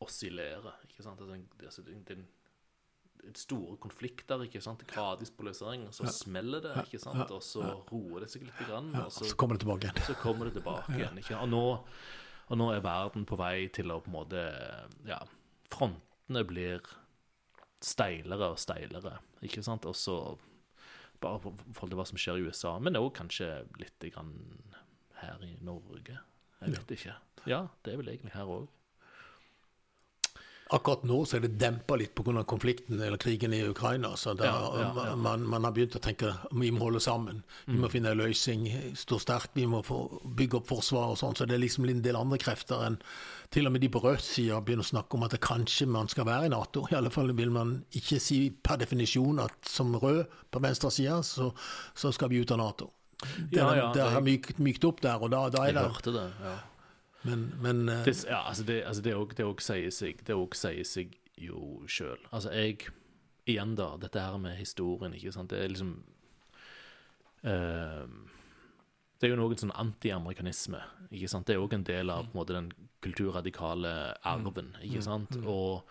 oscillerer. 0.03 0.79
ikke 0.87 1.05
sant? 1.05 1.21
Altså, 1.21 1.83
det, 1.85 2.17
er 2.17 3.37
store 3.39 3.77
konflikter, 3.81 4.41
ikke 4.45 4.61
sant? 4.63 4.83
gradvis 4.89 5.31
polarisering, 5.31 5.87
og 5.87 5.95
så 5.95 6.07
ja. 6.07 6.13
smeller 6.15 6.63
det, 6.63 6.73
ikke 6.85 6.99
sant? 7.01 7.31
og 7.31 7.43
så 7.45 7.63
roer 7.91 8.25
det 8.25 8.31
seg 8.33 8.47
litt, 8.47 8.63
grann, 8.67 8.91
og 8.99 9.11
så, 9.13 9.27
så, 9.29 9.37
kommer 9.39 9.57
det 9.57 9.63
tilbake 9.63 9.87
igjen. 9.87 10.01
Så 10.09 10.17
kommer 10.19 10.49
det 10.49 10.57
tilbake 10.57 10.97
igjen, 10.97 11.21
ikke? 11.21 11.37
Og, 11.39 11.51
nå, 11.53 11.63
og 12.49 12.59
nå 12.59 12.71
er 12.73 12.83
verden 12.83 13.27
på 13.29 13.39
vei 13.39 13.55
til 13.73 13.93
å 13.93 14.01
på 14.03 14.11
en 14.11 14.17
måte 14.17 14.43
Ja, 15.07 15.21
frontene 15.73 16.43
blir 16.47 16.83
steilere 17.83 18.53
og 18.53 18.59
steilere, 18.61 19.17
ikke 19.43 19.63
sant? 19.65 19.87
Og 19.89 19.95
så 19.97 20.17
bare 21.23 21.39
for 21.39 21.55
forhold 21.71 21.93
til 21.93 21.99
hva 22.01 22.07
som 22.09 22.19
skjer 22.19 22.39
i 22.39 22.47
USA, 22.47 22.75
men 22.83 22.99
òg 22.99 23.13
kanskje 23.15 23.49
litt 23.79 24.07
grann 24.11 24.33
her 25.21 25.43
i 25.45 25.55
Norge. 25.63 26.19
Jeg 26.59 26.75
vet 26.75 26.95
ikke. 26.97 27.15
Ja, 27.47 27.65
det 27.83 27.93
er 27.93 27.99
vel 27.99 28.11
egentlig 28.11 28.35
her 28.35 28.49
òg. 28.49 28.67
Akkurat 30.71 31.03
nå 31.03 31.19
så 31.27 31.37
er 31.37 31.43
det 31.43 31.57
dempa 31.59 31.97
litt 31.99 32.13
pga. 32.15 32.43
konflikten 32.47 33.01
eller 33.01 33.17
krigen 33.17 33.53
i 33.53 33.61
Ukraina. 33.67 34.15
så 34.17 34.33
der, 34.33 34.45
ja, 34.45 34.71
ja, 34.79 35.05
ja. 35.09 35.15
Man, 35.15 35.43
man, 35.43 35.63
har 35.63 35.71
begynt 35.71 35.95
å 35.95 35.99
tenke 35.99 36.33
vi 36.51 36.71
må 36.71 36.85
holde 36.85 36.99
sammen. 37.03 37.43
Vi 37.65 37.75
må 37.77 37.87
mm. 37.87 37.91
finne 37.91 38.11
en 38.11 38.17
løsning, 38.17 38.69
stå 38.95 39.19
sterkt, 39.19 39.51
vi 39.53 39.67
må 39.67 39.83
få 39.83 40.21
bygge 40.23 40.57
opp 40.61 40.67
forsvar 40.71 41.13
og 41.13 41.19
sånn. 41.19 41.35
Så 41.35 41.45
det 41.45 41.57
er 41.57 41.63
liksom 41.65 41.85
en 41.89 42.01
del 42.05 42.17
andre 42.17 42.39
krefter 42.41 42.85
enn 42.87 42.97
til 43.53 43.67
og 43.69 43.75
med 43.75 43.83
de 43.83 43.91
på 43.93 44.01
rød 44.01 44.23
side 44.23 44.57
begynner 44.65 44.87
å 44.87 44.91
snakke 44.93 45.17
om 45.17 45.27
at 45.27 45.35
det 45.35 45.43
kanskje 45.43 45.85
man 45.85 46.09
skal 46.09 46.25
være 46.25 46.47
i 46.47 46.53
Nato. 46.53 46.87
I 46.89 46.97
alle 46.97 47.11
fall 47.13 47.29
vil 47.37 47.53
man 47.53 47.75
ikke 47.93 48.17
si 48.23 48.47
per 48.49 48.79
definisjon 48.81 49.43
at 49.43 49.69
som 49.69 49.93
rød 49.93 50.23
på 50.49 50.61
venstre 50.63 50.89
side, 50.93 51.19
så, 51.27 51.51
så 51.93 52.09
skal 52.15 52.31
vi 52.31 52.41
ut 52.41 52.53
av 52.55 52.63
Nato. 52.63 52.89
Det, 53.23 53.61
det 53.95 54.03
har 54.15 54.23
mykt, 54.23 54.57
mykt 54.59 54.83
opp 54.87 55.03
der, 55.03 55.21
og 55.21 55.31
da, 55.31 55.45
da 55.53 55.67
er 55.67 55.77
det 55.77 56.11
det, 56.11 56.27
ja. 56.43 56.55
Men, 57.23 57.45
men 57.63 57.89
uh, 57.89 58.01
det, 58.05 58.15
ja, 58.27 58.41
altså 58.49 58.65
det, 58.67 58.81
altså 58.87 59.01
det, 59.01 59.15
også, 59.15 59.37
det 59.37 59.45
også 59.45 59.73
sier 59.73 59.93
seg 59.95 60.23
Det 60.27 60.35
også 60.35 60.67
sier 60.67 60.87
seg 60.87 61.15
jo 61.39 61.83
sjøl. 61.87 62.19
Altså, 62.31 62.51
jeg 62.53 62.91
Igjen, 63.43 63.73
da, 63.75 63.89
dette 63.99 64.21
her 64.23 64.37
med 64.39 64.55
historien, 64.55 65.11
ikke 65.17 65.33
sant. 65.35 65.51
Det 65.51 65.59
er 65.59 65.71
liksom 65.71 65.97
uh, 67.43 68.05
Det 69.19 69.27
er 69.27 69.33
jo 69.33 69.39
noen 69.39 69.59
sånn 69.59 69.75
antiamerikanisme. 69.75 70.79
ikke 71.09 71.27
sant? 71.31 71.47
Det 71.47 71.57
er 71.57 71.63
òg 71.63 71.75
en 71.75 71.83
del 71.87 72.11
av 72.13 72.29
på 72.29 72.31
en 72.31 72.39
måte, 72.39 72.55
den 72.55 72.71
kulturradikale 73.03 73.91
arven. 74.23 74.71
ikke 74.79 75.01
mm. 75.01 75.07
sant? 75.07 75.35
Mm. 75.35 75.49
Og, 75.51 75.83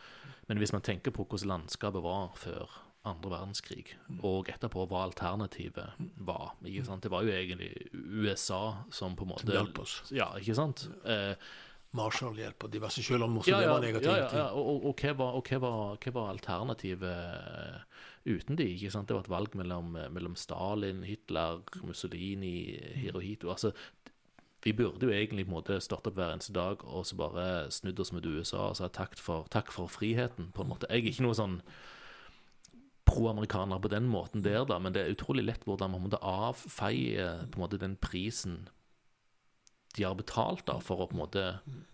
men 0.48 0.62
hvis 0.62 0.72
man 0.72 0.84
tenker 0.84 1.12
på 1.12 1.26
hvordan 1.28 1.52
landskapet 1.52 2.04
var 2.04 2.32
før 2.40 2.72
andre 3.08 3.32
verdenskrig, 3.32 3.96
og 4.22 4.50
etterpå 4.52 4.84
hva 4.86 5.02
alternativet 5.08 5.98
var. 6.22 6.54
ikke 6.62 6.86
sant? 6.86 7.02
Det 7.02 7.10
var 7.10 7.26
jo 7.26 7.34
egentlig 7.34 7.72
USA 7.92 8.62
som 8.94 9.16
på 9.18 9.26
en 9.26 9.32
måte 9.32 9.46
Som 9.48 9.56
hjalp 9.56 9.80
oss. 9.82 9.96
Ja, 10.14 10.28
ikke 10.38 10.54
sant? 10.54 10.84
Eh, 11.02 11.34
Marshall-hjelp 11.98 12.64
og 12.64 12.72
diverse, 12.72 13.02
selv 13.04 13.26
om 13.26 13.40
også 13.40 13.50
ja, 13.50 13.58
ja, 13.58 13.66
det 13.66 13.72
var 13.72 13.82
negativt. 13.84 14.12
Ja, 14.12 14.28
ja, 14.38 14.44
og, 14.54 14.68
og, 14.68 14.86
og, 14.86 15.02
hva 15.02 15.16
var, 15.18 15.34
og 15.36 15.50
hva 15.50 15.58
var, 15.64 15.98
hva 15.98 16.14
var 16.16 16.30
alternativet 16.32 17.10
eh, 17.10 18.06
uten 18.32 18.60
de? 18.60 18.68
ikke 18.70 18.92
sant? 18.94 19.10
Det 19.10 19.18
var 19.18 19.26
et 19.26 19.34
valg 19.34 19.58
mellom, 19.58 19.98
mellom 20.14 20.38
Stalin, 20.38 21.02
Hitler, 21.08 21.60
Mussolini, 21.82 22.78
Hirohito. 23.02 23.50
altså 23.50 23.74
vi 24.62 24.72
burde 24.72 25.06
jo 25.06 25.10
egentlig 25.10 25.42
på 25.46 25.50
en 25.50 25.56
måte 25.56 25.80
stått 25.82 26.06
opp 26.06 26.14
hver 26.14 26.36
eneste 26.36 26.54
dag 26.54 26.84
og 26.86 27.06
så 27.06 27.16
bare 27.18 27.46
snudd 27.74 27.98
oss 27.98 28.12
mot 28.14 28.26
USA 28.26 28.68
og 28.68 28.76
sagt 28.78 28.94
takk 28.94 29.16
for, 29.18 29.48
takk 29.50 29.72
for 29.74 29.90
friheten. 29.90 30.52
på 30.54 30.62
en 30.62 30.70
måte. 30.70 30.86
Jeg 30.86 31.02
er 31.02 31.10
ikke 31.10 31.24
noe 31.26 31.34
sånn 31.34 31.56
pro-amerikaner 33.08 33.80
på 33.82 33.90
den 33.92 34.06
måten 34.10 34.44
der, 34.44 34.62
da, 34.68 34.78
men 34.78 34.94
det 34.94 35.02
er 35.02 35.16
utrolig 35.16 35.44
lett 35.48 35.66
hvordan 35.66 35.90
man 35.94 36.04
måtte 36.04 36.22
avfeie 36.22 37.26
på 37.50 37.58
en 37.58 37.64
måte 37.64 37.80
den 37.82 37.98
prisen 38.00 38.62
de 39.94 40.04
har 40.04 40.14
betalt 40.14 40.64
da, 40.66 40.78
for 40.80 41.02
å 41.04 41.06
på 41.08 41.16
en 41.16 41.20
måte 41.20 41.42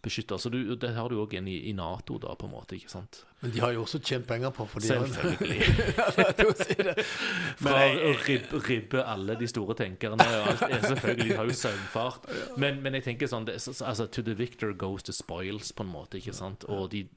beskytte 0.04 0.38
Så 0.38 0.50
du, 0.54 0.76
Det 0.78 0.92
har 0.94 1.10
du 1.10 1.18
òg 1.18 1.32
igjen 1.34 1.48
i, 1.50 1.56
i, 1.70 1.72
Nato, 1.74 2.18
da, 2.22 2.34
på 2.38 2.46
en 2.46 2.52
måte. 2.52 2.76
ikke 2.78 2.92
sant? 2.92 3.24
Men 3.40 3.50
de 3.54 3.62
har 3.62 3.72
jo 3.74 3.82
også 3.82 3.98
tjent 3.98 4.26
penger 4.28 4.52
på 4.54 4.66
for 4.70 4.84
de 4.84 4.92
Selvfølgelig. 4.92 5.58
Fra 7.62 7.80
å 7.90 8.12
ribbe, 8.22 8.62
ribbe, 8.68 9.02
alle 9.02 9.34
de 9.40 9.48
store 9.50 9.74
tenkerne. 9.78 10.22
Alt, 10.22 10.62
selvfølgelig, 10.86 11.26
De 11.26 11.38
har 11.40 11.50
jo 11.50 11.58
søvnfart. 11.58 12.30
Men, 12.56 12.78
men, 12.84 13.00
jeg 13.00 13.08
tenker 13.10 13.30
sånn 13.30 13.48
det, 13.50 13.58
altså, 13.66 14.06
To 14.06 14.22
the 14.22 14.36
victor 14.38 14.74
goes 14.78 15.02
the 15.02 15.16
spoils, 15.16 15.72
på 15.74 15.86
en 15.86 15.90
måte. 15.90 16.22
ikke 16.22 16.36
sant? 16.36 16.68
Og 16.70 16.92
de 16.94 17.08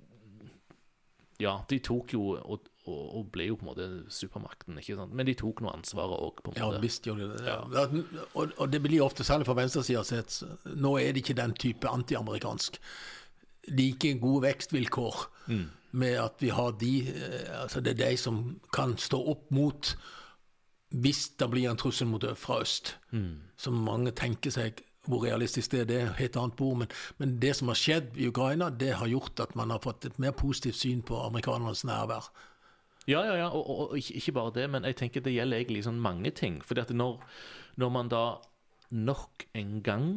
Ja, 1.42 1.60
de 1.70 1.78
tok 1.82 2.14
jo 2.14 2.36
og, 2.42 2.71
og, 2.90 3.02
og, 3.18 3.26
ble 3.34 3.46
jo 3.52 3.58
på 3.60 3.66
en 3.66 3.70
måte 3.70 3.88
supermakten. 4.10 4.78
ikke 4.82 4.96
sant? 4.98 5.14
Men 5.14 5.28
de 5.30 5.36
tok 5.38 5.62
noe 5.62 5.74
ansvar 5.76 6.14
òg. 6.16 6.42
Ja, 6.58 6.72
visst 6.82 7.06
gjorde 7.06 7.28
de 7.30 7.36
det. 7.36 7.52
Ja. 7.52 7.60
Og, 8.34 8.56
og, 8.58 8.64
det 8.72 8.82
blir 8.82 9.04
ofte, 9.06 9.26
særlig 9.28 9.46
fra 9.50 9.58
venstresida 9.60 10.02
sett, 10.08 10.40
nå 10.66 10.96
er 10.98 11.14
det 11.14 11.22
ikke 11.22 11.38
den 11.38 11.54
type 11.54 11.90
antiamerikansk. 11.90 12.80
Like 13.70 14.16
gode 14.22 14.48
vekstvilkår 14.48 15.20
mm. 15.54 15.68
med 16.02 16.18
at 16.24 16.42
vi 16.42 16.50
har 16.50 16.72
de 16.82 16.96
eh, 17.12 17.62
altså 17.62 17.84
Det 17.86 17.92
er 17.94 18.00
de 18.10 18.18
som 18.18 18.40
kan 18.74 18.98
stå 18.98 19.20
opp 19.36 19.52
mot 19.54 19.94
hvis 20.92 21.30
det 21.40 21.48
blir 21.48 21.70
en 21.70 21.78
trussel 21.80 22.10
mot 22.10 22.26
fra 22.36 22.58
øst, 22.66 22.98
mm. 23.12 23.36
som 23.56 23.78
mange 23.86 24.12
tenker 24.12 24.52
seg 24.52 24.82
hvor 25.08 25.24
realistisk 25.24 25.72
det 25.72 25.80
er, 25.80 25.86
det 25.90 26.00
er 26.02 26.14
helt 26.20 26.38
annet 26.38 26.56
bord. 26.56 26.78
Men, 26.78 26.92
men, 27.18 27.38
det 27.42 27.56
som 27.58 27.72
har 27.72 27.80
skjedd 27.80 28.18
i 28.18 28.28
Ukraina, 28.30 28.70
det 28.70 28.94
har 29.00 29.10
gjort 29.10 29.40
at 29.40 29.56
man 29.58 29.74
har 29.74 29.82
fått 29.82 30.06
et 30.06 30.20
mer 30.22 30.36
positivt 30.38 30.78
syn 30.78 31.02
på 31.06 31.18
amerikanernes 31.26 31.86
nærvær. 31.88 32.30
Ja, 33.12 33.26
ja, 33.28 33.36
ja, 33.36 33.50
og, 33.50 33.66
og, 33.68 33.92
og, 33.92 33.98
ikke 34.00 34.36
bare 34.38 34.54
det, 34.56 34.70
men 34.72 34.88
jeg 34.88 34.98
tenker 35.02 35.24
det 35.26 35.36
gjelder 35.36 35.60
egentlig 35.60 35.84
sånn 35.84 36.00
mange 36.02 36.32
ting. 36.38 36.62
Fordi 36.64 36.86
at 36.86 36.94
når, 36.96 37.20
når 37.82 37.94
man 37.94 38.12
da 38.12 38.26
nok 38.92 39.46
en 39.58 39.80
gang 39.84 40.12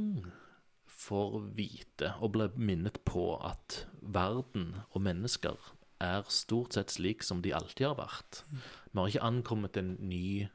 får 1.04 1.38
vite 1.58 2.12
og 2.22 2.34
blir 2.34 2.54
minnet 2.58 3.00
på 3.06 3.34
at 3.44 3.84
verden 4.00 4.76
og 4.92 5.02
mennesker 5.04 5.58
er 6.02 6.26
stort 6.32 6.76
sett 6.76 6.92
slik 6.94 7.24
som 7.24 7.42
de 7.44 7.54
alltid 7.54 7.86
har 7.90 7.98
vært. 7.98 8.42
Vi 8.50 8.98
har 8.98 9.10
ikke 9.10 9.28
ankommet 9.28 9.78
en 9.80 9.94
ny, 10.02 10.48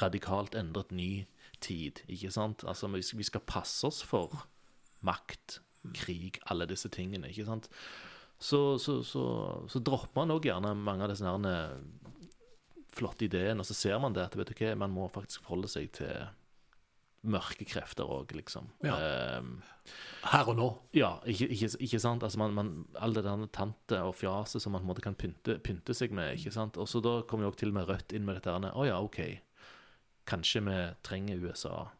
radikalt 0.00 0.54
endret 0.58 0.92
ny 0.94 1.26
tid, 1.60 2.02
ikke 2.08 2.30
sant? 2.32 2.64
Altså, 2.64 2.88
vi 2.90 3.26
skal 3.26 3.44
passe 3.46 3.86
oss 3.86 4.02
for 4.06 4.46
makt, 5.06 5.60
krig, 5.96 6.38
alle 6.50 6.68
disse 6.70 6.88
tingene, 6.92 7.30
ikke 7.32 7.48
sant? 7.48 7.70
Så, 8.40 8.78
så, 8.80 9.00
så, 9.04 9.22
så 9.68 9.82
dropper 9.84 10.22
man 10.22 10.32
òg 10.36 10.46
gjerne 10.48 10.72
mange 10.78 11.04
av 11.04 11.12
disse 11.12 11.26
her 11.28 11.74
flotte 12.90 13.26
ideene, 13.28 13.62
og 13.62 13.68
så 13.68 13.76
ser 13.76 13.98
man 14.02 14.16
det 14.16 14.26
at 14.26 14.36
vet 14.38 14.50
du 14.50 14.56
hva, 14.58 14.74
man 14.80 14.94
må 14.94 15.06
faktisk 15.12 15.44
forholde 15.44 15.70
seg 15.70 15.90
til 16.00 16.24
mørke 17.30 17.66
krefter 17.68 18.08
òg, 18.08 18.32
liksom. 18.32 18.70
Ja. 18.86 18.96
Eh, 18.96 19.90
Her 20.30 20.48
og 20.48 20.56
nå. 20.56 20.68
Ja, 20.96 21.12
ikke, 21.28 21.50
ikke, 21.52 21.68
ikke 21.84 22.00
sant? 22.00 22.24
Altså 22.24 22.40
man, 22.40 22.56
man, 22.56 22.72
all 22.96 23.14
det 23.16 23.26
der 23.26 23.44
tante 23.52 24.00
og 24.06 24.14
fjaset 24.16 24.62
som 24.62 24.72
man 24.72 24.82
på 24.82 24.88
en 24.88 24.90
måte 24.94 25.04
kan 25.04 25.16
pynte, 25.18 25.58
pynte 25.64 25.96
seg 25.96 26.14
med, 26.16 26.38
ikke 26.38 26.54
sant. 26.54 26.80
Og 26.80 26.88
så 26.88 27.02
da 27.04 27.18
kommer 27.28 27.46
jo 27.46 27.52
òg 27.52 27.60
til 27.60 27.74
med 27.76 27.88
Rødt 27.90 28.16
inn 28.16 28.24
med 28.28 28.40
dette 28.40 28.54
her 28.54 28.72
Å 28.72 28.88
ja, 28.88 28.98
OK. 29.04 29.20
Kanskje 30.30 30.64
vi 30.64 30.78
trenger 31.04 31.44
USA 31.44 31.90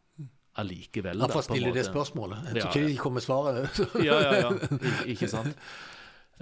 allikevel. 0.61 1.21
Hvorfor 1.21 1.45
stiller 1.45 1.75
det 1.75 1.85
spørsmålet? 1.87 2.51
Jeg 2.51 2.63
tror 2.63 2.69
ikke 2.71 2.81
ja, 2.81 2.87
ja. 2.87 2.91
de 2.91 2.99
kommer 2.99 3.21
med 3.21 3.25
svaret. 3.25 3.81
ja, 4.07 4.17
ja, 4.19 4.31
ja. 4.41 4.51
Ik 5.05 5.15
ikke 5.15 5.31
sant. 5.31 5.57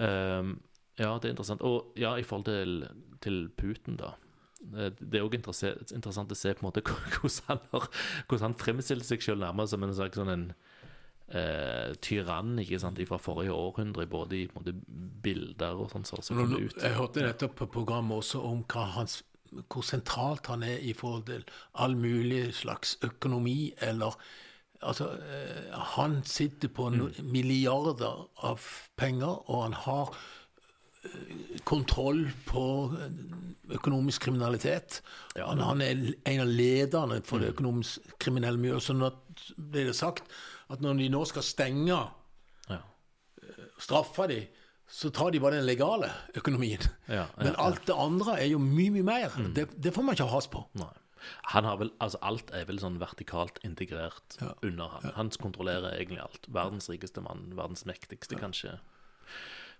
Um, 0.00 0.56
ja, 1.00 1.14
det 1.16 1.30
er 1.30 1.34
interessant. 1.34 1.62
Og 1.64 1.94
ja, 1.96 2.16
i 2.16 2.26
forhold 2.26 2.48
til, 2.48 2.82
til 3.24 3.48
Putin, 3.56 3.96
da. 4.00 4.14
Eh, 4.60 4.90
det 5.00 5.20
er 5.20 5.24
òg 5.24 5.38
interessant 5.38 6.32
å 6.34 6.36
se 6.36 6.52
på 6.52 6.64
en 6.64 6.68
måte 6.68 6.82
hvordan 6.90 7.46
han, 7.48 7.62
har, 7.72 7.86
hvordan 8.28 8.50
han 8.50 8.58
fremstiller 8.60 9.06
seg 9.06 9.24
selv 9.24 9.44
nærmest 9.44 9.74
som 9.74 9.86
en 9.86 9.96
slags 9.96 10.20
sånn 10.20 10.32
en 10.34 10.44
eh, 11.30 11.94
tyrann 12.04 12.58
ikke 12.60 12.80
sant, 12.82 13.00
fra 13.08 13.20
forrige 13.22 13.56
århundre, 13.56 14.06
både 14.10 14.42
i 14.42 14.44
måte, 14.54 14.76
bilder 15.24 15.80
og 15.80 15.94
sånn. 15.94 16.06
Så, 16.08 16.20
så 16.26 16.36
jeg 16.36 16.94
hørte 16.98 17.24
nettopp 17.24 17.56
på 17.62 17.70
programmet 17.78 18.20
også 18.20 18.42
om 18.44 18.62
hans, 18.96 19.22
hvor 19.72 19.86
sentralt 19.86 20.52
han 20.52 20.66
er 20.66 20.84
i 20.84 20.92
forhold 20.96 21.26
til 21.30 21.48
all 21.80 21.96
mulig 21.98 22.50
slags 22.60 22.98
økonomi 23.06 23.72
eller 23.82 24.18
Altså, 24.80 25.10
eh, 25.12 25.80
han 25.96 26.22
sitter 26.24 26.68
på 26.72 26.88
mm. 26.88 27.00
milliarder 27.28 28.22
av 28.48 28.60
penger, 28.96 29.42
og 29.50 29.64
han 29.66 29.74
har 29.76 30.14
eh, 31.04 31.58
kontroll 31.68 32.22
på 32.48 32.62
eh, 32.96 33.18
økonomisk 33.76 34.28
kriminalitet. 34.28 35.02
Ja. 35.36 35.50
Han, 35.52 35.82
er 35.84 36.14
en 36.24 36.44
av 36.46 36.48
lederne 36.48 37.20
for 37.24 37.42
det 37.42 37.50
mm. 37.50 37.56
økonomisk 37.58 38.14
kriminelle 38.22 38.60
miljøet. 38.60 38.86
Så 38.86 38.96
nå 38.96 39.12
ble 39.58 39.84
det 39.90 39.98
sagt 39.98 40.32
at 40.72 40.80
når 40.80 41.02
de 41.02 41.10
nå 41.12 41.26
skal 41.28 41.46
stenge, 41.46 42.00
Ja. 42.70 42.80
straffe 43.80 44.26
de, 44.30 44.40
så 44.90 45.10
tar 45.10 45.30
de 45.30 45.40
bare 45.40 45.58
den 45.58 45.66
legale 45.66 46.08
økonomien. 46.34 46.82
Ja, 47.06 47.26
Men 47.36 47.54
alt 47.58 47.84
det 47.86 47.94
andre 47.94 48.40
er 48.40 48.48
jo 48.50 48.58
mye, 48.58 48.90
mye 48.90 49.06
mer. 49.06 49.36
Det, 49.54 49.68
det 49.76 49.92
får 49.94 50.02
man 50.02 50.16
ikke 50.16 50.32
has 50.32 50.48
på. 50.50 50.64
Nei. 50.80 50.92
Han 51.54 51.64
har 51.64 51.76
vel, 51.80 51.90
altså 52.00 52.18
Alt 52.22 52.50
er 52.54 52.64
vel 52.68 52.78
sånn 52.82 52.98
vertikalt 53.00 53.58
integrert 53.64 54.36
Ja. 54.40 54.54
under 54.62 54.88
han. 54.88 55.12
Han 55.16 55.30
kontrollerer 55.30 55.96
egentlig 55.98 56.20
alt. 56.20 56.46
Verdens 56.48 56.88
rikeste 56.90 57.20
mann, 57.22 57.52
verdens 57.56 57.84
mektigste, 57.86 58.36
kanskje. 58.40 58.78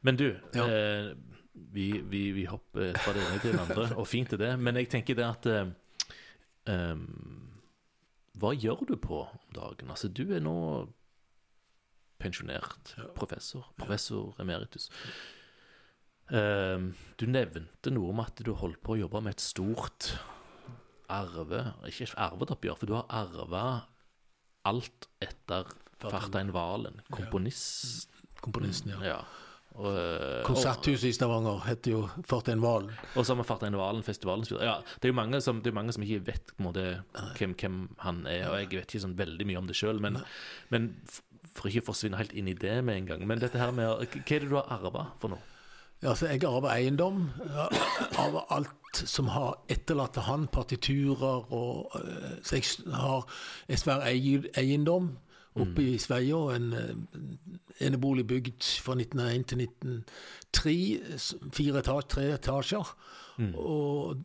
Men 0.02 0.16
du, 0.16 0.36
Ja. 0.54 0.64
eh, 0.66 1.14
vi, 1.54 2.00
vi, 2.00 2.30
vi 2.32 2.44
hopper 2.46 2.94
fra 2.98 3.12
det 3.12 3.22
ene 3.26 3.40
til 3.42 3.52
det 3.52 3.60
andre, 3.60 3.96
og 3.96 4.06
fint 4.08 4.32
er 4.32 4.36
det. 4.38 4.58
Men 4.58 4.76
jeg 4.76 4.88
tenker 4.90 5.14
det 5.14 5.24
at 5.26 5.46
eh, 5.46 6.96
Hva 8.40 8.52
gjør 8.56 8.86
du 8.88 8.96
på 8.96 9.22
om 9.26 9.52
dagen? 9.54 9.90
Altså, 9.90 10.08
du 10.08 10.22
er 10.32 10.40
nå 10.40 10.54
pensjonert 12.20 12.94
professor. 13.16 13.66
Professor 13.80 14.34
emeritus. 14.40 14.90
Em, 16.30 16.90
du 17.18 17.26
nevnte 17.26 17.90
noe 17.90 18.12
om 18.12 18.20
at 18.22 18.38
du 18.44 18.52
holdt 18.54 18.80
på 18.86 18.94
å 18.94 19.00
jobbe 19.00 19.22
med 19.24 19.34
et 19.34 19.40
stort 19.42 20.12
arve 21.10 21.62
Ikke 21.88 22.08
arvet 22.16 22.54
oppgjør, 22.54 22.78
for 22.80 22.90
du 22.90 22.96
har 22.98 23.06
arva 23.22 23.64
alt 24.68 25.08
etter 25.24 25.68
Fartein 26.00 26.52
Valen, 26.54 27.02
komponist. 27.12 28.08
Komponisten, 28.40 28.94
ja. 28.96 29.00
Ja. 29.04 29.20
Og, 29.78 29.86
eh, 29.94 30.42
Konserthuset 30.44 31.10
i 31.10 31.14
Stavanger 31.14 31.60
heter 31.66 31.92
jo 31.94 32.00
Fartein 32.26 32.62
Valen. 32.62 32.90
og 33.14 33.24
så 33.24 33.34
har 33.34 33.42
vi 33.42 33.48
Fartein 33.48 33.76
Valen-festivalen. 33.76 34.46
Ja, 34.60 34.80
det 34.80 35.08
er 35.08 35.12
jo 35.12 35.18
mange 35.20 35.40
som, 35.40 35.60
det 35.62 35.74
mange 35.74 35.92
som 35.92 36.02
ikke 36.02 36.26
vet 36.26 36.52
måte, 36.58 37.04
hvem, 37.38 37.54
hvem 37.54 37.82
han 37.98 38.24
er, 38.26 38.48
og 38.50 38.58
jeg 38.58 38.70
vet 38.72 38.88
ikke 38.88 39.04
sånn 39.06 39.18
veldig 39.18 39.46
mye 39.46 39.60
om 39.60 39.68
det 39.70 39.76
sjøl. 39.78 40.00
Men, 40.02 40.18
men 40.70 40.90
for 41.54 41.70
ikke 41.70 41.84
å 41.84 41.90
forsvinne 41.92 42.18
helt 42.18 42.34
inn 42.34 42.50
i 42.50 42.56
det 42.56 42.78
med 42.86 42.96
en 42.96 43.08
gang 43.08 43.22
Men 43.26 43.40
dette 43.42 43.58
her 43.58 43.72
med 43.74 43.88
Hva 43.90 44.06
er 44.06 44.44
det 44.44 44.48
du 44.48 44.54
har 44.54 44.68
arva 44.70 45.08
for 45.18 45.32
noe? 45.32 45.49
Ja, 46.02 46.14
så 46.14 46.26
jeg 46.26 46.44
arver 46.44 46.70
eiendom. 46.72 47.30
av 48.18 48.38
alt 48.50 49.02
som 49.04 49.28
har 49.28 49.58
etterlatt 49.68 50.14
til 50.16 50.24
han, 50.24 50.46
partiturer 50.48 51.52
og 51.52 51.92
eh, 51.94 52.38
Så 52.42 52.56
jeg 52.56 52.94
har 52.94 53.26
en 53.68 53.76
svær 53.76 54.06
eiendom 54.08 55.10
oppe 55.60 55.82
i 55.82 55.98
Sveio. 55.98 56.48
En 56.54 56.72
eh, 56.72 57.86
enebolig 57.86 58.26
bygd 58.26 58.64
fra 58.80 58.96
1901 58.96 59.44
til 59.46 59.60
1903. 59.60 61.50
Fire 61.52 61.78
etasjer, 61.78 62.08
tre 62.08 62.26
etasjer. 62.34 62.94
Og 63.60 64.20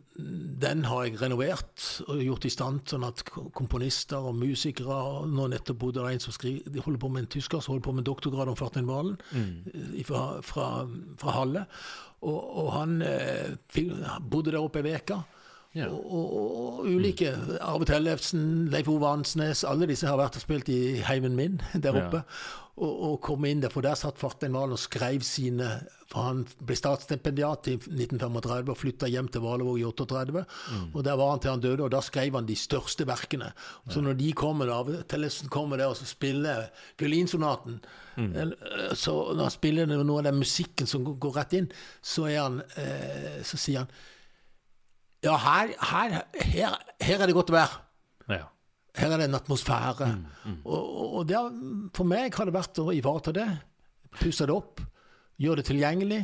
den 0.61 0.83
har 0.89 1.05
jeg 1.05 1.19
renovert 1.21 1.83
og 2.07 2.21
gjort 2.23 2.47
i 2.47 2.51
stand 2.53 2.81
sånn 2.89 3.05
at 3.07 3.23
komponister 3.27 4.29
og 4.29 4.37
musikere 4.39 4.95
og 4.95 5.29
Nå 5.31 5.47
nettopp 5.51 5.79
bodde 5.81 6.03
det 6.03 6.15
en 6.15 6.23
som 6.23 6.35
skriver, 6.35 6.69
de 6.71 6.83
holder 6.83 7.01
på 7.01 7.11
med 7.11 7.25
en 7.25 7.31
tysker 7.35 7.63
som 7.63 7.75
holder 7.75 7.87
på 7.87 7.95
med 7.99 8.07
doktorgrad 8.07 8.51
om 8.51 8.57
Fartein 8.59 8.89
Valen 8.89 9.15
mm. 9.31 10.03
fra, 10.07 10.25
fra, 10.45 10.67
fra 11.21 11.37
Halle. 11.37 11.65
Og, 12.25 12.39
og 12.65 12.69
han 12.73 12.99
eh, 13.05 13.55
bodde 14.23 14.53
der 14.53 14.61
oppe 14.61 14.81
ei 14.81 14.95
uke. 14.95 15.19
Ja. 15.75 15.89
Og, 15.91 16.05
og, 16.07 16.35
og 16.79 16.85
ulike. 16.87 17.33
Arve 17.61 17.85
Tellefsen, 17.89 18.69
Leif 18.71 18.87
Ove 18.87 19.09
Ansnes, 19.11 19.65
alle 19.67 19.87
disse 19.91 20.07
har 20.07 20.15
vært 20.21 20.37
og 20.39 20.45
spilt 20.45 20.69
i 20.71 21.01
heimen 21.03 21.35
min 21.35 21.57
der 21.75 21.91
Ja. 21.97 22.05
oppe. 22.07 22.23
Og, 22.75 22.91
og 23.07 23.13
kom 23.23 23.45
inn 23.47 23.61
der, 23.63 23.71
for 23.71 23.79
der 23.85 23.95
satt 23.95 24.17
Fartein 24.19 24.51
Valen 24.51 24.73
og 24.75 24.79
skrev 24.81 25.21
sine 25.23 25.67
For 26.11 26.21
han 26.27 26.41
ble 26.59 26.75
statsstipendiat 26.75 27.67
i 27.71 27.75
1935 27.79 28.69
og 28.73 28.77
flytta 28.77 29.07
hjem 29.09 29.29
til 29.31 29.41
Valevåg 29.41 29.79
i 29.79 29.85
38. 29.87 30.43
Og 30.93 30.99
der 31.07 31.15
var 31.17 31.31
han 31.31 31.39
til 31.43 31.51
han 31.53 31.63
døde, 31.63 31.83
og 31.87 31.91
da 31.95 32.01
skrev 32.03 32.35
han 32.35 32.45
de 32.45 32.55
største 32.59 33.07
verkene. 33.09 33.47
Så 33.89 34.03
når 34.03 34.13
de 34.19 34.31
kommer, 34.37 34.69
Arve 34.75 34.99
Tellefsen 35.09 35.49
kommer 35.49 35.79
der 35.81 35.87
og 35.91 35.95
så 35.97 36.05
spiller 36.05 36.67
violinsonaten 36.99 37.79
eller, 38.17 38.55
eh, 38.71 38.93
Så 38.95 39.11
når 39.35 39.41
han 39.49 39.51
spiller 39.51 39.85
noe 39.91 40.19
av 40.19 40.23
den 40.29 40.39
musikken 40.39 40.87
som 40.87 41.03
går- 41.03 41.17
går 41.19 41.33
rett 41.39 41.53
inn, 41.53 41.71
så 42.01 42.27
er 42.29 42.39
han 42.43 42.61
eh, 42.77 43.41
Så 43.43 43.57
sier 43.57 43.79
han 43.79 43.87
ja, 45.25 45.35
her, 45.41 45.73
her, 45.91 46.17
her, 46.53 46.75
her 47.01 47.21
er 47.21 47.25
det 47.31 47.35
godt 47.37 47.51
å 47.53 47.57
være. 47.57 47.81
Ja. 48.35 48.43
Her 48.95 49.11
er 49.11 49.17
det 49.19 49.25
en 49.31 49.35
atmosfære. 49.41 50.09
Og, 50.63 50.75
og, 50.75 51.13
og 51.19 51.27
det, 51.27 51.35
har- 51.35 51.55
for 51.97 52.07
meg 52.07 52.35
har 52.37 52.47
det 52.47 52.53
vært 52.55 52.79
å 52.79 52.91
ivareta 52.95 53.33
det. 53.35 53.47
Pusse 54.21 54.45
det 54.47 54.53
opp. 54.55 54.79
Gjøre 55.41 55.59
det 55.59 55.65
tilgjengelig. 55.73 56.21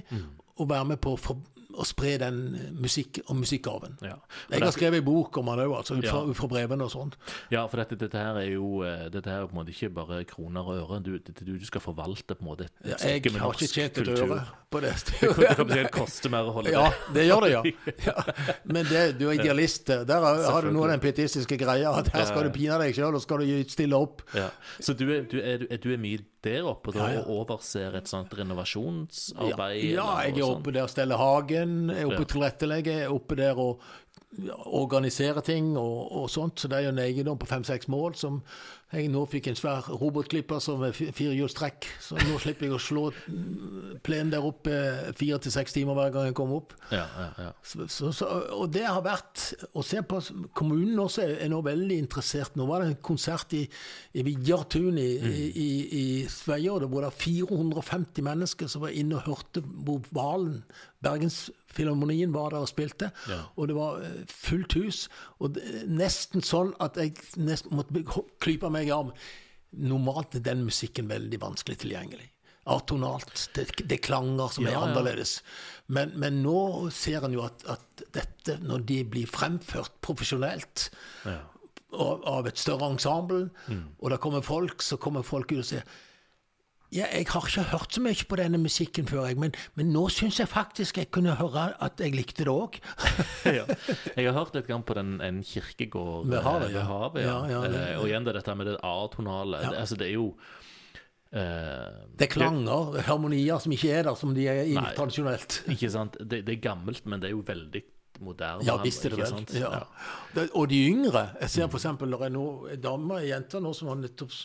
Og 0.62 0.70
være 0.70 0.86
med 0.94 1.02
på 1.04 1.18
å, 1.18 1.84
spre 1.88 2.14
den 2.22 2.38
musikk 2.84 3.20
og 3.28 3.36
musikkarven. 3.42 3.98
ja. 4.04 4.16
Jeg 4.52 4.62
har 4.64 4.72
skrevet 4.76 5.00
en 5.02 5.06
bok 5.08 5.38
om 5.42 5.48
han 5.52 5.60
òg, 5.66 5.74
altså, 5.78 5.96
ut 6.00 6.08
fra, 6.08 6.22
Ja. 6.28 6.48
brevene 6.52 6.84
og 6.84 6.92
sånt. 6.92 7.16
Ja, 7.52 7.66
for 7.68 7.78
dette, 7.82 7.96
dette 8.00 8.18
her 8.20 8.36
er 8.40 8.50
jo 8.54 8.84
eh, 8.84 9.10
Dette 9.12 9.30
her 9.32 9.42
er 9.44 9.48
på 9.48 9.56
en 9.56 9.60
måte 9.66 9.72
ikke 9.76 9.90
bare 9.96 10.24
kroner 10.28 10.62
og 10.68 10.82
øre. 10.92 11.00
Du, 11.04 11.18
du, 11.18 11.58
du 11.60 11.66
skal 11.66 11.82
forvalte 11.84 12.36
på 12.36 12.44
en 12.44 12.50
måte 12.54 12.68
et, 12.70 12.74
Ja, 12.86 12.98
jeg 13.08 13.36
har 13.40 13.52
ikke 13.56 13.68
tjent 13.72 13.98
et 14.04 14.08
øre 14.16 14.42
på 14.72 14.80
det. 14.84 14.94
Det 15.22 15.54
kommer 15.58 15.76
til 15.76 15.86
å 15.86 15.92
koste 15.94 16.32
mer 16.32 16.48
å 16.48 16.54
holde 16.56 16.72
Ja, 16.74 16.88
det. 16.90 17.14
det 17.18 17.26
gjør 17.28 17.46
det, 17.46 17.52
ja. 17.56 17.62
ja. 18.08 18.46
Men 18.64 18.88
det, 18.88 19.04
du 19.20 19.26
er 19.28 19.36
idealist. 19.38 19.92
Der 19.92 20.26
har, 20.26 20.44
har 20.56 20.66
du 20.68 20.72
noe 20.74 20.88
av 20.88 20.94
den 20.96 21.04
pietistiske 21.04 21.58
greia. 21.60 21.92
At 22.00 22.12
her 22.16 22.28
skal 22.30 22.48
du 22.48 22.54
pine 22.56 22.80
deg 22.82 22.96
sjøl, 22.96 23.18
og 23.18 23.24
skal 23.24 23.44
du 23.44 23.72
stille 23.72 24.00
opp. 24.00 24.24
Ja. 24.38 24.48
Så 24.80 24.96
du 24.98 25.06
er, 25.10 25.26
du, 25.30 25.38
er, 25.44 25.66
du 25.82 25.90
er 25.92 26.02
mye 26.02 26.24
der 26.42 26.66
oppe 26.66 26.94
da, 26.96 27.12
og 27.22 27.34
overser 27.44 28.00
et 28.00 28.10
sånt 28.10 28.32
renovasjonsarbeid? 28.34 29.92
ja, 29.92 30.08
jeg 30.26 30.40
er 30.40 30.48
oppe 30.48 30.74
der 30.74 30.88
og 30.88 30.94
steller 30.94 31.22
hagen, 31.22 31.92
er 31.94 32.08
oppe 32.08 32.24
og 32.24 32.32
tilrettelegger, 32.32 33.04
er 33.06 33.14
oppe 33.14 33.38
der 33.38 33.60
og 33.62 33.84
organiserer 34.72 35.44
ting 35.46 35.74
og, 35.78 36.12
og 36.22 36.30
sånt. 36.32 36.62
Så 36.62 36.72
det 36.72 36.80
er 36.80 36.88
jo 36.88 36.94
en 36.96 37.04
eiendom 37.04 37.40
på 37.42 37.50
fem-seks 37.50 37.90
mål 37.92 38.16
som 38.20 38.40
jeg 38.92 39.08
nå 39.12 39.22
fikk 39.32 39.48
en 39.48 39.58
svær 39.58 39.88
robotklipper 39.88 40.60
som 40.64 40.82
er 40.84 40.96
firehjulstrekk. 40.96 41.88
Så 42.04 42.18
nå 42.20 42.40
slipper 42.44 42.68
jeg 42.68 42.76
å 42.76 42.82
slå 42.82 43.04
mm, 43.14 44.02
plenen 44.04 44.34
der 44.34 44.44
oppe 44.46 44.74
fire 45.18 45.40
til 45.44 45.54
seks 45.54 45.76
timer 45.76 45.96
hver 45.96 46.12
gang 46.16 46.28
jeg 46.30 46.36
kommer 46.38 46.60
opp. 46.60 46.76
Ja, 46.92 47.06
ja, 47.16 47.30
ja. 47.46 47.50
Så, 47.64 47.88
så, 47.88 48.12
så, 48.16 48.28
og 48.58 48.74
det 48.76 48.84
har 48.88 49.00
vært 49.06 49.46
å 49.72 49.86
se 49.86 50.04
på 50.04 50.20
Kommunen 50.58 51.00
også 51.00 51.24
er 51.24 51.52
nå 51.52 51.62
veldig 51.66 52.02
interessert. 52.04 52.58
Nå 52.60 52.68
var 52.70 52.84
det 52.84 52.92
en 52.92 53.00
konsert 53.06 53.56
i, 53.56 53.64
i 54.18 54.26
Vidjartun 54.28 55.00
i, 55.00 55.10
i, 55.32 55.48
i, 55.48 55.70
i 56.02 56.06
Sveio, 56.32 56.80
hvor 56.84 57.06
det 57.06 57.12
var 57.12 57.20
450 57.24 58.28
mennesker 58.28 58.72
som 58.72 58.84
var 58.84 58.96
inne 58.98 59.22
og 59.22 59.28
hørte 59.30 59.64
hvor 59.64 60.04
Valen, 60.12 60.62
Bergensfilharmonien, 61.02 62.34
var 62.34 62.50
der 62.54 62.66
og 62.66 62.70
spilte. 62.70 63.10
Ja. 63.30 63.40
Og 63.56 63.68
det 63.72 63.76
var 63.76 64.04
eh, 64.06 64.20
fullt 64.28 64.76
hus. 64.78 65.08
Og 65.40 65.56
det, 65.56 65.86
nesten 65.90 66.44
sånn 66.46 66.76
at 66.84 67.00
jeg 67.00 67.16
nesten 67.42 67.74
måtte 67.78 68.04
klype 68.44 68.70
meg 68.74 68.81
i 68.88 68.92
av 68.96 69.14
Normalt 69.72 70.36
er 70.36 70.42
den 70.44 70.66
musikken 70.68 71.08
veldig 71.08 71.38
vanskelig 71.40 71.78
tilgjengelig. 71.86 72.26
Atonalt. 72.68 73.46
Det, 73.56 73.64
det 73.88 73.96
er 73.98 74.02
klanger 74.04 74.52
som 74.52 74.66
er 74.68 74.74
Ja, 74.74 74.82
ja. 74.82 74.90
annerledes. 74.90 75.38
Men, 75.88 76.12
men 76.20 76.42
nå 76.44 76.90
ser 76.94 77.24
en 77.26 77.34
jo 77.34 77.46
at, 77.46 77.64
at 77.72 78.04
dette, 78.14 78.58
når 78.62 78.84
de 78.92 79.00
blir 79.16 79.32
fremført 79.32 79.96
profesjonelt 80.04 80.90
ja. 81.26 81.38
av, 81.96 82.22
av 82.36 82.52
et 82.52 82.60
større 82.60 82.92
ensemble, 82.92 83.48
Mm. 83.72 83.86
og 84.00 84.12
det 84.12 84.20
kommer 84.20 84.44
folk, 84.46 84.84
så 84.84 85.00
kommer 85.00 85.24
folk 85.24 85.52
ut 85.56 85.64
og 85.64 85.70
sier 85.72 85.88
ja, 86.92 87.06
jeg 87.08 87.28
har 87.32 87.46
ikke 87.48 87.64
hørt 87.72 87.94
så 87.96 88.02
mye 88.04 88.26
på 88.28 88.38
denne 88.40 88.60
musikken 88.60 89.06
før, 89.08 89.30
jeg, 89.30 89.38
men, 89.40 89.54
men 89.80 89.92
nå 89.96 90.02
syns 90.12 90.42
jeg 90.42 90.50
faktisk 90.52 90.98
jeg 91.00 91.08
kunne 91.16 91.38
høre 91.40 91.70
at 91.80 92.02
jeg 92.04 92.12
likte 92.18 92.44
det 92.44 92.52
òg. 92.52 92.76
ja. 93.60 93.64
Jeg 94.18 94.26
har 94.28 94.36
hørt 94.36 94.58
litt 94.58 94.68
grann 94.68 94.84
på 94.84 94.98
den, 94.98 95.14
en 95.24 95.40
kirkegård 95.48 96.28
Ved 96.28 96.44
havet, 96.44 96.68
eh, 96.68 96.76
ja. 96.76 96.84
havet, 96.90 97.22
ja. 97.24 97.38
Ja, 97.54 97.62
det- 97.68 97.86
Eh, 97.92 97.96
og 98.02 98.10
igjen 98.10 98.28
det 98.28 98.36
dette 98.36 98.56
med 98.60 98.68
det 98.68 98.76
A-tonale. 98.84 99.62
Det, 99.70 99.78
altså, 99.86 99.96
det 100.02 100.10
er 100.10 100.18
jo 100.18 100.26
eh, 101.32 102.04
Det 102.18 102.28
er 102.28 102.34
klanger, 102.34 103.00
harmonier 103.08 103.60
som 103.64 103.72
ikke 103.72 103.94
er 103.96 104.04
der, 104.10 104.16
som 104.20 104.36
de 104.36 104.48
er 104.52 104.62
Nei. 104.76 104.92
tradisjonelt. 104.98 105.62
Ikke 105.72 105.90
sant? 105.94 106.18
Det, 106.20 106.44
det 106.48 106.58
er 106.58 106.62
gammelt, 106.68 107.06
men 107.08 107.24
det 107.24 107.32
er 107.32 107.36
jo 107.38 107.44
veldig 107.48 107.84
moderne. 108.22 108.66
Ja, 108.68 108.76
visst 108.84 109.06
er 109.08 109.16
det 109.16 109.24
vel. 109.24 110.50
Og 110.54 110.68
de 110.70 110.82
yngre 110.92 111.24
Jeg 111.42 111.50
ser 111.56 111.72
for 111.72 111.80
eksempel 111.80 112.12
når 112.12 112.28
jeg 112.28 112.36
nå, 112.36 112.44
en 112.76 112.84
dame, 112.84 113.22
en 113.24 113.30
jente 113.32 113.62
nå 113.64 113.72
som 113.78 113.90
har 113.94 113.98
nettopp 114.04 114.36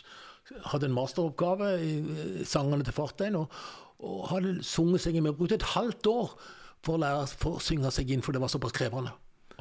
hadde 0.71 0.87
en 0.89 0.95
masteroppgave 0.95 1.71
i 1.83 1.91
eh, 1.99 2.39
sangene 2.47 2.83
til 2.87 2.93
Fartein, 2.95 3.35
og, 3.35 3.51
og 3.99 4.27
hadde 4.31 4.57
sunget 4.63 5.01
seg 5.03 5.15
inn 5.19 5.23
med 5.27 5.37
Brukte 5.39 5.55
et 5.59 5.69
halvt 5.75 6.07
år 6.11 6.33
for 6.85 6.95
å 6.95 7.01
lære 7.01 7.27
for 7.33 7.57
å 7.57 7.63
synge 7.63 7.89
seg 7.91 8.11
inn, 8.13 8.21
for 8.23 8.31
det 8.35 8.41
var 8.43 8.51
såpass 8.53 8.75
krevende 8.77 9.11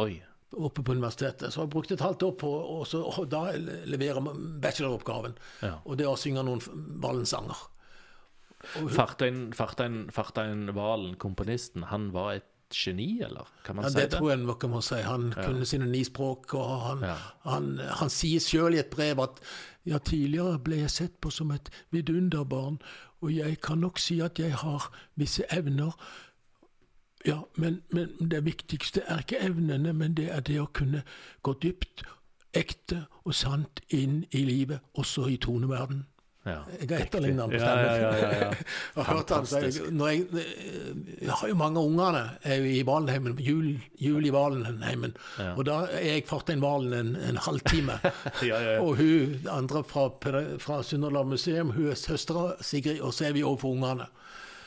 Oi. 0.02 0.18
oppe 0.52 0.82
på 0.84 0.92
universitetet. 0.94 1.48
Så 1.52 1.62
jeg 1.64 1.70
brukte 1.72 1.96
et 1.96 2.04
halvt 2.04 2.22
år 2.28 2.34
på 2.38 2.50
så, 2.86 3.00
og 3.08 3.30
da 3.32 3.46
levere 3.88 4.20
bacheloroppgaven. 4.62 5.34
Ja. 5.64 5.78
Og 5.88 5.96
det 5.98 6.06
å 6.06 6.16
synge 6.20 6.44
noen 6.46 6.60
Valen-sanger. 7.02 7.64
Fartein, 8.92 9.52
Fartein, 9.56 10.06
Fartein 10.14 10.68
Valen, 10.74 11.14
komponisten, 11.22 11.84
han 11.90 12.10
var 12.14 12.32
et 12.40 12.46
geni, 12.74 13.20
eller? 13.22 13.46
Kan 13.64 13.76
man 13.76 13.84
Ja, 13.86 13.90
si 13.90 13.94
det 14.00 14.10
det? 14.10 14.18
tror 14.18 14.30
jeg 14.32 14.38
man 14.44 14.70
må 14.72 14.80
si. 14.82 15.00
Han 15.06 15.28
kunne 15.32 15.66
sine 15.68 15.86
ni 15.86 16.02
språk, 16.04 16.54
og 16.54 16.80
han, 16.86 17.00
Ja. 17.06 17.16
han, 17.44 17.78
han 17.78 18.10
sier 18.10 18.40
sjøl 18.40 18.74
i 18.74 18.78
et 18.82 18.90
brev 18.90 19.20
at 19.22 19.40
ja, 19.86 19.98
tidligere 19.98 20.58
ble 20.58 20.80
jeg 20.80 20.90
sett 20.90 21.20
på 21.20 21.30
som 21.30 21.50
et 21.54 21.70
vidunderbarn, 21.90 22.78
og 23.20 23.34
jeg 23.36 23.60
kan 23.60 23.78
nok 23.78 23.98
si 23.98 24.20
at 24.20 24.38
jeg 24.38 24.54
har 24.54 24.90
visse 25.14 25.44
evner. 25.50 25.94
Ja, 27.26 27.40
men, 27.56 27.82
men 27.90 28.30
det 28.30 28.44
viktigste 28.44 29.00
er 29.06 29.18
ikke 29.18 29.40
evnene, 29.40 29.92
men 29.92 30.14
det 30.14 30.28
er 30.32 30.40
det 30.40 30.60
å 30.60 30.68
kunne 30.72 31.02
gå 31.42 31.54
dypt, 31.62 32.04
ekte 32.56 33.04
og 33.24 33.34
sant 33.34 33.80
inn 33.90 34.24
i 34.32 34.44
livet, 34.44 34.80
også 34.94 35.26
i 35.28 35.36
toneverden. 35.36 36.06
Ja, 36.46 36.60
Jeg 36.78 36.88
har 36.92 37.00
etterligna 37.02 37.42
han 37.42 37.50
på 37.50 37.58
stemmen. 37.58 37.86
ja. 38.00 38.50
Jeg 38.96 39.04
har 39.04 39.08
hørt 39.16 39.32
han, 39.34 39.46
så 39.50 39.60
jeg, 39.66 41.30
har 41.40 41.48
jo 41.50 41.56
mange 41.58 41.82
ungene 41.82 42.20
er 42.46 42.60
jo 42.62 42.68
i 42.70 42.84
Valenheimen, 42.86 43.34
jul, 43.42 43.72
jul 43.98 44.28
i 44.28 44.30
Valenheimen. 44.30 45.16
Ja. 45.40 45.48
Og 45.58 45.66
da 45.66 45.80
er 45.90 46.06
jeg 46.06 46.26
fartein 46.30 46.62
Valen 46.62 46.94
en, 46.94 47.10
en 47.32 47.40
halvtime. 47.42 47.98
Ja, 48.46 48.60
ja, 48.62 48.76
ja. 48.76 48.80
Og 48.84 48.96
hun 49.00 49.48
andre 49.50 49.82
fra, 49.90 50.06
fra 50.62 50.80
Sunnhordland 50.86 51.34
museum, 51.34 51.74
hun 51.74 51.90
er 51.90 51.98
søstera 51.98 52.52
Sigrid, 52.62 53.00
og 53.02 53.14
så 53.16 53.26
er 53.30 53.36
vi 53.36 53.42
overfor 53.42 53.74
ungene. 53.74 54.06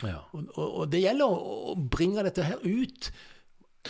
ja. 0.03 0.19
Og, 0.35 0.45
og, 0.56 0.69
og 0.81 0.91
det 0.91 1.03
gjelder 1.06 1.31
å, 1.31 1.76
bringe 1.95 2.23
dette 2.27 2.43
her 2.43 2.60
ut. 2.65 3.11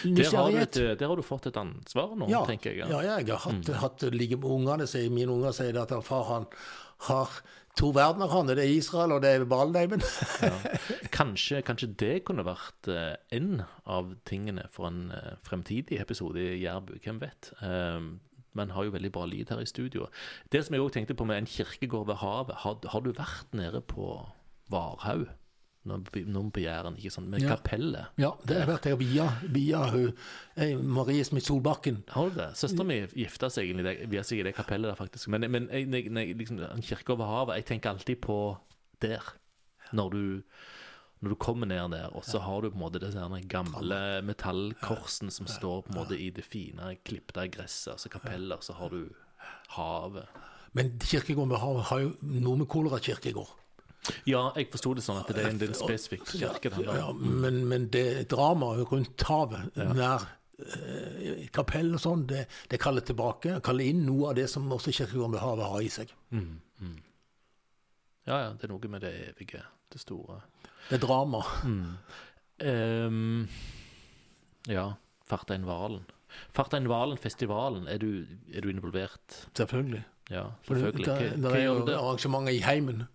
Der, 0.03 0.29
har 0.29 0.51
du 0.53 0.57
et, 0.61 0.77
der 0.99 1.07
har 1.09 1.17
du 1.17 1.25
fått 1.25 1.47
et 1.49 1.57
ansvar 1.57 2.11
nå, 2.13 2.27
Ja, 2.29 2.43
tenker 2.45 2.75
jeg. 2.77 2.85
ja, 2.85 2.99
jeg 3.01 3.25
har 3.33 3.41
hatt, 3.47 3.71
hatt 3.81 4.05
like 4.13 4.37
med 4.37 4.45
ungene. 4.59 4.85
Mine 5.09 5.33
unger 5.33 5.55
sier 5.57 5.79
at 5.81 5.95
far 6.05 6.27
han 6.29 6.45
har 7.09 7.39
to 7.77 7.91
verdener, 7.95 8.31
han. 8.31 8.49
Det 8.49 8.63
er 8.63 8.71
Israel, 8.73 9.13
og 9.15 9.21
det 9.23 9.33
er 9.35 9.45
Valenheimen. 9.49 10.03
Kanskje, 11.19 11.61
kanskje 11.65 11.91
det 11.99 12.13
kunne 12.27 12.45
vært 12.47 12.89
eh, 12.91 13.15
en 13.35 13.63
av 13.89 14.13
tingene 14.29 14.65
for 14.73 14.89
en 14.89 15.11
eh, 15.15 15.35
fremtidig 15.45 15.99
episode 16.01 16.41
i 16.41 16.63
Jærbu, 16.63 16.95
hvem 17.03 17.21
vet? 17.21 17.51
Men 18.57 18.73
har 18.73 18.87
jo 18.87 18.95
veldig 18.95 19.11
bra 19.13 19.27
lyd 19.29 19.51
her 19.53 19.61
i 19.61 19.69
studio. 19.69 20.07
Det 20.51 20.63
som 20.65 20.75
jeg 20.75 20.83
òg 20.83 20.93
tenkte 20.95 21.15
på 21.15 21.27
med 21.27 21.37
en 21.37 21.49
kirkegård 21.49 22.07
ved 22.09 22.19
havet, 22.23 22.63
har, 22.63 22.79
har 22.91 23.05
du 23.05 23.11
vært 23.13 23.53
nede 23.55 23.83
på 23.85 24.17
Varhaug? 24.73 25.29
Nå 25.89 25.97
nå 26.29 26.43
på 26.55 26.61
Jæren, 26.63 26.95
ikke 26.99 27.11
sant? 27.11 27.29
Med 27.31 27.41
Ja. 27.43 27.55
kapellet. 27.55 28.07
Ja, 28.21 28.31
det 28.45 28.59
har 28.61 28.69
vært 28.69 28.87
der 28.87 28.95
via, 28.99 29.27
via 29.49 29.83
hun, 29.91 30.13
eh, 30.55 30.75
Marie 30.77 31.23
Smith 31.25 31.47
Solbakken. 31.47 32.03
Har 32.13 32.29
du 32.29 32.35
det? 32.39 32.49
Søstera 32.59 32.85
mi 32.85 32.99
gifta 33.07 33.49
seg 33.49 33.69
egentlig 33.69 34.09
via 34.09 34.23
seg 34.23 34.39
i 34.39 34.43
det 34.49 34.55
kapellet 34.55 34.91
der, 34.91 34.95
faktisk. 34.99 35.27
Men, 35.33 35.49
men 35.51 35.67
jeg, 35.71 35.89
jeg, 35.91 36.11
jeg, 36.13 36.37
liksom, 36.37 36.59
en 36.65 36.81
kirke 36.85 37.15
over 37.15 37.25
havet, 37.25 37.55
jeg 37.61 37.65
tenker 37.73 37.89
alltid 37.95 38.21
på 38.21 38.57
der. 39.01 39.33
Når 39.91 40.11
du, 40.13 40.23
når 41.21 41.29
du 41.33 41.35
kommer 41.35 41.65
ned 41.67 41.91
der, 41.91 42.13
og 42.15 42.23
så 42.23 42.39
har 42.39 42.61
du 42.61 42.69
på 42.69 42.77
en 42.77 42.83
måte 42.83 42.99
disse 43.01 43.23
gamle 43.49 44.21
metallkorsene 44.23 45.31
som 45.33 45.47
står 45.49 45.81
på 45.87 45.89
en 45.93 45.97
måte 45.97 46.19
i 46.19 46.29
det 46.29 46.45
fine, 46.45 46.95
klipte 47.03 47.47
gresset, 47.51 47.95
altså 47.95 48.09
kapeller, 48.13 48.61
så 48.61 48.73
har 48.77 48.89
du 48.93 49.09
havet. 49.75 50.27
Men 50.73 50.99
kirkegården 51.01 51.49
ved 51.49 51.57
havet 51.63 51.87
har 51.89 51.99
jo 52.03 52.11
noe 52.21 52.59
med 52.61 52.69
Kolera 52.69 52.99
kirkegård. 53.01 53.55
Ja, 54.25 54.51
jeg 54.55 54.69
forsto 54.71 54.93
det 54.95 55.03
sånn 55.03 55.19
at 55.21 55.27
det 55.27 55.43
er 55.43 55.49
en, 55.49 55.57
del 55.61 55.73
en 55.73 55.75
spesifikk 55.77 56.25
kirke. 56.31 56.71
Ja, 56.85 56.93
Ja, 56.97 57.07
men, 57.13 57.61
men 57.67 57.87
det 57.93 58.27
dramaet 58.31 58.87
rundt 58.91 59.21
havet, 59.27 59.75
nær 59.75 60.23
eh, 60.59 61.47
kapell 61.55 61.93
og 61.93 61.99
sånn, 62.03 62.23
det, 62.27 62.45
det 62.71 62.79
kaller 62.79 63.01
tilbake, 63.05 63.59
kaller 63.65 63.85
inn 63.91 64.05
noe 64.07 64.29
av 64.31 64.35
det 64.39 64.47
som 64.49 64.69
også 64.71 64.91
kirkegården 64.95 65.35
ved 65.35 65.43
havet 65.43 65.65
har 65.73 65.81
i 65.81 65.89
seg. 65.89 66.13
Ja, 68.29 68.37
ja, 68.43 68.49
det 68.53 68.67
er 68.67 68.71
noe 68.73 68.89
med 68.93 69.01
det 69.01 69.11
evige, 69.33 69.61
det 69.91 69.99
store. 70.03 70.41
Det 70.89 70.99
er 70.99 71.03
drama. 71.03 71.43
Ehm, 72.59 73.47
ja, 74.69 74.87
Fartein 75.29 75.65
Valen. 75.67 76.03
Fartein 76.53 76.87
Valen-festivalen, 76.89 77.87
er, 77.89 77.97
du- 77.97 78.25
er 78.53 78.61
du 78.61 78.69
involvert? 78.69 79.47
Selvfølgelig. 79.57 80.03
Ja, 80.29 80.43
selvfølgelig. 80.67 81.05
det, 81.05 81.15
det, 81.19 81.41
det 81.43 81.55
er 81.57 81.65
jo 81.65 81.79
arrangementer 81.97 82.53
i 82.53 82.59
heimen. 82.61 83.07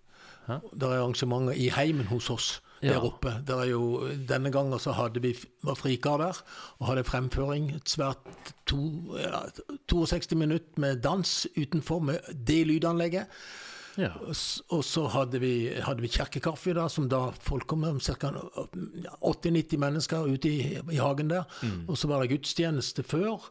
Hæ? 0.47 0.59
Det 0.75 0.83
er 0.83 0.99
arrangementer 1.01 1.53
i 1.57 1.69
heimen 1.73 2.07
hos 2.07 2.31
oss 2.31 2.61
der 2.83 2.93
Ja. 2.93 3.01
oppe. 3.05 3.31
Der 3.47 3.57
er 3.62 3.65
jo, 3.71 4.09
denne 4.29 4.51
gangen 4.53 4.79
så 4.79 4.93
hadde 4.93 5.23
vi 5.23 5.35
var 5.65 5.75
frikar 5.75 6.19
der 6.21 6.43
og 6.79 6.87
hadde 6.87 7.05
fremføring. 7.05 7.71
Et 7.77 7.89
svært 7.89 8.19
to, 8.66 8.77
ja, 9.16 9.41
62 9.89 10.35
minutter 10.37 10.77
med 10.77 10.97
dans 11.03 11.47
utenfor 11.57 11.99
med 12.01 12.19
det 12.47 12.66
lydanlegget. 12.66 13.27
Ja. 13.97 14.09
Og 14.69 14.85
så 14.85 15.07
hadde 15.09 15.41
vi, 15.41 15.69
hadde 15.81 16.01
vi 16.03 16.09
kirkekaffe 16.09 16.75
da, 16.75 16.89
som 16.89 17.09
da 17.09 17.29
folk 17.41 17.66
kom 17.66 17.79
med, 17.79 18.01
ca. 18.03 18.31
80-90 19.23 19.77
mennesker 19.79 20.27
ute 20.27 20.49
i, 20.51 20.79
i 20.93 20.97
hagen 21.01 21.31
der. 21.31 21.45
Og 21.89 21.99
så 21.99 22.09
var 22.11 22.21
det 22.25 22.31
gudstjeneste 22.35 23.03
før, 23.03 23.51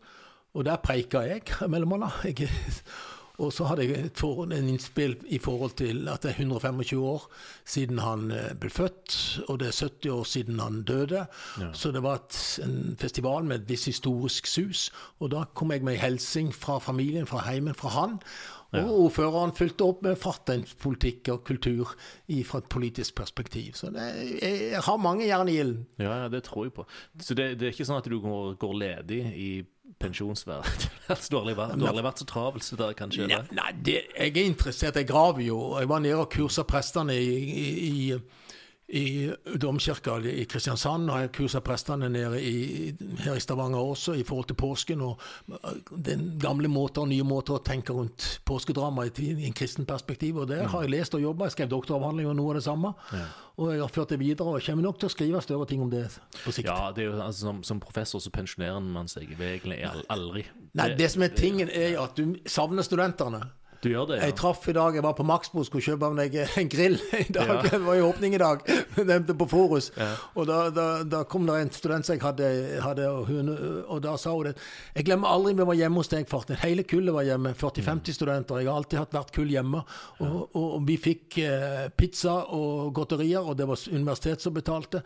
og 0.53 0.65
der 0.65 0.75
preika 0.83 1.23
jeg 1.25 1.41
mellom 1.69 1.93
annet. 1.93 2.11
Jeg, 2.39 2.49
og 3.41 3.49
så 3.53 3.65
hadde 3.65 3.87
jeg 3.87 4.11
forhold, 4.13 4.51
en 4.53 4.67
innspill 4.69 5.15
i 5.33 5.39
forhold 5.41 5.71
til 5.79 6.07
at 6.11 6.21
det 6.21 6.35
er 6.35 6.43
125 6.43 6.99
år 7.01 7.23
siden 7.65 8.01
han 8.03 8.27
eh, 8.31 8.51
ble 8.61 8.69
født, 8.69 9.15
og 9.47 9.57
det 9.59 9.71
er 9.71 9.79
70 9.79 10.11
år 10.13 10.27
siden 10.29 10.59
han 10.61 10.83
døde. 10.85 11.23
Så 11.73 11.91
det 11.91 12.03
var 12.05 12.21
et, 12.21 12.37
en 12.63 12.97
festival 12.99 13.47
med 13.49 13.63
et 13.63 13.69
visst 13.69 13.89
historisk 13.89 14.47
sus. 14.47 14.91
Og 15.19 15.31
da 15.33 15.47
kom 15.57 15.73
jeg 15.73 15.81
med 15.81 15.97
en 15.97 16.03
helsing 16.05 16.53
fra 16.53 16.77
familien, 16.77 17.25
fra 17.25 17.41
heimen, 17.47 17.73
fra 17.73 17.89
han. 17.89 18.19
Og 18.81 19.03
ordføreren 19.05 19.53
fulgte 19.53 19.85
opp 19.85 20.01
med 20.05 20.17
fartøypolitikk 20.17 21.29
og 21.33 21.43
kultur 21.45 21.93
i, 22.27 22.41
fra 22.47 22.63
et 22.63 22.69
politisk 22.73 23.15
perspektiv. 23.19 23.75
Så 23.77 23.91
det, 23.93 24.07
jeg, 24.41 24.71
jeg 24.73 24.81
har 24.87 24.97
mange 25.01 25.27
jern 25.27 25.51
i 25.51 25.59
ilden. 25.61 25.85
ja, 26.01 26.23
ja, 26.23 26.31
det 26.33 26.43
tror 26.47 26.65
jeg 26.65 26.73
på. 26.73 26.87
Så 27.21 27.37
det, 27.37 27.53
det 27.59 27.69
er 27.69 27.75
ikke 27.75 27.85
sånn 27.85 28.01
at 28.01 28.09
du 28.09 28.17
går, 28.23 28.55
går 28.61 28.75
ledig 28.81 29.21
i 29.37 29.51
pensjonsverdet? 29.99 30.89
altså, 31.11 31.29
du 31.29 31.37
har 31.37 31.43
aldri 31.43 31.57
vært, 31.57 31.75
du 31.77 31.85
har 31.85 31.93
aldri 31.93 32.05
vært 32.07 32.23
så 32.23 32.29
travel 32.29 32.63
det 32.65 32.79
der, 32.81 32.95
kanskje? 32.97 33.27
Nei, 33.29 33.41
nei 33.59 33.73
det, 33.85 33.99
jeg 34.15 34.33
er 34.33 34.47
interessert. 34.47 34.99
Jeg 34.99 35.09
graver 35.09 35.45
jo. 35.45 35.59
Jeg 35.79 35.91
var 35.91 36.03
nede 36.03 36.23
og 36.23 36.31
kursa 36.33 36.65
prestene 36.67 37.17
i, 37.19 37.37
i, 37.43 37.67
i, 37.89 38.01
i 38.93 39.31
domkirka 39.57 40.19
i 40.29 40.43
Kristiansand, 40.45 41.09
og 41.09 41.21
jeg 41.23 41.31
kursa 41.33 41.59
prestene 41.65 42.09
nede 42.13 42.37
i, 42.45 42.91
her 43.23 43.39
i 43.39 43.41
Stavanger 43.41 43.79
også, 43.81 44.13
i 44.13 44.23
forhold 44.27 44.45
til 44.51 44.57
påsken. 44.59 45.01
Og 45.01 45.19
den 46.05 46.27
gamle 46.41 46.69
måter 46.69 47.01
og 47.01 47.09
nye 47.09 47.25
måter 47.25 47.55
å 47.57 47.63
tenke 47.65 47.95
rundt 47.97 48.27
påskedrama 48.45 49.07
i, 49.09 49.13
i 49.33 49.47
en 49.49 49.55
kristen 49.57 49.87
perspektiv. 49.89 50.37
Og 50.43 50.51
der 50.51 50.67
har 50.69 50.85
jeg 50.85 50.93
lest 50.93 51.17
og 51.17 51.23
jobba. 51.25 51.47
Jeg 51.49 51.55
skrev 51.57 51.71
doktoravhandling 51.73 52.29
og 52.29 52.37
noe 52.37 52.53
av 52.53 52.59
det 52.59 52.65
samme. 52.67 52.93
Og 53.57 53.73
jeg 53.73 53.81
har 53.81 53.95
ført 53.97 54.13
det 54.13 54.19
videre, 54.21 54.53
og 54.59 54.61
kommer 54.65 54.85
nok 54.85 55.01
til 55.01 55.09
å 55.09 55.13
skrive 55.15 55.41
større 55.45 55.65
ting 55.69 55.81
om 55.85 55.89
det 55.89 56.05
på 56.43 56.53
sikt. 56.53 56.69
Ja, 56.69 56.91
det 56.93 57.07
er 57.07 57.09
jo, 57.09 57.17
altså, 57.21 57.47
som, 57.49 57.63
som 57.65 57.81
professor 57.81 58.21
så 58.21 58.29
pensjonerer 58.33 58.77
man 58.85 59.09
seg 59.09 59.33
egentlig 59.33 59.81
al- 59.89 60.05
aldri. 60.13 60.45
Nei, 60.77 60.91
det 60.97 61.09
som 61.13 61.25
er 61.25 61.33
tingen, 61.37 61.69
er 61.73 61.97
at 62.01 62.13
du 62.17 62.37
savner 62.49 62.85
studentene. 62.85 63.41
Du 63.83 63.89
gjør 63.91 64.05
det, 64.07 64.17
ja? 64.21 64.27
Jeg 64.29 64.35
traff 64.39 64.67
i 64.71 64.73
dag, 64.75 64.95
jeg 64.95 65.03
var 65.03 65.13
på 65.17 65.25
Maxbo, 65.27 65.63
skulle 65.67 65.83
kjøpe 65.83 66.07
meg 66.15 66.35
en 66.39 66.69
grill 66.71 66.95
i 67.19 67.25
dag. 67.35 67.49
Ja. 67.51 67.57
Det 67.65 67.79
var 67.87 67.97
jo 67.99 68.05
åpning 68.13 68.35
i 68.37 68.39
dag, 68.41 68.61
nevnte 69.11 69.35
på 69.35 69.47
Forus. 69.51 69.89
Og 70.39 70.47
da, 70.47 70.59
da, 70.71 70.85
da 71.03 71.23
kom 71.27 71.43
det 71.49 71.57
en 71.65 71.71
student 71.75 72.07
som 72.07 72.15
jeg 72.15 72.23
hadde, 72.23 72.47
hadde 72.85 73.09
og, 73.11 73.27
hun, 73.27 73.51
og 73.91 73.99
da 74.05 74.15
sa 74.21 74.31
hun 74.37 74.47
det. 74.51 74.55
Jeg 74.95 75.07
glemmer 75.09 75.33
aldri 75.35 75.53
vi 75.59 75.67
var 75.67 75.79
hjemme 75.81 75.99
hos 75.99 76.11
deg, 76.13 76.27
farten. 76.31 76.55
Hele 76.63 76.85
kullet 76.87 77.13
var 77.17 77.27
hjemme. 77.27 77.51
40-50 77.59 78.15
studenter. 78.17 78.61
Jeg 78.63 78.71
har 78.71 78.79
alltid 78.79 79.01
hatt 79.03 79.15
hvert 79.17 79.33
kull 79.35 79.51
hjemme. 79.51 79.83
Og, 80.23 80.37
og, 80.53 80.67
og 80.79 80.87
vi 80.87 80.95
fikk 81.09 81.41
eh, 81.43 81.89
pizza 81.99 82.39
og 82.55 82.93
godterier, 82.95 83.43
og 83.43 83.59
det 83.59 83.67
var 83.69 83.83
universitetet 83.91 84.47
som 84.47 84.55
betalte. 84.55 85.03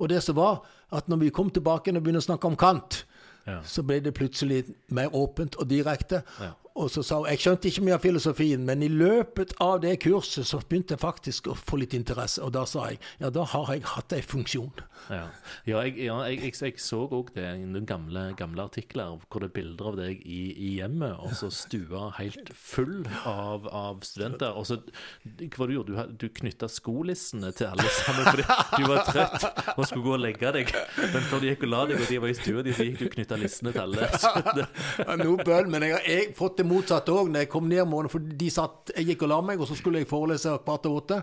Og 0.00 0.08
det 0.12 0.20
som 0.24 0.36
var, 0.36 0.60
at 0.96 1.08
når 1.08 1.24
vi 1.24 1.32
kom 1.34 1.48
tilbake 1.52 1.92
og 1.96 2.02
begynte 2.04 2.22
å 2.24 2.28
snakke 2.32 2.52
om 2.52 2.58
Kant, 2.60 3.04
Ja. 3.48 3.54
så 3.64 3.80
ble 3.82 3.96
det 4.04 4.10
plutselig 4.14 4.58
mer 4.92 5.14
åpent 5.16 5.54
og 5.58 5.64
direkte. 5.70 6.18
Ja. 6.38 6.50
Og 6.78 6.90
så 6.92 7.02
sa 7.02 7.18
hun 7.18 7.28
jeg 7.30 7.42
skjønte 7.42 7.70
ikke 7.70 7.82
mye 7.86 7.96
av 7.96 8.04
filosofien, 8.04 8.62
men 8.66 8.84
i 8.84 8.88
løpet 8.90 9.56
av 9.62 9.80
det 9.82 9.96
kurset 10.04 10.46
så 10.46 10.60
begynte 10.62 10.94
jeg 10.94 11.02
faktisk 11.02 11.50
å 11.50 11.56
få 11.58 11.80
litt 11.82 11.96
interesse. 11.96 12.42
Og 12.44 12.52
da 12.54 12.62
sa 12.68 12.86
jeg 12.92 13.00
ja, 13.20 13.30
da 13.34 13.44
har 13.52 13.72
jeg 13.74 13.84
hatt 13.90 14.14
en 14.14 14.26
funksjon. 14.30 14.84
Ja, 15.10 15.26
ja, 15.66 15.82
jeg, 15.86 15.96
ja 16.06 16.18
jeg, 16.28 16.40
jeg, 16.46 16.54
jeg 16.62 16.82
så 16.82 17.02
òg 17.08 17.32
det 17.34 17.46
i 17.58 17.66
noen 17.66 17.88
gamle, 17.88 18.28
gamle 18.38 18.68
artikler 18.70 19.18
hvor 19.26 19.42
det 19.42 19.50
er 19.50 19.56
bilder 19.56 19.90
av 19.90 19.98
deg 19.98 20.22
i, 20.22 20.40
i 20.54 20.70
hjemmet, 20.78 21.16
og 21.18 21.34
så 21.38 21.50
stua 21.54 22.10
helt 22.20 22.52
full 22.54 23.02
av, 23.28 23.66
av 23.74 24.04
studenter. 24.06 24.54
Og 24.54 24.68
så 24.70 24.78
hva 25.24 25.66
du 25.66 25.74
gjorde? 25.74 26.06
Du, 26.14 26.26
du 26.26 26.38
knytta 26.40 26.68
skolissene 26.70 27.50
til 27.56 27.70
alle 27.72 27.88
sammen 27.98 28.30
fordi 28.30 28.46
du 28.76 28.86
var 28.90 29.02
trøtt 29.08 29.48
og 29.74 29.84
skulle 29.88 30.04
gå 30.06 30.14
og 30.14 30.22
legge 30.22 30.54
deg. 30.54 30.72
Men 31.14 31.26
før 31.26 31.42
de 31.42 31.52
gikk 31.52 31.66
og 31.66 31.74
la 31.74 31.82
deg, 31.90 32.00
og 32.04 32.14
de 32.14 32.20
var 32.22 32.30
i 32.30 32.38
stua 32.38 32.64
de, 32.66 32.76
så 32.76 32.86
gikk 32.86 33.00
du 33.00 33.06
og 33.08 33.14
knytta 33.16 33.40
lissene 33.40 33.74
til 33.74 33.84
alle. 33.86 34.08
Ja, 35.00 35.14
Noe 35.20 35.42
bøll, 35.44 35.68
men 35.70 35.84
jeg 35.84 35.94
har 35.96 36.32
fått 36.36 36.59
det 36.60 36.66
motsatte 36.68 37.12
òg. 37.12 37.30
Når 37.32 37.44
jeg 37.46 37.50
kom 37.52 37.68
ned 37.70 37.82
om 37.84 37.92
morgenen, 37.96 38.12
for 38.12 38.24
de 38.44 38.50
satt, 38.52 38.92
jeg 38.96 39.10
gikk 39.12 39.26
og 39.26 39.32
la 39.32 39.40
meg, 39.50 39.60
og 39.60 39.68
så 39.70 39.76
skulle 39.78 40.02
jeg 40.02 40.08
forelese 40.10 40.54
kvart 40.64 40.86
over 40.90 41.02
åtte. 41.02 41.22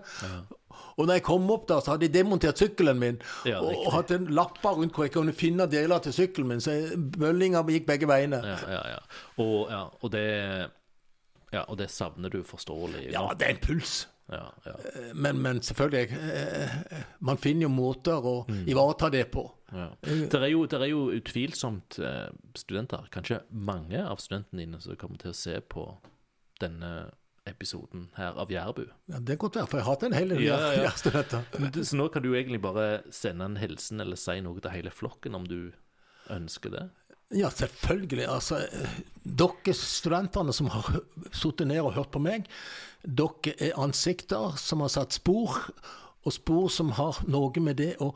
Og 0.97 1.05
når 1.05 1.17
jeg 1.19 1.23
kom 1.25 1.45
opp 1.53 1.67
da, 1.69 1.77
så 1.81 1.93
hadde 1.93 2.05
jeg 2.07 2.13
demontert 2.13 2.57
sykkelen 2.61 2.97
min 3.01 3.15
Ja, 3.45 3.59
og, 3.61 3.71
og 3.85 3.91
hatt 3.95 4.11
en 4.13 4.27
lapper 4.33 4.77
rundt 4.77 4.93
hvor 4.97 5.05
jeg 5.07 5.13
kunne 5.13 5.33
finne 5.37 5.65
deler 5.69 6.01
til 6.05 6.13
sykkelen 6.13 6.51
min. 6.51 6.61
Så 6.61 6.73
bøllinga 7.17 7.63
gikk 7.69 7.85
begge 7.89 8.09
veiene. 8.09 8.41
ja, 8.45 8.57
ja, 8.75 8.81
ja. 8.95 8.99
Og, 9.41 9.69
ja, 9.73 9.83
og 10.01 10.11
det 10.13 10.25
Ja, 11.53 11.63
og 11.63 11.77
det 11.79 11.87
savner 11.93 12.29
du 12.33 12.41
forståelig. 12.43 13.07
Ja, 13.13 13.23
det 13.37 13.45
er 13.47 13.53
en 13.55 13.61
puls. 13.63 14.01
Ja, 14.31 14.45
ja. 14.65 14.73
Men, 15.15 15.37
men 15.41 15.61
selvfølgelig, 15.63 16.17
eh, 16.17 17.03
man 17.19 17.37
finner 17.39 17.67
jo 17.67 17.69
måter 17.73 18.19
å 18.27 18.35
Mm. 18.47 18.65
ivareta 18.67 19.09
det 19.11 19.25
på. 19.31 19.45
Ja. 19.71 19.89
Det 20.03 20.33
er 20.39 20.49
jo, 20.51 20.65
det, 20.65 20.81
er 20.81 20.89
jo 20.91 21.05
utvilsomt 21.11 21.99
eh, 21.99 22.27
studenter, 22.55 23.07
kanskje 23.11 23.41
mange 23.51 23.99
av 24.03 24.17
studentene 24.23 24.63
dine, 24.65 24.81
som 24.81 24.95
kommer 24.95 25.17
til 25.19 25.31
å 25.31 25.35
se 25.35 25.59
på 25.61 25.87
denne 26.61 27.09
episoden 27.47 28.09
her 28.17 28.35
av 28.35 28.49
Jærbu. 28.51 28.85
Ja, 29.07 29.19
det 29.23 29.35
er 29.37 29.39
godt 29.39 29.55
være, 29.55 29.67
for 29.71 29.79
jeg 29.79 29.85
har 29.87 29.93
hatt 29.95 30.03
en 30.03 30.13
hel 30.17 30.29
del 30.33 30.41
Ja, 30.43 30.57
ja, 30.75 30.91
studenter. 30.99 31.43
Så 31.83 31.95
nå 31.95 32.09
kan 32.11 32.23
du 32.25 32.33
egentlig 32.35 32.59
bare 32.61 33.03
sende 33.15 33.45
en 33.47 33.55
hilsen 33.61 34.01
eller 34.03 34.19
si 34.19 34.39
noe 34.43 34.59
til 34.59 34.71
hele 34.73 34.91
flokken, 34.91 35.35
om 35.35 35.45
du 35.47 35.71
ønsker 36.29 36.73
det. 36.73 36.89
Ja, 37.35 37.49
selvfølgelig. 37.49 38.27
Altså, 38.29 38.57
eh, 38.71 38.99
Dere 39.23 39.73
studentene 39.75 40.53
som 40.53 40.69
har 40.71 41.01
sittet 41.35 41.67
ned 41.67 41.81
og 41.83 41.93
hørt 41.97 42.11
på 42.13 42.21
meg, 42.23 42.47
dere 43.03 43.55
er 43.59 43.79
ansikter 43.79 44.55
som 44.55 44.79
har 44.85 44.91
satt 44.93 45.17
spor, 45.17 45.57
og 46.23 46.33
spor 46.33 46.69
som 46.71 46.93
har 46.95 47.19
noe 47.27 47.63
med 47.63 47.75
det 47.81 47.95
å 48.03 48.13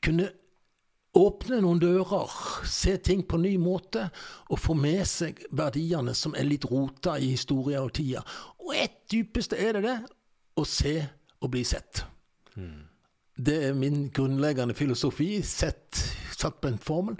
kunne 0.00 0.30
åpne 1.16 1.60
noen 1.60 1.80
dører, 1.82 2.30
se 2.64 2.96
ting 2.96 3.22
på 3.26 3.36
en 3.36 3.44
ny 3.44 3.56
måte, 3.60 4.06
og 4.48 4.60
få 4.62 4.76
med 4.78 5.02
seg 5.08 5.42
verdiene 5.50 6.14
som 6.16 6.36
er 6.38 6.48
litt 6.48 6.64
rota 6.70 7.18
i 7.18 7.32
historia 7.34 7.82
og 7.82 7.92
tida. 7.98 8.22
Og 8.62 8.72
et 8.78 9.02
dypeste 9.10 9.58
er 9.58 9.76
det 9.76 9.84
det 9.88 9.98
å 10.56 10.64
se 10.64 10.96
og 11.40 11.52
bli 11.52 11.64
sett. 11.66 12.04
Mm. 12.54 12.86
Det 13.40 13.56
er 13.70 13.76
min 13.76 14.08
grunnleggende 14.14 14.76
filosofi, 14.76 15.40
sett, 15.42 15.96
satt 16.36 16.60
på 16.60 16.68
en 16.70 16.80
formel. 16.80 17.16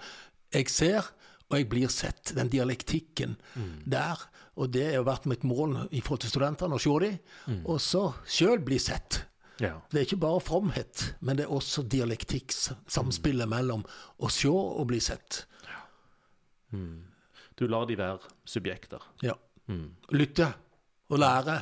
Jeg 0.55 0.71
ser, 0.73 1.11
og 1.51 1.59
jeg 1.59 1.69
blir 1.71 1.91
sett. 1.93 2.33
Den 2.37 2.51
dialektikken 2.51 3.37
mm. 3.55 3.73
der. 3.91 4.23
Og 4.61 4.71
det 4.75 4.87
har 4.93 5.07
vært 5.07 5.29
mitt 5.31 5.45
mål 5.47 5.77
i 5.91 6.03
forhold 6.03 6.25
til 6.25 6.33
studentene, 6.35 6.77
å 6.77 6.83
se 6.83 6.95
dem, 7.05 7.19
mm. 7.47 7.61
og 7.65 7.79
så 7.83 8.05
sjøl 8.29 8.63
bli 8.67 8.81
sett. 8.83 9.23
Ja. 9.61 9.77
Det 9.93 10.01
er 10.01 10.07
ikke 10.09 10.23
bare 10.23 10.41
fromhet, 10.43 11.05
men 11.21 11.37
det 11.39 11.47
er 11.47 11.53
også 11.53 11.85
dialektikk, 11.85 12.53
samspillet 12.91 13.49
mm. 13.49 13.53
mellom 13.53 13.85
å 14.19 14.31
se 14.33 14.51
og 14.51 14.87
bli 14.91 15.01
sett. 15.05 15.45
Ja. 15.69 15.83
Mm. 16.77 17.11
Du 17.61 17.67
lar 17.69 17.85
de 17.89 17.99
være 18.01 18.33
subjekter. 18.49 19.05
Ja. 19.25 19.37
Mm. 19.69 19.93
Lytte 20.17 20.49
og 21.11 21.21
lære. 21.21 21.61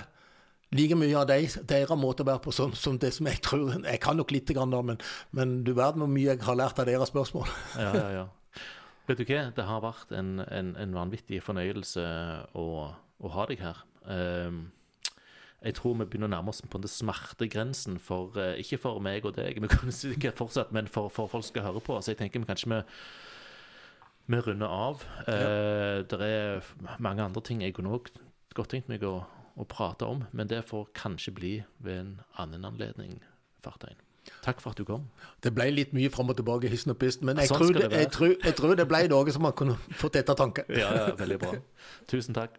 Like 0.77 0.99
mye 1.01 1.17
av 1.17 1.29
de, 1.31 1.47
deres 1.65 1.97
måte 1.97 2.23
å 2.23 2.29
være 2.29 2.43
på 2.45 2.53
som, 2.53 2.75
som, 2.77 2.99
det 3.01 3.09
som 3.17 3.25
jeg 3.25 3.41
tror 3.41 3.71
Jeg 3.79 4.01
kan 4.05 4.19
nok 4.21 4.35
lite 4.35 4.53
grann, 4.53 4.75
da, 4.75 4.83
men, 4.85 4.99
men 5.33 5.63
du 5.65 5.73
verden 5.73 6.05
hvor 6.05 6.11
mye 6.13 6.35
jeg 6.35 6.45
har 6.45 6.59
lært 6.61 6.79
av 6.83 6.91
deres 6.91 7.09
spørsmål. 7.09 7.49
ja, 7.81 7.93
ja, 7.97 8.11
ja. 8.19 8.27
Vet 9.09 9.21
du 9.21 9.25
hva, 9.25 9.47
det 9.57 9.65
har 9.65 9.81
vært 9.81 10.11
en, 10.13 10.43
en, 10.45 10.75
en 10.77 10.97
vanvittig 10.97 11.41
fornøyelse 11.41 12.03
å, 12.61 12.67
å 12.93 13.31
ha 13.33 13.47
deg 13.49 13.63
her. 13.65 13.81
Um, 14.05 14.67
jeg 15.65 15.75
tror 15.79 15.97
vi 15.97 16.07
begynner 16.07 16.29
å 16.29 16.35
nærme 16.37 16.53
oss 16.53 16.61
på 16.61 16.79
den 16.79 16.93
smertegrensen 16.93 17.97
for 17.99 18.37
uh, 18.39 18.53
Ikke 18.61 18.79
for 18.79 19.01
meg 19.03 19.27
og 19.27 19.35
deg, 19.39 19.59
vi 19.65 19.71
kan 19.73 19.95
sikkert 19.95 20.39
fortsatt, 20.39 20.75
men 20.77 20.91
for, 20.93 21.09
for 21.13 21.31
folk 21.33 21.49
skal 21.49 21.65
høre 21.71 21.83
på. 21.85 21.97
Så 22.01 22.13
jeg 22.13 22.21
tenker 22.21 22.45
vi 22.45 22.51
kanskje 22.51 22.71
vi, 22.75 22.83
vi 24.29 24.43
runder 24.45 24.77
av. 24.77 25.07
Ja. 25.25 26.05
Det 26.05 26.21
er 26.29 26.73
mange 27.01 27.25
andre 27.25 27.45
ting 27.45 27.65
jeg 27.65 27.79
kunne 27.79 27.97
òg 27.97 28.13
godt 28.59 28.75
tenkt 28.75 28.93
meg 28.93 29.07
å, 29.07 29.23
å, 29.57 29.65
prate 29.69 30.05
om, 30.09 30.27
men 30.37 30.51
det 30.51 30.65
får 30.69 30.91
kanskje 30.99 31.35
bli 31.37 31.55
ved 31.85 32.03
en 32.03 32.13
annen 32.43 32.67
anledning, 32.69 33.19
Fartein. 33.65 34.08
Takk 34.45 34.63
for 34.65 34.75
at 34.75 34.81
du 34.81 34.85
kom. 34.89 35.09
Det 35.45 35.53
ble 35.57 35.69
litt 35.75 35.93
mye 35.97 36.11
fram 36.13 36.33
og 36.33 36.39
tilbake, 36.39 36.71
hissen 36.73 36.95
og 36.95 36.99
pisten, 37.01 37.27
men 37.29 37.41
jeg, 37.43 37.51
sånn 37.53 37.63
tror 37.63 37.77
det, 37.79 37.91
jeg, 37.93 38.11
tror, 38.15 38.33
jeg, 38.37 38.57
tror 38.59 38.79
det, 38.79 38.89
ble 38.91 39.03
noe 39.13 39.35
som 39.35 39.45
man 39.49 39.57
kunne 39.59 39.77
fått 39.99 40.21
ettertanke. 40.21 40.67
ja, 40.73 40.91
ja, 41.03 41.11
veldig 41.19 41.39
bra. 41.43 41.55
Tusen 42.11 42.37
takk. 42.37 42.59